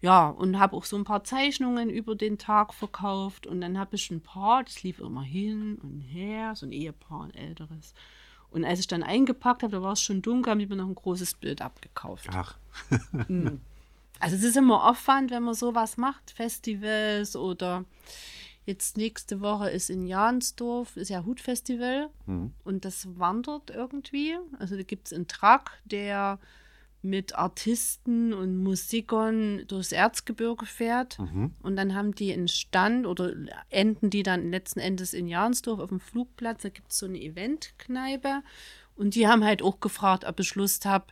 Ja, 0.00 0.28
und 0.28 0.60
habe 0.60 0.76
auch 0.76 0.84
so 0.84 0.96
ein 0.96 1.02
paar 1.02 1.24
Zeichnungen 1.24 1.90
über 1.90 2.14
den 2.14 2.38
Tag 2.38 2.72
verkauft 2.72 3.48
und 3.48 3.60
dann 3.60 3.80
habe 3.80 3.96
ich 3.96 4.12
ein 4.12 4.22
paar, 4.22 4.62
das 4.62 4.84
lief 4.84 5.00
immer 5.00 5.22
hin 5.22 5.76
und 5.82 6.02
her, 6.02 6.54
so 6.54 6.66
ein 6.66 6.72
Ehepaar, 6.72 7.24
ein 7.24 7.34
älteres. 7.34 7.94
Und 8.50 8.64
als 8.64 8.80
ich 8.80 8.86
dann 8.88 9.02
eingepackt 9.02 9.62
habe, 9.62 9.72
da 9.76 9.82
war 9.82 9.92
es 9.92 10.02
schon 10.02 10.22
dunkel, 10.22 10.50
haben 10.50 10.58
die 10.58 10.66
mir 10.66 10.76
noch 10.76 10.86
ein 10.88 10.94
großes 10.94 11.34
Bild 11.34 11.62
abgekauft. 11.62 12.28
Ach, 12.32 12.56
Also 14.22 14.36
es 14.36 14.42
ist 14.42 14.56
immer 14.56 14.84
Aufwand, 14.90 15.30
wenn 15.30 15.42
man 15.44 15.54
sowas 15.54 15.96
macht, 15.96 16.32
Festivals 16.32 17.36
oder 17.36 17.84
jetzt 18.66 18.98
nächste 18.98 19.40
Woche 19.40 19.70
ist 19.70 19.88
in 19.88 20.06
Jahnsdorf, 20.06 20.96
ist 20.96 21.08
ja 21.08 21.24
Hutfestival 21.24 22.10
Mhm. 22.26 22.52
und 22.64 22.84
das 22.84 23.08
wandert 23.18 23.70
irgendwie. 23.70 24.36
Also 24.58 24.76
da 24.76 24.82
gibt 24.82 25.06
es 25.06 25.12
einen 25.14 25.26
Truck, 25.26 25.70
der 25.84 26.38
mit 27.02 27.34
Artisten 27.34 28.32
und 28.34 28.56
Musikern 28.56 29.66
durchs 29.66 29.92
Erzgebirge 29.92 30.66
fährt. 30.66 31.18
Mhm. 31.18 31.54
Und 31.62 31.76
dann 31.76 31.94
haben 31.94 32.14
die 32.14 32.32
einen 32.32 32.48
Stand 32.48 33.06
oder 33.06 33.32
enden 33.70 34.10
die 34.10 34.22
dann 34.22 34.50
letzten 34.50 34.80
Endes 34.80 35.14
in 35.14 35.26
Jahnsdorf 35.26 35.80
auf 35.80 35.88
dem 35.88 36.00
Flugplatz. 36.00 36.62
Da 36.62 36.68
gibt 36.68 36.92
es 36.92 36.98
so 36.98 37.06
eine 37.06 37.20
Eventkneipe. 37.20 38.42
Und 38.96 39.14
die 39.14 39.26
haben 39.26 39.44
halt 39.44 39.62
auch 39.62 39.80
gefragt, 39.80 40.24
ob 40.26 40.40
ich 40.40 40.54
Lust 40.54 40.84
habe, 40.84 41.06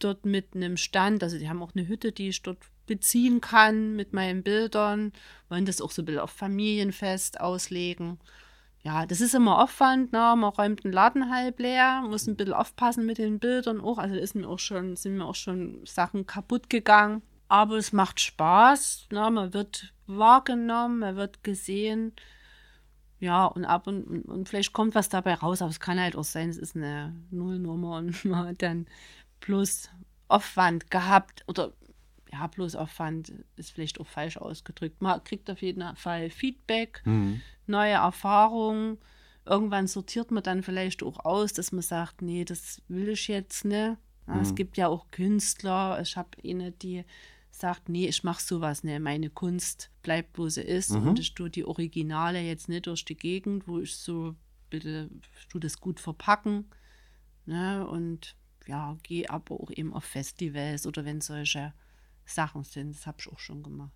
dort 0.00 0.24
mit 0.24 0.54
einem 0.54 0.76
Stand, 0.76 1.22
also 1.22 1.38
die 1.38 1.48
haben 1.48 1.62
auch 1.62 1.74
eine 1.74 1.86
Hütte, 1.86 2.10
die 2.10 2.30
ich 2.30 2.42
dort 2.42 2.58
beziehen 2.86 3.40
kann 3.40 3.94
mit 3.94 4.12
meinen 4.12 4.42
Bildern, 4.42 5.12
wollen 5.48 5.66
das 5.66 5.80
auch 5.80 5.92
so 5.92 6.02
ein 6.02 6.06
bisschen 6.06 6.22
auf 6.22 6.30
Familienfest 6.30 7.40
auslegen. 7.40 8.18
Ja, 8.82 9.04
das 9.04 9.20
ist 9.20 9.34
immer 9.34 9.62
Aufwand, 9.62 10.12
ne? 10.12 10.34
man 10.36 10.44
räumt 10.44 10.84
den 10.84 10.92
Laden 10.92 11.30
halb 11.30 11.60
leer, 11.60 12.02
muss 12.08 12.26
ein 12.26 12.36
bisschen 12.36 12.54
aufpassen 12.54 13.04
mit 13.04 13.18
den 13.18 13.38
Bildern 13.38 13.80
auch. 13.80 13.98
Also 13.98 14.14
ist 14.14 14.34
mir 14.34 14.48
auch 14.48 14.58
schon, 14.58 14.96
sind 14.96 15.18
mir 15.18 15.26
auch 15.26 15.34
schon 15.34 15.84
Sachen 15.84 16.26
kaputt 16.26 16.70
gegangen. 16.70 17.22
Aber 17.48 17.76
es 17.76 17.92
macht 17.92 18.20
Spaß, 18.20 19.08
ne? 19.10 19.30
man 19.30 19.52
wird 19.52 19.92
wahrgenommen, 20.06 21.00
man 21.00 21.16
wird 21.16 21.44
gesehen. 21.44 22.12
Ja, 23.18 23.44
und 23.46 23.66
ab 23.66 23.86
und, 23.86 24.04
und, 24.04 24.22
und 24.24 24.48
vielleicht 24.48 24.72
kommt 24.72 24.94
was 24.94 25.10
dabei 25.10 25.34
raus, 25.34 25.60
aber 25.60 25.70
es 25.70 25.80
kann 25.80 26.00
halt 26.00 26.16
auch 26.16 26.24
sein, 26.24 26.48
es 26.48 26.56
ist 26.56 26.74
eine 26.74 27.14
Nullnummer 27.30 27.98
und 27.98 28.24
man 28.24 28.48
hat 28.48 28.62
dann 28.62 28.86
plus 29.40 29.90
Aufwand 30.28 30.90
gehabt 30.90 31.44
oder 31.48 31.72
ja, 32.32 32.46
bloß 32.46 32.76
Aufwand 32.76 33.32
ist 33.56 33.72
vielleicht 33.72 34.00
auch 34.00 34.06
falsch 34.06 34.36
ausgedrückt. 34.36 35.02
Man 35.02 35.22
kriegt 35.24 35.50
auf 35.50 35.62
jeden 35.62 35.96
Fall 35.96 36.30
Feedback, 36.30 37.02
mhm. 37.04 37.40
neue 37.66 37.94
Erfahrungen. 37.94 38.98
Irgendwann 39.44 39.86
sortiert 39.86 40.30
man 40.30 40.42
dann 40.42 40.62
vielleicht 40.62 41.02
auch 41.02 41.24
aus, 41.24 41.52
dass 41.52 41.72
man 41.72 41.82
sagt, 41.82 42.22
nee, 42.22 42.44
das 42.44 42.82
will 42.88 43.08
ich 43.08 43.26
jetzt 43.28 43.64
nicht. 43.64 43.96
Ja, 44.26 44.34
mhm. 44.34 44.40
Es 44.40 44.54
gibt 44.54 44.76
ja 44.76 44.88
auch 44.88 45.10
Künstler, 45.10 46.00
ich 46.00 46.16
habe 46.16 46.30
eine, 46.44 46.70
die 46.70 47.04
sagt, 47.50 47.88
nee, 47.88 48.06
ich 48.06 48.22
mache 48.22 48.42
sowas 48.42 48.84
nicht. 48.84 49.00
Meine 49.00 49.28
Kunst 49.28 49.90
bleibt, 50.02 50.38
wo 50.38 50.48
sie 50.48 50.62
ist. 50.62 50.90
Mhm. 50.90 51.08
Und 51.08 51.18
ich 51.18 51.34
tue 51.34 51.50
die 51.50 51.64
Originale 51.64 52.40
jetzt 52.40 52.68
nicht 52.68 52.86
durch 52.86 53.04
die 53.04 53.16
Gegend, 53.16 53.66
wo 53.66 53.80
ich 53.80 53.96
so, 53.96 54.36
bitte, 54.68 55.10
ich 55.38 55.48
tue 55.48 55.60
das 55.60 55.80
gut 55.80 55.98
verpacken. 55.98 56.66
Ne? 57.44 57.86
Und 57.86 58.36
ja, 58.66 58.96
gehe 59.02 59.28
aber 59.28 59.60
auch 59.60 59.70
eben 59.70 59.92
auf 59.92 60.04
Festivals 60.04 60.86
oder 60.86 61.04
wenn 61.04 61.20
solche 61.20 61.72
Sachen 62.30 62.64
sind. 62.64 62.94
Das 62.94 63.06
habe 63.06 63.18
ich 63.20 63.28
auch 63.28 63.38
schon 63.38 63.62
gemacht. 63.62 63.92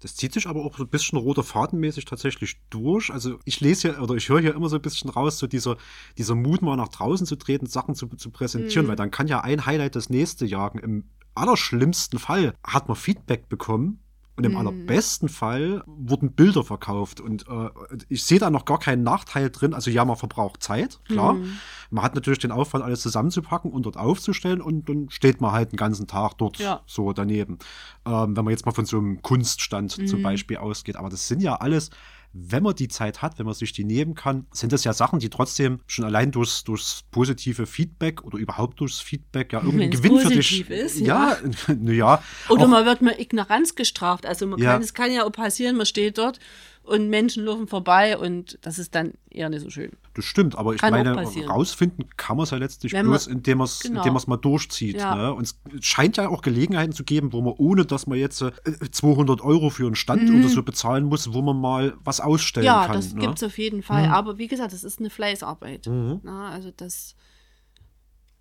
Das 0.00 0.16
zieht 0.16 0.32
sich 0.32 0.46
aber 0.46 0.64
auch 0.64 0.76
so 0.76 0.84
ein 0.84 0.88
bisschen 0.88 1.18
roter 1.18 1.44
Fadenmäßig 1.44 2.04
tatsächlich 2.04 2.60
durch. 2.70 3.10
Also 3.10 3.38
ich 3.44 3.60
lese 3.60 3.88
ja 3.88 4.00
oder 4.00 4.14
ich 4.14 4.28
höre 4.28 4.40
ja 4.40 4.52
immer 4.52 4.68
so 4.68 4.76
ein 4.76 4.82
bisschen 4.82 5.10
raus, 5.10 5.38
so 5.38 5.46
dieser, 5.46 5.76
dieser 6.18 6.34
Mut 6.34 6.62
mal 6.62 6.76
nach 6.76 6.88
draußen 6.88 7.26
zu 7.26 7.36
treten, 7.36 7.66
Sachen 7.66 7.94
zu, 7.94 8.08
zu 8.08 8.30
präsentieren, 8.30 8.86
mhm. 8.86 8.90
weil 8.90 8.96
dann 8.96 9.10
kann 9.10 9.28
ja 9.28 9.40
ein 9.40 9.66
Highlight 9.66 9.96
das 9.96 10.10
nächste 10.10 10.46
jagen. 10.46 10.78
Im 10.78 11.04
allerschlimmsten 11.34 12.18
Fall 12.18 12.54
hat 12.64 12.88
man 12.88 12.96
Feedback 12.96 13.48
bekommen 13.48 14.02
und 14.40 14.46
im 14.46 14.52
mhm. 14.52 14.58
allerbesten 14.58 15.28
Fall 15.28 15.82
wurden 15.86 16.32
Bilder 16.32 16.64
verkauft. 16.64 17.20
Und 17.20 17.46
äh, 17.46 17.68
ich 18.08 18.24
sehe 18.24 18.38
da 18.38 18.48
noch 18.48 18.64
gar 18.64 18.78
keinen 18.78 19.02
Nachteil 19.02 19.50
drin. 19.50 19.74
Also 19.74 19.90
ja, 19.90 20.02
man 20.06 20.16
verbraucht 20.16 20.62
Zeit, 20.62 20.98
klar. 21.04 21.34
Mhm. 21.34 21.58
Man 21.90 22.02
hat 22.02 22.14
natürlich 22.14 22.38
den 22.38 22.50
Aufwand, 22.50 22.82
alles 22.82 23.02
zusammenzupacken 23.02 23.70
und 23.70 23.84
dort 23.84 23.98
aufzustellen 23.98 24.62
und 24.62 24.88
dann 24.88 25.10
steht 25.10 25.42
man 25.42 25.52
halt 25.52 25.72
den 25.72 25.76
ganzen 25.76 26.06
Tag 26.06 26.38
dort 26.38 26.56
ja. 26.56 26.80
so 26.86 27.12
daneben. 27.12 27.58
Ähm, 28.06 28.34
wenn 28.34 28.44
man 28.46 28.52
jetzt 28.52 28.64
mal 28.64 28.72
von 28.72 28.86
so 28.86 28.96
einem 28.96 29.20
Kunststand 29.20 29.98
mhm. 29.98 30.06
zum 30.06 30.22
Beispiel 30.22 30.56
ausgeht. 30.56 30.96
Aber 30.96 31.10
das 31.10 31.28
sind 31.28 31.42
ja 31.42 31.56
alles 31.56 31.90
wenn 32.32 32.62
man 32.62 32.74
die 32.74 32.88
Zeit 32.88 33.22
hat, 33.22 33.38
wenn 33.38 33.46
man 33.46 33.54
sich 33.54 33.72
die 33.72 33.84
nehmen 33.84 34.14
kann, 34.14 34.46
sind 34.52 34.72
das 34.72 34.84
ja 34.84 34.92
Sachen, 34.92 35.18
die 35.18 35.30
trotzdem 35.30 35.80
schon 35.86 36.04
allein 36.04 36.30
durchs, 36.30 36.62
durchs 36.62 37.04
positive 37.10 37.66
Feedback 37.66 38.22
oder 38.22 38.38
überhaupt 38.38 38.78
durchs 38.80 39.00
Feedback 39.00 39.52
ja 39.52 39.62
irgendwie 39.62 39.90
Gewinn 39.90 40.18
für 40.18 40.28
dich. 40.28 40.70
Ist, 40.70 41.00
ja, 41.00 41.36
ja. 41.66 41.74
ja 41.92 42.22
oder 42.48 42.64
auch, 42.64 42.68
man 42.68 42.86
wird 42.86 43.02
mit 43.02 43.18
Ignoranz 43.18 43.74
gestraft. 43.74 44.26
Also 44.26 44.46
man 44.46 44.60
ja. 44.60 44.72
kann, 44.72 44.82
es 44.82 44.94
kann 44.94 45.12
ja 45.12 45.24
auch 45.24 45.32
passieren, 45.32 45.76
man 45.76 45.86
steht 45.86 46.18
dort 46.18 46.38
und 46.82 47.08
Menschen 47.08 47.44
laufen 47.44 47.66
vorbei 47.66 48.16
und 48.16 48.58
das 48.62 48.78
ist 48.78 48.94
dann 48.94 49.14
eher 49.30 49.48
nicht 49.48 49.62
so 49.62 49.70
schön. 49.70 49.90
Das 50.20 50.26
stimmt, 50.26 50.56
aber 50.56 50.74
ich 50.74 50.80
kann 50.80 50.90
meine, 50.90 51.14
rausfinden 51.14 52.04
kann 52.16 52.36
man 52.36 52.44
es 52.44 52.50
ja 52.50 52.58
letztlich 52.58 52.92
Wenn 52.92 53.06
bloß, 53.06 53.26
indem 53.26 53.58
man 53.58 53.64
es 53.64 53.80
genau. 53.80 54.20
mal 54.26 54.36
durchzieht. 54.36 54.96
Ja. 54.96 55.14
Ne? 55.14 55.34
Und 55.34 55.44
es 55.44 55.58
scheint 55.80 56.18
ja 56.18 56.28
auch 56.28 56.42
Gelegenheiten 56.42 56.92
zu 56.92 57.04
geben, 57.04 57.32
wo 57.32 57.40
man, 57.40 57.54
ohne 57.56 57.86
dass 57.86 58.06
man 58.06 58.18
jetzt 58.18 58.42
äh, 58.42 58.52
200 58.90 59.40
Euro 59.40 59.70
für 59.70 59.86
einen 59.86 59.94
Stand 59.94 60.28
mhm. 60.28 60.40
oder 60.40 60.48
so 60.50 60.62
bezahlen 60.62 61.04
muss, 61.04 61.32
wo 61.32 61.40
man 61.40 61.58
mal 61.58 61.94
was 62.04 62.20
ausstellen 62.20 62.66
ja, 62.66 62.86
kann. 62.86 62.96
Ja, 62.96 62.96
das 62.96 63.14
ne? 63.14 63.20
gibt 63.20 63.36
es 63.38 63.42
auf 63.42 63.56
jeden 63.56 63.82
Fall. 63.82 64.08
Mhm. 64.08 64.12
Aber 64.12 64.36
wie 64.36 64.46
gesagt, 64.46 64.74
das 64.74 64.84
ist 64.84 65.00
eine 65.00 65.08
Fleißarbeit. 65.08 65.86
Mhm. 65.86 66.20
Na, 66.22 66.48
ne? 66.48 66.54
also 66.54 66.70
das 66.70 67.16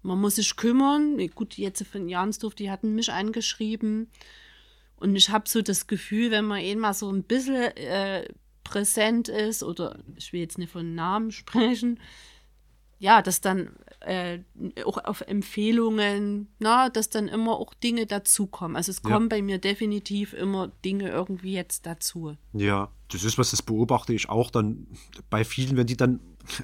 man 0.01 0.19
muss 0.19 0.35
sich 0.35 0.55
kümmern. 0.55 1.17
Gut, 1.35 1.57
jetzt 1.57 1.85
von 1.85 2.07
Jansdorf, 2.07 2.55
die 2.55 2.71
hatten 2.71 2.95
mich 2.95 3.11
angeschrieben. 3.11 4.09
Und 4.95 5.15
ich 5.15 5.29
habe 5.29 5.47
so 5.47 5.61
das 5.61 5.87
Gefühl, 5.87 6.31
wenn 6.31 6.45
man 6.45 6.59
eh 6.59 6.75
mal 6.75 6.93
so 6.93 7.09
ein 7.11 7.23
bisschen 7.23 7.55
äh, 7.55 8.27
präsent 8.69 9.29
ist, 9.29 9.63
oder 9.63 9.97
ich 10.15 10.31
will 10.31 10.41
jetzt 10.41 10.59
nicht 10.59 10.71
von 10.71 10.93
Namen 10.93 11.31
sprechen, 11.31 11.99
ja, 12.99 13.21
dass 13.21 13.41
dann 13.41 13.71
äh, 14.01 14.39
auch 14.85 14.97
auf 14.97 15.21
Empfehlungen, 15.21 16.49
na, 16.59 16.89
dass 16.89 17.09
dann 17.09 17.29
immer 17.29 17.57
auch 17.57 17.73
Dinge 17.73 18.05
dazukommen. 18.05 18.75
Also 18.75 18.91
es 18.91 19.01
kommen 19.01 19.29
ja. 19.29 19.37
bei 19.37 19.41
mir 19.41 19.57
definitiv 19.57 20.33
immer 20.33 20.67
Dinge 20.83 21.09
irgendwie 21.09 21.53
jetzt 21.53 21.85
dazu. 21.85 22.35
Ja, 22.53 22.91
das 23.09 23.23
ist 23.23 23.37
was, 23.37 23.51
das 23.51 23.61
beobachte 23.61 24.13
ich 24.13 24.29
auch 24.29 24.51
dann 24.51 24.87
bei 25.29 25.45
vielen, 25.45 25.77
wenn 25.77 25.87
die 25.87 25.97
dann 25.97 26.19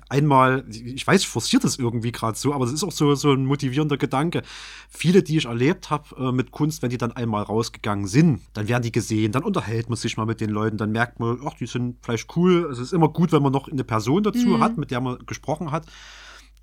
einmal, 0.09 0.65
ich 0.69 1.05
weiß, 1.05 1.21
ich 1.21 1.27
forciert 1.27 1.63
das 1.63 1.77
irgendwie 1.77 2.11
gerade 2.11 2.37
so, 2.37 2.53
aber 2.53 2.65
es 2.65 2.73
ist 2.73 2.83
auch 2.83 2.91
so, 2.91 3.15
so 3.15 3.31
ein 3.31 3.45
motivierender 3.45 3.97
Gedanke. 3.97 4.43
Viele, 4.89 5.23
die 5.23 5.37
ich 5.37 5.45
erlebt 5.45 5.89
habe 5.89 6.15
äh, 6.17 6.31
mit 6.31 6.51
Kunst, 6.51 6.81
wenn 6.81 6.89
die 6.89 6.97
dann 6.97 7.11
einmal 7.11 7.43
rausgegangen 7.43 8.07
sind, 8.07 8.41
dann 8.53 8.67
werden 8.67 8.83
die 8.83 8.91
gesehen, 8.91 9.31
dann 9.31 9.43
unterhält 9.43 9.89
man 9.89 9.97
sich 9.97 10.17
mal 10.17 10.25
mit 10.25 10.41
den 10.41 10.49
Leuten, 10.49 10.77
dann 10.77 10.91
merkt 10.91 11.19
man, 11.19 11.39
ach, 11.45 11.55
die 11.55 11.67
sind 11.67 11.97
vielleicht 12.01 12.35
cool. 12.35 12.67
Also 12.67 12.81
es 12.81 12.89
ist 12.89 12.93
immer 12.93 13.09
gut, 13.09 13.31
wenn 13.31 13.43
man 13.43 13.51
noch 13.51 13.67
eine 13.67 13.83
Person 13.83 14.23
dazu 14.23 14.47
mhm. 14.47 14.61
hat, 14.61 14.77
mit 14.77 14.91
der 14.91 15.01
man 15.01 15.25
gesprochen 15.25 15.71
hat 15.71 15.85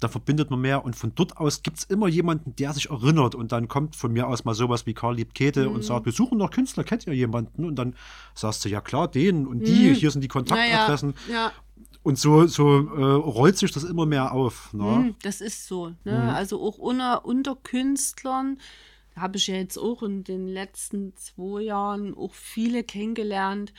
da 0.03 0.09
verbindet 0.09 0.51
man 0.51 0.61
mehr 0.61 0.85
und 0.85 0.97
von 0.97 1.15
dort 1.15 1.37
aus 1.37 1.63
gibt 1.63 1.79
es 1.79 1.85
immer 1.85 2.09
jemanden, 2.09 2.57
der 2.57 2.73
sich 2.73 2.91
erinnert 2.91 3.35
und 3.35 3.53
dann 3.53 3.69
kommt 3.69 3.95
von 3.95 4.13
mir 4.13 4.27
aus 4.27 4.45
mal 4.45 4.55
sowas 4.55 4.87
wie 4.87 4.95
Karl 4.95 5.17
Liebkete 5.17 5.69
mhm. 5.69 5.77
und 5.77 5.85
sagt, 5.85 6.07
wir 6.07 6.13
suchen 6.13 6.39
noch 6.39 6.51
Künstler, 6.51 6.85
kennt 6.85 7.07
ihr 7.07 7.15
jemanden? 7.15 7.65
Und 7.65 7.77
dann 7.77 7.95
sagst 8.35 8.65
du, 8.65 8.69
ja 8.69 8.81
klar, 8.81 9.09
den 9.09 9.47
und 9.47 9.61
die, 9.61 9.91
mhm. 9.91 9.95
hier 9.95 10.11
sind 10.11 10.23
die 10.23 10.29
Kontaktadressen. 10.29 11.15
Ja. 11.31 11.53
Und 12.03 12.19
so, 12.19 12.47
so 12.47 12.79
äh, 12.79 13.15
rollt 13.15 13.57
sich 13.57 13.73
das 13.73 13.85
immer 13.85 14.07
mehr 14.07 14.33
auf. 14.33 14.73
Ne? 14.73 14.83
Mhm, 14.83 15.15
das 15.23 15.41
ist 15.41 15.67
so. 15.67 15.89
Ne? 16.05 16.19
Mhm. 16.19 16.29
Also 16.31 16.61
auch 16.61 16.79
unter, 16.79 17.25
unter 17.25 17.57
Künstlern 17.57 18.59
habe 19.17 19.37
ich 19.37 19.47
ja 19.47 19.57
jetzt 19.57 19.79
auch 19.79 20.03
in 20.03 20.25
den 20.25 20.49
letzten 20.49 21.15
zwei 21.17 21.63
Jahren 21.63 22.15
auch 22.15 22.35
viele 22.35 22.83
kennengelernt. 22.83 23.73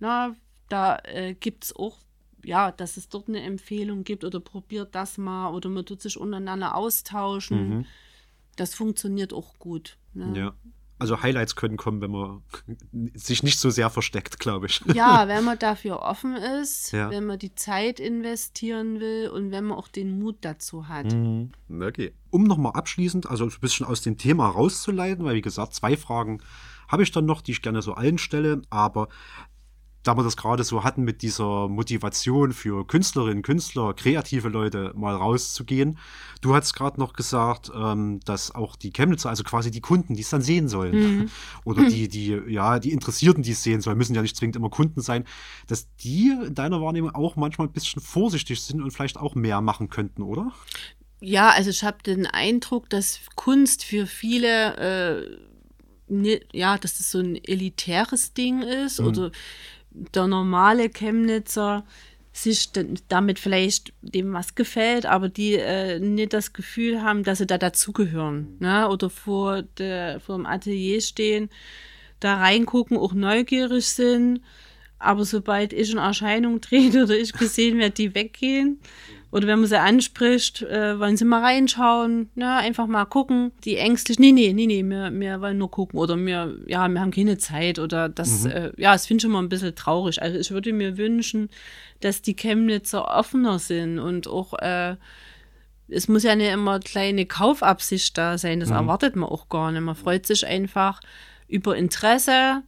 Na, 0.00 0.34
da 0.68 0.98
äh, 1.04 1.34
gibt 1.34 1.64
es 1.64 1.76
auch 1.76 1.98
ja, 2.44 2.72
dass 2.72 2.96
es 2.96 3.08
dort 3.08 3.28
eine 3.28 3.42
Empfehlung 3.42 4.04
gibt 4.04 4.24
oder 4.24 4.40
probiert 4.40 4.94
das 4.94 5.18
mal 5.18 5.50
oder 5.50 5.68
man 5.68 5.86
tut 5.86 6.02
sich 6.02 6.18
untereinander 6.18 6.74
austauschen. 6.74 7.68
Mhm. 7.68 7.86
Das 8.56 8.74
funktioniert 8.74 9.32
auch 9.32 9.58
gut. 9.58 9.96
Ne? 10.14 10.32
Ja. 10.36 10.54
Also 11.02 11.22
Highlights 11.22 11.56
können 11.56 11.76
kommen, 11.76 12.00
wenn 12.00 12.10
man 12.10 12.42
sich 13.14 13.42
nicht 13.42 13.58
so 13.58 13.70
sehr 13.70 13.90
versteckt, 13.90 14.38
glaube 14.38 14.66
ich. 14.66 14.80
Ja, 14.94 15.26
wenn 15.28 15.44
man 15.44 15.58
dafür 15.58 16.00
offen 16.00 16.36
ist, 16.36 16.92
ja. 16.92 17.10
wenn 17.10 17.26
man 17.26 17.38
die 17.38 17.54
Zeit 17.54 18.00
investieren 18.00 19.00
will 19.00 19.28
und 19.28 19.50
wenn 19.50 19.64
man 19.64 19.76
auch 19.76 19.88
den 19.88 20.18
Mut 20.18 20.36
dazu 20.42 20.88
hat. 20.88 21.12
Mhm. 21.12 21.50
Okay. 21.68 22.14
Um 22.30 22.44
nochmal 22.44 22.72
abschließend, 22.72 23.28
also 23.28 23.44
ein 23.44 23.52
bisschen 23.60 23.84
aus 23.84 24.00
dem 24.00 24.16
Thema 24.16 24.48
rauszuleiten, 24.48 25.24
weil 25.24 25.34
wie 25.34 25.42
gesagt, 25.42 25.74
zwei 25.74 25.96
Fragen 25.96 26.40
habe 26.88 27.02
ich 27.02 27.10
dann 27.10 27.24
noch, 27.24 27.40
die 27.40 27.52
ich 27.52 27.62
gerne 27.62 27.82
so 27.82 27.94
allen 27.94 28.18
stelle, 28.18 28.62
aber 28.70 29.08
da 30.02 30.16
wir 30.16 30.24
das 30.24 30.36
gerade 30.36 30.64
so 30.64 30.82
hatten 30.82 31.02
mit 31.02 31.22
dieser 31.22 31.68
Motivation 31.68 32.52
für 32.52 32.86
Künstlerinnen, 32.86 33.42
Künstler, 33.42 33.94
kreative 33.94 34.48
Leute 34.48 34.92
mal 34.96 35.14
rauszugehen. 35.14 35.98
Du 36.40 36.54
hast 36.54 36.74
gerade 36.74 36.98
noch 36.98 37.12
gesagt, 37.12 37.70
ähm, 37.74 38.20
dass 38.24 38.54
auch 38.54 38.74
die 38.74 38.92
Chemnitzer, 38.92 39.30
also 39.30 39.44
quasi 39.44 39.70
die 39.70 39.80
Kunden, 39.80 40.14
die 40.14 40.22
es 40.22 40.30
dann 40.30 40.42
sehen 40.42 40.68
sollen, 40.68 40.94
mhm. 40.94 41.30
oder 41.64 41.88
die, 41.88 42.08
die, 42.08 42.40
ja, 42.48 42.80
die 42.80 42.90
Interessierten, 42.90 43.42
die 43.42 43.52
es 43.52 43.62
sehen 43.62 43.80
sollen, 43.80 43.96
müssen 43.96 44.14
ja 44.14 44.22
nicht 44.22 44.36
zwingend 44.36 44.56
immer 44.56 44.70
Kunden 44.70 45.00
sein, 45.00 45.24
dass 45.68 45.94
die 45.96 46.36
in 46.46 46.54
deiner 46.54 46.80
Wahrnehmung 46.80 47.14
auch 47.14 47.36
manchmal 47.36 47.68
ein 47.68 47.72
bisschen 47.72 48.02
vorsichtig 48.02 48.60
sind 48.60 48.82
und 48.82 48.90
vielleicht 48.90 49.18
auch 49.18 49.34
mehr 49.36 49.60
machen 49.60 49.88
könnten, 49.88 50.22
oder? 50.22 50.52
Ja, 51.20 51.50
also 51.50 51.70
ich 51.70 51.84
habe 51.84 52.02
den 52.02 52.26
Eindruck, 52.26 52.90
dass 52.90 53.20
Kunst 53.36 53.84
für 53.84 54.06
viele 54.06 54.76
äh, 55.28 55.38
ja, 56.52 56.76
dass 56.78 56.98
das 56.98 57.10
so 57.10 57.20
ein 57.20 57.36
elitäres 57.36 58.34
Ding 58.34 58.62
ist 58.62 59.00
mhm. 59.00 59.06
oder 59.06 59.32
der 59.94 60.26
normale 60.26 60.88
Chemnitzer 60.88 61.84
sich 62.32 62.70
damit 63.08 63.38
vielleicht 63.38 63.92
dem 64.00 64.32
was 64.32 64.54
gefällt, 64.54 65.04
aber 65.04 65.28
die 65.28 65.54
äh, 65.54 65.98
nicht 65.98 66.32
das 66.32 66.54
Gefühl 66.54 67.02
haben, 67.02 67.24
dass 67.24 67.38
sie 67.38 67.46
da 67.46 67.58
dazugehören. 67.58 68.56
Ne? 68.58 68.88
Oder 68.88 69.10
vor, 69.10 69.62
der, 69.62 70.18
vor 70.20 70.36
dem 70.36 70.46
Atelier 70.46 71.00
stehen, 71.02 71.50
da 72.20 72.36
reingucken, 72.36 72.96
auch 72.96 73.12
neugierig 73.12 73.86
sind. 73.86 74.40
Aber 74.98 75.24
sobald 75.24 75.72
ich 75.72 75.92
in 75.92 75.98
Erscheinung 75.98 76.60
trete 76.60 77.02
oder 77.04 77.16
ich 77.16 77.32
gesehen 77.32 77.78
werde, 77.78 77.94
die 77.94 78.14
weggehen. 78.14 78.80
Oder 79.32 79.46
wenn 79.46 79.60
man 79.60 79.68
sie 79.68 79.80
anspricht, 79.80 80.60
äh, 80.60 80.98
wollen 81.00 81.16
sie 81.16 81.24
mal 81.24 81.40
reinschauen, 81.40 82.28
ne? 82.34 82.54
einfach 82.58 82.86
mal 82.86 83.06
gucken. 83.06 83.50
Die 83.64 83.78
ängstlich, 83.78 84.18
nee, 84.18 84.30
nee, 84.30 84.52
nee, 84.52 84.66
nee, 84.66 84.82
wir, 84.84 85.10
wir 85.10 85.40
wollen 85.40 85.56
nur 85.56 85.70
gucken. 85.70 85.98
Oder 85.98 86.18
wir, 86.18 86.54
ja, 86.66 86.86
wir 86.86 87.00
haben 87.00 87.10
keine 87.10 87.38
Zeit. 87.38 87.78
Oder 87.78 88.10
das, 88.10 88.44
mhm. 88.44 88.50
äh, 88.50 88.72
ja, 88.76 88.92
das 88.92 89.06
finde 89.06 89.16
ich 89.16 89.22
schon 89.22 89.32
mal 89.32 89.42
ein 89.42 89.48
bisschen 89.48 89.74
traurig. 89.74 90.20
Also 90.20 90.38
ich 90.38 90.50
würde 90.50 90.74
mir 90.74 90.98
wünschen, 90.98 91.48
dass 92.00 92.20
die 92.20 92.36
Chemnitzer 92.36 93.08
offener 93.08 93.58
sind 93.58 93.98
und 93.98 94.28
auch, 94.28 94.52
äh, 94.58 94.96
es 95.88 96.08
muss 96.08 96.24
ja 96.24 96.36
nicht 96.36 96.52
immer 96.52 96.78
kleine 96.80 97.24
Kaufabsicht 97.24 98.18
da 98.18 98.36
sein. 98.36 98.60
Das 98.60 98.68
mhm. 98.68 98.76
erwartet 98.76 99.16
man 99.16 99.30
auch 99.30 99.48
gar 99.48 99.72
nicht. 99.72 99.80
Man 99.80 99.94
freut 99.94 100.26
sich 100.26 100.46
einfach 100.46 101.00
über 101.48 101.74
Interesse, 101.74 102.62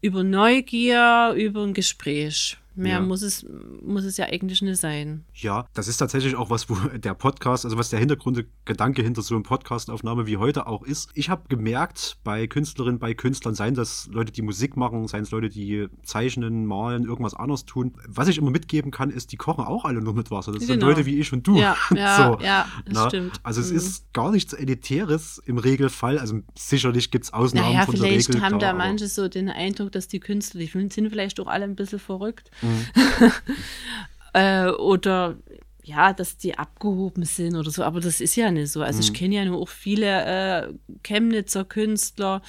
über 0.00 0.24
Neugier, 0.24 1.34
über 1.36 1.62
ein 1.62 1.72
Gespräch. 1.72 2.56
Mehr 2.80 2.94
Ja. 2.94 3.00
muss, 3.00 3.22
es, 3.22 3.46
muss 3.82 4.04
es 4.04 4.16
ja 4.16 4.26
eigentlich 4.26 4.62
nicht 4.62 4.80
sein. 4.80 5.24
Ja, 5.34 5.66
das 5.74 5.86
ist 5.88 5.98
tatsächlich 5.98 6.34
auch 6.36 6.50
was, 6.50 6.68
wo 6.70 6.74
der 6.98 7.14
Podcast, 7.14 7.64
also 7.64 7.76
was 7.76 7.90
der 7.90 7.98
Hintergrundgedanke 7.98 9.02
hinter 9.02 9.22
so 9.22 9.34
einem 9.34 9.42
Podcastaufnahme 9.44 10.26
wie 10.26 10.36
heute 10.38 10.66
auch 10.66 10.82
ist. 10.82 11.10
Ich 11.14 11.28
habe 11.28 11.42
gemerkt, 11.48 12.16
bei 12.24 12.46
Künstlerinnen, 12.46 12.98
bei 12.98 13.14
Künstlern, 13.14 13.54
seien 13.54 13.74
das 13.74 14.08
Leute, 14.12 14.32
die 14.32 14.42
Musik 14.42 14.76
machen, 14.76 15.06
seien 15.08 15.22
es 15.24 15.30
Leute, 15.30 15.48
die 15.48 15.88
zeichnen, 16.02 16.66
malen, 16.66 17.04
irgendwas 17.04 17.34
anderes 17.34 17.64
tun. 17.64 17.94
Was 18.08 18.28
ich 18.28 18.38
immer 18.38 18.50
mitgeben 18.50 18.90
kann, 18.90 19.10
ist, 19.10 19.32
die 19.32 19.36
kochen 19.36 19.64
auch 19.64 19.84
alle 19.84 20.00
nur 20.00 20.14
mit 20.14 20.30
Wasser. 20.30 20.52
Das 20.52 20.62
sind 20.64 20.80
Genau. 20.80 20.86
Leute 20.88 21.04
wie 21.06 21.18
ich 21.18 21.32
und 21.32 21.46
du. 21.46 21.56
Ja, 21.58 21.76
ja, 21.94 22.38
ja, 22.40 22.66
das 22.86 22.94
na? 22.94 23.08
stimmt. 23.08 23.40
Also 23.42 23.60
es 23.60 23.70
Mhm. 23.70 23.76
ist 23.76 24.12
gar 24.12 24.30
nichts 24.30 24.52
Elitäres 24.52 25.40
im 25.44 25.58
Regelfall. 25.58 26.18
Also 26.18 26.40
sicherlich 26.56 27.10
gibt 27.10 27.24
es 27.26 27.32
Ausnahmen 27.32 27.72
Naja, 27.74 27.84
von 27.86 27.94
der 27.96 28.04
vielleicht 28.04 28.28
Regel. 28.30 28.40
haben 28.42 28.58
klar, 28.58 28.72
da 28.72 28.78
manche 28.78 29.08
so 29.08 29.28
den 29.28 29.48
Eindruck, 29.48 29.92
dass 29.92 30.08
die 30.08 30.20
Künstler, 30.20 30.60
die 30.60 30.66
sind 30.66 30.90
vielleicht 31.10 31.38
auch 31.40 31.46
alle 31.46 31.64
ein 31.64 31.76
bisschen 31.76 31.98
verrückt. 31.98 32.50
Mhm. 32.62 32.69
äh, 34.32 34.68
oder 34.68 35.36
ja, 35.82 36.12
dass 36.12 36.36
die 36.36 36.56
abgehoben 36.56 37.24
sind 37.24 37.56
oder 37.56 37.70
so. 37.70 37.82
Aber 37.82 38.00
das 38.00 38.20
ist 38.20 38.36
ja 38.36 38.50
nicht 38.50 38.70
so. 38.70 38.82
Also 38.82 38.98
Mhm. 38.98 39.02
ich 39.02 39.14
kenne 39.14 39.34
ja 39.36 39.44
nur 39.44 39.60
auch 39.60 39.68
viele 39.68 40.66
äh, 40.68 40.72
Chemnitzer 41.02 41.64
Künstler, 41.64 42.42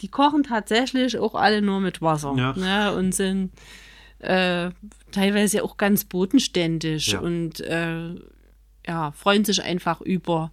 die 0.00 0.08
kochen 0.08 0.42
tatsächlich 0.42 1.16
auch 1.18 1.34
alle 1.34 1.62
nur 1.62 1.80
mit 1.80 2.02
Wasser. 2.02 2.34
Ja. 2.36 2.52
Ne? 2.54 2.94
Und 2.94 3.14
sind 3.14 3.52
äh, 4.18 4.70
teilweise 5.10 5.62
auch 5.64 5.76
ganz 5.76 6.04
bodenständig 6.04 7.08
Ja. 7.12 7.20
und 7.20 7.60
äh, 7.60 8.14
ja, 8.86 9.12
freuen 9.12 9.44
sich 9.44 9.62
einfach 9.62 10.00
über, 10.00 10.50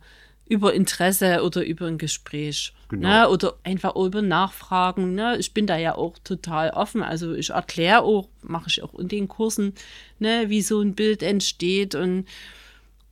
über 0.50 0.74
Interesse 0.74 1.44
oder 1.44 1.64
über 1.64 1.86
ein 1.86 2.00
Gespräch. 2.00 2.74
Genau. 2.90 3.08
Ne? 3.08 3.30
Oder 3.30 3.54
einfach 3.64 3.96
über 3.96 4.24
Nachfragen. 4.24 5.14
Ne? 5.14 5.38
Ich 5.38 5.54
bin 5.54 5.68
da 5.68 5.78
ja 5.78 5.96
auch 5.96 6.18
total 6.24 6.72
offen. 6.72 7.04
Also 7.04 7.36
ich 7.36 7.52
erkläre 7.52 8.02
auch, 8.02 8.30
mache 8.42 8.66
ich 8.68 8.82
auch 8.84 8.96
in 8.96 9.08
den 9.08 9.28
Kursen, 9.28 9.76
ne, 10.18 10.50
wie 10.50 10.64
so 10.64 10.82
ein 10.82 10.96
Bild 10.96 11.22
entsteht. 11.22 11.94
Und 11.94 12.26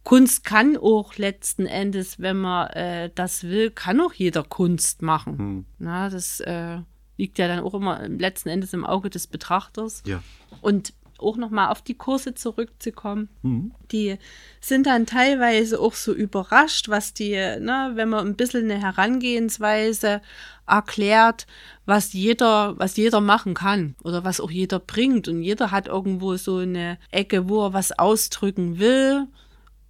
Kunst 0.03 0.45
kann 0.45 0.77
auch 0.77 1.15
letzten 1.17 1.67
Endes, 1.67 2.19
wenn 2.19 2.37
man 2.37 2.69
äh, 2.69 3.11
das 3.13 3.43
will, 3.43 3.69
kann 3.69 4.01
auch 4.01 4.13
jeder 4.13 4.43
Kunst 4.43 5.03
machen. 5.03 5.37
Hm. 5.37 5.65
Na, 5.77 6.09
das 6.09 6.39
äh, 6.39 6.79
liegt 7.17 7.37
ja 7.37 7.47
dann 7.47 7.59
auch 7.59 7.75
immer 7.75 8.07
letzten 8.07 8.49
Endes 8.49 8.73
im 8.73 8.83
Auge 8.83 9.11
des 9.11 9.27
Betrachters. 9.27 10.01
Ja. 10.07 10.23
Und 10.61 10.93
auch 11.19 11.37
nochmal 11.37 11.69
auf 11.69 11.81
die 11.81 11.95
Kurse 11.95 12.33
zurückzukommen, 12.33 13.29
Mhm. 13.41 13.71
die 13.91 14.17
sind 14.61 14.85
dann 14.87 15.05
teilweise 15.05 15.79
auch 15.79 15.93
so 15.93 16.13
überrascht, 16.13 16.89
was 16.89 17.13
die, 17.13 17.31
ne, 17.31 17.91
wenn 17.95 18.09
man 18.09 18.27
ein 18.27 18.35
bisschen 18.35 18.69
eine 18.69 18.81
Herangehensweise 18.81 20.21
erklärt, 20.67 21.47
was 21.85 22.13
jeder, 22.13 22.77
was 22.77 22.97
jeder 22.97 23.21
machen 23.21 23.53
kann 23.53 23.95
oder 24.03 24.23
was 24.23 24.39
auch 24.41 24.51
jeder 24.51 24.79
bringt. 24.79 25.27
Und 25.27 25.41
jeder 25.41 25.71
hat 25.71 25.87
irgendwo 25.87 26.35
so 26.35 26.57
eine 26.57 26.97
Ecke, 27.11 27.47
wo 27.49 27.65
er 27.65 27.73
was 27.73 27.97
ausdrücken 27.97 28.77
will 28.79 29.27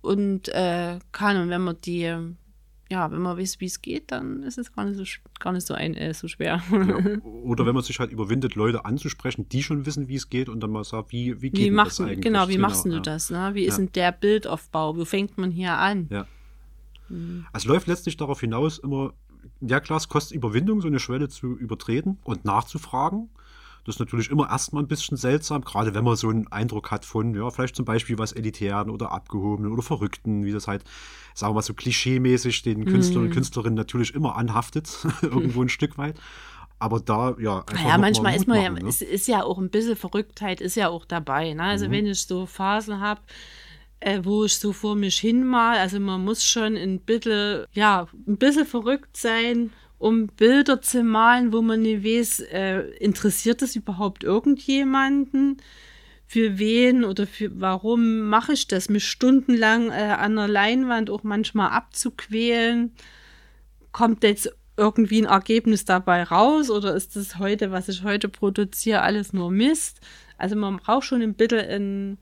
und 0.02 0.50
äh, 0.50 1.00
kann. 1.12 1.38
Und 1.38 1.50
wenn 1.50 1.62
man 1.64 1.78
die, 1.84 2.16
ja, 2.90 3.12
wenn 3.12 3.22
man 3.22 3.38
weiß, 3.38 3.60
wie 3.60 3.66
es 3.66 3.82
geht, 3.82 4.12
dann 4.12 4.44
ist 4.44 4.58
es 4.58 4.74
gar 4.74 4.86
nicht 4.86 4.98
so, 4.98 5.04
gar 5.40 5.52
nicht 5.54 5.68
so, 5.68 5.74
ein, 5.74 5.94
äh, 5.96 6.14
so 6.14 6.28
schwer. 6.28 6.62
Ja. 6.72 7.22
Oder 7.24 7.66
wenn 7.66 7.74
man 7.76 7.84
sich 7.84 8.00
halt 8.00 8.12
überwindet, 8.12 8.56
Leute 8.56 8.86
anzusprechen, 8.86 9.48
die 9.50 9.64
schon 9.64 9.86
wissen, 9.86 10.08
wie 10.08 10.16
es 10.16 10.30
geht 10.30 10.50
und 10.50 10.60
dann 10.62 10.72
mal 10.72 10.84
sagt, 10.84 11.12
wie, 11.12 11.42
wie 11.42 11.50
geht 11.50 11.60
Wie 11.60 11.66
denn 11.66 11.74
machst 11.74 12.00
das 12.00 12.08
eigentlich? 12.08 12.22
genau, 12.22 12.48
wie 12.50 12.58
machst 12.58 12.86
du 12.86 12.92
ja. 12.94 13.00
das? 13.00 13.30
Ne? 13.30 13.52
Wie 13.54 13.64
ist 13.66 13.78
Ja. 13.78 13.84
denn 13.86 13.92
der 13.94 14.12
Bildaufbau? 14.12 14.96
Wo 14.98 15.06
fängt 15.06 15.38
man 15.38 15.52
hier 15.52 15.74
an? 15.74 16.08
Ja. 16.10 16.26
Es 17.54 17.66
läuft 17.66 17.88
letztlich 17.88 18.18
darauf 18.18 18.42
hinaus, 18.42 18.80
immer, 18.80 19.14
ja 19.62 19.80
klar, 19.80 19.98
es 19.98 20.10
kostet 20.10 20.36
Überwindung, 20.36 20.82
so 20.82 20.88
eine 20.88 21.00
Schwelle 21.00 21.30
zu 21.30 21.58
übertreten 21.58 22.18
und 22.24 22.44
nachzufragen. 22.44 23.30
Das 23.88 23.96
ist 23.96 24.00
natürlich 24.00 24.30
immer 24.30 24.50
erstmal 24.50 24.84
ein 24.84 24.88
bisschen 24.88 25.16
seltsam, 25.16 25.62
gerade 25.64 25.94
wenn 25.96 26.04
man 26.04 26.18
so 26.18 26.28
einen 26.30 26.48
Eindruck 26.52 26.92
hat 26.92 27.06
von, 27.06 27.34
ja, 27.34 27.50
vielleicht 27.50 27.76
zum 27.76 27.86
Beispiel 27.86 28.18
was 28.20 28.34
Elitären 28.34 28.90
oder 28.90 29.14
Abgehobenen 29.14 29.72
oder 29.72 29.82
Verrückten, 29.82 30.44
wie 30.44 30.52
das 30.52 30.68
halt, 30.68 30.84
sagen 31.34 31.52
wir 31.52 31.56
mal 31.56 31.62
so 31.62 31.74
klischeemäßig 31.74 32.64
den 32.64 32.86
Künstlern 32.86 33.24
Mhm. 33.24 33.30
und 33.30 33.34
Künstlerinnen 33.34 33.76
natürlich 33.76 34.14
immer 34.14 34.36
anhaftet, 34.36 34.90
irgendwo 35.22 35.62
ein 35.62 35.70
Stück 35.70 35.98
weit. 35.98 36.20
Aber 36.80 37.00
da, 37.00 37.36
ja, 37.40 37.64
Naja, 37.74 37.92
mal 37.92 37.98
manchmal 38.00 38.36
ist 38.36 38.46
man 38.48 38.62
ja, 38.62 38.70
ne? 38.70 38.88
es 38.90 39.02
ist 39.02 39.28
ja 39.28 39.42
auch 39.44 39.58
ein 39.58 39.70
bisschen 39.70 39.96
Verrücktheit, 39.96 40.60
ist 40.62 40.76
ja 40.76 40.90
auch 40.90 41.06
dabei. 41.06 41.54
Ne? 41.54 41.64
Also 41.64 41.88
Mhm. 41.88 41.92
wenn 41.92 42.06
ich 42.08 42.22
so 42.28 42.46
Phasen 42.46 43.00
habe, 43.00 43.22
äh, 44.02 44.20
wo 44.24 44.44
ich 44.44 44.58
so 44.60 44.74
vor 44.74 44.96
mich 44.96 45.18
hin 45.18 45.46
mal, 45.48 45.78
also 45.80 46.00
man 46.00 46.24
muss 46.24 46.44
schon 46.44 46.76
ein 46.76 47.00
bisschen, 47.00 47.66
ja, 47.72 48.08
ein 48.28 48.38
bisschen 48.38 48.66
verrückt 48.66 49.18
sein, 49.18 49.72
um 49.98 50.28
Bilder 50.28 50.82
zu 50.82 51.04
malen, 51.04 51.54
wo 51.54 51.62
man 51.62 51.82
nicht 51.82 52.04
weiß, 52.04 52.42
äh, 52.52 52.80
interessiert 53.00 53.62
das 53.62 53.76
überhaupt 53.76 54.24
irgendjemanden? 54.24 55.58
Für 56.26 56.60
wen 56.60 57.06
oder 57.06 57.26
für 57.26 57.60
warum 57.62 58.28
mache 58.30 58.54
ich 58.54 58.68
das, 58.68 58.90
mich 58.90 59.08
stundenlang 59.08 59.90
äh, 59.90 60.16
an 60.18 60.36
der 60.36 60.48
Leinwand 60.48 61.10
auch 61.10 61.24
manchmal 61.24 61.70
abzuquälen? 61.70 62.92
kommt 63.98 64.24
jetzt 64.24 64.52
irgendwie 64.78 65.24
ein 65.24 65.26
Ergebnis 65.26 65.84
dabei 65.84 66.22
raus 66.22 66.70
oder 66.70 66.94
ist 66.94 67.16
das 67.16 67.40
heute, 67.40 67.72
was 67.72 67.90
ich 67.90 68.04
heute 68.04 68.30
produziere, 68.30 69.02
alles 69.02 69.34
nur 69.34 69.50
Mist? 69.50 70.00
Also 70.38 70.56
man 70.56 70.78
braucht 70.78 71.06
schon 71.06 71.24
ein 71.24 71.34
bisschen 71.34 71.68
einen, 71.68 72.18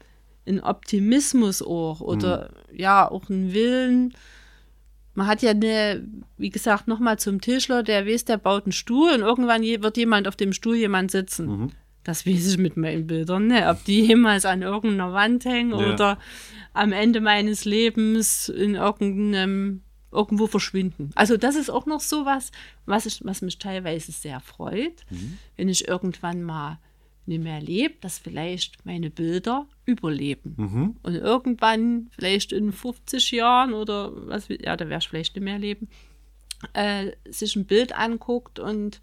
einen 0.48 0.62
Optimismus 0.62 1.62
auch 1.62 2.00
oder 2.00 2.52
ja, 2.72 3.12
auch 3.12 3.30
einen 3.30 3.54
Willen. 3.54 4.14
Man 5.16 5.28
hat 5.28 5.42
ja 5.42 5.52
eine, 5.52 6.06
wie 6.38 6.50
gesagt, 6.50 6.88
nochmal 6.88 7.18
zum 7.18 7.42
Tischler, 7.42 7.84
der 7.84 8.06
weiß, 8.06 8.26
der 8.26 8.38
baut 8.38 8.66
einen 8.66 8.72
Stuhl 8.74 9.12
und 9.12 9.22
irgendwann 9.22 9.64
wird 9.64 9.98
jemand 9.98 10.28
auf 10.28 10.36
dem 10.36 10.54
Stuhl 10.54 10.76
jemand 10.76 11.10
sitzen. 11.12 11.46
Mhm. 11.48 11.72
Das 12.04 12.26
weiß 12.28 12.52
ich 12.52 12.58
mit 12.60 12.78
meinen 12.78 13.08
Bildern, 13.08 13.48
ne? 13.48 13.68
Ob 13.70 13.84
die 13.86 14.02
jemals 14.06 14.46
an 14.46 14.62
irgendeiner 14.62 15.12
Wand 15.14 15.46
hängen 15.46 15.72
Ja. 15.72 15.94
oder 15.94 16.20
am 16.74 16.92
Ende 16.92 17.20
meines 17.22 17.66
Lebens 17.66 18.50
in 18.50 18.76
irgendeinem 18.76 19.82
irgendwo 20.12 20.48
verschwinden. 20.48 21.10
Also 21.16 21.36
das 21.36 21.56
ist 21.56 21.70
auch 21.70 21.86
noch 21.88 22.00
so 22.00 22.26
was, 22.26 22.52
was, 22.86 23.06
ich, 23.06 23.20
was 23.26 23.42
mich 23.42 23.58
teilweise 23.58 24.12
sehr 24.14 24.40
freut, 24.40 25.04
Mhm. 25.10 25.38
wenn 25.58 25.68
ich 25.68 25.88
irgendwann 25.88 26.44
mal 26.44 26.78
nicht 27.28 27.44
mehr 27.44 27.62
lebe, 27.62 27.96
dass 28.02 28.20
vielleicht 28.20 28.86
meine 28.86 29.10
Bilder 29.10 29.68
überleben. 29.86 30.56
Mhm. 30.58 30.96
Und 31.02 31.16
irgendwann, 31.16 32.10
vielleicht 32.12 32.52
in 32.52 32.72
50 32.72 33.32
Jahren 33.32 33.74
oder 33.74 34.12
was, 34.28 34.48
ja, 34.50 34.78
da 34.78 34.88
werde 34.90 35.04
ich 35.04 35.10
vielleicht 35.10 35.36
nicht 35.36 35.44
mehr 35.44 35.60
leben, 35.60 35.90
äh, 36.74 37.12
sich 37.30 37.56
ein 37.56 37.66
Bild 37.66 37.96
anguckt 37.96 38.60
und 38.60 39.02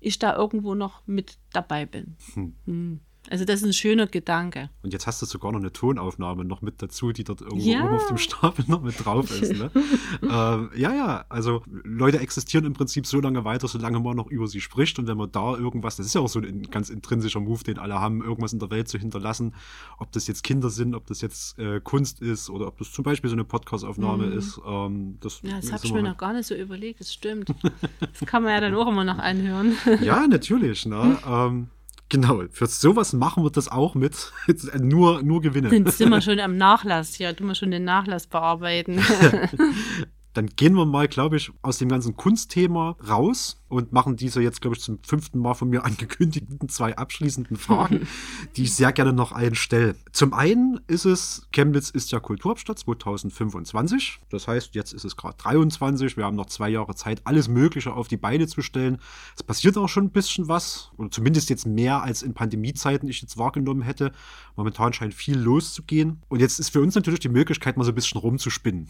ich 0.00 0.18
da 0.18 0.36
irgendwo 0.36 0.74
noch 0.74 1.06
mit 1.06 1.38
dabei 1.52 1.86
bin. 1.86 2.16
Hm. 2.34 2.54
Hm. 2.66 3.00
Also 3.30 3.44
das 3.44 3.60
ist 3.60 3.66
ein 3.66 3.72
schöner 3.72 4.06
Gedanke. 4.06 4.70
Und 4.82 4.92
jetzt 4.92 5.06
hast 5.06 5.22
du 5.22 5.26
sogar 5.26 5.52
noch 5.52 5.60
eine 5.60 5.72
Tonaufnahme 5.72 6.44
noch 6.44 6.62
mit 6.62 6.82
dazu, 6.82 7.12
die 7.12 7.24
dort 7.24 7.40
irgendwo 7.40 7.68
Ja. 7.70 7.84
oben 7.84 7.94
auf 7.96 8.06
dem 8.08 8.18
Stapel 8.18 8.64
noch 8.68 8.82
mit 8.82 9.02
drauf 9.04 9.30
ist. 9.40 9.52
Ne? 9.52 9.70
ähm, 10.22 10.70
ja, 10.76 10.92
ja, 10.94 11.24
also 11.28 11.62
Leute 11.84 12.18
existieren 12.20 12.64
im 12.64 12.72
Prinzip 12.74 13.06
so 13.06 13.20
lange 13.20 13.44
weiter, 13.44 13.68
solange 13.68 14.00
man 14.00 14.16
noch 14.16 14.26
über 14.30 14.46
sie 14.46 14.60
spricht. 14.60 14.98
Und 14.98 15.06
wenn 15.06 15.16
man 15.16 15.30
da 15.32 15.56
irgendwas, 15.56 15.96
das 15.96 16.06
ist 16.06 16.14
ja 16.14 16.20
auch 16.20 16.28
so 16.28 16.40
ein 16.40 16.62
ganz 16.70 16.90
intrinsischer 16.90 17.40
Move, 17.40 17.64
den 17.64 17.78
alle 17.78 17.94
haben, 18.00 18.22
irgendwas 18.22 18.52
in 18.52 18.58
der 18.58 18.70
Welt 18.70 18.88
zu 18.88 18.98
hinterlassen, 18.98 19.54
ob 19.98 20.12
das 20.12 20.26
jetzt 20.26 20.42
Kinder 20.44 20.70
sind, 20.70 20.94
ob 20.94 21.06
das 21.06 21.20
jetzt 21.20 21.58
äh, 21.58 21.80
Kunst 21.80 22.20
ist 22.20 22.50
oder 22.50 22.66
ob 22.66 22.78
das 22.78 22.92
zum 22.92 23.04
Beispiel 23.04 23.30
so 23.30 23.36
eine 23.36 23.44
Podcast-Aufnahme 23.44 24.26
ist. 24.26 24.60
Ähm, 24.66 25.18
das 25.20 25.42
Mhm. 25.42 25.48
Ja, 25.50 25.56
das 25.56 25.72
habe 25.72 25.84
ich 25.86 25.92
mir 25.92 26.02
noch 26.02 26.16
gar 26.16 26.32
nicht 26.32 26.46
so 26.46 26.54
überlegt, 26.54 27.00
das 27.00 27.12
stimmt. 27.12 27.48
Das 28.00 28.20
kann 28.26 28.42
man 28.42 28.52
ja 28.52 28.60
dann 28.60 28.74
auch 28.74 28.86
immer 28.88 29.04
noch 29.04 29.18
anhören. 29.18 29.76
Ja, 30.02 30.26
natürlich. 30.26 30.86
Ne? 30.86 31.18
ähm, 31.26 31.68
genau, 32.14 32.42
für 32.50 32.66
sowas 32.66 33.12
machen 33.12 33.42
wir 33.42 33.50
das 33.50 33.68
auch 33.68 33.94
mit. 33.94 34.32
nur, 34.78 35.22
nur 35.22 35.40
Gewinne. 35.40 35.68
Dann 35.68 35.86
sind 35.90 36.10
wir 36.10 36.20
schon 36.22 36.38
am 36.40 36.56
Nachlass 36.56 37.14
hier, 37.14 37.34
tun 37.34 37.48
wir 37.48 37.54
schon 37.54 37.70
den 37.70 37.84
Nachlass 37.84 38.26
bearbeiten. 38.26 39.00
Dann 40.34 40.46
gehen 40.46 40.74
wir 40.74 40.84
mal, 40.84 41.08
glaube 41.08 41.36
ich, 41.36 41.52
aus 41.62 41.78
dem 41.78 41.88
ganzen 41.88 42.16
Kunstthema 42.16 42.96
raus 43.08 43.60
und 43.68 43.92
machen 43.92 44.16
diese 44.16 44.40
jetzt, 44.40 44.60
glaube 44.60 44.76
ich, 44.76 44.82
zum 44.82 44.98
fünften 45.02 45.38
Mal 45.38 45.54
von 45.54 45.68
mir 45.68 45.84
angekündigten 45.84 46.68
zwei 46.68 46.96
abschließenden 46.96 47.56
Fragen, 47.56 48.06
die 48.56 48.64
ich 48.64 48.74
sehr 48.74 48.92
gerne 48.92 49.12
noch 49.12 49.32
allen 49.32 49.54
stelle. 49.54 49.96
Zum 50.12 50.32
einen 50.32 50.80
ist 50.86 51.04
es, 51.04 51.48
Chemnitz 51.52 51.90
ist 51.90 52.12
ja 52.12 52.20
Kulturhauptstadt 52.20 52.78
2025. 52.78 54.20
Das 54.30 54.46
heißt, 54.46 54.74
jetzt 54.74 54.92
ist 54.92 55.04
es 55.04 55.16
gerade 55.16 55.36
23. 55.38 56.16
Wir 56.16 56.24
haben 56.24 56.36
noch 56.36 56.46
zwei 56.46 56.68
Jahre 56.68 56.94
Zeit, 56.94 57.22
alles 57.24 57.48
Mögliche 57.48 57.92
auf 57.92 58.08
die 58.08 58.16
Beine 58.16 58.46
zu 58.46 58.62
stellen. 58.62 58.98
Es 59.36 59.42
passiert 59.42 59.76
auch 59.76 59.88
schon 59.88 60.04
ein 60.04 60.10
bisschen 60.10 60.48
was, 60.48 60.90
oder 60.96 61.10
zumindest 61.10 61.50
jetzt 61.50 61.66
mehr 61.66 62.02
als 62.02 62.22
in 62.22 62.34
Pandemiezeiten 62.34 63.08
ich 63.08 63.22
jetzt 63.22 63.38
wahrgenommen 63.38 63.82
hätte. 63.82 64.12
Momentan 64.56 64.92
scheint 64.92 65.14
viel 65.14 65.38
loszugehen. 65.38 66.22
Und 66.28 66.40
jetzt 66.40 66.58
ist 66.58 66.70
für 66.70 66.80
uns 66.80 66.94
natürlich 66.94 67.20
die 67.20 67.28
Möglichkeit, 67.28 67.76
mal 67.76 67.84
so 67.84 67.92
ein 67.92 67.94
bisschen 67.94 68.20
rumzuspinnen. 68.20 68.88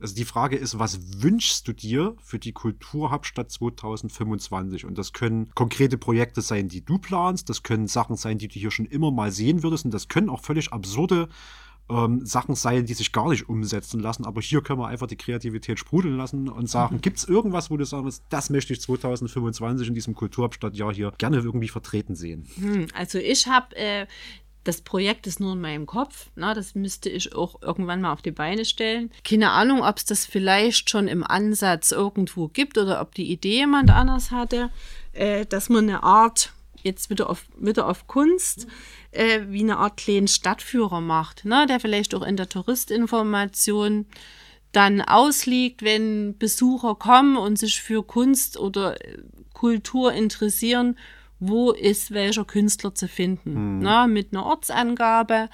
Also 0.00 0.14
die 0.14 0.24
Frage 0.24 0.56
ist, 0.56 0.78
was 0.78 1.22
wünschst 1.22 1.66
du 1.66 1.72
dir 1.72 2.16
für 2.22 2.38
die 2.38 2.52
Kulturhauptstadt 2.52 3.50
2025? 3.50 4.84
Und 4.84 4.96
das 4.96 5.12
können 5.12 5.50
konkrete 5.54 5.98
Projekte 5.98 6.40
sein, 6.40 6.68
die 6.68 6.84
du 6.84 6.98
planst, 6.98 7.48
das 7.48 7.62
können 7.62 7.88
Sachen 7.88 8.16
sein, 8.16 8.38
die 8.38 8.48
du 8.48 8.54
hier 8.54 8.70
schon 8.70 8.86
immer 8.86 9.10
mal 9.10 9.32
sehen 9.32 9.62
würdest 9.62 9.84
und 9.84 9.92
das 9.92 10.08
können 10.08 10.28
auch 10.28 10.40
völlig 10.42 10.72
absurde 10.72 11.28
ähm, 11.90 12.24
Sachen 12.24 12.54
sein, 12.54 12.86
die 12.86 12.94
sich 12.94 13.12
gar 13.12 13.28
nicht 13.30 13.48
umsetzen 13.48 14.00
lassen. 14.00 14.24
Aber 14.24 14.40
hier 14.40 14.62
können 14.62 14.78
wir 14.78 14.88
einfach 14.88 15.06
die 15.06 15.16
Kreativität 15.16 15.78
sprudeln 15.78 16.16
lassen 16.16 16.48
und 16.48 16.68
sagen, 16.68 17.00
gibt 17.00 17.18
es 17.18 17.24
irgendwas, 17.24 17.70
wo 17.70 17.76
du 17.76 17.84
sagst, 17.84 18.22
das 18.28 18.50
möchte 18.50 18.72
ich 18.72 18.80
2025 18.80 19.88
in 19.88 19.94
diesem 19.94 20.14
Kulturhauptstadtjahr 20.14 20.92
hier 20.92 21.12
gerne 21.18 21.38
irgendwie 21.38 21.68
vertreten 21.68 22.14
sehen? 22.14 22.46
Hm, 22.56 22.86
Also 22.94 23.18
ich 23.18 23.46
habe 23.46 23.74
äh, 23.76 24.06
Das 24.68 24.82
Projekt 24.82 25.26
ist 25.26 25.40
nur 25.40 25.54
in 25.54 25.62
meinem 25.62 25.86
Kopf. 25.86 26.28
Na, 26.36 26.52
das 26.52 26.74
müsste 26.74 27.08
ich 27.08 27.34
auch 27.34 27.62
irgendwann 27.62 28.02
mal 28.02 28.12
auf 28.12 28.20
die 28.20 28.32
Beine 28.32 28.66
stellen. 28.66 29.10
Keine 29.24 29.52
Ahnung, 29.52 29.80
ob 29.82 29.96
es 29.96 30.04
das 30.04 30.26
vielleicht 30.26 30.90
schon 30.90 31.08
im 31.08 31.24
Ansatz 31.24 31.90
irgendwo 31.90 32.48
gibt 32.48 32.76
oder 32.76 33.00
ob 33.00 33.14
die 33.14 33.32
Idee 33.32 33.60
jemand 33.60 33.88
anders 33.88 34.30
hatte, 34.30 34.68
äh, 35.14 35.46
dass 35.46 35.70
man 35.70 35.88
eine 35.88 36.02
Art, 36.02 36.52
jetzt 36.82 37.08
wieder 37.08 37.30
auf, 37.30 37.46
wieder 37.58 37.88
auf 37.88 38.08
Kunst, 38.08 38.66
äh, 39.12 39.40
wie 39.48 39.62
eine 39.62 39.78
Art 39.78 39.96
kleinen 39.96 40.28
Stadtführer 40.28 41.00
macht, 41.00 41.46
ne, 41.46 41.64
der 41.66 41.80
vielleicht 41.80 42.14
auch 42.14 42.22
in 42.22 42.36
der 42.36 42.50
Touristinformation 42.50 44.04
dann 44.72 45.00
ausliegt, 45.00 45.82
wenn 45.82 46.36
Besucher 46.36 46.94
kommen 46.94 47.38
und 47.38 47.58
sich 47.58 47.80
für 47.80 48.02
Kunst 48.02 48.58
oder 48.58 48.96
Kultur 49.54 50.12
interessieren 50.12 50.98
wo 51.40 51.72
ist 51.72 52.10
welcher 52.10 52.44
Künstler 52.44 52.94
zu 52.94 53.08
finden. 53.08 53.76
Mhm. 53.76 53.82
Na, 53.82 54.06
mit 54.06 54.32
einer 54.32 54.46
Ortsangabe. 54.46 55.48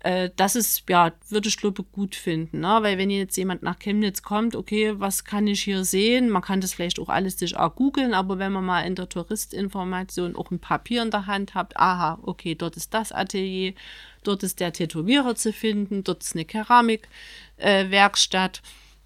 Äh, 0.00 0.30
das 0.36 0.54
ist, 0.54 0.84
ja, 0.88 1.12
würde 1.28 1.48
ich 1.48 1.56
glaube 1.56 1.82
gut 1.82 2.14
finden. 2.14 2.60
Ne? 2.60 2.78
Weil 2.82 2.98
wenn 2.98 3.10
jetzt 3.10 3.36
jemand 3.36 3.62
nach 3.62 3.80
Chemnitz 3.80 4.22
kommt, 4.22 4.54
okay, 4.54 4.94
was 4.98 5.24
kann 5.24 5.48
ich 5.48 5.62
hier 5.62 5.84
sehen? 5.84 6.30
Man 6.30 6.42
kann 6.42 6.60
das 6.60 6.74
vielleicht 6.74 7.00
auch 7.00 7.08
alles 7.08 7.38
sich 7.38 7.56
auch 7.56 7.74
googeln, 7.74 8.14
aber 8.14 8.38
wenn 8.38 8.52
man 8.52 8.64
mal 8.64 8.82
in 8.82 8.94
der 8.94 9.08
Touristinformation 9.08 10.36
auch 10.36 10.52
ein 10.52 10.60
Papier 10.60 11.02
in 11.02 11.10
der 11.10 11.26
Hand 11.26 11.54
hat, 11.54 11.76
aha, 11.76 12.20
okay, 12.22 12.54
dort 12.54 12.76
ist 12.76 12.94
das 12.94 13.10
Atelier, 13.10 13.74
dort 14.22 14.44
ist 14.44 14.60
der 14.60 14.72
Tätowierer 14.72 15.34
zu 15.34 15.52
finden, 15.52 16.04
dort 16.04 16.22
ist 16.22 16.36
eine 16.36 16.44
Keramikwerkstatt. 16.44 18.58
Äh, 18.58 18.60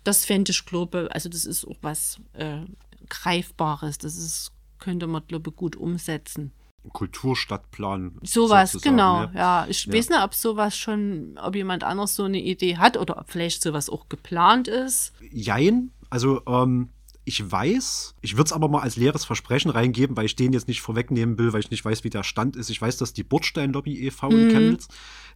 das 0.05 0.25
fände 0.25 0.51
ich, 0.51 0.67
glaube 0.67 1.09
also 1.13 1.29
das 1.29 1.45
ist 1.45 1.65
auch 1.65 1.77
was 1.81 2.19
äh, 2.35 2.63
Greifbares. 3.09 3.99
Das 3.99 4.17
ist 4.17 4.52
könnte 4.83 5.07
man, 5.07 5.23
glaube 5.29 5.51
ich, 5.51 5.57
gut 5.57 5.77
umsetzen. 5.77 6.53
Kulturstadtplan. 6.93 8.19
Sowas, 8.23 8.77
genau, 8.83 9.23
ja. 9.23 9.33
ja. 9.35 9.67
Ich 9.69 9.87
ja. 9.87 9.93
weiß 9.93 10.09
nicht, 10.09 10.23
ob 10.23 10.35
sowas 10.35 10.77
schon, 10.77 11.39
ob 11.41 11.55
jemand 11.55 11.85
anders 11.85 12.17
so 12.17 12.25
eine 12.25 12.41
Idee 12.41 12.77
hat 12.77 12.97
oder 12.97 13.19
ob 13.19 13.31
vielleicht 13.31 13.63
sowas 13.63 13.89
auch 13.89 14.09
geplant 14.09 14.67
ist. 14.67 15.13
Jein, 15.31 15.93
also 16.11 16.43
ähm, 16.47 16.89
ich 17.25 17.51
weiß, 17.51 18.17
ich 18.21 18.37
würde 18.37 18.47
es 18.49 18.53
aber 18.53 18.69
mal 18.69 18.83
als 18.83 18.97
leeres 18.97 19.25
Versprechen 19.25 19.71
reingeben, 19.71 20.17
weil 20.17 20.27
ich 20.27 20.35
den 20.35 20.53
jetzt 20.53 20.67
nicht 20.67 20.81
vorwegnehmen 20.81 21.39
will, 21.39 21.53
weil 21.53 21.61
ich 21.61 21.71
nicht 21.71 21.85
weiß, 21.85 22.03
wie 22.03 22.11
der 22.11 22.25
Stand 22.25 22.57
ist. 22.57 22.69
Ich 22.69 22.83
weiß, 22.83 22.97
dass 22.97 23.13
die 23.13 23.23
Bordstein-Lobby 23.23 24.05
e.V. 24.07 24.31
Mhm. 24.31 24.39
in 24.39 24.49
Chemnitz 24.51 24.89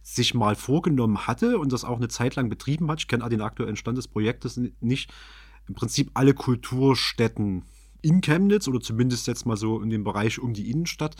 sich 0.03 0.33
mal 0.33 0.55
vorgenommen 0.55 1.27
hatte 1.27 1.59
und 1.59 1.71
das 1.71 1.85
auch 1.85 1.97
eine 1.97 2.09
Zeit 2.09 2.35
lang 2.35 2.49
betrieben 2.49 2.91
hat. 2.91 2.99
Ich 2.99 3.07
kenne 3.07 3.27
den 3.29 3.41
aktuellen 3.41 3.77
Stand 3.77 3.97
des 3.97 4.09
Projektes 4.09 4.59
nicht. 4.81 5.13
Im 5.69 5.75
Prinzip 5.75 6.11
alle 6.13 6.33
Kulturstätten 6.33 7.63
in 8.07 8.21
Chemnitz 8.21 8.67
oder 8.67 8.79
zumindest 8.79 9.27
jetzt 9.27 9.45
mal 9.45 9.57
so 9.57 9.81
in 9.81 9.89
dem 9.89 10.03
Bereich 10.03 10.39
um 10.39 10.53
die 10.53 10.71
Innenstadt 10.71 11.15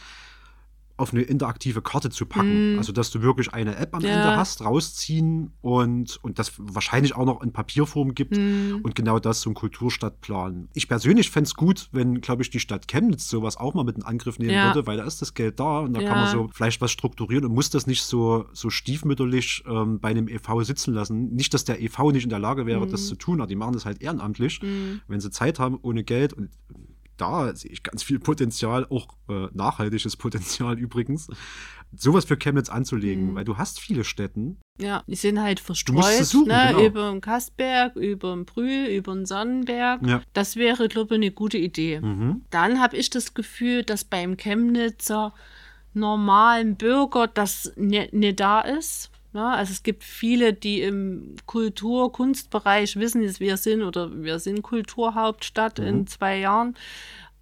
auf 0.97 1.13
eine 1.13 1.21
interaktive 1.21 1.81
Karte 1.81 2.09
zu 2.09 2.25
packen. 2.25 2.75
Mm. 2.75 2.77
Also, 2.79 2.91
dass 2.91 3.11
du 3.11 3.21
wirklich 3.21 3.53
eine 3.53 3.77
App 3.77 3.95
am 3.95 4.01
ja. 4.01 4.09
Ende 4.09 4.35
hast, 4.35 4.63
rausziehen 4.63 5.51
und, 5.61 6.19
und 6.23 6.39
das 6.39 6.53
wahrscheinlich 6.57 7.15
auch 7.15 7.25
noch 7.25 7.41
in 7.41 7.53
Papierform 7.53 8.15
gibt 8.15 8.35
mm. 8.35 8.81
und 8.83 8.95
genau 8.95 9.19
das 9.19 9.41
so 9.41 9.51
ein 9.51 9.53
Kulturstadtplan. 9.53 10.69
Ich 10.73 10.87
persönlich 10.87 11.29
fände 11.29 11.47
es 11.47 11.53
gut, 11.53 11.89
wenn, 11.91 12.19
glaube 12.21 12.41
ich, 12.41 12.49
die 12.49 12.59
Stadt 12.59 12.87
Chemnitz 12.87 13.29
sowas 13.29 13.57
auch 13.57 13.75
mal 13.75 13.83
mit 13.83 13.97
in 13.97 14.03
Angriff 14.03 14.39
nehmen 14.39 14.53
ja. 14.53 14.73
würde, 14.73 14.87
weil 14.87 14.97
da 14.97 15.03
ist 15.03 15.21
das 15.21 15.33
Geld 15.35 15.59
da 15.59 15.79
und 15.79 15.93
da 15.93 16.01
ja. 16.01 16.09
kann 16.09 16.19
man 16.19 16.31
so 16.31 16.49
vielleicht 16.51 16.81
was 16.81 16.91
strukturieren 16.91 17.45
und 17.45 17.53
muss 17.53 17.69
das 17.69 17.85
nicht 17.85 18.03
so, 18.03 18.45
so 18.53 18.69
stiefmütterlich 18.69 19.63
ähm, 19.67 19.99
bei 19.99 20.09
einem 20.09 20.27
EV 20.27 20.63
sitzen 20.63 20.93
lassen. 20.93 21.33
Nicht, 21.35 21.53
dass 21.53 21.63
der 21.63 21.81
EV 21.81 22.11
nicht 22.11 22.23
in 22.23 22.29
der 22.29 22.39
Lage 22.39 22.65
wäre, 22.65 22.85
mm. 22.85 22.89
das 22.89 23.07
zu 23.07 23.15
tun, 23.15 23.39
aber 23.39 23.47
die 23.47 23.55
machen 23.55 23.73
das 23.73 23.85
halt 23.85 24.01
ehrenamtlich, 24.01 24.61
mhm. 24.61 25.01
wenn 25.07 25.19
sie 25.19 25.31
Zeit 25.31 25.59
haben, 25.59 25.77
ohne 25.81 26.03
Geld 26.03 26.33
und 26.33 26.49
da 27.17 27.55
sehe 27.55 27.71
ich 27.71 27.83
ganz 27.83 28.03
viel 28.03 28.19
Potenzial, 28.19 28.85
auch 28.89 29.07
äh, 29.29 29.47
nachhaltiges 29.53 30.15
Potenzial 30.15 30.77
übrigens, 30.79 31.27
sowas 31.95 32.25
für 32.25 32.37
Chemnitz 32.37 32.69
anzulegen, 32.69 33.31
mhm. 33.31 33.35
weil 33.35 33.45
du 33.45 33.57
hast 33.57 33.79
viele 33.79 34.03
Städten. 34.03 34.57
Ja, 34.79 35.03
die 35.07 35.15
sind 35.15 35.41
halt 35.41 35.59
verstreut, 35.59 36.23
suchen, 36.23 36.49
ne? 36.49 36.67
genau. 36.69 36.85
über 36.85 37.11
den 37.11 37.21
Kastberg, 37.21 37.95
über 37.95 38.33
den 38.33 38.45
Brühl, 38.45 38.87
über 38.87 39.13
den 39.13 39.25
Sonnenberg. 39.25 40.05
Ja. 40.05 40.21
Das 40.33 40.55
wäre, 40.55 40.87
glaube 40.87 41.15
ich, 41.15 41.19
eine 41.19 41.31
gute 41.31 41.57
Idee. 41.57 41.99
Mhm. 41.99 42.43
Dann 42.49 42.79
habe 42.79 42.97
ich 42.97 43.09
das 43.09 43.33
Gefühl, 43.33 43.83
dass 43.83 44.03
beim 44.03 44.37
Chemnitzer 44.37 45.33
normalen 45.93 46.75
Bürger 46.75 47.27
das 47.27 47.73
nicht 47.75 48.13
ne 48.13 48.33
da 48.33 48.61
ist. 48.61 49.09
Ne? 49.37 49.45
Also 49.45 49.71
es 49.71 49.83
gibt 49.83 50.03
viele, 50.03 50.51
die 50.51 50.81
im 50.81 51.35
Kultur-, 51.45 52.11
Kunstbereich 52.11 52.95
wissen, 52.95 53.23
dass 53.23 53.39
wir 53.39 53.57
sind 53.57 53.83
oder 53.83 54.23
wir 54.23 54.39
sind 54.39 54.63
Kulturhauptstadt 54.63 55.77
mhm. 55.77 55.85
in 55.85 56.07
zwei 56.07 56.39
Jahren. 56.39 56.75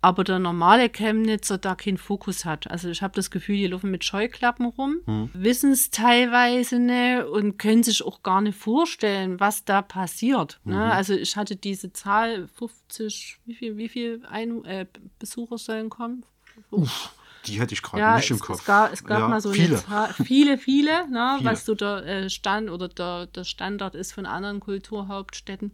Aber 0.02 0.26
der 0.26 0.40
normale 0.40 0.90
Chemnitzer 0.90 1.58
da 1.58 1.74
keinen 1.74 1.98
Fokus 1.98 2.44
hat. 2.44 2.70
Also 2.70 2.90
ich 2.90 3.02
habe 3.02 3.16
das 3.16 3.32
Gefühl, 3.32 3.56
die 3.56 3.68
laufen 3.68 3.92
mit 3.92 4.04
Scheuklappen 4.04 4.66
rum, 4.66 4.98
mhm. 5.06 5.30
wissen 5.34 5.72
es 5.72 5.90
teilweise 5.90 6.80
nicht 6.80 7.28
und 7.28 7.58
können 7.58 7.82
sich 7.82 8.04
auch 8.04 8.22
gar 8.22 8.42
nicht 8.42 8.58
vorstellen, 8.58 9.40
was 9.40 9.64
da 9.64 9.82
passiert. 9.82 10.60
Ne? 10.66 10.74
Mhm. 10.74 10.80
Ne? 10.80 10.92
Also 10.92 11.14
ich 11.14 11.38
hatte 11.38 11.56
diese 11.56 11.94
Zahl 11.94 12.50
50, 12.50 13.40
wie 13.46 13.56
viel, 13.56 13.78
wie 13.78 13.88
viel 13.88 14.22
Ein 14.30 14.66
äh, 14.66 14.86
Besucher 15.18 15.58
sollen 15.58 15.90
kommen? 15.90 16.26
Uff. 16.72 17.14
Die 17.48 17.60
hätte 17.60 17.74
ich 17.74 17.82
gerade 17.82 18.02
ja, 18.02 18.16
nicht 18.18 18.32
im 18.32 18.40
Kopf. 18.40 18.60
Es 18.60 18.66
gab, 18.66 18.94
es 18.94 19.04
gab 19.04 19.20
ja, 19.20 19.28
mal 19.28 19.42
so 19.42 19.52
viele. 19.52 19.78
Zahl, 19.78 20.14
viele, 20.14 20.58
viele, 20.58 21.10
ne, 21.10 21.36
viele, 21.38 21.50
was 21.50 21.66
so 21.66 21.76
der 21.76 22.06
äh, 22.06 22.30
Stand 22.30 22.70
oder 22.70 22.88
der, 22.88 23.28
der 23.28 23.44
Standard 23.44 23.96
ist 23.96 24.14
von 24.14 24.26
anderen 24.26 24.60
Kulturhauptstädten, 24.60 25.72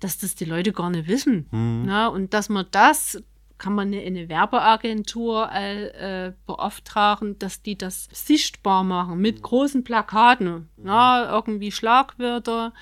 dass 0.00 0.18
das 0.18 0.34
die 0.34 0.44
Leute 0.44 0.72
gar 0.72 0.90
nicht 0.90 1.08
wissen. 1.08 1.46
Mhm. 1.50 1.82
Ne, 1.86 2.10
und 2.10 2.34
dass 2.34 2.48
man 2.48 2.66
das 2.70 3.22
kann 3.60 3.74
man 3.74 3.92
in 3.92 4.16
eine 4.16 4.28
Werbeagentur 4.28 5.50
äh, 5.52 6.28
äh, 6.28 6.32
beauftragen, 6.46 7.38
dass 7.38 7.62
die 7.62 7.76
das 7.76 8.08
sichtbar 8.10 8.82
machen 8.82 9.20
mit 9.20 9.36
mhm. 9.36 9.42
großen 9.42 9.84
Plakaten, 9.84 10.70
mhm. 10.76 10.84
ne, 10.84 11.28
irgendwie 11.30 11.70
Schlagwörter, 11.70 12.72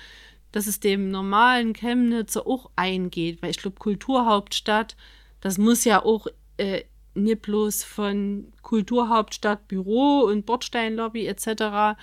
dass 0.51 0.65
es 0.65 0.79
dem 0.79 1.11
normalen 1.11 1.73
Chemnitzer 1.73 2.47
auch 2.47 2.71
eingeht, 2.75 3.41
weil 3.41 3.51
ich 3.51 3.57
glaube, 3.59 3.77
Kulturhauptstadt, 3.77 4.95
das 5.41 5.57
muss 5.57 5.83
ja 5.83 6.03
auch 6.03 6.27
äh, 6.57 6.83
nicht 7.13 7.41
bloß 7.41 7.83
von 7.83 8.51
Kulturhauptstadt, 8.61 9.67
Büro 9.67 10.21
und 10.21 10.45
Bordsteinlobby 10.45 11.25
etc., 11.25 11.97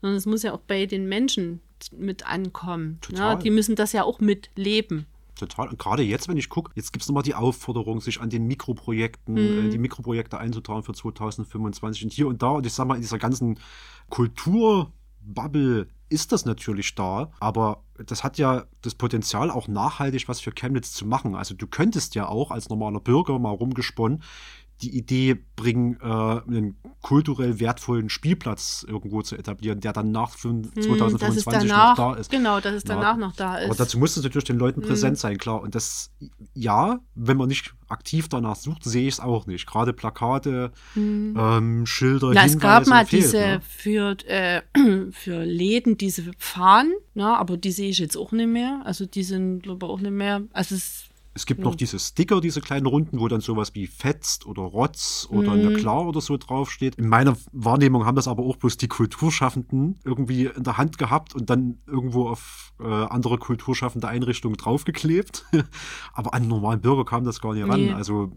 sondern 0.00 0.16
es 0.16 0.26
muss 0.26 0.42
ja 0.42 0.52
auch 0.52 0.60
bei 0.60 0.86
den 0.86 1.08
Menschen 1.08 1.60
mit 1.92 2.26
ankommen. 2.26 2.92
Ne? 2.92 2.98
Total. 3.00 3.34
Ja, 3.34 3.36
die 3.36 3.50
müssen 3.50 3.76
das 3.76 3.92
ja 3.92 4.04
auch 4.04 4.20
mitleben. 4.20 5.06
Total. 5.36 5.68
Und 5.68 5.78
gerade 5.78 6.02
jetzt, 6.02 6.28
wenn 6.28 6.36
ich 6.36 6.48
gucke, 6.48 6.72
jetzt 6.74 6.92
gibt 6.92 7.02
es 7.02 7.08
nochmal 7.08 7.22
die 7.22 7.34
Aufforderung, 7.34 8.00
sich 8.00 8.20
an 8.20 8.30
den 8.30 8.46
Mikroprojekten, 8.46 9.34
mhm. 9.34 9.66
äh, 9.66 9.70
die 9.70 9.78
Mikroprojekte 9.78 10.38
einzutragen 10.38 10.82
für 10.82 10.92
2025 10.92 12.04
und 12.04 12.12
hier 12.12 12.26
und 12.26 12.42
da. 12.42 12.50
Und 12.50 12.66
ich 12.66 12.72
sage 12.72 12.88
mal, 12.88 12.96
in 12.96 13.02
dieser 13.02 13.18
ganzen 13.18 13.58
Kulturbubble 14.10 15.88
ist 16.08 16.32
das 16.32 16.44
natürlich 16.44 16.94
da, 16.94 17.30
aber 17.40 17.82
das 18.06 18.24
hat 18.24 18.38
ja 18.38 18.64
das 18.82 18.94
Potenzial, 18.94 19.50
auch 19.50 19.68
nachhaltig 19.68 20.28
was 20.28 20.40
für 20.40 20.52
Chemnitz 20.52 20.92
zu 20.92 21.06
machen. 21.06 21.34
Also 21.34 21.54
du 21.54 21.66
könntest 21.66 22.14
ja 22.14 22.26
auch 22.28 22.50
als 22.50 22.68
normaler 22.68 23.00
Bürger 23.00 23.38
mal 23.38 23.50
rumgesponnen 23.50 24.22
die 24.80 24.96
Idee 24.96 25.36
bringen, 25.56 25.98
äh, 26.00 26.04
einen 26.04 26.76
kulturell 27.02 27.58
wertvollen 27.58 28.08
Spielplatz 28.08 28.84
irgendwo 28.86 29.22
zu 29.22 29.36
etablieren, 29.36 29.80
der 29.80 29.92
dann 29.92 30.12
nach 30.12 30.36
2025 30.36 31.44
hm, 31.44 31.68
danach, 31.68 31.96
noch 31.98 32.14
da 32.14 32.20
ist. 32.20 32.30
Genau, 32.30 32.60
dass 32.60 32.74
es 32.74 32.84
danach 32.84 33.14
ja. 33.14 33.16
noch 33.16 33.34
da 33.34 33.56
ist. 33.56 33.66
Aber 33.66 33.74
dazu 33.74 33.98
muss 33.98 34.16
es 34.16 34.22
natürlich 34.22 34.44
den 34.44 34.58
Leuten 34.58 34.82
hm. 34.82 34.88
präsent 34.88 35.18
sein, 35.18 35.38
klar. 35.38 35.60
Und 35.62 35.74
das, 35.74 36.10
ja, 36.54 37.00
wenn 37.14 37.36
man 37.36 37.48
nicht 37.48 37.74
aktiv 37.88 38.28
danach 38.28 38.56
sucht, 38.56 38.84
sehe 38.84 39.08
ich 39.08 39.14
es 39.14 39.20
auch 39.20 39.46
nicht. 39.46 39.66
Gerade 39.66 39.92
Plakate, 39.92 40.70
hm. 40.94 41.36
ähm, 41.36 41.86
Schilder, 41.86 42.30
Na, 42.34 42.44
Es 42.44 42.58
gab 42.58 42.86
mal 42.86 43.04
fehlt, 43.04 43.24
diese 43.24 43.38
ne? 43.38 43.60
für, 43.68 44.16
äh, 44.26 44.62
für 45.10 45.44
Läden, 45.44 45.98
diese 45.98 46.30
Fahnen, 46.38 46.92
ne, 47.14 47.36
aber 47.36 47.56
die 47.56 47.72
sehe 47.72 47.90
ich 47.90 47.98
jetzt 47.98 48.16
auch 48.16 48.30
nicht 48.30 48.48
mehr. 48.48 48.82
Also 48.84 49.06
die 49.06 49.24
sind, 49.24 49.62
glaube 49.62 49.86
ich, 49.86 49.92
auch 49.92 50.00
nicht 50.00 50.12
mehr. 50.12 50.42
Also 50.52 50.76
es 50.76 51.08
es 51.38 51.46
gibt 51.46 51.60
mhm. 51.60 51.66
noch 51.66 51.76
diese 51.76 52.00
Sticker, 52.00 52.40
diese 52.40 52.60
kleinen 52.60 52.86
Runden, 52.86 53.20
wo 53.20 53.28
dann 53.28 53.40
sowas 53.40 53.72
wie 53.76 53.86
Fetzt 53.86 54.44
oder 54.44 54.62
Rotz 54.62 55.28
oder 55.30 55.54
mhm. 55.54 55.76
Klar 55.76 56.04
oder 56.04 56.20
so 56.20 56.36
draufsteht. 56.36 56.96
In 56.96 57.08
meiner 57.08 57.36
Wahrnehmung 57.52 58.04
haben 58.04 58.16
das 58.16 58.26
aber 58.26 58.42
auch 58.42 58.56
bloß 58.56 58.76
die 58.76 58.88
Kulturschaffenden 58.88 60.00
irgendwie 60.04 60.46
in 60.46 60.64
der 60.64 60.78
Hand 60.78 60.98
gehabt 60.98 61.36
und 61.36 61.48
dann 61.48 61.78
irgendwo 61.86 62.28
auf 62.28 62.72
äh, 62.80 62.84
andere 62.84 63.38
kulturschaffende 63.38 64.08
Einrichtungen 64.08 64.56
draufgeklebt. 64.56 65.44
aber 66.12 66.34
an 66.34 66.48
normalen 66.48 66.80
Bürger 66.80 67.04
kam 67.04 67.22
das 67.22 67.40
gar 67.40 67.54
nicht 67.54 67.64
nee. 67.64 67.70
ran. 67.70 67.94
Also 67.94 68.32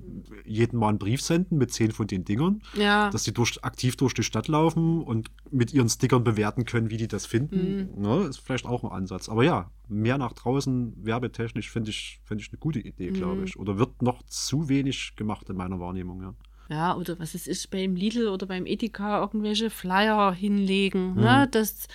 jeden 0.45 0.77
Mal 0.77 0.89
einen 0.89 0.99
Brief 0.99 1.23
senden 1.23 1.57
mit 1.57 1.73
zehn 1.73 1.91
von 1.91 2.05
den 2.05 2.23
Dingern, 2.23 2.61
ja. 2.75 3.09
dass 3.09 3.23
sie 3.23 3.33
durch, 3.33 3.63
aktiv 3.63 3.95
durch 3.95 4.13
die 4.13 4.23
Stadt 4.23 4.47
laufen 4.47 5.01
und 5.01 5.31
mit 5.49 5.73
ihren 5.73 5.89
Stickern 5.89 6.23
bewerten 6.23 6.65
können, 6.65 6.91
wie 6.91 6.97
die 6.97 7.07
das 7.07 7.25
finden. 7.25 7.89
Mhm. 7.95 8.01
Ne, 8.01 8.27
ist 8.29 8.37
vielleicht 8.37 8.67
auch 8.67 8.83
ein 8.83 8.91
Ansatz. 8.91 9.27
Aber 9.27 9.43
ja, 9.43 9.71
mehr 9.91 10.17
nach 10.17 10.33
draußen 10.33 10.93
werbetechnisch 11.05 11.69
finde 11.69 11.91
ich, 11.91 12.21
find 12.23 12.41
ich 12.41 12.49
eine 12.49 12.59
gute 12.59 12.79
Idee, 12.79 12.90
glaube 12.97 13.37
mhm. 13.37 13.43
ich. 13.45 13.57
Oder 13.57 13.77
wird 13.77 14.01
noch 14.01 14.23
zu 14.23 14.69
wenig 14.69 15.15
gemacht 15.15 15.49
in 15.49 15.57
meiner 15.57 15.79
Wahrnehmung, 15.79 16.21
ja. 16.21 16.33
Ja, 16.69 16.95
oder 16.95 17.19
was 17.19 17.35
es 17.35 17.47
ist 17.47 17.69
beim 17.69 17.95
Lidl 17.95 18.29
oder 18.29 18.45
beim 18.45 18.65
Edeka 18.65 19.19
irgendwelche 19.19 19.69
Flyer 19.69 20.31
hinlegen, 20.31 21.15
ne? 21.15 21.21
mhm. 21.21 21.21
ne? 21.21 21.47
dass 21.51 21.87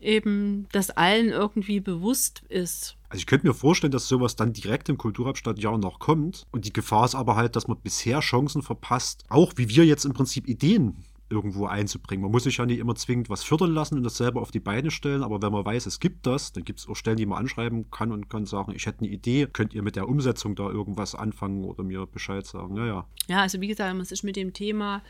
eben 0.00 0.66
das 0.72 0.90
allen 0.90 1.28
irgendwie 1.28 1.80
bewusst 1.80 2.42
ist. 2.48 2.96
Also 3.08 3.20
ich 3.20 3.26
könnte 3.26 3.46
mir 3.46 3.54
vorstellen, 3.54 3.92
dass 3.92 4.08
sowas 4.08 4.34
dann 4.36 4.52
direkt 4.52 4.88
im 4.88 4.98
Kulturhauptstadtjahr 4.98 5.78
noch 5.78 5.98
kommt. 5.98 6.46
Und 6.50 6.64
die 6.64 6.72
Gefahr 6.72 7.04
ist 7.04 7.14
aber 7.14 7.36
halt, 7.36 7.56
dass 7.56 7.68
man 7.68 7.78
bisher 7.78 8.20
Chancen 8.20 8.62
verpasst, 8.62 9.24
auch 9.28 9.52
wie 9.56 9.68
wir 9.68 9.84
jetzt 9.84 10.04
im 10.04 10.12
Prinzip 10.12 10.48
Ideen 10.48 10.96
irgendwo 11.28 11.66
einzubringen. 11.66 12.22
Man 12.22 12.30
muss 12.30 12.44
sich 12.44 12.56
ja 12.56 12.66
nicht 12.66 12.78
immer 12.78 12.94
zwingend 12.94 13.28
was 13.28 13.42
fördern 13.42 13.72
lassen 13.72 13.96
und 13.96 14.04
das 14.04 14.16
selber 14.16 14.40
auf 14.40 14.50
die 14.50 14.60
Beine 14.60 14.90
stellen, 14.90 15.22
aber 15.22 15.42
wenn 15.42 15.52
man 15.52 15.64
weiß, 15.64 15.86
es 15.86 16.00
gibt 16.00 16.26
das, 16.26 16.52
dann 16.52 16.64
gibt 16.64 16.78
es 16.78 16.88
auch 16.88 16.94
Stellen, 16.94 17.16
die 17.16 17.26
man 17.26 17.38
anschreiben 17.38 17.90
kann 17.90 18.12
und 18.12 18.30
kann 18.30 18.46
sagen, 18.46 18.72
ich 18.74 18.86
hätte 18.86 19.00
eine 19.00 19.08
Idee, 19.08 19.48
könnt 19.52 19.74
ihr 19.74 19.82
mit 19.82 19.96
der 19.96 20.08
Umsetzung 20.08 20.54
da 20.54 20.70
irgendwas 20.70 21.14
anfangen 21.14 21.64
oder 21.64 21.82
mir 21.82 22.06
Bescheid 22.06 22.46
sagen. 22.46 22.74
Naja. 22.74 23.06
Ja, 23.28 23.40
also 23.42 23.60
wie 23.60 23.68
gesagt, 23.68 23.94
man 23.94 24.04
sich 24.04 24.22
mit 24.22 24.36
dem 24.36 24.52
Thema 24.52 25.02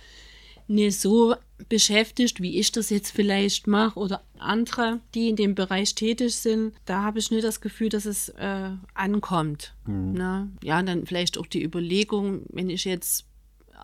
nicht 0.68 1.00
so 1.00 1.36
beschäftigt, 1.68 2.40
wie 2.40 2.58
ich 2.58 2.72
das 2.72 2.90
jetzt 2.90 3.10
vielleicht 3.10 3.66
mache 3.66 3.98
oder 3.98 4.24
andere, 4.38 5.00
die 5.14 5.28
in 5.28 5.36
dem 5.36 5.54
Bereich 5.54 5.94
tätig 5.94 6.34
sind, 6.34 6.74
da 6.84 7.02
habe 7.02 7.18
ich 7.18 7.30
nicht 7.30 7.44
das 7.44 7.60
Gefühl, 7.60 7.88
dass 7.88 8.04
es 8.04 8.30
äh, 8.30 8.70
ankommt. 8.94 9.74
Mhm. 9.86 10.12
Ne? 10.12 10.50
Ja, 10.62 10.82
dann 10.82 11.06
vielleicht 11.06 11.38
auch 11.38 11.46
die 11.46 11.62
Überlegung, 11.62 12.42
wenn 12.48 12.68
ich 12.68 12.84
jetzt 12.84 13.26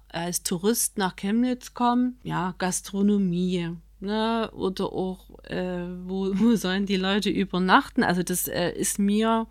als 0.08 0.42
Tourist 0.42 0.98
nach 0.98 1.16
Chemnitz 1.16 1.74
komme, 1.74 2.14
ja, 2.22 2.54
Gastronomie, 2.58 3.70
ne, 4.00 4.50
oder 4.52 4.92
auch, 4.92 5.30
äh, 5.44 5.86
wo, 6.04 6.30
wo 6.34 6.56
sollen 6.56 6.86
die 6.86 6.96
Leute 6.96 7.30
übernachten? 7.30 8.02
Also 8.02 8.22
das 8.22 8.48
äh, 8.48 8.72
ist 8.72 8.98
mir 8.98 9.46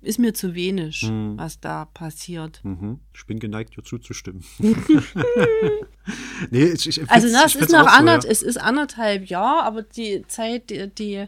ist 0.00 0.18
mir 0.18 0.32
zu 0.32 0.54
wenig, 0.54 1.02
mhm. 1.02 1.36
was 1.36 1.60
da 1.60 1.86
passiert. 1.86 2.60
Mhm. 2.62 3.00
Ich 3.14 3.26
bin 3.26 3.40
geneigt, 3.40 3.76
dir 3.76 3.82
zuzustimmen. 3.82 4.44
nee, 6.50 6.64
ich, 6.66 6.86
ich 6.86 7.10
also 7.10 7.28
na, 7.30 7.44
es 7.44 7.54
ist 7.54 7.72
noch 7.72 7.86
anderth 7.86 8.22
so, 8.22 8.28
ja. 8.28 8.32
es 8.32 8.42
ist 8.42 8.58
anderthalb 8.58 9.26
Jahre, 9.28 9.64
aber 9.64 9.82
die 9.82 10.24
Zeit, 10.28 10.70
die, 10.70 10.88
die 10.88 11.24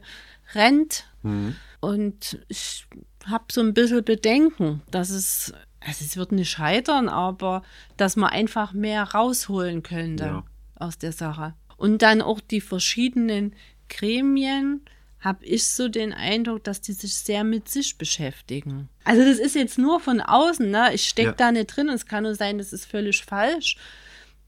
rennt 0.54 1.06
mhm. 1.22 1.56
und 1.80 2.44
ich 2.48 2.86
habe 3.26 3.44
so 3.50 3.60
ein 3.60 3.74
bisschen 3.74 4.04
Bedenken, 4.04 4.82
dass 4.90 5.10
es, 5.10 5.52
also 5.80 6.04
es 6.04 6.16
wird 6.16 6.32
nicht 6.32 6.50
scheitern, 6.50 7.08
aber 7.08 7.62
dass 7.96 8.16
man 8.16 8.30
einfach 8.30 8.72
mehr 8.72 9.02
rausholen 9.02 9.82
könnte 9.82 10.24
ja. 10.24 10.44
aus 10.76 10.98
der 10.98 11.12
Sache. 11.12 11.54
Und 11.76 12.02
dann 12.02 12.20
auch 12.20 12.40
die 12.40 12.60
verschiedenen 12.60 13.54
Gremien, 13.88 14.82
habe 15.20 15.44
ich 15.44 15.64
so 15.64 15.88
den 15.88 16.12
Eindruck, 16.12 16.64
dass 16.64 16.80
die 16.80 16.92
sich 16.92 17.14
sehr 17.14 17.44
mit 17.44 17.68
sich 17.68 17.98
beschäftigen. 17.98 18.88
Also 19.04 19.22
das 19.22 19.38
ist 19.38 19.54
jetzt 19.54 19.78
nur 19.78 20.00
von 20.00 20.20
außen, 20.20 20.70
ne? 20.70 20.94
Ich 20.94 21.08
stecke 21.08 21.28
ja. 21.28 21.34
da 21.34 21.52
nicht 21.52 21.66
drin 21.66 21.88
und 21.88 21.94
es 21.94 22.06
kann 22.06 22.24
nur 22.24 22.34
sein, 22.34 22.58
das 22.58 22.72
ist 22.72 22.86
völlig 22.86 23.22
falsch, 23.22 23.76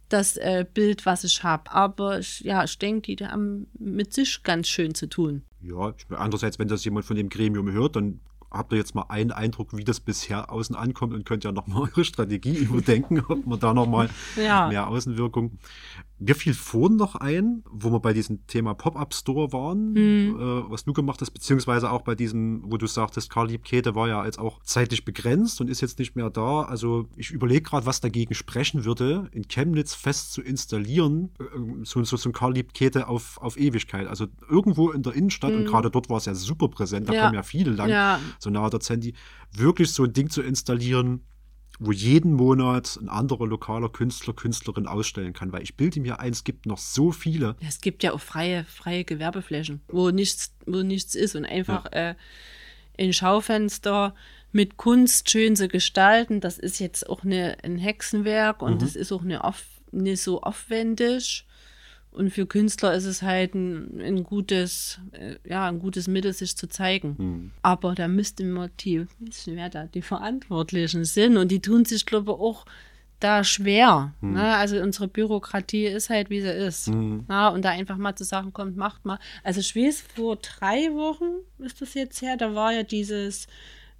das 0.09 0.37
äh, 0.39 0.65
Bild, 0.73 1.05
was 1.05 1.25
ich 1.25 1.43
habe. 1.43 1.71
Aber 1.73 2.19
ich, 2.19 2.41
ja, 2.41 2.65
ich 2.65 2.79
denke, 2.79 3.15
die 3.15 3.27
haben 3.27 3.67
mit 3.79 4.15
sich 4.15 4.43
ganz 4.43 4.69
schön 4.69 4.95
zu 4.95 5.09
tun. 5.09 5.43
Ja, 5.61 5.95
andererseits, 6.11 6.59
wenn 6.59 6.69
das 6.69 6.85
jemand 6.85 7.05
von 7.05 7.17
dem 7.17 7.29
Gremium 7.29 7.71
hört, 7.71 7.97
dann 7.97 8.21
habt 8.53 8.73
ihr 8.73 8.79
jetzt 8.79 8.95
mal 8.95 9.07
einen 9.09 9.33
Eindruck, 9.33 9.77
wie 9.77 9.85
das 9.85 10.01
bisher 10.01 10.51
außen 10.53 10.77
ankommt 10.77 11.15
und 11.15 11.25
könnt 11.25 11.45
ja 11.45 11.53
nochmal 11.53 11.83
eure 11.95 12.05
Strategie 12.05 12.57
überdenken, 12.57 13.23
ob 13.29 13.47
man 13.47 13.59
da 13.59 13.75
nochmal 13.75 14.09
ja. 14.37 14.69
mehr 14.69 14.89
Außenwirkung. 14.89 15.59
Mir 16.25 16.37
fiel 16.37 16.55
vorhin 16.55 16.97
noch 16.97 17.17
ein, 17.17 17.65
wo 17.69 17.91
wir 17.91 17.99
bei 17.99 18.13
diesem 18.13 18.47
Thema 18.47 18.75
Pop-Up-Store 18.75 19.53
waren, 19.53 19.93
mhm. 19.93 20.37
äh, 20.39 20.71
was 20.71 20.85
du 20.85 20.93
gemacht 20.93 21.21
hast, 21.21 21.33
beziehungsweise 21.33 21.91
auch 21.91 22.03
bei 22.03 22.15
diesem, 22.15 22.63
wo 22.65 22.77
du 22.77 22.87
sagtest, 22.87 23.29
Karl 23.29 23.49
Liebkete 23.49 23.97
war 23.97 24.07
ja 24.07 24.25
jetzt 24.25 24.39
auch 24.39 24.63
zeitlich 24.63 25.05
begrenzt 25.05 25.61
und 25.61 25.69
ist 25.69 25.81
jetzt 25.81 25.99
nicht 25.99 26.15
mehr 26.15 26.31
da. 26.31 26.63
Also 26.63 27.09
ich 27.17 27.33
überlege 27.33 27.63
gerade, 27.63 27.87
was 27.87 28.01
dagegen 28.01 28.35
sprechen 28.35 28.85
würde, 28.85 29.29
in 29.33 29.49
Chemnitz 29.49 29.95
fest 29.95 30.33
zu 30.33 30.43
installieren, 30.43 31.31
äh, 31.41 31.45
so, 31.83 32.05
so, 32.05 32.17
so 32.17 32.29
ein 32.29 32.33
Karl 32.33 32.55
Liebkete 32.55 33.09
auf, 33.09 33.39
auf 33.39 33.59
Ewigkeit. 33.59 34.07
Also 34.07 34.29
irgendwo 34.49 34.91
in 34.91 35.03
der 35.03 35.15
Innenstadt, 35.15 35.53
mhm. 35.53 35.59
und 35.59 35.65
gerade 35.65 35.91
dort 35.91 36.09
war 36.09 36.19
es 36.19 36.27
ja 36.27 36.35
super 36.37 36.69
präsent, 36.69 37.09
da 37.09 37.15
ja. 37.15 37.23
kommen 37.23 37.35
ja 37.35 37.43
viele 37.43 37.73
lang, 37.73 37.89
ja. 37.89 38.21
so 38.39 38.49
nahe 38.49 38.71
der 38.71 38.79
Zendi, 38.79 39.15
wirklich 39.51 39.91
so 39.93 40.05
ein 40.05 40.13
Ding 40.13 40.31
zu 40.31 40.41
installieren, 40.41 41.23
wo 41.85 41.93
jeden 41.93 42.35
Monat 42.35 42.99
ein 43.01 43.09
anderer 43.09 43.47
lokaler 43.47 43.89
Künstler, 43.89 44.35
Künstlerin 44.35 44.87
ausstellen 44.87 45.33
kann. 45.33 45.53
Weil 45.53 45.63
ich 45.63 45.77
bilde 45.77 46.01
mir 46.01 46.21
ein, 46.21 46.33
es 46.33 46.45
gibt 46.45 46.67
noch 46.67 46.79
so 46.79 47.13
viele. 47.13 47.57
Es 47.67 47.81
gibt 47.81 48.03
ja 48.03 48.13
auch 48.13 48.21
freie, 48.21 48.65
freie 48.65 49.05
Gewerbeflächen, 49.05 49.81
wo 49.89 50.11
nichts, 50.11 50.55
wo 50.67 50.83
nichts 50.83 51.15
ist 51.15 51.35
und 51.35 51.45
einfach 51.45 51.87
ja. 51.93 52.11
äh, 52.11 52.15
ein 52.99 53.13
Schaufenster 53.13 54.15
mit 54.53 54.77
Kunst 54.77 55.31
schön 55.31 55.57
zu 55.57 55.69
gestalten. 55.69 56.41
Das 56.41 56.59
ist 56.59 56.79
jetzt 56.79 57.09
auch 57.09 57.25
eine, 57.25 57.57
ein 57.63 57.79
Hexenwerk 57.79 58.63
und 58.63 58.75
mhm. 58.75 58.79
das 58.79 58.97
ist 58.97 59.13
auch 59.13 59.23
eine, 59.23 59.41
nicht 59.91 60.23
so 60.23 60.43
aufwendig. 60.43 61.47
Und 62.13 62.31
für 62.31 62.47
Künstler 62.47 62.95
ist 62.95 63.07
es 63.07 63.23
halt 63.23 63.55
ein, 63.55 64.01
ein 64.01 64.25
gutes, 64.25 65.01
äh, 65.13 65.37
ja, 65.49 65.67
ein 65.67 65.79
gutes 65.79 66.09
Mittel, 66.09 66.33
sich 66.33 66.57
zu 66.57 66.69
zeigen. 66.69 67.17
Mhm. 67.19 67.51
Aber 67.63 67.95
da 67.95 68.07
müsste 68.07 68.45
man 68.45 68.71
die, 68.81 69.07
wer 69.47 69.71
da 69.71 69.87
die 69.87 70.03
Verantwortlichen 70.03 71.05
sind 71.05 71.39
und 71.39 71.51
die 71.51 71.61
tun 71.61 71.87
sich, 71.87 72.05
glaube 72.05 72.33
ich, 72.33 72.39
auch 72.39 72.67
da 73.23 73.45
schwer. 73.45 74.13
Mhm. 74.21 74.35
Ne? 74.35 74.57
Also 74.57 74.79
unsere 74.81 75.09
Bürokratie 75.09 75.87
ist 75.87 76.11
halt, 76.11 76.29
wie 76.29 76.43
sie 76.43 76.53
ist. 76.53 76.89
Mhm. 76.89 77.25
Ja, 77.31 77.49
und 77.49 77.65
da 77.65 77.71
einfach 77.71 77.97
mal 77.97 78.15
zu 78.15 78.25
sagen, 78.25 78.53
kommt, 78.53 78.77
macht 78.77 79.05
mal. 79.05 79.19
Also 79.43 79.61
ich 79.61 79.75
weiß, 79.75 80.05
vor 80.15 80.37
drei 80.37 80.93
Wochen 80.93 81.45
ist 81.59 81.81
das 81.81 81.95
jetzt 81.95 82.21
her, 82.21 82.37
da 82.37 82.55
war 82.55 82.73
ja 82.73 82.83
dieses 82.83 83.47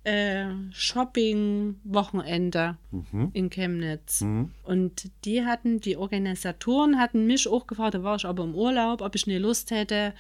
äh, 0.05 0.47
Shopping-Wochenende 0.73 2.77
mhm. 2.91 3.31
in 3.33 3.51
Chemnitz. 3.51 4.23
Mhm. 4.23 4.51
Und 4.65 5.11
die 5.25 5.45
hatten, 5.45 5.81
die 5.81 5.97
Organisatoren 5.97 6.99
hatten 6.99 7.27
mich 7.27 7.49
auch 7.49 7.67
gefragt, 7.67 7.95
da 7.95 8.03
war 8.03 8.17
ich 8.17 8.27
aber 8.27 8.45
im 8.45 8.55
Urlaub, 8.55 9.01
ob 9.01 9.15
ich 9.15 9.27
eine 9.27 9.39
Lust 9.39 9.71
hätte, 9.71 10.13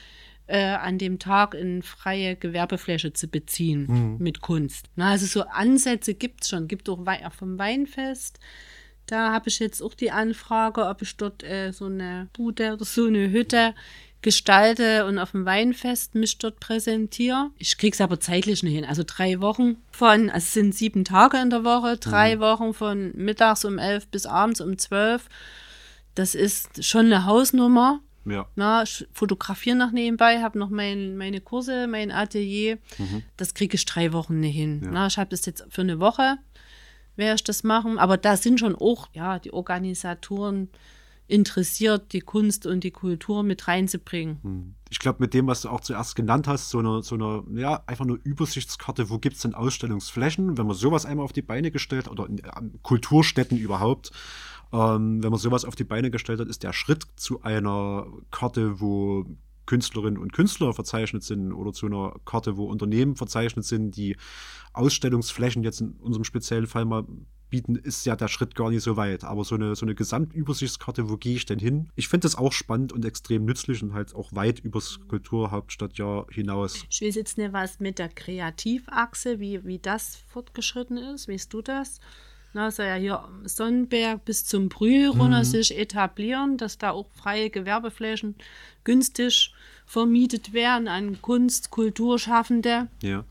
äh, 0.46 0.74
an 0.74 0.98
dem 0.98 1.18
Tag 1.18 1.54
in 1.54 1.82
freie 1.82 2.36
Gewerbefläche 2.36 3.12
zu 3.12 3.28
beziehen 3.28 3.86
mhm. 3.88 4.16
mit 4.18 4.40
Kunst. 4.40 4.90
Na, 4.96 5.10
also 5.10 5.26
so 5.26 5.42
Ansätze 5.42 6.14
gibt 6.14 6.42
es 6.42 6.50
schon. 6.50 6.68
Gibt 6.68 6.88
auch 6.88 7.06
We 7.06 7.18
vom 7.30 7.59
Weinfest. 7.59 8.40
Da 9.06 9.32
habe 9.32 9.48
ich 9.48 9.59
jetzt 9.59 9.82
auch 9.82 9.94
die 9.94 10.10
Anfrage, 10.10 10.86
ob 10.86 11.02
ich 11.02 11.16
dort 11.16 11.42
äh, 11.42 11.72
so 11.72 11.86
eine 11.86 12.28
Bude 12.32 12.74
oder 12.74 12.84
so 12.84 13.06
eine 13.06 13.30
Hütte 13.30 13.74
gestalte 14.22 15.04
und 15.04 15.18
auf 15.18 15.32
dem 15.32 15.44
Weinfest 15.44 16.14
mich 16.14 16.38
dort 16.38 16.60
präsentiere. 16.60 17.50
Ich 17.58 17.76
kriege 17.76 17.94
es 17.94 18.00
aber 18.00 18.20
zeitlich 18.20 18.62
nicht 18.62 18.74
hin. 18.74 18.84
Also 18.84 19.02
drei 19.06 19.40
Wochen 19.40 19.76
von, 19.90 20.30
also 20.30 20.44
es 20.44 20.52
sind 20.52 20.74
sieben 20.74 21.04
Tage 21.04 21.38
in 21.38 21.50
der 21.50 21.64
Woche, 21.64 21.98
drei 21.98 22.36
mhm. 22.36 22.40
Wochen 22.40 22.74
von 22.74 23.12
mittags 23.14 23.64
um 23.64 23.78
elf 23.78 24.06
bis 24.06 24.26
abends 24.26 24.60
um 24.60 24.78
zwölf. 24.78 25.28
Das 26.14 26.34
ist 26.34 26.84
schon 26.84 27.06
eine 27.06 27.26
Hausnummer. 27.26 28.00
Ja. 28.24 28.46
Na, 28.54 28.84
ich 28.84 29.06
fotografiere 29.12 29.76
noch 29.76 29.90
nebenbei, 29.90 30.40
habe 30.40 30.58
noch 30.58 30.70
mein, 30.70 31.16
meine 31.16 31.40
Kurse, 31.40 31.88
mein 31.88 32.12
Atelier. 32.12 32.78
Mhm. 32.98 33.24
Das 33.36 33.54
kriege 33.54 33.74
ich 33.74 33.84
drei 33.84 34.12
Wochen 34.12 34.38
nicht 34.38 34.54
hin. 34.54 34.82
Ja. 34.84 34.90
Na, 34.92 35.06
ich 35.08 35.18
habe 35.18 35.30
das 35.30 35.44
jetzt 35.44 35.66
für 35.70 35.80
eine 35.80 35.98
Woche, 35.98 36.38
werde 37.16 37.34
ich 37.34 37.44
das 37.44 37.64
machen. 37.64 37.98
Aber 37.98 38.16
da 38.16 38.36
sind 38.36 38.60
schon 38.60 38.76
auch 38.76 39.08
ja, 39.12 39.40
die 39.40 39.52
Organisatoren 39.52 40.68
interessiert, 41.32 42.12
die 42.12 42.20
Kunst 42.20 42.66
und 42.66 42.84
die 42.84 42.90
Kultur 42.90 43.42
mit 43.42 43.66
reinzubringen. 43.66 44.38
Hm. 44.42 44.74
Ich 44.90 44.98
glaube, 44.98 45.18
mit 45.20 45.32
dem, 45.32 45.46
was 45.46 45.62
du 45.62 45.70
auch 45.70 45.80
zuerst 45.80 46.14
genannt 46.14 46.46
hast, 46.46 46.68
so 46.68 46.78
eine, 46.78 47.02
so 47.02 47.14
eine 47.14 47.42
ja, 47.59 47.82
einfach 47.86 48.04
eine 48.04 48.14
Übersichtskarte, 48.14 49.09
wo 49.09 49.18
gibt 49.18 49.36
es 49.36 49.42
denn 49.42 49.54
Ausstellungsflächen, 49.54 50.59
wenn 50.59 50.66
man 50.66 50.76
sowas 50.76 51.06
einmal 51.06 51.24
auf 51.24 51.32
die 51.32 51.42
Beine 51.42 51.70
gestellt 51.70 52.09
oder 52.09 52.26
in, 52.26 52.42
Kulturstätten 52.82 53.56
überhaupt, 53.56 54.10
ähm, 54.72 55.22
wenn 55.22 55.30
man 55.30 55.38
sowas 55.38 55.64
auf 55.64 55.74
die 55.74 55.84
Beine 55.84 56.10
gestellt 56.10 56.40
hat, 56.40 56.48
ist 56.48 56.62
der 56.62 56.74
Schritt 56.74 57.06
zu 57.16 57.42
einer 57.42 58.06
Karte, 58.30 58.80
wo 58.80 59.24
Künstlerinnen 59.64 60.20
und 60.20 60.32
Künstler 60.32 60.74
verzeichnet 60.74 61.22
sind 61.22 61.52
oder 61.52 61.72
zu 61.72 61.86
einer 61.86 62.16
Karte, 62.26 62.59
wo 62.59 62.66
Unternehmen 62.66 63.16
verzeichnet 63.16 63.64
sind, 63.64 63.96
die 63.96 64.16
Ausstellungsflächen 64.74 65.62
jetzt 65.62 65.80
in 65.80 65.92
unserem 65.92 66.24
speziellen 66.24 66.66
Fall 66.66 66.84
mal 66.84 67.04
bieten, 67.52 67.76
ist 67.76 68.06
ja 68.06 68.16
der 68.16 68.28
Schritt 68.28 68.54
gar 68.54 68.70
nicht 68.70 68.82
so 68.82 68.96
weit. 68.96 69.24
Aber 69.24 69.44
so 69.44 69.54
eine, 69.54 69.76
so 69.76 69.84
eine 69.84 69.94
Gesamtübersichtskarte, 69.94 71.10
wo 71.10 71.18
gehe 71.18 71.36
ich 71.36 71.44
denn 71.44 71.58
hin? 71.58 71.90
Ich 71.94 72.08
finde 72.08 72.24
das 72.24 72.34
auch 72.34 72.52
spannend 72.52 72.92
und 72.92 73.04
extrem 73.04 73.44
nützlich 73.44 73.82
und 73.82 73.92
halt 73.92 74.14
auch 74.14 74.32
weit 74.32 74.58
übers 74.58 74.98
Kulturhauptstadtjahr 75.06 76.26
hinaus. 76.30 76.84
Ich 76.90 77.02
weiß 77.02 77.14
jetzt 77.14 77.36
nicht, 77.36 77.52
was 77.52 77.78
mit 77.78 77.98
der 77.98 78.08
Kreativachse, 78.08 79.38
wie, 79.38 79.64
wie 79.66 79.78
das 79.78 80.16
fortgeschritten 80.28 80.96
ist. 80.96 81.28
Weißt 81.28 81.52
du 81.52 81.60
das? 81.60 82.00
Na, 82.54 82.70
soll 82.70 82.86
ja 82.86 82.94
hier 82.94 83.28
Sonnenberg 83.44 84.24
bis 84.24 84.46
zum 84.46 84.70
Brühl 84.70 85.08
runter 85.08 85.40
mhm. 85.40 85.44
sich 85.44 85.78
etablieren, 85.78 86.56
dass 86.56 86.78
da 86.78 86.90
auch 86.90 87.06
freie 87.12 87.50
Gewerbeflächen 87.50 88.34
günstig 88.84 89.54
vermietet 89.84 90.54
werden 90.54 90.88
an 90.88 91.20
Kunst, 91.20 91.70
Kulturschaffende. 91.70 92.88
Ja. 93.02 93.24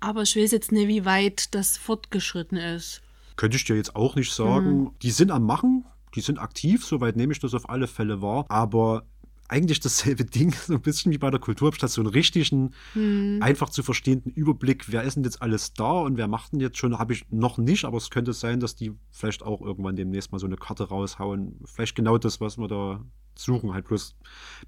Aber 0.00 0.22
ich 0.22 0.36
weiß 0.36 0.50
jetzt 0.50 0.72
nicht, 0.72 0.88
wie 0.88 1.04
weit 1.04 1.54
das 1.54 1.76
fortgeschritten 1.76 2.58
ist. 2.58 3.00
Könnte 3.40 3.56
ich 3.56 3.64
dir 3.64 3.74
jetzt 3.74 3.96
auch 3.96 4.16
nicht 4.16 4.34
sagen. 4.34 4.82
Mhm. 4.82 4.90
Die 5.00 5.10
sind 5.10 5.30
am 5.30 5.46
Machen, 5.46 5.86
die 6.14 6.20
sind 6.20 6.38
aktiv, 6.38 6.84
soweit 6.84 7.16
nehme 7.16 7.32
ich 7.32 7.38
das 7.38 7.54
auf 7.54 7.70
alle 7.70 7.86
Fälle 7.86 8.20
wahr. 8.20 8.44
Aber 8.50 9.06
eigentlich 9.48 9.80
dasselbe 9.80 10.24
Ding, 10.26 10.52
so 10.52 10.74
ein 10.74 10.82
bisschen 10.82 11.10
wie 11.10 11.16
bei 11.16 11.30
der 11.30 11.40
Kulturhauptstadt, 11.40 11.88
so 11.88 12.02
einen 12.02 12.10
richtigen, 12.10 12.74
mhm. 12.94 13.38
einfach 13.40 13.70
zu 13.70 13.82
verstehenden 13.82 14.30
Überblick, 14.30 14.92
wer 14.92 15.04
ist 15.04 15.14
denn 15.14 15.24
jetzt 15.24 15.40
alles 15.40 15.72
da 15.72 15.90
und 15.90 16.18
wer 16.18 16.28
macht 16.28 16.52
denn 16.52 16.60
jetzt 16.60 16.76
schon, 16.76 16.98
habe 16.98 17.14
ich 17.14 17.30
noch 17.30 17.56
nicht, 17.56 17.86
aber 17.86 17.96
es 17.96 18.10
könnte 18.10 18.34
sein, 18.34 18.60
dass 18.60 18.76
die 18.76 18.92
vielleicht 19.10 19.42
auch 19.42 19.62
irgendwann 19.62 19.96
demnächst 19.96 20.32
mal 20.32 20.38
so 20.38 20.46
eine 20.46 20.56
Karte 20.56 20.90
raushauen. 20.90 21.60
Vielleicht 21.64 21.94
genau 21.94 22.18
das, 22.18 22.42
was 22.42 22.58
wir 22.58 22.68
da 22.68 23.02
suchen, 23.40 23.72
halt 23.74 23.86
bloß 23.86 24.14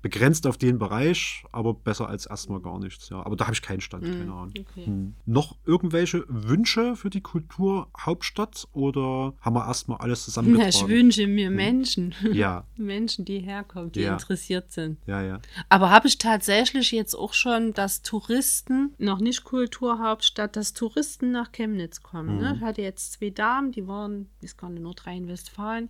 begrenzt 0.03 0.47
auf 0.47 0.57
den 0.59 0.79
Bereich, 0.79 1.45
aber 1.53 1.75
besser 1.75 2.09
als 2.09 2.27
erstmal 2.27 2.61
gar 2.61 2.79
nichts. 2.79 3.09
Ja, 3.11 3.25
aber 3.25 3.37
da 3.37 3.45
habe 3.45 3.55
ich 3.55 3.63
keinen 3.63 3.81
Stand, 3.81 4.05
keine 4.05 4.33
Ahnung. 4.33 4.53
okay. 4.59 4.87
Hm. 4.87 5.15
Noch 5.27 5.57
irgendwelche 5.65 6.25
Wünsche 6.29 6.97
für 6.97 7.11
die 7.11 7.21
Kulturhauptstadt 7.21 8.69
oder 8.73 9.35
haben 9.41 9.55
wir 9.55 9.67
erstmal 9.67 9.99
alles 9.99 10.25
zusammengetragen? 10.25 10.69
ich 10.71 10.89
wünsche 10.89 11.27
mir 11.27 11.51
Menschen. 11.51 12.15
Ja, 12.33 12.65
Menschen, 12.77 13.25
die 13.25 13.41
herkommen, 13.41 13.93
die 13.93 14.01
Ja. 14.01 14.15
interessiert 14.15 14.73
sind. 14.73 14.99
ja, 15.07 15.23
ja. 15.23 15.41
Aber 15.69 15.91
habe 15.91 16.09
ich 16.09 16.19
tatsächlich 16.19 16.91
jetzt 16.93 17.15
auch 17.15 17.35
schon, 17.35 17.73
dass 17.75 18.03
Touristen, 18.03 18.95
noch 18.99 19.19
nicht 19.21 19.45
Kulturhauptstadt, 19.45 20.57
dass 20.57 20.73
Touristen 20.73 21.31
nach 21.31 21.53
Chemnitz 21.53 22.03
kommen. 22.03 22.39
Ne? 22.39 22.55
Ich 22.57 22.63
hatte 22.63 22.83
jetzt 22.83 23.13
zwei 23.13 23.31
Damen, 23.31 23.73
die 23.73 23.87
waren, 23.87 24.29
weiß 24.41 24.57
gar 24.57 24.71
nicht, 24.71 24.83
Nordrhein-Westfalen. 24.83 25.89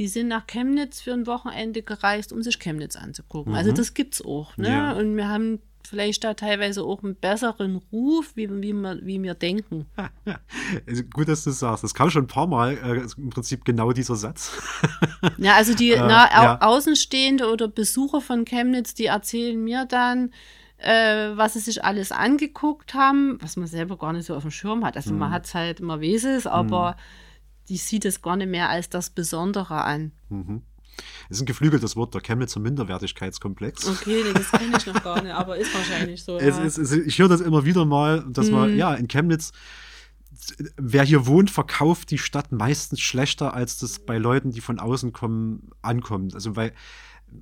Die 0.00 0.08
sind 0.08 0.28
nach 0.28 0.46
Chemnitz 0.46 1.02
für 1.02 1.12
ein 1.12 1.26
Wochenende 1.26 1.82
gereist, 1.82 2.32
um 2.32 2.42
sich 2.42 2.58
Chemnitz 2.58 2.96
anzugucken. 2.96 3.54
Also 3.54 3.70
das 3.70 3.92
gibt's 3.92 4.24
auch. 4.24 4.56
Ne? 4.56 4.70
Ja. 4.70 4.92
Und 4.92 5.14
wir 5.14 5.28
haben 5.28 5.60
vielleicht 5.86 6.24
da 6.24 6.32
teilweise 6.32 6.82
auch 6.84 7.02
einen 7.02 7.16
besseren 7.16 7.82
Ruf, 7.92 8.32
wie, 8.34 8.48
wie, 8.62 8.72
wir, 8.72 8.98
wie 9.02 9.22
wir 9.22 9.34
denken. 9.34 9.84
Also 10.86 11.02
gut, 11.02 11.28
dass 11.28 11.44
du 11.44 11.50
das 11.50 11.58
sagst. 11.58 11.84
Das 11.84 11.92
kam 11.92 12.08
schon 12.08 12.24
ein 12.24 12.28
paar 12.28 12.46
Mal, 12.46 12.78
äh, 12.78 13.20
im 13.20 13.28
Prinzip 13.28 13.66
genau 13.66 13.92
dieser 13.92 14.16
Satz. 14.16 14.52
Ja, 15.36 15.56
also 15.56 15.74
die 15.74 15.94
na, 15.94 16.24
au 16.28 16.42
ja. 16.44 16.60
Außenstehende 16.62 17.52
oder 17.52 17.68
Besucher 17.68 18.22
von 18.22 18.46
Chemnitz, 18.46 18.94
die 18.94 19.04
erzählen 19.04 19.62
mir 19.62 19.84
dann, 19.84 20.32
äh, 20.78 21.32
was 21.34 21.52
sie 21.52 21.60
sich 21.60 21.84
alles 21.84 22.10
angeguckt 22.10 22.94
haben, 22.94 23.36
was 23.42 23.58
man 23.58 23.66
selber 23.66 23.98
gar 23.98 24.14
nicht 24.14 24.24
so 24.24 24.34
auf 24.34 24.42
dem 24.42 24.50
Schirm 24.50 24.82
hat. 24.82 24.96
Also 24.96 25.12
Mhm. 25.12 25.18
man 25.18 25.30
hat 25.30 25.44
es 25.44 25.54
halt 25.54 25.80
immer 25.80 26.00
Weses, 26.00 26.46
aber 26.46 26.96
die 27.70 27.76
sieht 27.78 28.04
es 28.04 28.20
gar 28.20 28.36
nicht 28.36 28.50
mehr 28.50 28.68
als 28.68 28.90
das 28.90 29.10
Besondere 29.10 29.82
an. 29.84 30.12
Das 30.28 31.38
ist 31.38 31.42
ein 31.42 31.46
geflügeltes 31.46 31.96
Wort, 31.96 32.12
der 32.14 32.20
Chemnitzer 32.20 32.60
Minderwertigkeitskomplex. 32.60 33.88
Okay, 33.88 34.22
nee, 34.26 34.32
das 34.34 34.50
kenne 34.50 34.76
ich 34.76 34.86
noch 34.86 35.02
gar 35.02 35.22
nicht, 35.22 35.32
aber 35.32 35.56
ist 35.56 35.72
wahrscheinlich 35.72 36.22
so. 36.24 36.36
Es, 36.36 36.58
ja. 36.58 36.64
es, 36.64 36.76
es, 36.76 36.92
ich 36.92 37.18
höre 37.18 37.28
das 37.28 37.40
immer 37.40 37.64
wieder 37.64 37.84
mal, 37.86 38.26
dass 38.28 38.48
Mhm. 38.48 38.52
man, 38.52 38.76
ja, 38.76 38.92
in 38.94 39.08
Chemnitz, 39.08 39.52
wer 40.76 41.04
hier 41.04 41.26
wohnt, 41.26 41.50
verkauft 41.50 42.10
die 42.10 42.18
Stadt 42.18 42.50
meistens 42.52 43.00
schlechter, 43.00 43.54
als 43.54 43.78
das 43.78 44.00
bei 44.00 44.18
Leuten, 44.18 44.50
die 44.50 44.60
von 44.60 44.78
außen 44.80 45.12
kommen, 45.12 45.70
ankommt. 45.80 46.34
Also, 46.34 46.56
weil 46.56 46.72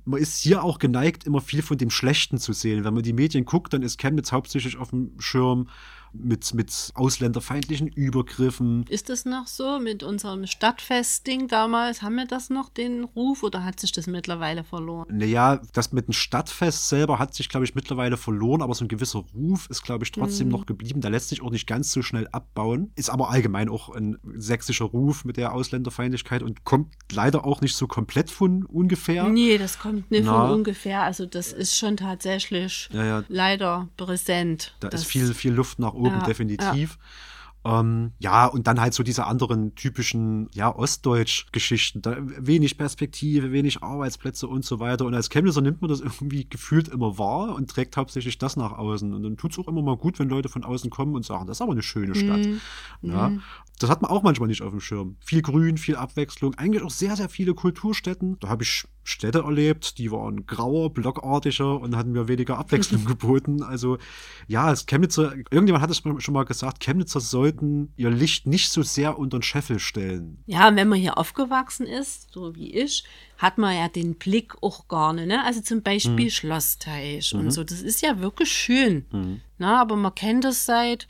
man 0.05 0.21
ist 0.21 0.39
hier 0.39 0.63
auch 0.63 0.77
geneigt, 0.77 1.23
immer 1.25 1.41
viel 1.41 1.63
von 1.63 1.77
dem 1.77 1.89
Schlechten 1.89 2.37
zu 2.37 2.53
sehen. 2.53 2.83
Wenn 2.83 2.93
man 2.93 3.01
die 3.03 3.13
Medien 3.13 3.45
guckt, 3.45 3.73
dann 3.73 3.81
ist 3.81 3.97
Chemnitz 3.99 4.31
hauptsächlich 4.31 4.77
auf 4.77 4.91
dem 4.91 5.19
Schirm 5.19 5.67
mit, 6.13 6.53
mit 6.53 6.91
ausländerfeindlichen 6.95 7.87
Übergriffen. 7.87 8.85
Ist 8.89 9.09
das 9.09 9.25
noch 9.25 9.47
so 9.47 9.79
mit 9.79 10.03
unserem 10.03 10.45
Stadtfestding 10.47 11.47
damals? 11.47 12.01
Haben 12.01 12.15
wir 12.15 12.25
das 12.25 12.49
noch, 12.49 12.69
den 12.69 13.03
Ruf, 13.03 13.43
oder 13.43 13.63
hat 13.63 13.79
sich 13.79 13.91
das 13.91 14.07
mittlerweile 14.07 14.63
verloren? 14.63 15.07
Naja, 15.11 15.61
das 15.73 15.91
mit 15.91 16.07
dem 16.07 16.13
Stadtfest 16.13 16.89
selber 16.89 17.19
hat 17.19 17.33
sich, 17.33 17.49
glaube 17.49 17.65
ich, 17.65 17.75
mittlerweile 17.75 18.17
verloren, 18.17 18.61
aber 18.61 18.73
so 18.73 18.85
ein 18.85 18.87
gewisser 18.87 19.23
Ruf 19.33 19.67
ist, 19.69 19.83
glaube 19.83 20.03
ich, 20.03 20.11
trotzdem 20.11 20.47
Mhm. 20.47 20.51
noch 20.53 20.65
geblieben. 20.65 21.01
Der 21.01 21.11
lässt 21.11 21.29
sich 21.29 21.41
auch 21.41 21.51
nicht 21.51 21.67
ganz 21.67 21.91
so 21.91 22.01
schnell 22.01 22.27
abbauen. 22.31 22.91
Ist 22.95 23.09
aber 23.09 23.29
allgemein 23.29 23.69
auch 23.69 23.89
ein 23.89 24.17
sächsischer 24.35 24.85
Ruf 24.85 25.25
mit 25.25 25.37
der 25.37 25.53
Ausländerfeindlichkeit 25.53 26.43
und 26.43 26.63
kommt 26.63 26.93
leider 27.11 27.45
auch 27.45 27.61
nicht 27.61 27.75
so 27.75 27.87
komplett 27.87 28.29
von 28.31 28.65
ungefähr. 28.65 29.27
Nee, 29.29 29.57
das 29.57 29.79
kommt 29.79 30.09
nicht 30.11 30.25
Na. 30.25 30.47
von 30.47 30.51
ungefähr. 30.59 31.01
Also 31.03 31.25
das 31.25 31.51
ist 31.53 31.75
schon 31.77 31.97
tatsächlich 31.97 32.89
Ja, 32.91 33.03
ja, 33.05 33.23
leider 33.27 33.87
präsent. 33.97 34.75
da 34.79 34.87
ist 34.89 35.05
viel, 35.05 35.33
viel 35.33 35.53
Luft 35.53 35.79
nach 35.79 35.93
oben, 35.99 36.19
Ja, 36.19 36.25
definitiv. 36.25 36.97
Ähm, 37.65 38.13
ja, 38.19 38.45
und 38.45 38.67
dann 38.67 38.79
halt 38.79 38.93
so 38.93 39.03
diese 39.03 39.25
anderen 39.25 39.75
typischen, 39.75 40.49
ja, 40.53 40.73
Ostdeutsch-Geschichten. 40.73 42.01
Wenig 42.37 42.77
Perspektive, 42.77 43.51
wenig 43.51 43.83
Arbeitsplätze 43.83 44.47
und 44.47 44.63
so 44.63 44.79
weiter. 44.79 45.05
Und 45.05 45.13
als 45.13 45.29
Chemnitzer 45.29 45.61
nimmt 45.61 45.81
man 45.81 45.89
das 45.89 45.99
irgendwie 45.99 46.47
gefühlt 46.47 46.87
immer 46.87 47.17
wahr 47.17 47.55
und 47.55 47.69
trägt 47.69 47.97
hauptsächlich 47.97 48.37
das 48.37 48.55
nach 48.55 48.71
außen. 48.71 49.13
Und 49.13 49.23
dann 49.23 49.35
tut 49.35 49.51
es 49.51 49.59
auch 49.59 49.67
immer 49.67 49.81
mal 49.81 49.97
gut, 49.97 50.19
wenn 50.19 50.29
Leute 50.29 50.47
von 50.47 50.63
außen 50.63 50.89
kommen 50.89 51.15
und 51.15 51.25
sagen, 51.25 51.47
das 51.47 51.57
ist 51.57 51.61
aber 51.61 51.73
eine 51.73 51.83
schöne 51.83 52.15
Stadt. 52.15 52.45
Mhm. 52.45 52.59
Ja, 53.01 53.31
das 53.79 53.89
hat 53.89 54.01
man 54.01 54.11
auch 54.11 54.23
manchmal 54.23 54.47
nicht 54.47 54.61
auf 54.61 54.71
dem 54.71 54.79
Schirm. 54.79 55.17
Viel 55.19 55.41
Grün, 55.41 55.77
viel 55.77 55.97
Abwechslung, 55.97 56.55
eigentlich 56.55 56.83
auch 56.83 56.91
sehr, 56.91 57.17
sehr 57.17 57.29
viele 57.29 57.53
Kulturstätten. 57.55 58.39
Da 58.39 58.47
habe 58.47 58.63
ich 58.63 58.85
Städte 59.09 59.39
erlebt, 59.39 59.97
die 59.97 60.11
waren 60.11 60.45
grauer, 60.45 60.93
blockartiger 60.93 61.79
und 61.79 61.95
hatten 61.95 62.11
mir 62.11 62.27
weniger 62.27 62.57
Abwechslung 62.57 63.05
geboten. 63.05 63.63
Also 63.63 63.97
ja, 64.47 64.71
es 64.71 64.85
Chemnitzer, 64.85 65.33
irgendjemand 65.51 65.81
hat 65.81 65.89
es 65.89 65.97
schon 65.97 66.33
mal 66.33 66.45
gesagt, 66.45 66.79
Chemnitzer 66.83 67.19
sollten 67.19 67.91
ihr 67.97 68.09
Licht 68.09 68.47
nicht 68.47 68.69
so 68.71 68.83
sehr 68.83 69.17
unter 69.17 69.39
den 69.39 69.43
Scheffel 69.43 69.79
stellen. 69.79 70.43
Ja, 70.45 70.75
wenn 70.75 70.87
man 70.87 70.99
hier 70.99 71.17
aufgewachsen 71.17 71.85
ist, 71.87 72.31
so 72.33 72.55
wie 72.55 72.71
ich, 72.73 73.03
hat 73.37 73.57
man 73.57 73.75
ja 73.75 73.87
den 73.87 74.15
Blick 74.15 74.53
auch 74.61 75.13
nicht. 75.13 75.27
Ne? 75.27 75.43
Also 75.43 75.61
zum 75.61 75.81
Beispiel 75.81 76.25
Mhm. 76.25 76.29
Schlossteich 76.29 77.33
und 77.33 77.51
so. 77.51 77.63
Das 77.63 77.81
ist 77.81 78.01
ja 78.01 78.19
wirklich 78.19 78.51
schön. 78.51 79.41
Na, 79.57 79.81
aber 79.81 79.95
man 79.95 80.13
kennt 80.15 80.43
das 80.43 80.65
seit 80.65 81.07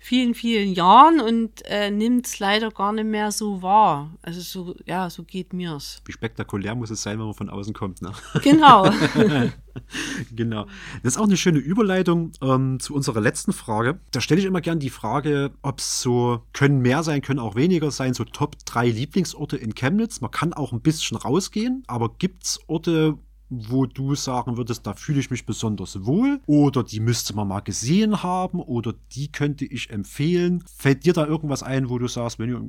vielen, 0.00 0.34
vielen 0.34 0.72
Jahren 0.72 1.20
und 1.20 1.62
äh, 1.66 1.90
nimmt 1.90 2.26
es 2.26 2.38
leider 2.38 2.70
gar 2.70 2.92
nicht 2.92 3.06
mehr 3.06 3.30
so 3.30 3.62
wahr. 3.62 4.10
Also 4.22 4.40
so, 4.40 4.74
ja, 4.86 5.10
so 5.10 5.22
geht 5.22 5.52
mir's. 5.52 6.02
Wie 6.06 6.12
spektakulär 6.12 6.74
muss 6.74 6.90
es 6.90 7.02
sein, 7.02 7.18
wenn 7.18 7.26
man 7.26 7.34
von 7.34 7.50
außen 7.50 7.74
kommt. 7.74 8.02
Ne? 8.02 8.10
Genau. 8.42 8.90
Genau. 10.34 10.66
Das 11.02 11.14
ist 11.14 11.18
auch 11.18 11.26
eine 11.26 11.36
schöne 11.36 11.58
Überleitung 11.58 12.32
ähm, 12.42 12.80
zu 12.80 12.94
unserer 12.94 13.20
letzten 13.20 13.52
Frage. 13.52 14.00
Da 14.10 14.20
stelle 14.20 14.40
ich 14.40 14.46
immer 14.46 14.60
gern 14.60 14.78
die 14.78 14.90
Frage, 14.90 15.52
ob 15.62 15.78
es 15.78 16.00
so, 16.00 16.42
können 16.52 16.80
mehr 16.80 17.02
sein, 17.02 17.22
können 17.22 17.38
auch 17.38 17.54
weniger 17.54 17.90
sein, 17.90 18.14
so 18.14 18.24
Top 18.24 18.56
3 18.64 18.88
Lieblingsorte 18.88 19.56
in 19.56 19.74
Chemnitz. 19.74 20.20
Man 20.20 20.30
kann 20.30 20.52
auch 20.52 20.72
ein 20.72 20.80
bisschen 20.80 21.16
rausgehen, 21.16 21.84
aber 21.86 22.14
gibt 22.18 22.44
es 22.44 22.60
Orte, 22.66 23.18
wo 23.52 23.84
du 23.86 24.14
sagen 24.14 24.56
würdest, 24.56 24.86
da 24.86 24.94
fühle 24.94 25.18
ich 25.20 25.30
mich 25.30 25.44
besonders 25.44 26.06
wohl 26.06 26.40
oder 26.46 26.84
die 26.84 27.00
müsste 27.00 27.34
man 27.34 27.48
mal 27.48 27.60
gesehen 27.60 28.22
haben 28.22 28.60
oder 28.60 28.94
die 29.12 29.30
könnte 29.32 29.64
ich 29.64 29.90
empfehlen. 29.90 30.62
Fällt 30.76 31.04
dir 31.04 31.12
da 31.12 31.26
irgendwas 31.26 31.62
ein, 31.64 31.90
wo 31.90 31.98
du 31.98 32.06
sagst, 32.06 32.38
wenn 32.38 32.48
ihr, 32.48 32.62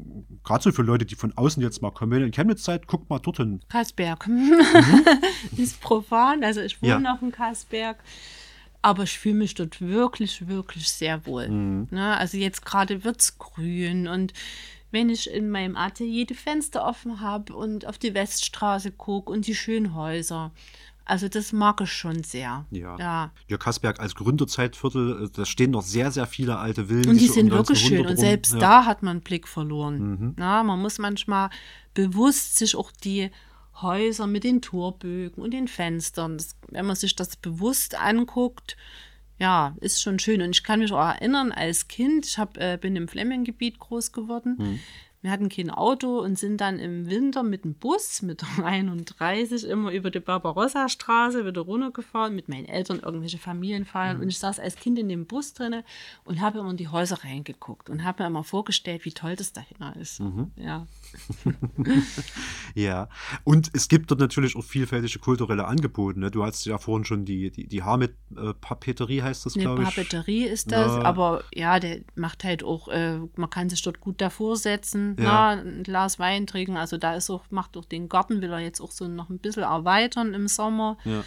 gerade 0.43 0.63
so 0.63 0.71
für 0.71 0.81
Leute, 0.81 1.05
die 1.05 1.15
von 1.15 1.31
außen 1.37 1.61
jetzt 1.61 1.81
mal 1.83 1.91
kommen, 1.91 2.11
wenn 2.11 2.19
ihr 2.21 2.25
in 2.25 2.31
Chemnitz 2.31 2.63
seid, 2.63 2.87
guckt 2.87 3.09
mal 3.09 3.19
dorthin. 3.19 3.61
Kasberg. 3.69 4.27
ist 5.57 5.79
profan, 5.81 6.43
also 6.43 6.61
ich 6.61 6.81
wohne 6.81 6.97
Mhm. 6.99 7.03
Ja. 7.05 7.13
noch 7.13 7.21
in 7.21 7.31
Kasberg. 7.31 7.97
Aber 8.83 9.03
ich 9.03 9.19
fühle 9.19 9.35
mich 9.35 9.53
dort 9.53 9.79
wirklich, 9.79 10.47
wirklich 10.47 10.89
sehr 10.89 11.25
wohl. 11.27 11.47
Mhm. 11.49 11.87
Ne? 11.91 12.17
Also 12.17 12.37
jetzt 12.37 12.65
gerade 12.65 13.03
wird 13.03 13.21
es 13.21 13.37
grün 13.37 14.07
und 14.07 14.33
wenn 14.91 15.09
ich 15.09 15.29
in 15.29 15.49
meinem 15.49 15.75
Atelier 15.75 16.25
die 16.25 16.33
Fenster 16.35 16.85
offen 16.85 17.19
habe 17.21 17.55
und 17.55 17.85
auf 17.87 17.97
die 17.97 18.13
Weststraße 18.13 18.91
gucke 18.91 19.31
und 19.31 19.47
die 19.47 19.55
schönen 19.55 19.95
Häuser. 19.95 20.51
Also 21.03 21.27
das 21.27 21.51
mag 21.51 21.81
ich 21.81 21.91
schon 21.91 22.23
sehr. 22.23 22.65
Ja. 22.69 22.95
ja. 22.97 23.31
Ja, 23.47 23.57
Kasberg 23.57 23.99
als 23.99 24.15
Gründerzeitviertel, 24.15 25.25
äh, 25.25 25.29
da 25.35 25.45
stehen 25.45 25.71
noch 25.71 25.81
sehr, 25.81 26.11
sehr 26.11 26.27
viele 26.27 26.57
alte 26.57 26.87
Villen. 26.87 27.09
Und 27.09 27.19
die 27.19 27.27
um 27.27 27.33
sind 27.33 27.51
wirklich 27.51 27.79
schön. 27.79 27.97
1900 28.05 28.11
Und 28.11 28.17
rum- 28.17 28.29
selbst 28.29 28.51
ja. 28.51 28.57
Mhm. 28.57 28.61
da 28.61 28.85
hat 28.85 29.03
man 29.03 29.11
einen 29.11 29.21
Blick 29.21 29.47
verloren. 29.47 30.33
Na, 30.37 30.63
man 30.63 30.79
muss 30.79 30.99
manchmal 30.99 31.49
bewusst 31.93 32.57
sich 32.57 32.75
auch 32.75 32.91
die 32.91 33.31
Häuser 33.81 34.27
mit 34.27 34.43
den 34.43 34.61
Torbögen 34.61 35.41
und 35.43 35.51
den 35.51 35.67
Fenstern, 35.67 36.37
das, 36.37 36.55
wenn 36.69 36.85
man 36.85 36.95
sich 36.95 37.15
das 37.15 37.35
bewusst 37.35 37.99
anguckt, 37.99 38.77
ja, 39.41 39.75
ist 39.81 39.99
schon 39.99 40.19
schön. 40.19 40.43
Und 40.43 40.51
ich 40.51 40.63
kann 40.63 40.79
mich 40.79 40.91
auch 40.91 40.99
erinnern, 40.99 41.51
als 41.51 41.87
Kind, 41.87 42.27
ich 42.27 42.37
hab, 42.37 42.57
äh, 42.57 42.77
bin 42.79 42.95
im 42.95 43.07
Flemminggebiet 43.07 43.79
groß 43.79 44.11
geworden. 44.11 44.55
Mhm. 44.59 44.79
Wir 45.21 45.29
hatten 45.31 45.49
kein 45.49 45.69
Auto 45.69 46.19
und 46.19 46.37
sind 46.39 46.59
dann 46.61 46.79
im 46.79 47.07
Winter 47.09 47.43
mit 47.43 47.63
dem 47.63 47.75
Bus, 47.75 48.21
mit 48.21 48.41
der 48.57 48.65
31, 48.65 49.65
immer 49.67 49.91
über 49.91 50.09
die 50.09 50.19
Barbarossa-Straße 50.19 51.45
wieder 51.45 51.61
runtergefahren, 51.61 52.35
mit 52.35 52.49
meinen 52.49 52.65
Eltern 52.65 52.99
irgendwelche 52.99 53.37
Familienfeiern. 53.37 54.19
Und 54.19 54.29
ich 54.29 54.39
saß 54.39 54.59
als 54.59 54.75
Kind 54.75 54.97
in 54.97 55.09
dem 55.09 55.25
Bus 55.27 55.53
drinne 55.53 55.83
und 56.23 56.41
habe 56.41 56.59
immer 56.59 56.71
in 56.71 56.77
die 56.77 56.87
Häuser 56.87 57.23
reingeguckt 57.23 57.89
und 57.89 58.03
habe 58.03 58.23
mir 58.23 58.27
immer 58.27 58.43
vorgestellt, 58.43 59.05
wie 59.05 59.11
toll 59.11 59.35
das 59.35 59.53
dahinter 59.53 59.95
ist. 59.99 60.21
Ja. 60.55 60.87
Ja, 62.73 63.09
und 63.43 63.69
es 63.73 63.89
gibt 63.89 64.11
dort 64.11 64.19
natürlich 64.21 64.55
auch 64.55 64.63
vielfältige 64.63 65.19
kulturelle 65.19 65.65
Angebote. 65.65 66.19
Ne? 66.19 66.31
Du 66.31 66.43
hast 66.45 66.65
ja 66.65 66.77
vorhin 66.77 67.03
schon 67.03 67.25
die, 67.25 67.51
die, 67.51 67.67
die 67.67 67.83
Hamid-Papeterie, 67.83 69.21
heißt 69.21 69.45
das, 69.45 69.53
glaube 69.53 69.83
ich. 69.83 69.89
Papeterie 69.89 70.45
ist 70.45 70.71
das, 70.71 70.93
Ja. 70.93 71.01
aber 71.03 71.43
ja, 71.53 71.79
der 71.79 71.99
macht 72.15 72.43
halt 72.43 72.63
auch, 72.63 72.87
äh, 72.87 73.19
man 73.35 73.49
kann 73.49 73.69
sich 73.69 73.81
dort 73.81 73.99
gut 73.99 74.21
davor 74.21 74.55
setzen, 74.55 75.10
Ja. 75.17 75.55
na, 75.55 75.61
ein 75.61 75.83
Glas 75.83 76.19
Wein 76.19 76.47
trinken. 76.47 76.77
Also 76.77 76.97
da 76.97 77.15
ist 77.15 77.29
auch, 77.29 77.43
macht 77.49 77.77
auch 77.77 77.85
den 77.85 78.09
Garten, 78.09 78.41
will 78.41 78.51
er 78.51 78.59
jetzt 78.59 78.81
auch 78.81 78.91
so 78.91 79.07
noch 79.07 79.29
ein 79.29 79.39
bisschen 79.39 79.63
erweitern 79.63 80.33
im 80.33 80.47
Sommer. 80.47 80.97
Ja. 81.05 81.23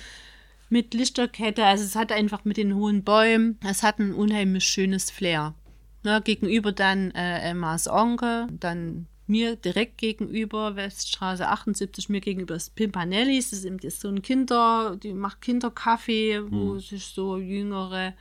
Mit 0.71 0.95
Lichterkette, 0.95 1.65
also 1.65 1.85
es 1.85 1.95
hat 1.95 2.11
einfach 2.11 2.45
mit 2.45 2.57
den 2.57 2.75
hohen 2.75 3.05
Bäumen, 3.05 3.59
es 3.69 3.83
hat 3.83 3.99
ein 3.99 4.15
unheimlich 4.15 4.65
schönes 4.65 5.11
Flair. 5.11 5.55
Ne, 6.03 6.21
gegenüber 6.23 6.73
dann 6.73 7.13
äh, 7.13 7.51
Emmas 7.51 7.89
Onkel, 7.89 8.49
dann 8.61 9.07
mir 9.27 9.57
direkt 9.57 9.99
gegenüber, 9.99 10.77
Weststraße 10.77 11.49
78, 11.49 12.09
mir 12.09 12.21
gegenüber 12.21 12.55
ist 12.55 12.75
Pimpanellis, 12.75 13.51
das 13.51 13.61
ist, 13.61 13.65
eben, 13.65 13.79
das 13.79 13.95
ist 13.95 14.01
so 14.01 14.09
ein 14.09 14.23
Kinder, 14.23 14.99
die 15.03 15.15
macht 15.15 15.41
Kinderkaffee, 15.41 16.43
wo 16.51 16.79
sich 16.79 17.07
so 17.07 17.39
jüngere 17.39 18.15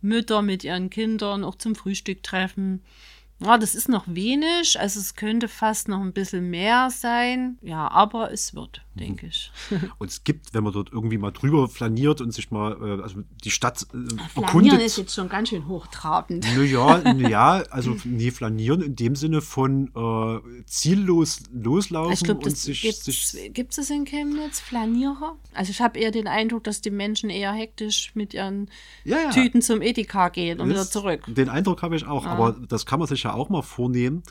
Mütter 0.00 0.42
mit 0.42 0.64
ihren 0.64 0.90
Kindern 0.90 1.44
auch 1.44 1.56
zum 1.56 1.74
Frühstück 1.74 2.22
treffen. 2.22 2.82
Ja, 3.44 3.58
das 3.58 3.74
ist 3.74 3.88
noch 3.88 4.04
wenig, 4.06 4.78
also 4.78 5.00
es 5.00 5.16
könnte 5.16 5.48
fast 5.48 5.88
noch 5.88 6.00
ein 6.00 6.12
bisschen 6.12 6.48
mehr 6.50 6.90
sein, 6.90 7.58
ja, 7.60 7.88
aber 7.90 8.30
es 8.30 8.54
wird. 8.54 8.82
Denke 8.94 9.26
ich. 9.26 9.50
Und 9.98 10.10
es 10.10 10.24
gibt, 10.24 10.52
wenn 10.54 10.64
man 10.64 10.72
dort 10.72 10.92
irgendwie 10.92 11.18
mal 11.18 11.30
drüber 11.30 11.68
flaniert 11.68 12.20
und 12.20 12.32
sich 12.32 12.50
mal, 12.50 12.72
äh, 12.98 13.02
also 13.02 13.22
die 13.44 13.50
Stadt 13.50 13.82
äh, 13.82 13.86
Flanieren 13.86 14.28
erkundet. 14.36 14.82
ist 14.82 14.98
jetzt 14.98 15.14
schon 15.14 15.28
ganz 15.28 15.48
schön 15.48 15.66
hochtrabend. 15.66 16.44
Naja, 16.54 16.98
ja, 17.28 17.52
also 17.70 17.96
nee, 18.04 18.30
flanieren 18.30 18.82
in 18.82 18.96
dem 18.96 19.16
Sinne 19.16 19.40
von 19.40 19.88
äh, 19.94 20.62
ziellos 20.66 21.40
loslaufen 21.52 22.12
Ich 22.12 22.22
glaube, 22.22 22.44
und 22.44 22.56
sich, 22.56 22.82
gibt 22.82 23.72
es 23.72 23.78
es 23.78 23.90
in 23.90 24.04
Chemnitz, 24.04 24.60
Flanierer? 24.60 25.36
Also 25.54 25.70
ich 25.70 25.80
habe 25.80 25.98
eher 25.98 26.10
den 26.10 26.26
Eindruck, 26.28 26.64
dass 26.64 26.80
die 26.80 26.90
Menschen 26.90 27.30
eher 27.30 27.52
hektisch 27.52 28.12
mit 28.14 28.34
ihren 28.34 28.70
Ja, 29.04 29.18
ja. 29.18 29.30
Tüten 29.30 29.62
zum 29.62 29.80
Edeka 29.82 30.28
gehen 30.28 30.60
und 30.60 30.68
wieder 30.68 30.80
Das- 30.80 30.90
zurück. 30.90 31.22
Den 31.26 31.48
Eindruck 31.48 31.82
habe 31.82 31.96
ich 31.96 32.06
auch, 32.06 32.26
aber 32.26 32.52
das 32.68 32.86
kann 32.86 32.98
man 32.98 33.08
sich 33.08 33.22
ja 33.22 33.32
auch 33.32 33.48
mal 33.48 33.62
vornehmen, 33.62 34.22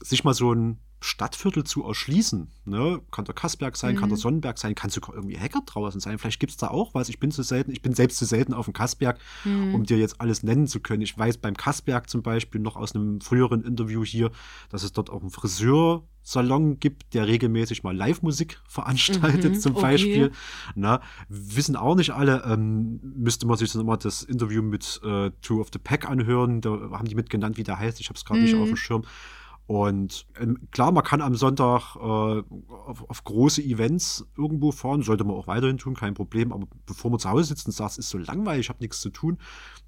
sich 0.00 0.24
mal 0.24 0.34
so 0.34 0.52
ein 0.52 0.78
Stadtviertel 1.00 1.64
zu 1.64 1.82
erschließen. 1.84 2.48
Ne? 2.66 3.00
Kann 3.10 3.24
der 3.24 3.34
Kassberg 3.34 3.76
sein, 3.76 3.96
kann 3.96 4.10
der 4.10 4.18
Mhm. 4.18 4.22
Sonnenberg 4.22 4.58
sein, 4.58 4.74
kann 4.74 4.90
sogar 4.90 5.14
irgendwie 5.14 5.38
Hacker 5.38 5.62
draußen 5.64 5.98
sein. 6.00 6.18
Vielleicht 6.18 6.40
gibt 6.40 6.50
es 6.52 6.56
da 6.58 6.68
auch 6.68 6.92
was. 6.94 7.08
Ich 7.08 7.18
bin 7.18 7.30
zu 7.30 7.42
selten, 7.42 7.72
ich 7.72 7.80
bin 7.82 7.94
selbst 7.94 8.18
zu 8.18 8.26
selten 8.26 8.52
auf 8.52 8.66
dem 8.66 8.74
Kassberg, 8.74 9.18
Mhm. 9.44 9.74
um 9.74 9.84
dir 9.84 9.96
jetzt 9.98 10.20
alles 10.20 10.42
nennen 10.42 10.66
zu 10.66 10.80
können. 10.80 11.02
Ich 11.02 11.16
weiß 11.18 11.38
beim 11.38 11.56
Kassberg 11.56 12.10
zum 12.10 12.22
Beispiel 12.22 12.60
noch 12.60 12.76
aus 12.76 12.94
einem 12.94 13.20
früheren 13.22 13.64
Interview 13.64 14.04
hier, 14.04 14.30
dass 14.68 14.82
es 14.82 14.92
dort 14.92 15.08
auch 15.10 15.22
einen 15.22 15.30
Friseursalon 15.30 16.78
gibt, 16.80 17.14
der 17.14 17.26
regelmäßig 17.26 17.82
mal 17.82 17.96
Live-Musik 17.96 18.60
veranstaltet, 18.68 19.54
Mhm, 19.54 19.60
zum 19.60 19.72
okay. 19.76 19.82
Beispiel. 19.82 20.32
Na, 20.74 21.00
wissen 21.28 21.76
auch 21.76 21.94
nicht 21.96 22.10
alle, 22.10 22.42
ähm, 22.46 23.00
müsste 23.16 23.46
man 23.46 23.56
sich 23.56 23.72
dann 23.72 23.86
mal 23.86 23.96
das 23.96 24.22
Interview 24.22 24.62
mit 24.62 25.00
äh, 25.02 25.30
Two 25.42 25.60
of 25.60 25.68
the 25.72 25.78
Pack 25.78 26.08
anhören. 26.08 26.60
Da 26.60 26.70
haben 26.92 27.08
die 27.08 27.14
mit 27.14 27.30
genannt, 27.30 27.56
wie 27.56 27.62
der 27.64 27.78
heißt. 27.78 28.00
Ich 28.00 28.08
habe 28.08 28.18
es 28.18 28.24
gerade 28.24 28.40
nicht 28.42 28.54
auf 28.54 28.68
dem 28.68 28.76
Schirm. 28.76 29.02
Und 29.70 30.26
ähm, 30.40 30.58
klar, 30.72 30.90
man 30.90 31.04
kann 31.04 31.20
am 31.20 31.36
Sonntag 31.36 31.94
äh, 31.94 32.00
auf, 32.00 33.08
auf 33.08 33.22
große 33.22 33.62
Events 33.62 34.26
irgendwo 34.36 34.72
fahren, 34.72 35.02
sollte 35.02 35.22
man 35.22 35.36
auch 35.36 35.46
weiterhin 35.46 35.78
tun, 35.78 35.94
kein 35.94 36.14
Problem. 36.14 36.52
Aber 36.52 36.66
bevor 36.86 37.08
man 37.12 37.20
zu 37.20 37.30
Hause 37.30 37.44
sitzt 37.44 37.66
und 37.66 37.72
sagt, 37.72 37.92
es 37.92 37.98
ist 37.98 38.08
so 38.10 38.18
langweilig, 38.18 38.66
ich 38.66 38.68
habe 38.68 38.80
nichts 38.80 39.00
zu 39.00 39.10
tun, 39.10 39.38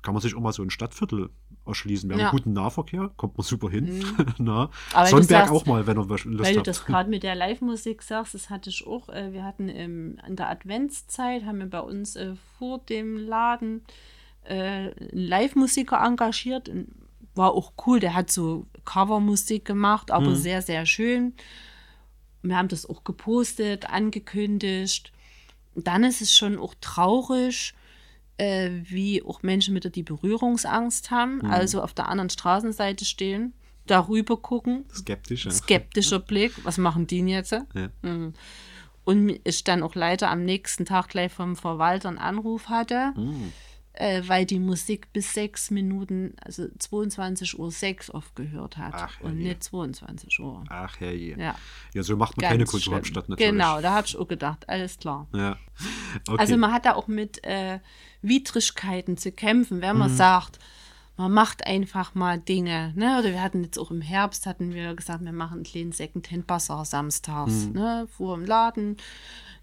kann 0.02 0.14
man 0.14 0.20
sich 0.20 0.36
auch 0.36 0.40
mal 0.40 0.52
so 0.52 0.62
ein 0.62 0.70
Stadtviertel 0.70 1.30
erschließen. 1.66 2.08
Wir 2.08 2.14
haben 2.14 2.20
Ja. 2.20 2.28
einen 2.30 2.38
guten 2.38 2.52
Nahverkehr, 2.52 3.10
kommt 3.16 3.36
man 3.36 3.44
super 3.44 3.70
hin. 3.70 4.04
Na, 4.38 4.70
wenn 4.94 5.02
du 5.02 5.10
Sonnenberg 5.10 5.48
sagst- 5.48 5.52
auch 5.52 5.66
mal, 5.66 5.84
wenn 5.88 5.96
er 5.98 6.04
Lust 6.06 6.26
Weil 6.26 6.52
du 6.54 6.60
hat. 6.60 6.66
das 6.68 6.84
gerade 6.84 7.10
mit 7.10 7.24
der 7.24 7.34
Live-Musik 7.34 8.02
sagst, 8.02 8.34
das 8.34 8.50
hatte 8.50 8.70
ich 8.70 8.86
auch. 8.86 9.08
Äh, 9.08 9.32
wir 9.32 9.42
hatten 9.42 9.68
im, 9.68 10.16
in 10.28 10.36
der 10.36 10.48
Adventszeit, 10.48 11.44
haben 11.44 11.58
wir 11.58 11.66
bei 11.68 11.80
uns 11.80 12.14
äh, 12.14 12.34
vor 12.56 12.78
dem 12.88 13.16
Laden 13.16 13.82
äh, 14.44 14.54
einen 14.54 14.94
Live-Musiker 15.10 16.00
engagiert. 16.04 16.68
Und 16.68 16.86
War 17.34 17.52
auch 17.52 17.72
cool, 17.86 17.98
der 18.00 18.14
hat 18.14 18.30
so 18.30 18.66
Covermusik 18.84 19.64
gemacht, 19.64 20.10
aber 20.10 20.30
Mhm. 20.30 20.36
sehr, 20.36 20.62
sehr 20.62 20.84
schön. 20.86 21.34
Wir 22.42 22.56
haben 22.56 22.68
das 22.68 22.84
auch 22.86 23.04
gepostet, 23.04 23.88
angekündigt. 23.88 25.12
Dann 25.74 26.04
ist 26.04 26.20
es 26.20 26.34
schon 26.36 26.58
auch 26.58 26.74
traurig, 26.80 27.74
äh, 28.36 28.70
wie 28.84 29.22
auch 29.22 29.42
Menschen 29.42 29.74
wieder 29.74 29.90
die 29.90 30.02
Berührungsangst 30.02 31.10
haben, 31.10 31.38
Mhm. 31.38 31.50
also 31.50 31.82
auf 31.82 31.94
der 31.94 32.08
anderen 32.08 32.30
Straßenseite 32.30 33.04
stehen, 33.04 33.52
darüber 33.86 34.36
gucken, 34.36 34.84
Skeptisch, 34.92 35.44
ja. 35.46 35.50
skeptischer 35.50 36.18
Blick, 36.18 36.52
was 36.64 36.78
machen 36.78 37.06
die 37.06 37.18
denn 37.18 37.28
jetzt? 37.28 37.52
Ja. 37.52 37.66
Mhm. 38.02 38.34
Und 39.04 39.40
ich 39.44 39.64
dann 39.64 39.82
auch 39.82 39.94
leider 39.94 40.30
am 40.30 40.44
nächsten 40.44 40.84
Tag 40.84 41.08
gleich 41.08 41.32
vom 41.32 41.56
Verwalter 41.56 42.08
einen 42.08 42.18
Anruf 42.18 42.68
hatte, 42.68 43.12
Mhm. 43.16 43.52
Äh, 44.02 44.22
weil 44.26 44.44
die 44.46 44.58
Musik 44.58 45.12
bis 45.12 45.32
sechs 45.32 45.70
Minuten, 45.70 46.34
also 46.44 46.66
22 46.78 47.58
Uhr 47.58 47.70
sechs 47.70 48.10
aufgehört 48.10 48.76
hat 48.76 48.94
Ach, 48.96 49.20
und 49.20 49.38
nicht 49.38 49.62
22 49.62 50.40
Uhr. 50.40 50.64
Ach 50.68 50.98
herrje. 50.98 51.36
Ja, 51.38 51.54
Ja, 51.94 52.02
so 52.02 52.16
macht 52.16 52.36
man 52.36 52.42
ganz 52.42 52.50
keine. 52.52 52.64
Kulturhauptstadt 52.64 53.28
natürlich. 53.28 53.52
Genau, 53.52 53.80
da 53.80 53.92
habe 53.94 54.06
ich 54.06 54.16
auch 54.16 54.26
gedacht, 54.26 54.68
alles 54.68 54.98
klar. 54.98 55.28
Ja. 55.34 55.56
Okay. 56.28 56.36
Also 56.40 56.56
man 56.56 56.72
hat 56.72 56.84
da 56.86 56.94
auch 56.94 57.06
mit 57.08 57.44
äh, 57.44 57.78
Widrigkeiten 58.22 59.16
zu 59.16 59.30
kämpfen, 59.32 59.80
wenn 59.82 59.92
Mhm. 59.94 59.98
man 60.00 60.16
sagt, 60.16 60.58
man 61.16 61.30
macht 61.30 61.66
einfach 61.66 62.14
mal 62.14 62.38
Dinge. 62.38 62.92
Ne? 62.96 63.18
Oder 63.18 63.30
wir 63.32 63.42
hatten 63.42 63.62
jetzt 63.62 63.78
auch 63.78 63.90
im 63.90 64.00
Herbst, 64.00 64.46
hatten 64.46 64.72
wir 64.72 64.94
gesagt, 64.94 65.22
wir 65.24 65.32
machen 65.32 65.56
einen 65.56 65.64
kleinen 65.64 65.92
Secondhand-Bazar 65.92 66.84
samstags 66.84 67.66
Mhm. 67.66 67.72
ne? 67.72 68.08
vor 68.16 68.36
dem 68.36 68.46
Laden. 68.46 68.96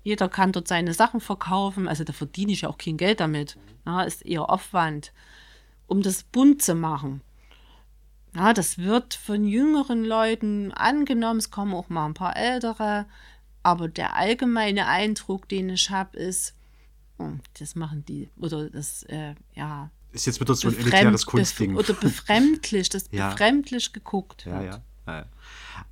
Jeder 0.04 0.30
kann 0.30 0.52
dort 0.52 0.68
seine 0.68 0.94
Sachen 0.94 1.20
verkaufen. 1.20 1.88
Also 1.88 2.04
da 2.04 2.14
verdiene 2.14 2.52
ich 2.52 2.62
ja 2.62 2.70
auch 2.70 2.78
kein 2.78 2.98
Geld 2.98 3.20
damit. 3.20 3.58
Ja, 3.86 4.02
ist 4.04 4.26
eher 4.26 4.50
Aufwand, 4.50 5.12
um 5.88 6.02
das 6.02 6.24
bunt 6.24 6.62
zu 6.62 6.76
machen. 6.76 7.22
Ja, 8.36 8.54
das 8.54 8.78
wird 8.78 9.16
von 9.16 9.46
jüngeren 9.46 10.06
Leuten 10.06 10.72
angenommen. 10.72 11.40
Es 11.40 11.52
kommen 11.52 11.74
auch 11.74 11.90
mal 11.90 12.06
ein 12.06 12.14
paar 12.14 12.38
ältere. 12.38 13.06
Aber 13.64 13.88
der 13.88 14.16
allgemeine 14.16 14.88
Eindruck, 14.88 15.50
den 15.50 15.70
ich 15.70 15.90
habe, 15.90 16.18
ist, 16.18 16.54
oh, 17.18 17.32
das 17.60 17.76
machen 17.76 18.06
die, 18.08 18.30
oder 18.40 18.70
das, 18.70 19.04
äh, 19.04 19.36
ja, 19.54 19.90
ist 20.12 20.26
jetzt 20.26 20.40
wieder 20.40 20.56
so 20.56 20.70
ein 20.70 20.78
elitäres 20.78 21.26
Kunstding. 21.26 21.76
Oder 21.76 21.94
befremdlich, 21.94 22.90
das 22.90 23.06
Ja. 23.12 23.30
befremdlich 23.30 23.94
geguckt 23.94 24.46
wird. 24.46 24.56
ja. 24.56 24.64
ja. 24.64 24.82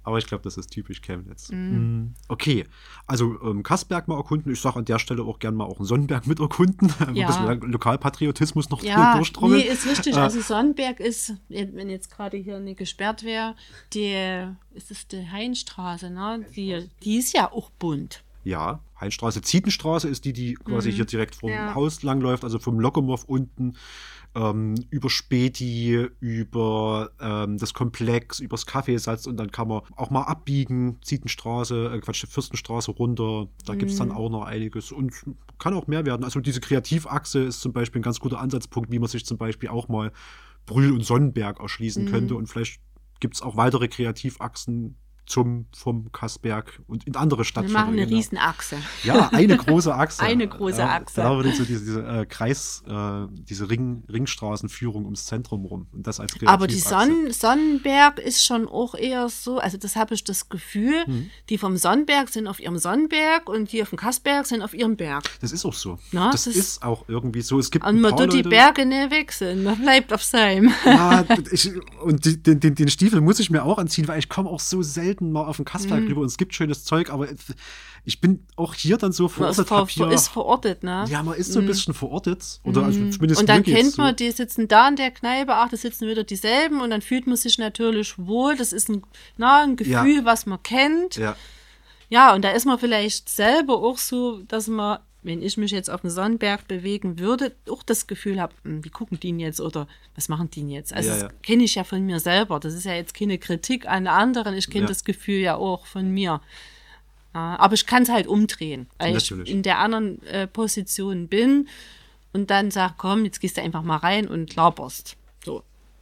Aber 0.04 0.18
ich 0.18 0.26
glaube, 0.28 0.44
das 0.44 0.58
ist 0.58 0.68
typisch 0.72 1.02
Chemnitz. 1.02 1.50
Mhm. 1.50 1.58
Mm, 2.02 2.14
Okay, 2.28 2.66
also 3.06 3.42
ähm, 3.42 3.64
Kassberg 3.64 4.08
mal 4.10 4.18
erkunden. 4.18 4.52
Ich 4.52 4.60
sage 4.60 4.78
an 4.80 4.86
der 4.86 5.00
Stelle 5.00 5.24
auch 5.24 5.40
gerne 5.40 5.56
mal 5.58 5.64
auch 5.66 5.78
einen 5.78 5.86
Sonnenberg 5.86 6.28
mit 6.28 6.40
erkunden. 6.40 6.94
Ja. 7.14 7.28
Ein 7.30 7.60
bisschen 7.60 7.72
Lokalpatriotismus 7.72 8.70
noch 8.70 8.84
Ja, 8.84 9.12
nee, 9.14 9.18
durchtrommeln. 9.20 9.62
ist 9.62 9.86
richtig. 9.88 10.16
Äh, 10.16 10.20
Also 10.20 10.42
Sonnenberg 10.42 11.00
ist, 11.00 11.34
wenn 11.50 11.90
jetzt 11.90 12.12
gerade 12.12 12.38
hier 12.38 12.60
nicht 12.60 12.78
gesperrt 12.80 13.24
wäre, 13.24 13.56
die, 13.94 14.14
ist 14.74 14.92
es 14.92 15.08
die 15.08 15.30
Heinstraße, 15.30 16.10
ne? 16.10 16.46
Die, 16.56 16.90
die 17.04 17.18
ist 17.18 17.34
ja 17.34 17.52
auch 17.52 17.70
bunt. 17.72 18.24
Ja, 18.44 18.80
Heinstraße, 19.02 19.42
Zietenstraße 19.42 20.08
ist 20.08 20.26
die, 20.26 20.34
die 20.34 20.54
quasi 20.56 20.92
hier 20.92 21.06
direkt 21.06 21.36
vom 21.36 21.50
Mhm. 21.50 21.56
Ja. 21.56 21.76
Haus 21.76 22.02
langläuft, 22.04 22.44
also 22.44 22.60
vom 22.60 22.80
Lokomov 22.80 23.26
unten 23.26 23.76
ähm, 24.38 24.76
über 24.92 25.10
Späti, 25.10 26.08
über 26.20 27.10
ähm, 27.20 27.58
das 27.58 27.74
Komplex, 27.74 28.40
übers 28.40 28.66
Kaffeesatz 28.68 29.26
und 29.26 29.38
dann 29.38 29.52
kann 29.52 29.68
man 29.68 29.82
auch 29.96 30.12
mal 30.12 30.24
abbiegen, 30.24 31.00
Zietenstraße, 31.02 31.92
äh, 31.94 32.00
Quatsch, 32.00 32.26
Fürstenstraße 32.30 32.92
runter, 32.92 33.48
da 33.66 33.74
gibt 33.76 33.92
es 33.92 33.98
dann 33.98 34.10
Mhm. 34.10 34.14
auch 34.14 34.30
noch 34.30 34.44
einiges 34.46 34.92
und 34.92 35.14
kann 35.58 35.74
auch 35.74 35.88
mehr 35.88 36.06
werden. 36.06 36.24
Also 36.24 36.40
diese 36.40 36.60
Kreativachse 36.62 37.40
ist 37.40 37.62
zum 37.62 37.74
Beispiel 37.74 38.00
ein 38.00 38.04
ganz 38.04 38.20
guter 38.20 38.40
Ansatzpunkt, 38.40 38.92
wie 38.92 39.00
man 39.00 39.10
sich 39.10 39.26
zum 39.26 39.38
Beispiel 39.38 39.70
auch 39.70 39.88
mal 39.88 40.12
Brühl 40.68 40.92
und 40.92 41.04
Sonnenberg 41.04 41.60
erschließen 41.60 42.04
Mhm. 42.04 42.08
könnte 42.08 42.36
und 42.36 42.48
vielleicht 42.48 42.80
gibt 43.20 43.34
es 43.36 43.42
auch 43.42 43.56
weitere 43.58 43.88
Kreativachsen 43.88 44.98
zum, 45.28 45.66
vom 45.76 46.12
Kassberg 46.12 46.82
und 46.88 47.06
in 47.06 47.16
andere 47.16 47.42
Wir 47.42 47.46
Stadtviertel. 47.46 47.74
machen 47.82 47.94
eine 47.94 48.06
genau. 48.06 48.18
Riesenachse. 48.18 48.78
Ja, 49.04 49.30
eine 49.32 49.58
große 49.58 49.94
Achse. 49.94 50.24
Eine 50.24 50.48
große 50.48 50.80
ja, 50.80 50.90
Achse. 50.96 51.22
Da 51.22 51.36
würde 51.36 51.52
so 51.54 51.64
diese, 51.64 51.80
diese 51.86 52.02
äh, 52.06 52.26
Kreis, 52.26 52.84
äh, 52.88 53.28
diese 53.32 53.70
Ring, 53.70 54.04
Ringstraßenführung 54.12 55.06
ums 55.06 55.26
Zentrum 55.26 55.66
rum. 55.66 55.88
Und 55.92 56.08
das 56.08 56.20
als 56.20 56.34
Aber 56.46 56.68
die 56.68 56.76
Kreativachse. 56.80 57.32
Sonn 57.32 57.32
Sonnenberg 57.32 58.20
ist 58.20 58.44
schon 58.46 58.68
auch 58.68 58.96
eher 58.96 59.30
so, 59.30 59.58
also 59.60 59.78
das 59.78 59.96
habe 59.96 60.14
ich 60.16 60.24
das 60.24 60.50
Gefühl, 60.50 61.06
Mhm. 61.08 61.30
die 61.50 61.58
vom 61.58 61.78
Sonnenberg 61.78 62.30
sind 62.30 62.48
auf 62.48 62.60
ihrem 62.60 62.78
Sonnenberg 62.78 63.50
und 63.50 63.72
die 63.72 63.82
auf 63.82 63.90
dem 63.90 63.98
Kassberg 63.98 64.46
sind 64.46 64.62
auf 64.62 64.74
ihrem 64.74 64.96
Berg. 64.96 65.24
Das 65.42 65.52
ist 65.52 65.66
auch 65.66 65.74
so. 65.74 65.98
Na, 66.12 66.32
das 66.32 66.46
das- 66.46 66.56
ist 66.56 66.84
auch 66.84 67.06
irgendwie 67.08 67.42
so. 67.42 67.60
Es 67.60 67.72
gibt 67.72 67.86
Und 67.86 68.00
man 68.02 68.16
tut 68.16 68.34
die 68.34 68.44
Berge 68.44 68.86
nicht 68.86 69.12
wechseln, 69.12 69.64
man 69.64 69.80
bleibt 69.82 70.14
auf 70.14 70.24
seinem. 70.24 70.72
Ja, 70.86 71.26
ich, 71.52 71.72
und 72.02 72.26
die, 72.26 72.42
den, 72.42 72.60
den, 72.60 72.76
den 72.76 72.88
Stiefel 72.90 73.22
muss 73.22 73.40
ich 73.40 73.50
mir 73.50 73.64
auch 73.64 73.78
anziehen, 73.78 74.08
weil 74.08 74.20
ich 74.20 74.30
komme 74.30 74.50
auch 74.50 74.60
so 74.60 74.82
selten 74.82 75.17
mal 75.22 75.46
auf 75.46 75.58
den 75.58 75.66
Kassberg 75.66 76.02
Mhm. 76.04 76.18
und 76.18 76.26
es 76.26 76.38
gibt 76.38 76.54
schönes 76.54 76.84
Zeug, 76.84 77.10
aber 77.10 77.28
ich 78.06 78.22
bin 78.22 78.46
auch 78.56 78.74
hier 78.74 78.98
dann 78.98 79.12
so 79.12 79.32
Man 79.38 79.50
ist, 79.50 79.62
verortet. 79.68 79.94
ver 79.98 80.12
ist 80.12 80.28
verortet, 80.30 80.84
ne? 80.84 81.06
ja, 81.10 81.22
man 81.24 81.36
ist 81.36 81.52
so 81.52 81.60
ein 81.60 81.66
bisschen 81.66 81.94
verortet. 81.94 82.60
Oder 82.64 82.84
also 82.84 83.00
zumindest 83.10 83.42
Und 83.42 83.50
dann 83.50 83.64
kennt 83.64 83.92
so. 83.94 84.02
man, 84.02 84.16
die 84.16 84.32
sitzen 84.32 84.68
da 84.68 84.88
in 84.88 84.96
der 84.96 85.12
Kneipe, 85.12 85.54
ach, 85.54 85.70
da 85.70 85.78
sitzen 85.78 86.08
wieder 86.08 86.24
dieselben 86.24 86.82
und 86.82 86.90
dann 86.90 87.02
fühlt 87.02 87.28
man 87.28 87.36
sich 87.36 87.58
natürlich 87.58 88.18
wohl. 88.18 88.56
Das 88.56 88.72
ist 88.74 88.90
ein, 88.90 89.04
na, 89.38 89.64
ein 89.64 89.76
Gefühl, 89.76 90.18
Ja. 90.18 90.26
was 90.26 90.46
man 90.46 90.62
kennt. 90.64 91.16
Ja, 91.18 91.36
Ja, 92.10 92.34
und 92.34 92.44
da 92.46 92.52
ist 92.52 92.66
man 92.66 92.80
vielleicht 92.80 93.28
selber 93.28 93.74
auch 93.84 93.98
so, 93.98 94.40
dass 94.48 94.68
man, 94.68 95.00
wenn 95.28 95.42
ich 95.44 95.58
mich 95.58 95.72
jetzt 95.72 95.90
auf 95.90 96.02
den 96.02 96.10
Sonnenberg 96.10 96.68
bewegen 96.68 97.20
würde, 97.20 97.54
auch 97.70 97.84
das 97.84 98.08
Gefühl 98.08 98.42
habe, 98.42 98.54
hm, 98.64 98.84
wie 98.84 98.90
gucken 98.90 99.20
die 99.20 99.28
denn 99.28 99.40
jetzt 99.40 99.62
oder 99.62 99.88
was 100.16 100.30
machen 100.30 100.50
die 100.50 100.62
denn 100.62 100.70
jetzt? 100.70 100.94
Also 100.94 101.10
Ja, 101.10 101.14
das 101.16 101.24
ja. 101.24 101.30
kenne 101.44 101.64
ich 101.64 101.76
ja 101.76 101.84
von 101.84 102.04
mir 102.06 102.20
selber. 102.20 102.60
Das 102.60 102.74
ist 102.74 102.86
ja 102.86 102.94
jetzt 102.94 103.14
keine 103.14 103.38
Kritik 103.38 103.88
an 103.88 104.08
anderen. 104.08 104.56
Ich 104.56 104.70
kenne 104.70 104.84
Ja. 104.86 104.88
das 104.88 105.04
Gefühl 105.04 105.40
ja 105.42 105.56
auch 105.56 105.86
von 105.86 106.10
mir. 106.10 106.42
Ja, 107.36 107.56
aber 107.60 107.74
ich 107.76 107.86
kann 107.86 108.04
es 108.04 108.10
halt 108.10 108.26
umdrehen, 108.26 108.88
weil 108.98 109.14
Natürlich. 109.14 109.50
ich 109.50 109.54
in 109.56 109.62
der 109.62 109.78
anderen 109.80 110.24
äh, 110.24 110.48
Position 110.48 111.28
bin 111.28 111.68
und 112.34 112.50
dann 112.50 112.72
sag, 112.72 112.98
komm, 112.98 113.26
jetzt 113.26 113.40
gehst 113.42 113.58
du 113.58 113.62
einfach 113.62 113.84
mal 113.84 113.98
rein 113.98 114.28
und 114.28 114.56
laberst. 114.56 115.18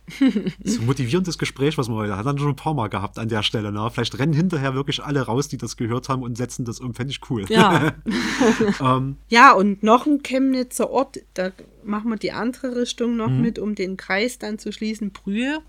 So. 0.64 0.82
ein 0.82 0.86
motivierendes 0.86 1.38
Gespräch, 1.38 1.78
was 1.78 1.90
wir 1.90 1.96
heute 1.96 2.16
hatten, 2.18 2.38
schon 2.38 2.50
ein 2.50 2.56
paar 2.56 2.74
Mal 2.74 2.88
gehabt 2.90 3.18
an 3.20 3.28
der 3.30 3.44
Stelle. 3.44 3.72
Ne? 3.72 3.90
Vielleicht 3.92 4.18
rennen 4.20 4.34
hinterher 4.34 4.74
wirklich 4.76 5.04
alle 5.04 5.22
raus, 5.22 5.48
die 5.48 5.58
das 5.58 5.78
gehört 5.78 6.10
haben 6.10 6.22
und 6.24 6.38
setzen 6.38 6.66
das 6.66 6.80
um. 6.80 6.94
Fände 6.94 7.12
ich 7.12 7.22
cool. 7.30 7.46
Ja. 7.50 7.94
ähm, 8.82 9.18
Ja, 9.30 9.54
und 9.54 9.84
noch 9.84 10.06
ein 10.06 10.22
Chemnitzer 10.24 10.90
Ort, 10.90 11.20
da 11.34 11.52
machen 11.84 12.10
wir 12.10 12.18
die 12.18 12.32
andere 12.32 12.76
Richtung 12.76 13.12
Mhm. 13.12 13.18
noch 13.18 13.30
mit, 13.30 13.60
um 13.60 13.76
den 13.76 13.98
Kreis 13.98 14.38
dann 14.40 14.60
zu 14.60 14.72
schließen, 14.72 15.12
Brühe. 15.12 15.60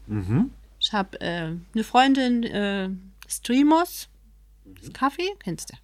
Ich 0.78 0.92
habe 0.92 1.20
äh, 1.20 1.52
eine 1.74 1.84
Freundin, 1.84 2.42
äh, 2.44 2.90
Streamos, 3.28 4.08
Kaffee, 4.92 5.28
kennst 5.42 5.70
du? 5.70 5.74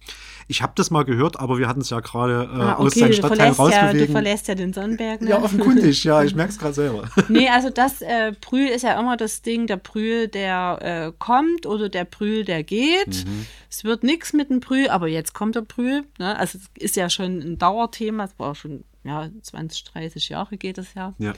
Ich 0.47 0.61
habe 0.61 0.73
das 0.75 0.91
mal 0.91 1.03
gehört, 1.03 1.39
aber 1.39 1.57
wir 1.57 1.67
hatten 1.67 1.81
es 1.81 1.89
ja 1.89 1.99
gerade 1.99 2.49
äh, 2.51 2.61
Ah, 2.61 2.73
aus 2.75 2.91
okay, 2.91 2.99
seinem 2.99 3.09
du 3.09 3.15
Stadtteil 3.17 3.53
verlässt, 3.53 3.77
ja, 3.77 3.93
du 3.93 4.07
verlässt 4.07 4.47
ja 4.47 4.55
den 4.55 4.73
Sonnenberg. 4.73 5.21
Ne? 5.21 5.29
ja, 5.31 5.41
offenkundig, 5.41 6.03
ja, 6.03 6.23
ich 6.23 6.35
merke 6.35 6.51
es 6.51 6.59
gerade 6.59 6.73
selber. 6.73 7.09
Nee, 7.29 7.49
also 7.49 7.69
das 7.69 8.01
äh, 8.01 8.33
Brühl 8.39 8.67
ist 8.67 8.83
ja 8.83 8.99
immer 8.99 9.17
das 9.17 9.41
Ding, 9.41 9.67
der 9.67 9.77
Brühl, 9.77 10.27
der 10.27 10.79
äh, 10.81 11.11
kommt 11.17 11.65
oder 11.65 11.89
der 11.89 12.05
Brühl, 12.05 12.45
der 12.45 12.63
geht. 12.63 13.25
Mhm. 13.25 13.45
Es 13.69 13.83
wird 13.83 14.03
nichts 14.03 14.33
mit 14.33 14.49
dem 14.49 14.59
Brühl, 14.59 14.89
aber 14.89 15.07
jetzt 15.07 15.33
kommt 15.33 15.55
der 15.55 15.61
Brühl. 15.61 16.03
Ne? 16.19 16.37
Also 16.37 16.57
es 16.57 16.83
ist 16.83 16.95
ja 16.95 17.09
schon 17.09 17.39
ein 17.39 17.57
Dauerthema, 17.57 18.25
es 18.25 18.37
war 18.37 18.55
schon 18.55 18.83
ja, 19.03 19.29
20, 19.41 19.83
30 19.83 20.29
Jahre 20.29 20.57
geht 20.57 20.77
es 20.77 20.93
ja. 20.93 21.13
Ja. 21.17 21.33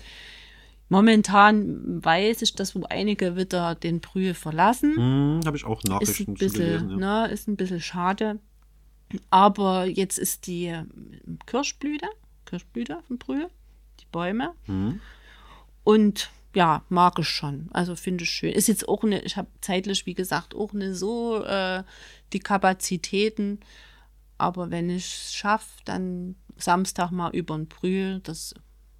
Momentan 0.89 2.03
weiß 2.03 2.41
ich, 2.43 2.53
dass 2.55 2.75
wo 2.75 2.83
einige 2.89 3.35
wieder 3.35 3.75
den 3.75 4.01
Brühl 4.01 4.33
verlassen. 4.33 4.95
Hm, 4.95 5.39
habe 5.45 5.57
ich 5.57 5.65
auch 5.65 5.79
ist 5.81 5.89
Nachrichten 5.89 6.31
ein 6.33 6.35
zu 6.37 6.45
gelesen. 6.45 6.87
bisschen, 6.87 6.99
Ja. 6.99 7.25
ne, 7.27 7.31
ist 7.33 7.47
ein 7.47 7.55
bisschen 7.55 7.81
schade. 7.81 8.39
Aber 9.29 9.85
jetzt 9.85 10.17
ist 10.19 10.47
die 10.47 10.65
ähm, 10.65 10.87
Kirschblüte, 11.45 12.07
Kirschblüte 12.45 12.99
von 13.07 13.17
Brühl, 13.17 13.49
die 13.99 14.05
Bäume. 14.11 14.53
Mhm. 14.67 14.99
Und 15.83 16.29
ja, 16.55 16.83
mag 16.89 17.19
ich 17.19 17.27
schon. 17.27 17.69
Also 17.73 17.95
finde 17.95 18.23
ich 18.23 18.29
schön. 18.29 18.53
Ist 18.53 18.67
jetzt 18.67 18.87
auch 18.87 19.03
eine, 19.03 19.21
ich 19.21 19.37
habe 19.37 19.49
zeitlich, 19.61 20.05
wie 20.05 20.13
gesagt, 20.13 20.55
auch 20.55 20.73
nicht 20.73 20.95
so 20.95 21.43
äh, 21.43 21.83
die 22.33 22.39
Kapazitäten. 22.39 23.59
Aber 24.37 24.71
wenn 24.71 24.89
ich 24.89 25.05
es 25.05 25.33
schaffe, 25.33 25.69
dann 25.85 26.35
Samstag 26.57 27.11
mal 27.11 27.33
über 27.35 27.55
den 27.57 27.67
Brühl, 27.67 28.19
das 28.23 28.53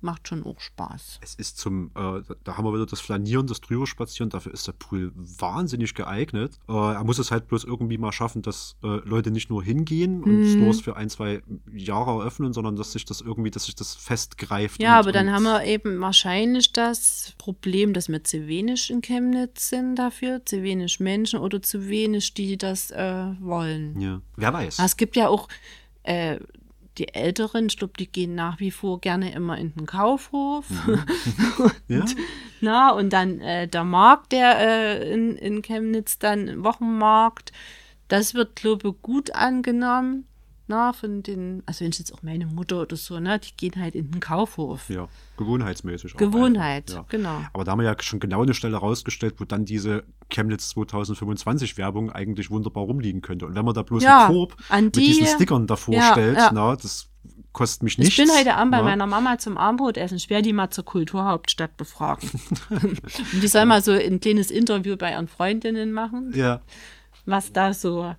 macht 0.05 0.29
schon 0.29 0.43
auch 0.45 0.59
Spaß. 0.59 1.19
Es 1.21 1.35
ist 1.35 1.57
zum, 1.57 1.87
äh, 1.95 2.21
da 2.43 2.57
haben 2.57 2.63
wir 2.65 2.73
wieder 2.73 2.85
das 2.85 3.01
Flanieren, 3.01 3.47
das 3.47 3.59
Drüberspazieren, 3.59 4.29
dafür 4.29 4.53
ist 4.53 4.67
der 4.67 4.73
Pool 4.73 5.11
wahnsinnig 5.15 5.93
geeignet. 5.95 6.57
Äh, 6.69 6.71
er 6.71 7.03
muss 7.03 7.19
es 7.19 7.31
halt 7.31 7.47
bloß 7.47 7.65
irgendwie 7.65 7.97
mal 7.97 8.11
schaffen, 8.13 8.41
dass 8.41 8.77
äh, 8.83 8.87
Leute 8.87 9.31
nicht 9.31 9.49
nur 9.49 9.63
hingehen 9.63 10.23
und 10.23 10.35
Mhm. 10.35 10.53
Stores 10.55 10.81
für 10.81 10.95
ein, 10.95 11.09
zwei 11.09 11.41
Jahre 11.73 12.19
eröffnen, 12.21 12.53
sondern 12.53 12.75
dass 12.75 12.91
sich 12.91 13.05
das 13.05 13.21
irgendwie, 13.21 13.51
dass 13.51 13.65
sich 13.65 13.75
das 13.75 13.95
festgreift. 13.95 14.81
Ja, 14.81 14.99
aber 14.99 15.11
dann 15.11 15.31
haben 15.31 15.43
wir 15.43 15.63
eben 15.65 15.99
wahrscheinlich 15.99 16.71
das 16.71 17.33
Problem, 17.37 17.93
dass 17.93 18.07
wir 18.09 18.23
zu 18.23 18.47
wenig 18.47 18.89
in 18.89 19.01
Chemnitz 19.01 19.69
sind 19.69 19.95
dafür, 19.95 20.45
zu 20.45 20.63
wenig 20.63 20.99
Menschen 20.99 21.39
oder 21.39 21.61
zu 21.61 21.87
wenig, 21.87 22.33
die 22.33 22.57
das 22.57 22.91
äh, 22.91 23.25
wollen. 23.39 23.99
Ja, 23.99 24.21
wer 24.35 24.53
weiß. 24.53 24.79
Es 24.79 24.97
gibt 24.97 25.15
ja 25.15 25.27
auch 25.29 25.47
äh, 26.03 26.39
die 26.97 27.13
Älteren, 27.13 27.67
ich 27.67 27.77
glaube, 27.77 27.93
die 27.99 28.07
gehen 28.07 28.35
nach 28.35 28.59
wie 28.59 28.71
vor 28.71 29.01
gerne 29.01 29.33
immer 29.33 29.57
in 29.57 29.73
den 29.75 29.85
Kaufhof. 29.85 30.65
ja? 31.87 32.05
Na, 32.61 32.91
und 32.91 33.11
dann 33.11 33.39
äh, 33.41 33.67
der 33.67 33.83
Markt, 33.83 34.31
der 34.31 34.59
äh, 34.59 35.13
in, 35.13 35.35
in 35.37 35.61
Chemnitz 35.61 36.19
dann, 36.19 36.63
Wochenmarkt, 36.63 37.51
das 38.07 38.33
wird, 38.33 38.55
glaube 38.55 38.89
ich, 38.89 39.01
gut 39.01 39.33
angenommen. 39.35 40.27
Na, 40.67 40.93
von 40.93 41.21
den, 41.21 41.61
also 41.67 41.81
wenn 41.85 41.91
es 41.91 41.99
jetzt 41.99 42.11
auch 42.11 42.23
meine 42.23 42.47
Mutter 42.47 42.81
oder 42.81 42.95
so, 42.95 43.19
ne, 43.19 43.37
die 43.39 43.55
gehen 43.55 43.79
halt 43.79 43.93
in 43.93 44.09
den 44.09 44.19
Kaufhof. 44.19 44.89
ja, 44.89 45.07
gewohnheitsmäßig. 45.37 46.17
Gewohnheit, 46.17 46.89
einfach, 46.89 47.07
genau. 47.07 47.41
Aber 47.53 47.63
da 47.63 47.71
haben 47.71 47.79
wir 47.79 47.85
ja 47.85 47.95
schon 48.01 48.19
genau 48.19 48.41
eine 48.41 48.55
Stelle 48.55 48.77
rausgestellt, 48.77 49.35
wo 49.37 49.45
dann 49.45 49.65
diese 49.65 50.03
Chemnitz 50.29 50.69
2025 50.69 51.77
Werbung 51.77 52.11
eigentlich 52.11 52.49
wunderbar 52.49 52.83
rumliegen 52.85 53.21
könnte. 53.21 53.45
Und 53.45 53.53
wenn 53.55 53.63
man 53.63 53.75
da 53.75 53.83
bloß 53.83 54.01
Ja, 54.03 54.25
einen 54.25 54.33
Korb 54.35 54.57
an 54.69 54.85
mit 54.85 54.95
die- 54.95 55.01
diesen 55.01 55.27
Stickern 55.27 55.67
davor 55.67 55.93
Ja, 55.93 56.11
stellt, 56.13 56.37
ja. 56.37 56.49
na, 56.51 56.75
das 56.75 57.09
kostet 57.51 57.83
mich 57.83 57.97
nichts. 57.99 58.17
Ich 58.17 58.25
bin 58.25 58.35
heute 58.35 58.55
Abend 58.55 58.71
bei 58.71 58.81
meiner 58.81 59.05
Mama 59.07 59.37
zum 59.37 59.57
Abendbrotessen. 59.57 60.17
Ich 60.17 60.29
werde 60.31 60.43
die 60.43 60.53
mal 60.53 60.71
zur 60.71 60.83
Kulturhauptstadt 60.83 61.77
befragen. 61.77 62.29
und 62.71 62.99
die 63.43 63.47
soll 63.47 63.65
mal 63.65 63.81
so 63.83 63.91
ein 63.91 64.19
kleines 64.19 64.49
Interview 64.51 64.97
bei 64.97 65.11
ihren 65.11 65.27
Freundinnen 65.27 65.91
machen, 65.93 66.33
Ja, 66.35 66.61
was 67.25 67.53
da 67.53 67.73
so. 67.73 68.15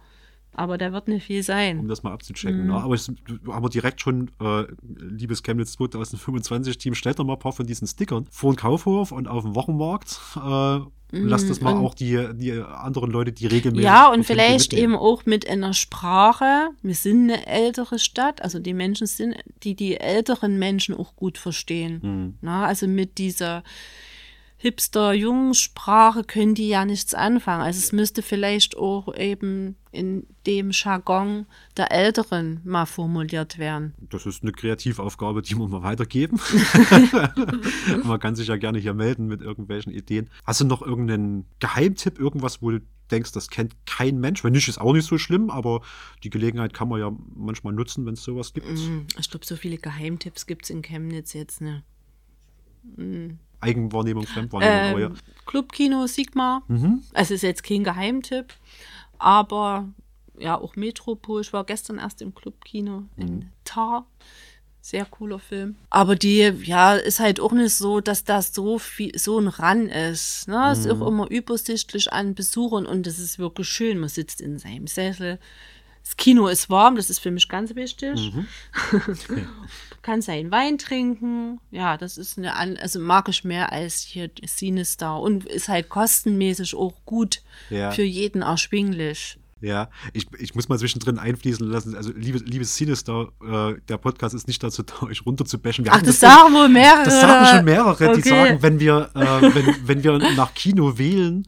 Aber 0.57 0.79
da 0.79 0.93
wird 0.93 1.07
nicht 1.09 1.25
viel 1.27 1.39
um 1.41 1.43
sein. 1.45 1.89
das 1.89 2.03
mal 2.03 2.13
abzuchecken. 2.13 2.63
Mhm. 2.63 2.67
Ne? 2.69 2.75
Aber 2.75 2.95
es, 2.95 3.13
aber 3.47 3.69
direkt 3.69 4.01
schon, 4.01 4.31
äh, 4.41 4.65
liebes 4.99 5.43
Chemnitz 5.43 5.73
2025 5.73 6.79
Team, 6.79 6.95
stellt 6.95 7.19
doch 7.19 7.25
mal 7.25 7.35
ein 7.35 7.39
paar 7.39 7.53
von 7.53 7.67
diesen 7.67 7.87
Stickern 7.87 8.27
vor 8.31 8.53
den 8.53 8.57
Kaufhof 8.57 9.13
und 9.13 9.29
auf 9.29 9.45
dem 9.45 9.55
Wochenmarkt. 9.55 10.19
Äh, 10.37 10.81
lasst 11.13 11.49
das 11.51 11.61
mal 11.61 11.73
Mhm. 11.75 11.81
und- 11.81 11.87
auch 11.87 11.95
die, 11.95 12.29
die 12.35 12.53
anderen 12.53 13.11
Leute, 13.11 13.33
die 13.33 13.47
regelmäßig. 13.47 13.85
Ja, 13.85 14.11
und 14.11 14.25
vielleicht 14.25 14.73
mitnehmen. 14.73 14.95
eben 14.95 15.01
auch 15.03 15.25
mit 15.27 15.49
einer 15.49 15.73
Sprache. 15.73 16.71
Wir 16.83 16.95
sind 16.95 17.31
eine 17.31 17.47
ältere 17.47 17.99
Stadt, 17.99 18.43
also 18.43 18.59
die 18.59 18.75
Menschen 18.75 19.07
sind, 19.07 19.37
die 19.63 19.75
die 19.77 19.99
älteren 19.99 20.59
Menschen 20.59 20.95
auch 20.95 21.15
gut 21.17 21.39
verstehen. 21.39 22.01
Mhm. 22.03 22.35
Na, 22.41 22.65
also 22.67 22.89
mit 22.89 23.19
dieser 23.19 23.63
Hipster-Jungensprache 24.59 26.25
können 26.25 26.55
die 26.55 26.69
ja 26.69 26.85
nichts 26.85 27.15
anfangen. 27.15 27.63
Also 27.63 27.79
es 27.79 27.93
müsste 27.93 28.23
vielleicht 28.23 28.77
auch 28.77 29.15
eben 29.15 29.77
in 29.93 30.27
dem 30.47 30.71
Jargon 30.73 31.47
der 31.77 31.93
Älteren 31.93 32.61
mal 32.65 32.87
formuliert 32.87 33.59
werden. 33.59 33.95
Das 33.99 34.25
ist 34.27 34.43
eine 34.43 34.53
Kreativaufgabe, 34.53 35.43
die 35.43 35.57
wir 35.57 35.69
mal 35.69 35.83
weitergeben. 35.83 36.41
Man 38.05 38.21
kann 38.21 38.35
sich 38.35 38.49
ja 38.49 38.57
gerne 38.57 38.79
hier 38.79 38.95
melden 38.95 39.27
mit 39.27 39.41
irgendwelchen 39.43 39.93
Ideen. 39.93 40.31
Hast 40.45 40.61
du 40.61 40.65
noch 40.65 40.83
irgendeinen 40.83 41.47
Geheimtipp, 41.61 42.19
irgendwas, 42.19 42.63
wo 42.63 42.71
du 42.71 42.81
denkst, 43.11 43.33
das 43.33 43.49
kennt 43.51 43.75
kein 43.87 44.19
Mensch? 44.21 44.43
Wenn 44.43 44.53
nicht, 44.53 44.69
ist 44.69 44.81
auch 44.81 44.93
nicht 44.93 45.07
so 45.07 45.19
schlimm, 45.19 45.51
aber 45.51 45.83
die 46.25 46.31
Gelegenheit 46.31 46.75
kann 46.75 46.89
man 46.89 47.01
ja 47.01 47.13
manchmal 47.35 47.73
nutzen, 47.73 48.05
wenn 48.07 48.15
es 48.15 48.23
sowas 48.23 48.53
gibt. 48.53 48.67
Mm, 48.69 49.07
Ich 49.19 49.31
glaube, 49.31 49.47
so 49.47 49.57
viele 49.57 49.79
Geheimtipps 49.79 50.47
gibt 50.47 50.65
es 50.65 50.71
in 50.71 50.83
Chemnitz 50.83 51.33
jetzt 51.35 51.61
ne? 51.61 51.83
Eigenwahrnehmung, 53.61 54.27
Fremdwahrnehmung, 54.27 54.91
aber 54.91 55.01
ja. 55.01 55.07
Ähm, 55.09 55.15
Clubkino 55.47 56.07
Sigma. 56.07 56.63
Mhm. 56.69 57.03
Also 57.15 57.35
ist 57.35 57.43
jetzt 57.43 57.63
kein 57.63 57.85
Geheimtipp, 57.85 58.53
aber 59.19 59.89
ja, 60.39 60.59
auch 60.61 60.77
Metropol. 60.77 61.41
Ich 61.41 61.53
war 61.53 61.65
gestern 61.65 61.99
erst 61.99 62.21
im 62.23 62.35
Clubkino 62.35 63.01
Mhm. 63.17 63.23
in 63.23 63.53
Tar. 63.65 64.07
Sehr 64.83 65.05
cooler 65.05 65.41
Film. 65.41 65.75
Aber 65.91 66.15
die, 66.15 66.43
ja, 66.63 66.95
ist 66.95 67.19
halt 67.19 67.41
auch 67.41 67.51
nicht 67.53 67.75
so, 67.75 68.01
dass 68.01 68.23
das 68.23 68.55
so 68.55 68.79
viel, 68.79 69.19
so 69.19 69.39
ein 69.41 69.49
Ran 69.49 69.89
ist. 69.89 70.47
Ne? 70.47 70.71
Ist 70.71 70.87
Mhm. 70.87 71.03
auch 71.03 71.09
immer 71.09 71.29
übersichtlich 71.29 72.13
an 72.13 72.37
Besuchern 72.37 72.87
und 72.87 73.05
das 73.05 73.19
ist 73.19 73.39
wirklich 73.41 73.69
schön. 73.69 73.99
Man 73.99 74.09
sitzt 74.09 74.41
in 74.41 74.59
seinem 74.59 74.87
Sessel. 74.87 75.41
Das 76.05 76.17
Kino 76.17 76.47
ist 76.47 76.71
warm, 76.71 76.95
das 76.95 77.11
ist 77.11 77.19
für 77.19 77.33
mich 77.33 77.49
ganz 77.49 77.75
wichtig. 77.75 78.33
Mhm. 78.33 78.47
kann 80.07 80.23
seinen 80.23 80.51
Wein 80.53 80.79
trinken. 80.79 81.59
Ja, 81.73 81.97
das 81.97 82.17
ist 82.17 82.39
eine, 82.39 82.55
also 82.81 83.01
mag 83.01 83.29
ich 83.29 83.43
mehr 83.45 83.73
als 83.73 84.01
hier 84.03 84.31
Cinestar 84.47 85.21
und 85.21 85.45
ist 85.47 85.69
halt 85.69 85.89
kostenmäßig 85.89 86.77
auch 86.77 86.95
gut 87.05 87.43
Ja. 87.71 87.91
für 87.91 88.05
jeden 88.05 88.43
erschwinglich. 88.43 89.39
Ja, 89.61 89.89
ich, 90.13 90.27
ich 90.39 90.55
muss 90.55 90.69
mal 90.69 90.79
zwischendrin 90.79 91.19
einfließen 91.19 91.67
lassen. 91.67 91.97
Also, 91.97 92.13
liebes, 92.13 92.43
liebes 92.43 92.77
Sinister, 92.77 93.29
äh, 93.43 93.81
der 93.89 93.97
Podcast 93.97 94.35
ist 94.35 94.47
nicht 94.47 94.63
dazu 94.63 94.83
da, 94.83 95.03
euch 95.07 95.25
runterzubashen. 95.27 95.85
Wir 95.85 95.93
Ach, 95.95 96.03
das 96.03 96.21
ja- 96.21 96.31
sagen 96.31 96.55
wohl 96.55 96.69
mehrere. 96.69 97.05
Das 97.05 97.21
sagen 97.21 97.47
schon 97.57 97.65
mehrere, 97.65 98.05
die 98.15 98.21
Okay. 98.21 98.29
sagen, 98.29 98.59
wenn 98.63 98.79
wir, 98.81 99.11
äh, 99.15 99.43
wenn, 99.55 99.77
wenn 99.89 100.05
wir 100.05 100.19
nach 100.35 100.53
Kino 100.55 100.99
wählen, 100.99 101.47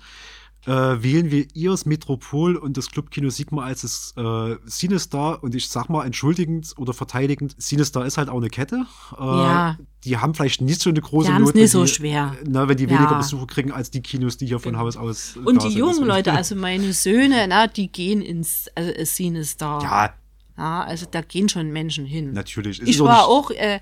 äh, 0.66 0.70
wählen 1.02 1.30
wir 1.30 1.46
ihrs 1.54 1.86
Metropol 1.86 2.56
und 2.56 2.76
das 2.76 2.90
Clubkino 2.90 3.30
Sigma 3.30 3.64
als 3.64 3.82
das 3.82 4.12
äh, 4.16 4.56
Cinestar. 4.68 5.42
Und 5.42 5.54
ich 5.54 5.68
sag 5.68 5.88
mal 5.88 6.04
entschuldigend 6.04 6.74
oder 6.76 6.92
verteidigend, 6.92 7.60
Cinestar 7.60 8.04
ist 8.06 8.18
halt 8.18 8.28
auch 8.28 8.36
eine 8.38 8.50
Kette. 8.50 8.84
Äh, 9.18 9.22
Ja. 9.24 9.78
Die 10.04 10.16
haben 10.16 10.32
vielleicht 10.34 10.60
nicht 10.60 10.80
so 10.80 10.90
eine 10.90 11.00
große 11.00 11.32
Not, 11.32 11.54
nicht 11.56 11.70
so 11.72 11.82
die, 11.82 11.88
schwer. 11.88 12.36
Na, 12.46 12.68
wenn 12.68 12.76
die 12.76 12.84
Ja. 12.84 12.90
weniger 12.90 13.16
Besucher 13.16 13.46
kriegen 13.46 13.72
als 13.72 13.90
die 13.90 14.00
Kinos, 14.00 14.36
die 14.36 14.46
hier 14.46 14.60
von 14.60 14.76
Haus 14.78 14.96
aus. 14.96 15.36
äh, 15.36 15.40
Und 15.40 15.62
die 15.64 15.70
sind. 15.70 15.78
jungen 15.78 16.04
Leute, 16.06 16.32
also 16.32 16.54
meine 16.54 16.92
Söhne, 16.92 17.46
na, 17.48 17.66
die 17.66 17.90
gehen 17.90 18.22
ins 18.22 18.66
also, 18.74 18.90
äh, 18.92 19.04
Cinestar. 19.04 19.82
Ja, 19.82 20.14
Ja, 20.56 20.82
also 20.84 21.06
da 21.10 21.20
gehen 21.20 21.48
schon 21.48 21.72
Menschen 21.72 22.04
hin. 22.04 22.32
natürlich. 22.32 22.80
Es 22.80 22.88
Ich 22.88 22.96
ist 22.96 23.00
war 23.04 23.26
auch 23.26 23.50
äh, 23.52 23.80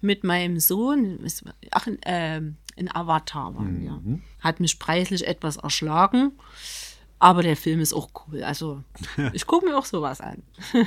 mit 0.00 0.24
meinem 0.24 0.60
Sohn, 0.60 1.18
ach, 1.70 1.86
ähm, 2.04 2.56
in 2.78 2.94
Avatar 2.94 3.54
waren. 3.54 3.84
Mhm. 3.84 4.22
Hat 4.40 4.60
mich 4.60 4.78
preislich 4.78 5.26
etwas 5.26 5.56
erschlagen, 5.56 6.32
aber 7.18 7.42
der 7.42 7.56
Film 7.56 7.80
ist 7.80 7.92
auch 7.92 8.08
cool. 8.28 8.42
Also 8.44 8.82
ich 9.32 9.46
gucke 9.46 9.66
mir 9.66 9.76
auch 9.76 9.84
sowas 9.84 10.20
an. 10.20 10.42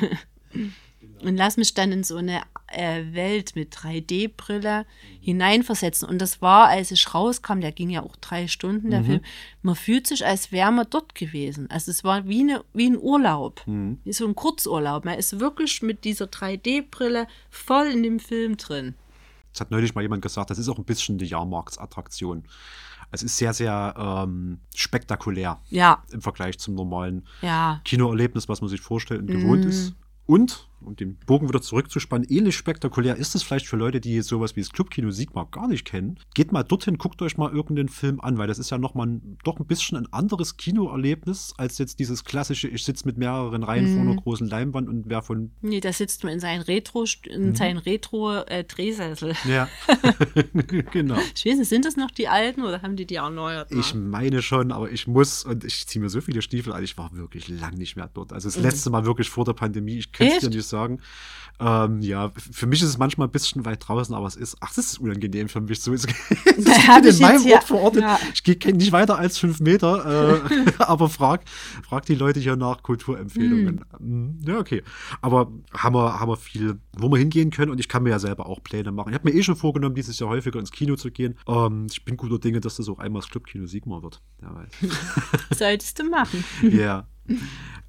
Und 1.24 1.36
lass 1.38 1.58
mich 1.58 1.74
dann 1.76 1.92
in 1.92 2.04
so 2.04 2.18
eine 2.18 2.42
äh, 2.68 3.04
Welt 3.14 3.56
mit 3.56 3.76
3D-Brille 3.76 4.86
hineinversetzen. 5.20 6.08
Und 6.08 6.20
das 6.20 6.42
war, 6.42 6.68
als 6.68 6.90
ich 6.92 7.14
rauskam, 7.14 7.60
der 7.60 7.72
ging 7.72 7.90
ja 7.92 8.02
auch 8.04 8.16
drei 8.18 8.48
Stunden, 8.48 8.88
Mhm. 8.88 8.92
der 8.92 9.04
Film, 9.04 9.22
man 9.62 9.76
fühlt 9.76 10.08
sich, 10.08 10.26
als 10.26 10.52
wäre 10.52 10.72
man 10.72 10.88
dort 10.90 11.14
gewesen. 11.14 11.70
Also 11.70 11.92
es 11.92 12.04
war 12.04 12.28
wie, 12.28 12.42
eine, 12.42 12.64
wie 12.74 12.88
ein 12.90 12.98
Urlaub, 13.00 13.62
Mhm. 13.68 14.00
wie 14.04 14.14
so 14.14 14.28
ein 14.28 14.36
Kurzurlaub. 14.36 15.06
Man 15.06 15.18
ist 15.18 15.40
wirklich 15.40 15.82
mit 15.84 16.04
dieser 16.06 16.26
3D-Brille 16.26 17.28
voll 17.50 17.88
in 17.88 18.02
dem 18.04 18.20
Film 18.20 18.58
drin. 18.58 18.96
Das 19.52 19.62
hat 19.62 19.72
neulich 19.72 19.96
mal 19.96 20.02
jemand 20.02 20.22
gesagt, 20.22 20.50
das 20.50 20.58
ist 20.58 20.70
auch 20.70 20.78
ein 20.78 20.86
bisschen 20.86 21.18
eine 21.20 21.28
Jahrmarktsattraktion. 21.28 22.44
Es 23.12 23.24
ist 23.24 23.36
sehr, 23.38 23.54
sehr 23.54 23.94
ähm, 23.98 24.60
spektakulär 24.74 25.60
Ja, 25.70 26.04
im 26.12 26.22
Vergleich 26.22 26.58
zum 26.60 26.76
normalen 26.76 27.28
ja. 27.42 27.82
Kinoerlebnis, 27.84 28.48
was 28.48 28.62
man 28.62 28.70
sich 28.70 28.80
vorstellt 28.82 29.22
und 29.22 29.30
Mhm. 29.30 29.34
gewohnt 29.34 29.66
ist. 29.66 29.94
Und 30.26 30.70
um 30.86 30.96
den 30.96 31.18
Bogen 31.26 31.48
wieder 31.48 31.62
zurückzuspannen, 31.62 32.28
ähnlich 32.30 32.56
spektakulär 32.56 33.16
ist 33.16 33.36
es 33.36 33.44
vielleicht 33.44 33.68
für 33.68 33.78
Leute, 33.78 34.00
die 34.00 34.22
sowas 34.22 34.56
wie 34.56 34.62
das 34.62 34.72
Clubkino 34.72 35.12
Sigmar 35.12 35.48
gar 35.52 35.68
nicht 35.68 35.86
kennen. 35.86 36.20
Geht 36.34 36.52
mal 36.52 36.64
dorthin, 36.64 36.98
guckt 36.98 37.22
euch 37.22 37.38
mal 37.38 37.52
irgendeinen 37.52 37.90
Film 37.90 38.20
an, 38.22 38.38
weil 38.38 38.48
das 38.48 38.60
ist 38.60 38.70
ja 38.70 38.78
nochmal 38.78 39.08
ein, 39.08 39.38
doch 39.44 39.60
ein 39.60 39.66
bisschen 39.66 39.98
ein 39.98 40.12
anderes 40.12 40.58
Kinoerlebnis 40.58 41.54
als 41.58 41.78
jetzt 41.78 42.00
dieses 42.00 42.24
klassische, 42.24 42.68
ich 42.68 42.84
sitze 42.84 43.06
mit 43.06 43.18
mehreren 43.18 43.64
Reihen 43.64 43.92
mhm. 43.92 43.96
vor 43.96 44.02
einer 44.02 44.22
großen 44.22 44.48
Leinwand 44.48 44.90
und 44.90 45.10
wer 45.10 45.22
von. 45.22 45.52
Nee, 45.62 45.80
da 45.80 45.94
sitzt 45.94 46.24
man 46.24 46.34
in 46.34 46.40
seinen 46.40 46.62
Retro, 46.62 47.06
in 47.28 47.50
mhm. 47.50 47.56
seinen 47.56 47.78
Retro-Drehsessel. 47.78 49.32
Äh, 49.46 49.50
ja, 49.50 49.70
genau. 50.92 51.18
Ich 51.36 51.46
weiß 51.46 51.58
nicht, 51.58 51.70
sind 51.70 51.86
das 51.86 51.96
noch 51.96 52.12
die 52.12 52.28
alten 52.28 52.64
oder 52.64 52.82
haben 52.82 52.96
die 52.96 53.06
die 53.06 53.16
erneuert? 53.16 53.72
Ich 53.72 53.94
meine 53.94 54.42
schon, 54.42 54.72
aber 54.72 54.92
ich 54.92 55.08
muss 55.08 55.44
und 55.44 55.64
ich 55.64 55.88
ziehe 55.88 56.02
mir 56.02 56.10
so 56.10 56.22
viele 56.22 56.42
Stiefel 56.42 56.74
an, 56.74 56.84
ich 56.84 56.98
war 56.98 57.14
wirklich 57.16 57.48
lang 57.48 57.76
nicht 57.76 57.96
mehr 57.96 58.10
dort. 58.14 58.34
Also 58.34 58.48
das 58.48 58.58
mhm. 58.58 58.64
letzte 58.64 58.90
Mal 58.90 59.06
wirklich 59.06 59.30
vor 59.30 59.46
der 59.46 59.54
Pandemie, 59.54 59.98
ich 59.98 60.12
könnte 60.12 60.36
es 60.36 60.42
dir 60.42 60.50
nicht 60.50 60.68
sagen. 60.72 61.00
Ähm, 61.62 62.02
ja, 62.02 62.32
für 62.36 62.66
mich 62.66 62.82
ist 62.82 62.90
es 62.90 62.98
manchmal 62.98 63.28
ein 63.28 63.32
bisschen 63.32 63.66
weit 63.66 63.88
draußen, 63.88 64.16
aber 64.16 64.26
es 64.26 64.36
ist, 64.36 64.58
ach, 64.62 64.74
das 64.74 64.94
ist 64.94 65.00
unangenehm 65.00 65.48
für 65.48 65.62
mich. 65.62 65.80
So 65.80 65.94
ist, 65.94 66.08
ich 66.30 66.36
bin 66.56 66.66
in 66.66 67.20
meinem 67.20 67.46
Ort 67.46 67.64
verortet. 67.64 68.02
Ja. 68.02 68.20
Ich 68.34 68.44
gehe 68.44 68.58
nicht 68.76 68.92
weiter 68.92 69.20
als 69.20 69.38
fünf 69.38 69.60
Meter, 69.60 70.42
äh, 70.44 70.72
aber 70.80 71.08
frag, 71.08 71.44
frag 71.88 72.06
die 72.08 72.16
Leute 72.16 72.40
hier 72.40 72.56
nach 72.56 72.82
Kulturempfehlungen. 72.82 73.86
Hm. 73.96 74.40
Ja, 74.44 74.58
okay. 74.58 74.82
Aber 75.22 75.52
haben 75.72 75.94
wir, 75.94 76.20
haben 76.20 76.32
wir 76.32 76.38
viel, 76.38 76.80
wo 76.98 77.10
wir 77.12 77.20
hingehen 77.20 77.52
können 77.52 77.72
und 77.72 77.80
ich 77.80 77.88
kann 77.88 78.02
mir 78.02 78.10
ja 78.10 78.20
selber 78.20 78.48
auch 78.48 78.64
Pläne 78.64 78.92
machen. 78.92 79.10
Ich 79.10 79.16
habe 79.16 79.30
mir 79.30 79.38
eh 79.38 79.44
schon 79.44 79.56
vorgenommen, 79.56 79.94
dieses 79.94 80.18
Jahr 80.18 80.30
häufiger 80.30 80.60
ins 80.60 80.72
Kino 80.72 80.96
zu 80.96 81.12
gehen. 81.12 81.38
Ähm, 81.48 81.86
ich 81.92 82.04
bin 82.04 82.18
guter 82.18 82.40
Dinge, 82.40 82.60
dass 82.60 82.78
das 82.78 82.90
auch 82.90 82.98
einmal 82.98 83.22
das 83.22 83.30
Clubkino 83.30 83.68
Sigmar 83.68 84.02
wird. 84.02 84.20
Ja, 84.42 84.66
Solltest 85.56 86.00
du 86.00 86.06
machen. 86.06 86.44
Ja. 86.64 87.08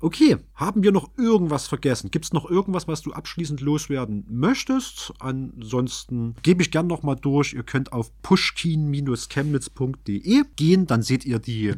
Okay, 0.01 0.39
haben 0.55 0.83
wir 0.83 0.93
noch 0.93 1.11
irgendwas 1.17 1.69
vergessen? 1.69 2.11
Gibt 2.11 2.25
es 2.25 2.33
noch 2.33 2.51
irgendwas, 2.51 2.89
was 2.89 3.03
du 3.03 3.13
abschließend 3.13 3.61
loswerden 3.61 4.25
möchtest? 4.29 5.13
Ansonsten 5.21 6.35
gebe 6.43 6.63
ich 6.63 6.71
gern 6.71 6.87
noch 6.89 7.03
mal 7.03 7.15
durch. 7.15 7.53
Ihr 7.53 7.63
könnt 7.63 7.93
auf 7.93 8.11
pushkin-chemnitz.de 8.23 10.43
gehen, 10.57 10.87
dann 10.87 11.03
seht 11.03 11.25
ihr 11.25 11.39
die 11.39 11.75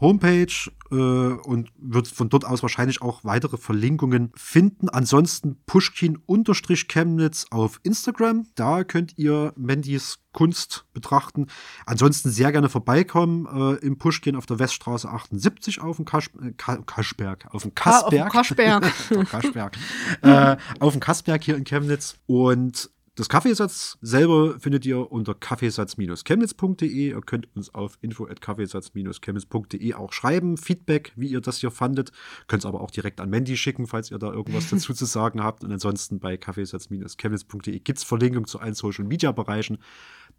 Homepage 0.00 0.70
äh, 0.90 0.94
und 0.94 1.70
wird 1.76 2.08
von 2.08 2.28
dort 2.28 2.44
aus 2.44 2.62
wahrscheinlich 2.62 3.02
auch 3.02 3.24
weitere 3.24 3.56
Verlinkungen 3.56 4.32
finden. 4.34 4.88
Ansonsten 4.88 5.56
Pushkin-Chemnitz 5.66 7.46
auf 7.50 7.80
Instagram. 7.82 8.46
Da 8.54 8.84
könnt 8.84 9.18
ihr 9.18 9.52
Mandys 9.56 10.18
Kunst 10.32 10.84
betrachten. 10.92 11.46
Ansonsten 11.86 12.28
sehr 12.30 12.52
gerne 12.52 12.68
vorbeikommen 12.68 13.46
äh, 13.46 13.86
im 13.86 13.96
Pushkin 13.96 14.36
auf 14.36 14.46
der 14.46 14.58
Weststraße 14.58 15.08
78 15.08 15.80
auf 15.80 15.96
dem 15.96 16.04
Kasch, 16.04 16.30
äh, 16.42 16.52
Kaschberg, 16.52 17.46
auf 17.52 17.62
dem 17.62 17.74
Kassberg. 17.74 18.02
Ah, 18.02 18.06
auf 18.06 18.10
dem 18.10 18.28
Kaschberg. 18.28 19.30
Kaschberg. 19.30 19.78
äh, 20.22 20.56
auf 20.80 20.92
dem 20.92 21.00
Kassberg 21.00 21.42
hier 21.42 21.56
in 21.56 21.64
Chemnitz. 21.64 22.16
Und 22.26 22.90
das 23.16 23.28
Kaffeesatz 23.28 23.96
selber 24.00 24.58
findet 24.58 24.84
ihr 24.84 25.12
unter 25.12 25.34
kaffeesatz-chemnitz.de. 25.34 26.88
Ihr 26.88 27.20
könnt 27.20 27.46
uns 27.54 27.72
auf 27.72 27.96
info@kaffeesatz-chemnitz.de 28.00 29.94
auch 29.94 30.12
schreiben, 30.12 30.56
Feedback, 30.56 31.12
wie 31.14 31.28
ihr 31.28 31.40
das 31.40 31.58
hier 31.58 31.70
fandet. 31.70 32.10
Könnt 32.48 32.62
es 32.62 32.66
aber 32.66 32.80
auch 32.80 32.90
direkt 32.90 33.20
an 33.20 33.30
Mandy 33.30 33.56
schicken, 33.56 33.86
falls 33.86 34.10
ihr 34.10 34.18
da 34.18 34.32
irgendwas 34.32 34.68
dazu 34.68 34.92
zu 34.94 35.04
sagen 35.04 35.44
habt. 35.44 35.62
Und 35.62 35.70
ansonsten 35.70 36.18
bei 36.18 36.36
kaffeesatz-chemnitz.de 36.36 37.78
gibt 37.78 37.98
es 37.98 38.04
Verlinkungen 38.04 38.46
zu 38.46 38.58
allen 38.58 38.74
Social 38.74 39.04
Media 39.04 39.30
Bereichen. 39.30 39.78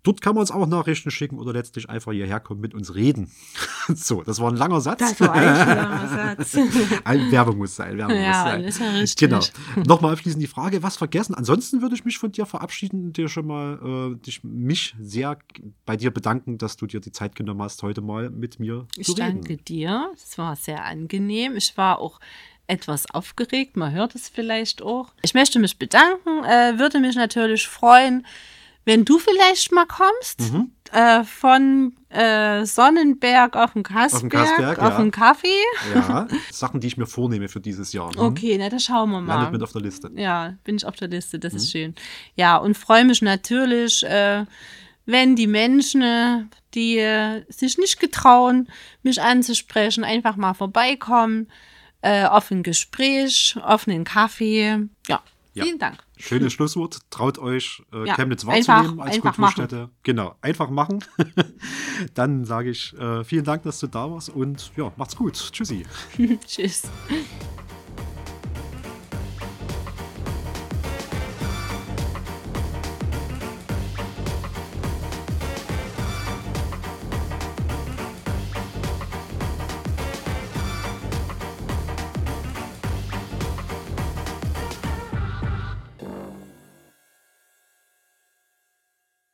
Dort 0.05 0.21
kann 0.21 0.35
man 0.35 0.41
uns 0.41 0.51
auch 0.51 0.67
Nachrichten 0.67 1.09
schicken 1.09 1.39
oder 1.39 1.51
letztlich 1.51 1.89
einfach 1.89 2.11
hierher 2.11 2.39
kommen, 2.39 2.61
mit 2.61 2.75
uns 2.75 2.93
reden. 2.93 3.31
so, 3.95 4.21
das 4.21 4.39
war 4.39 4.51
ein 4.51 4.55
langer 4.55 4.79
Satz. 4.79 4.99
Das 4.99 5.19
war 5.19 5.33
ein 5.33 5.43
langer 5.43 6.35
Satz. 6.37 6.57
ein 7.03 7.31
Werbung 7.31 7.57
muss 7.57 7.75
sein. 7.75 7.97
Werbung 7.97 8.15
ja, 8.15 8.27
muss 8.27 8.43
sein. 8.43 8.63
ist 8.63 8.79
ja 8.79 8.89
richtig. 8.91 9.29
Genau. 9.29 9.39
Nochmal 9.87 10.13
abschließend 10.13 10.43
die 10.43 10.47
Frage, 10.47 10.83
was 10.83 10.95
vergessen? 10.95 11.33
Ansonsten 11.33 11.81
würde 11.81 11.95
ich 11.95 12.05
mich 12.05 12.19
von 12.19 12.31
dir 12.31 12.45
verabschieden 12.45 13.05
und 13.05 13.17
dir 13.17 13.27
schon 13.27 13.47
mal 13.47 14.13
äh, 14.13 14.15
dich, 14.23 14.43
mich 14.43 14.95
sehr 15.01 15.39
bei 15.87 15.97
dir 15.97 16.11
bedanken, 16.11 16.59
dass 16.59 16.77
du 16.77 16.85
dir 16.85 16.99
die 16.99 17.11
Zeit 17.11 17.35
genommen 17.35 17.63
hast, 17.63 17.81
heute 17.81 18.01
mal 18.01 18.29
mit 18.29 18.59
mir 18.59 18.85
ich 18.95 19.07
zu 19.07 19.13
reden. 19.13 19.39
Ich 19.39 19.47
danke 19.47 19.57
dir. 19.57 20.11
Es 20.13 20.37
war 20.37 20.55
sehr 20.55 20.85
angenehm. 20.85 21.55
Ich 21.57 21.75
war 21.77 21.99
auch 21.99 22.19
etwas 22.67 23.09
aufgeregt. 23.09 23.75
Man 23.75 23.91
hört 23.91 24.15
es 24.15 24.29
vielleicht 24.29 24.81
auch. 24.81 25.13
Ich 25.23 25.33
möchte 25.33 25.59
mich 25.59 25.77
bedanken, 25.77 26.43
äh, 26.43 26.77
würde 26.77 26.99
mich 26.99 27.15
natürlich 27.15 27.67
freuen, 27.67 28.25
wenn 28.85 29.03
du 29.03 29.17
vielleicht 29.17 29.71
mal 29.71 29.85
kommst, 29.85 30.53
mhm. 30.53 30.71
äh, 30.91 31.23
von 31.23 31.93
äh, 32.09 32.65
Sonnenberg 32.65 33.55
auf 33.55 33.73
den 33.73 33.83
Kassberg, 33.83 34.77
auf 34.79 34.85
auf 34.85 34.93
ja. 34.93 34.97
den 35.01 35.11
Kaffee. 35.11 35.63
Ja, 35.93 36.27
Sachen, 36.51 36.79
die 36.79 36.87
ich 36.87 36.97
mir 36.97 37.07
vornehme 37.07 37.49
für 37.49 37.59
dieses 37.59 37.91
Jahr. 37.93 38.11
Mhm. 38.15 38.19
Okay, 38.19 38.55
na, 38.59 38.69
da 38.69 38.79
schauen 38.79 39.11
wir 39.11 39.21
mal. 39.21 39.35
Landet 39.35 39.53
mit 39.53 39.63
auf 39.63 39.71
der 39.71 39.81
Liste. 39.81 40.11
Ja, 40.15 40.53
bin 40.63 40.77
ich 40.77 40.85
auf 40.85 40.95
der 40.95 41.07
Liste, 41.07 41.39
das 41.39 41.53
mhm. 41.53 41.57
ist 41.57 41.71
schön. 41.71 41.95
Ja, 42.35 42.57
und 42.57 42.77
freue 42.77 43.05
mich 43.05 43.21
natürlich, 43.21 44.03
äh, 44.05 44.45
wenn 45.07 45.35
die 45.35 45.47
Menschen, 45.47 46.49
die 46.73 46.97
äh, 46.99 47.43
sich 47.49 47.77
nicht 47.77 47.99
getrauen, 47.99 48.69
mich 49.01 49.21
anzusprechen, 49.21 50.03
einfach 50.03 50.35
mal 50.35 50.53
vorbeikommen, 50.53 51.47
äh, 52.01 52.25
auf 52.25 52.51
ein 52.51 52.61
Gespräch, 52.61 53.57
auf 53.61 53.87
einen 53.87 54.03
Kaffee. 54.03 54.77
Ja, 55.07 55.21
ja. 55.53 55.63
vielen 55.63 55.79
Dank. 55.79 56.04
Schönes 56.17 56.53
Schlusswort. 56.53 56.99
Traut 57.09 57.37
euch, 57.37 57.83
äh, 57.93 58.07
ja, 58.07 58.15
Chemnitz 58.15 58.45
wahrzunehmen 58.45 58.99
als 58.99 59.19
Kulturstätte. 59.19 59.75
Machen. 59.75 59.91
Genau, 60.03 60.35
einfach 60.41 60.69
machen. 60.69 61.03
Dann 62.13 62.45
sage 62.45 62.69
ich 62.69 62.93
äh, 62.97 63.23
vielen 63.23 63.43
Dank, 63.43 63.63
dass 63.63 63.79
du 63.79 63.87
da 63.87 64.09
warst 64.09 64.29
und 64.29 64.71
ja, 64.75 64.91
macht's 64.97 65.15
gut. 65.15 65.33
Tschüssi. 65.33 65.85
Tschüss. 66.45 66.83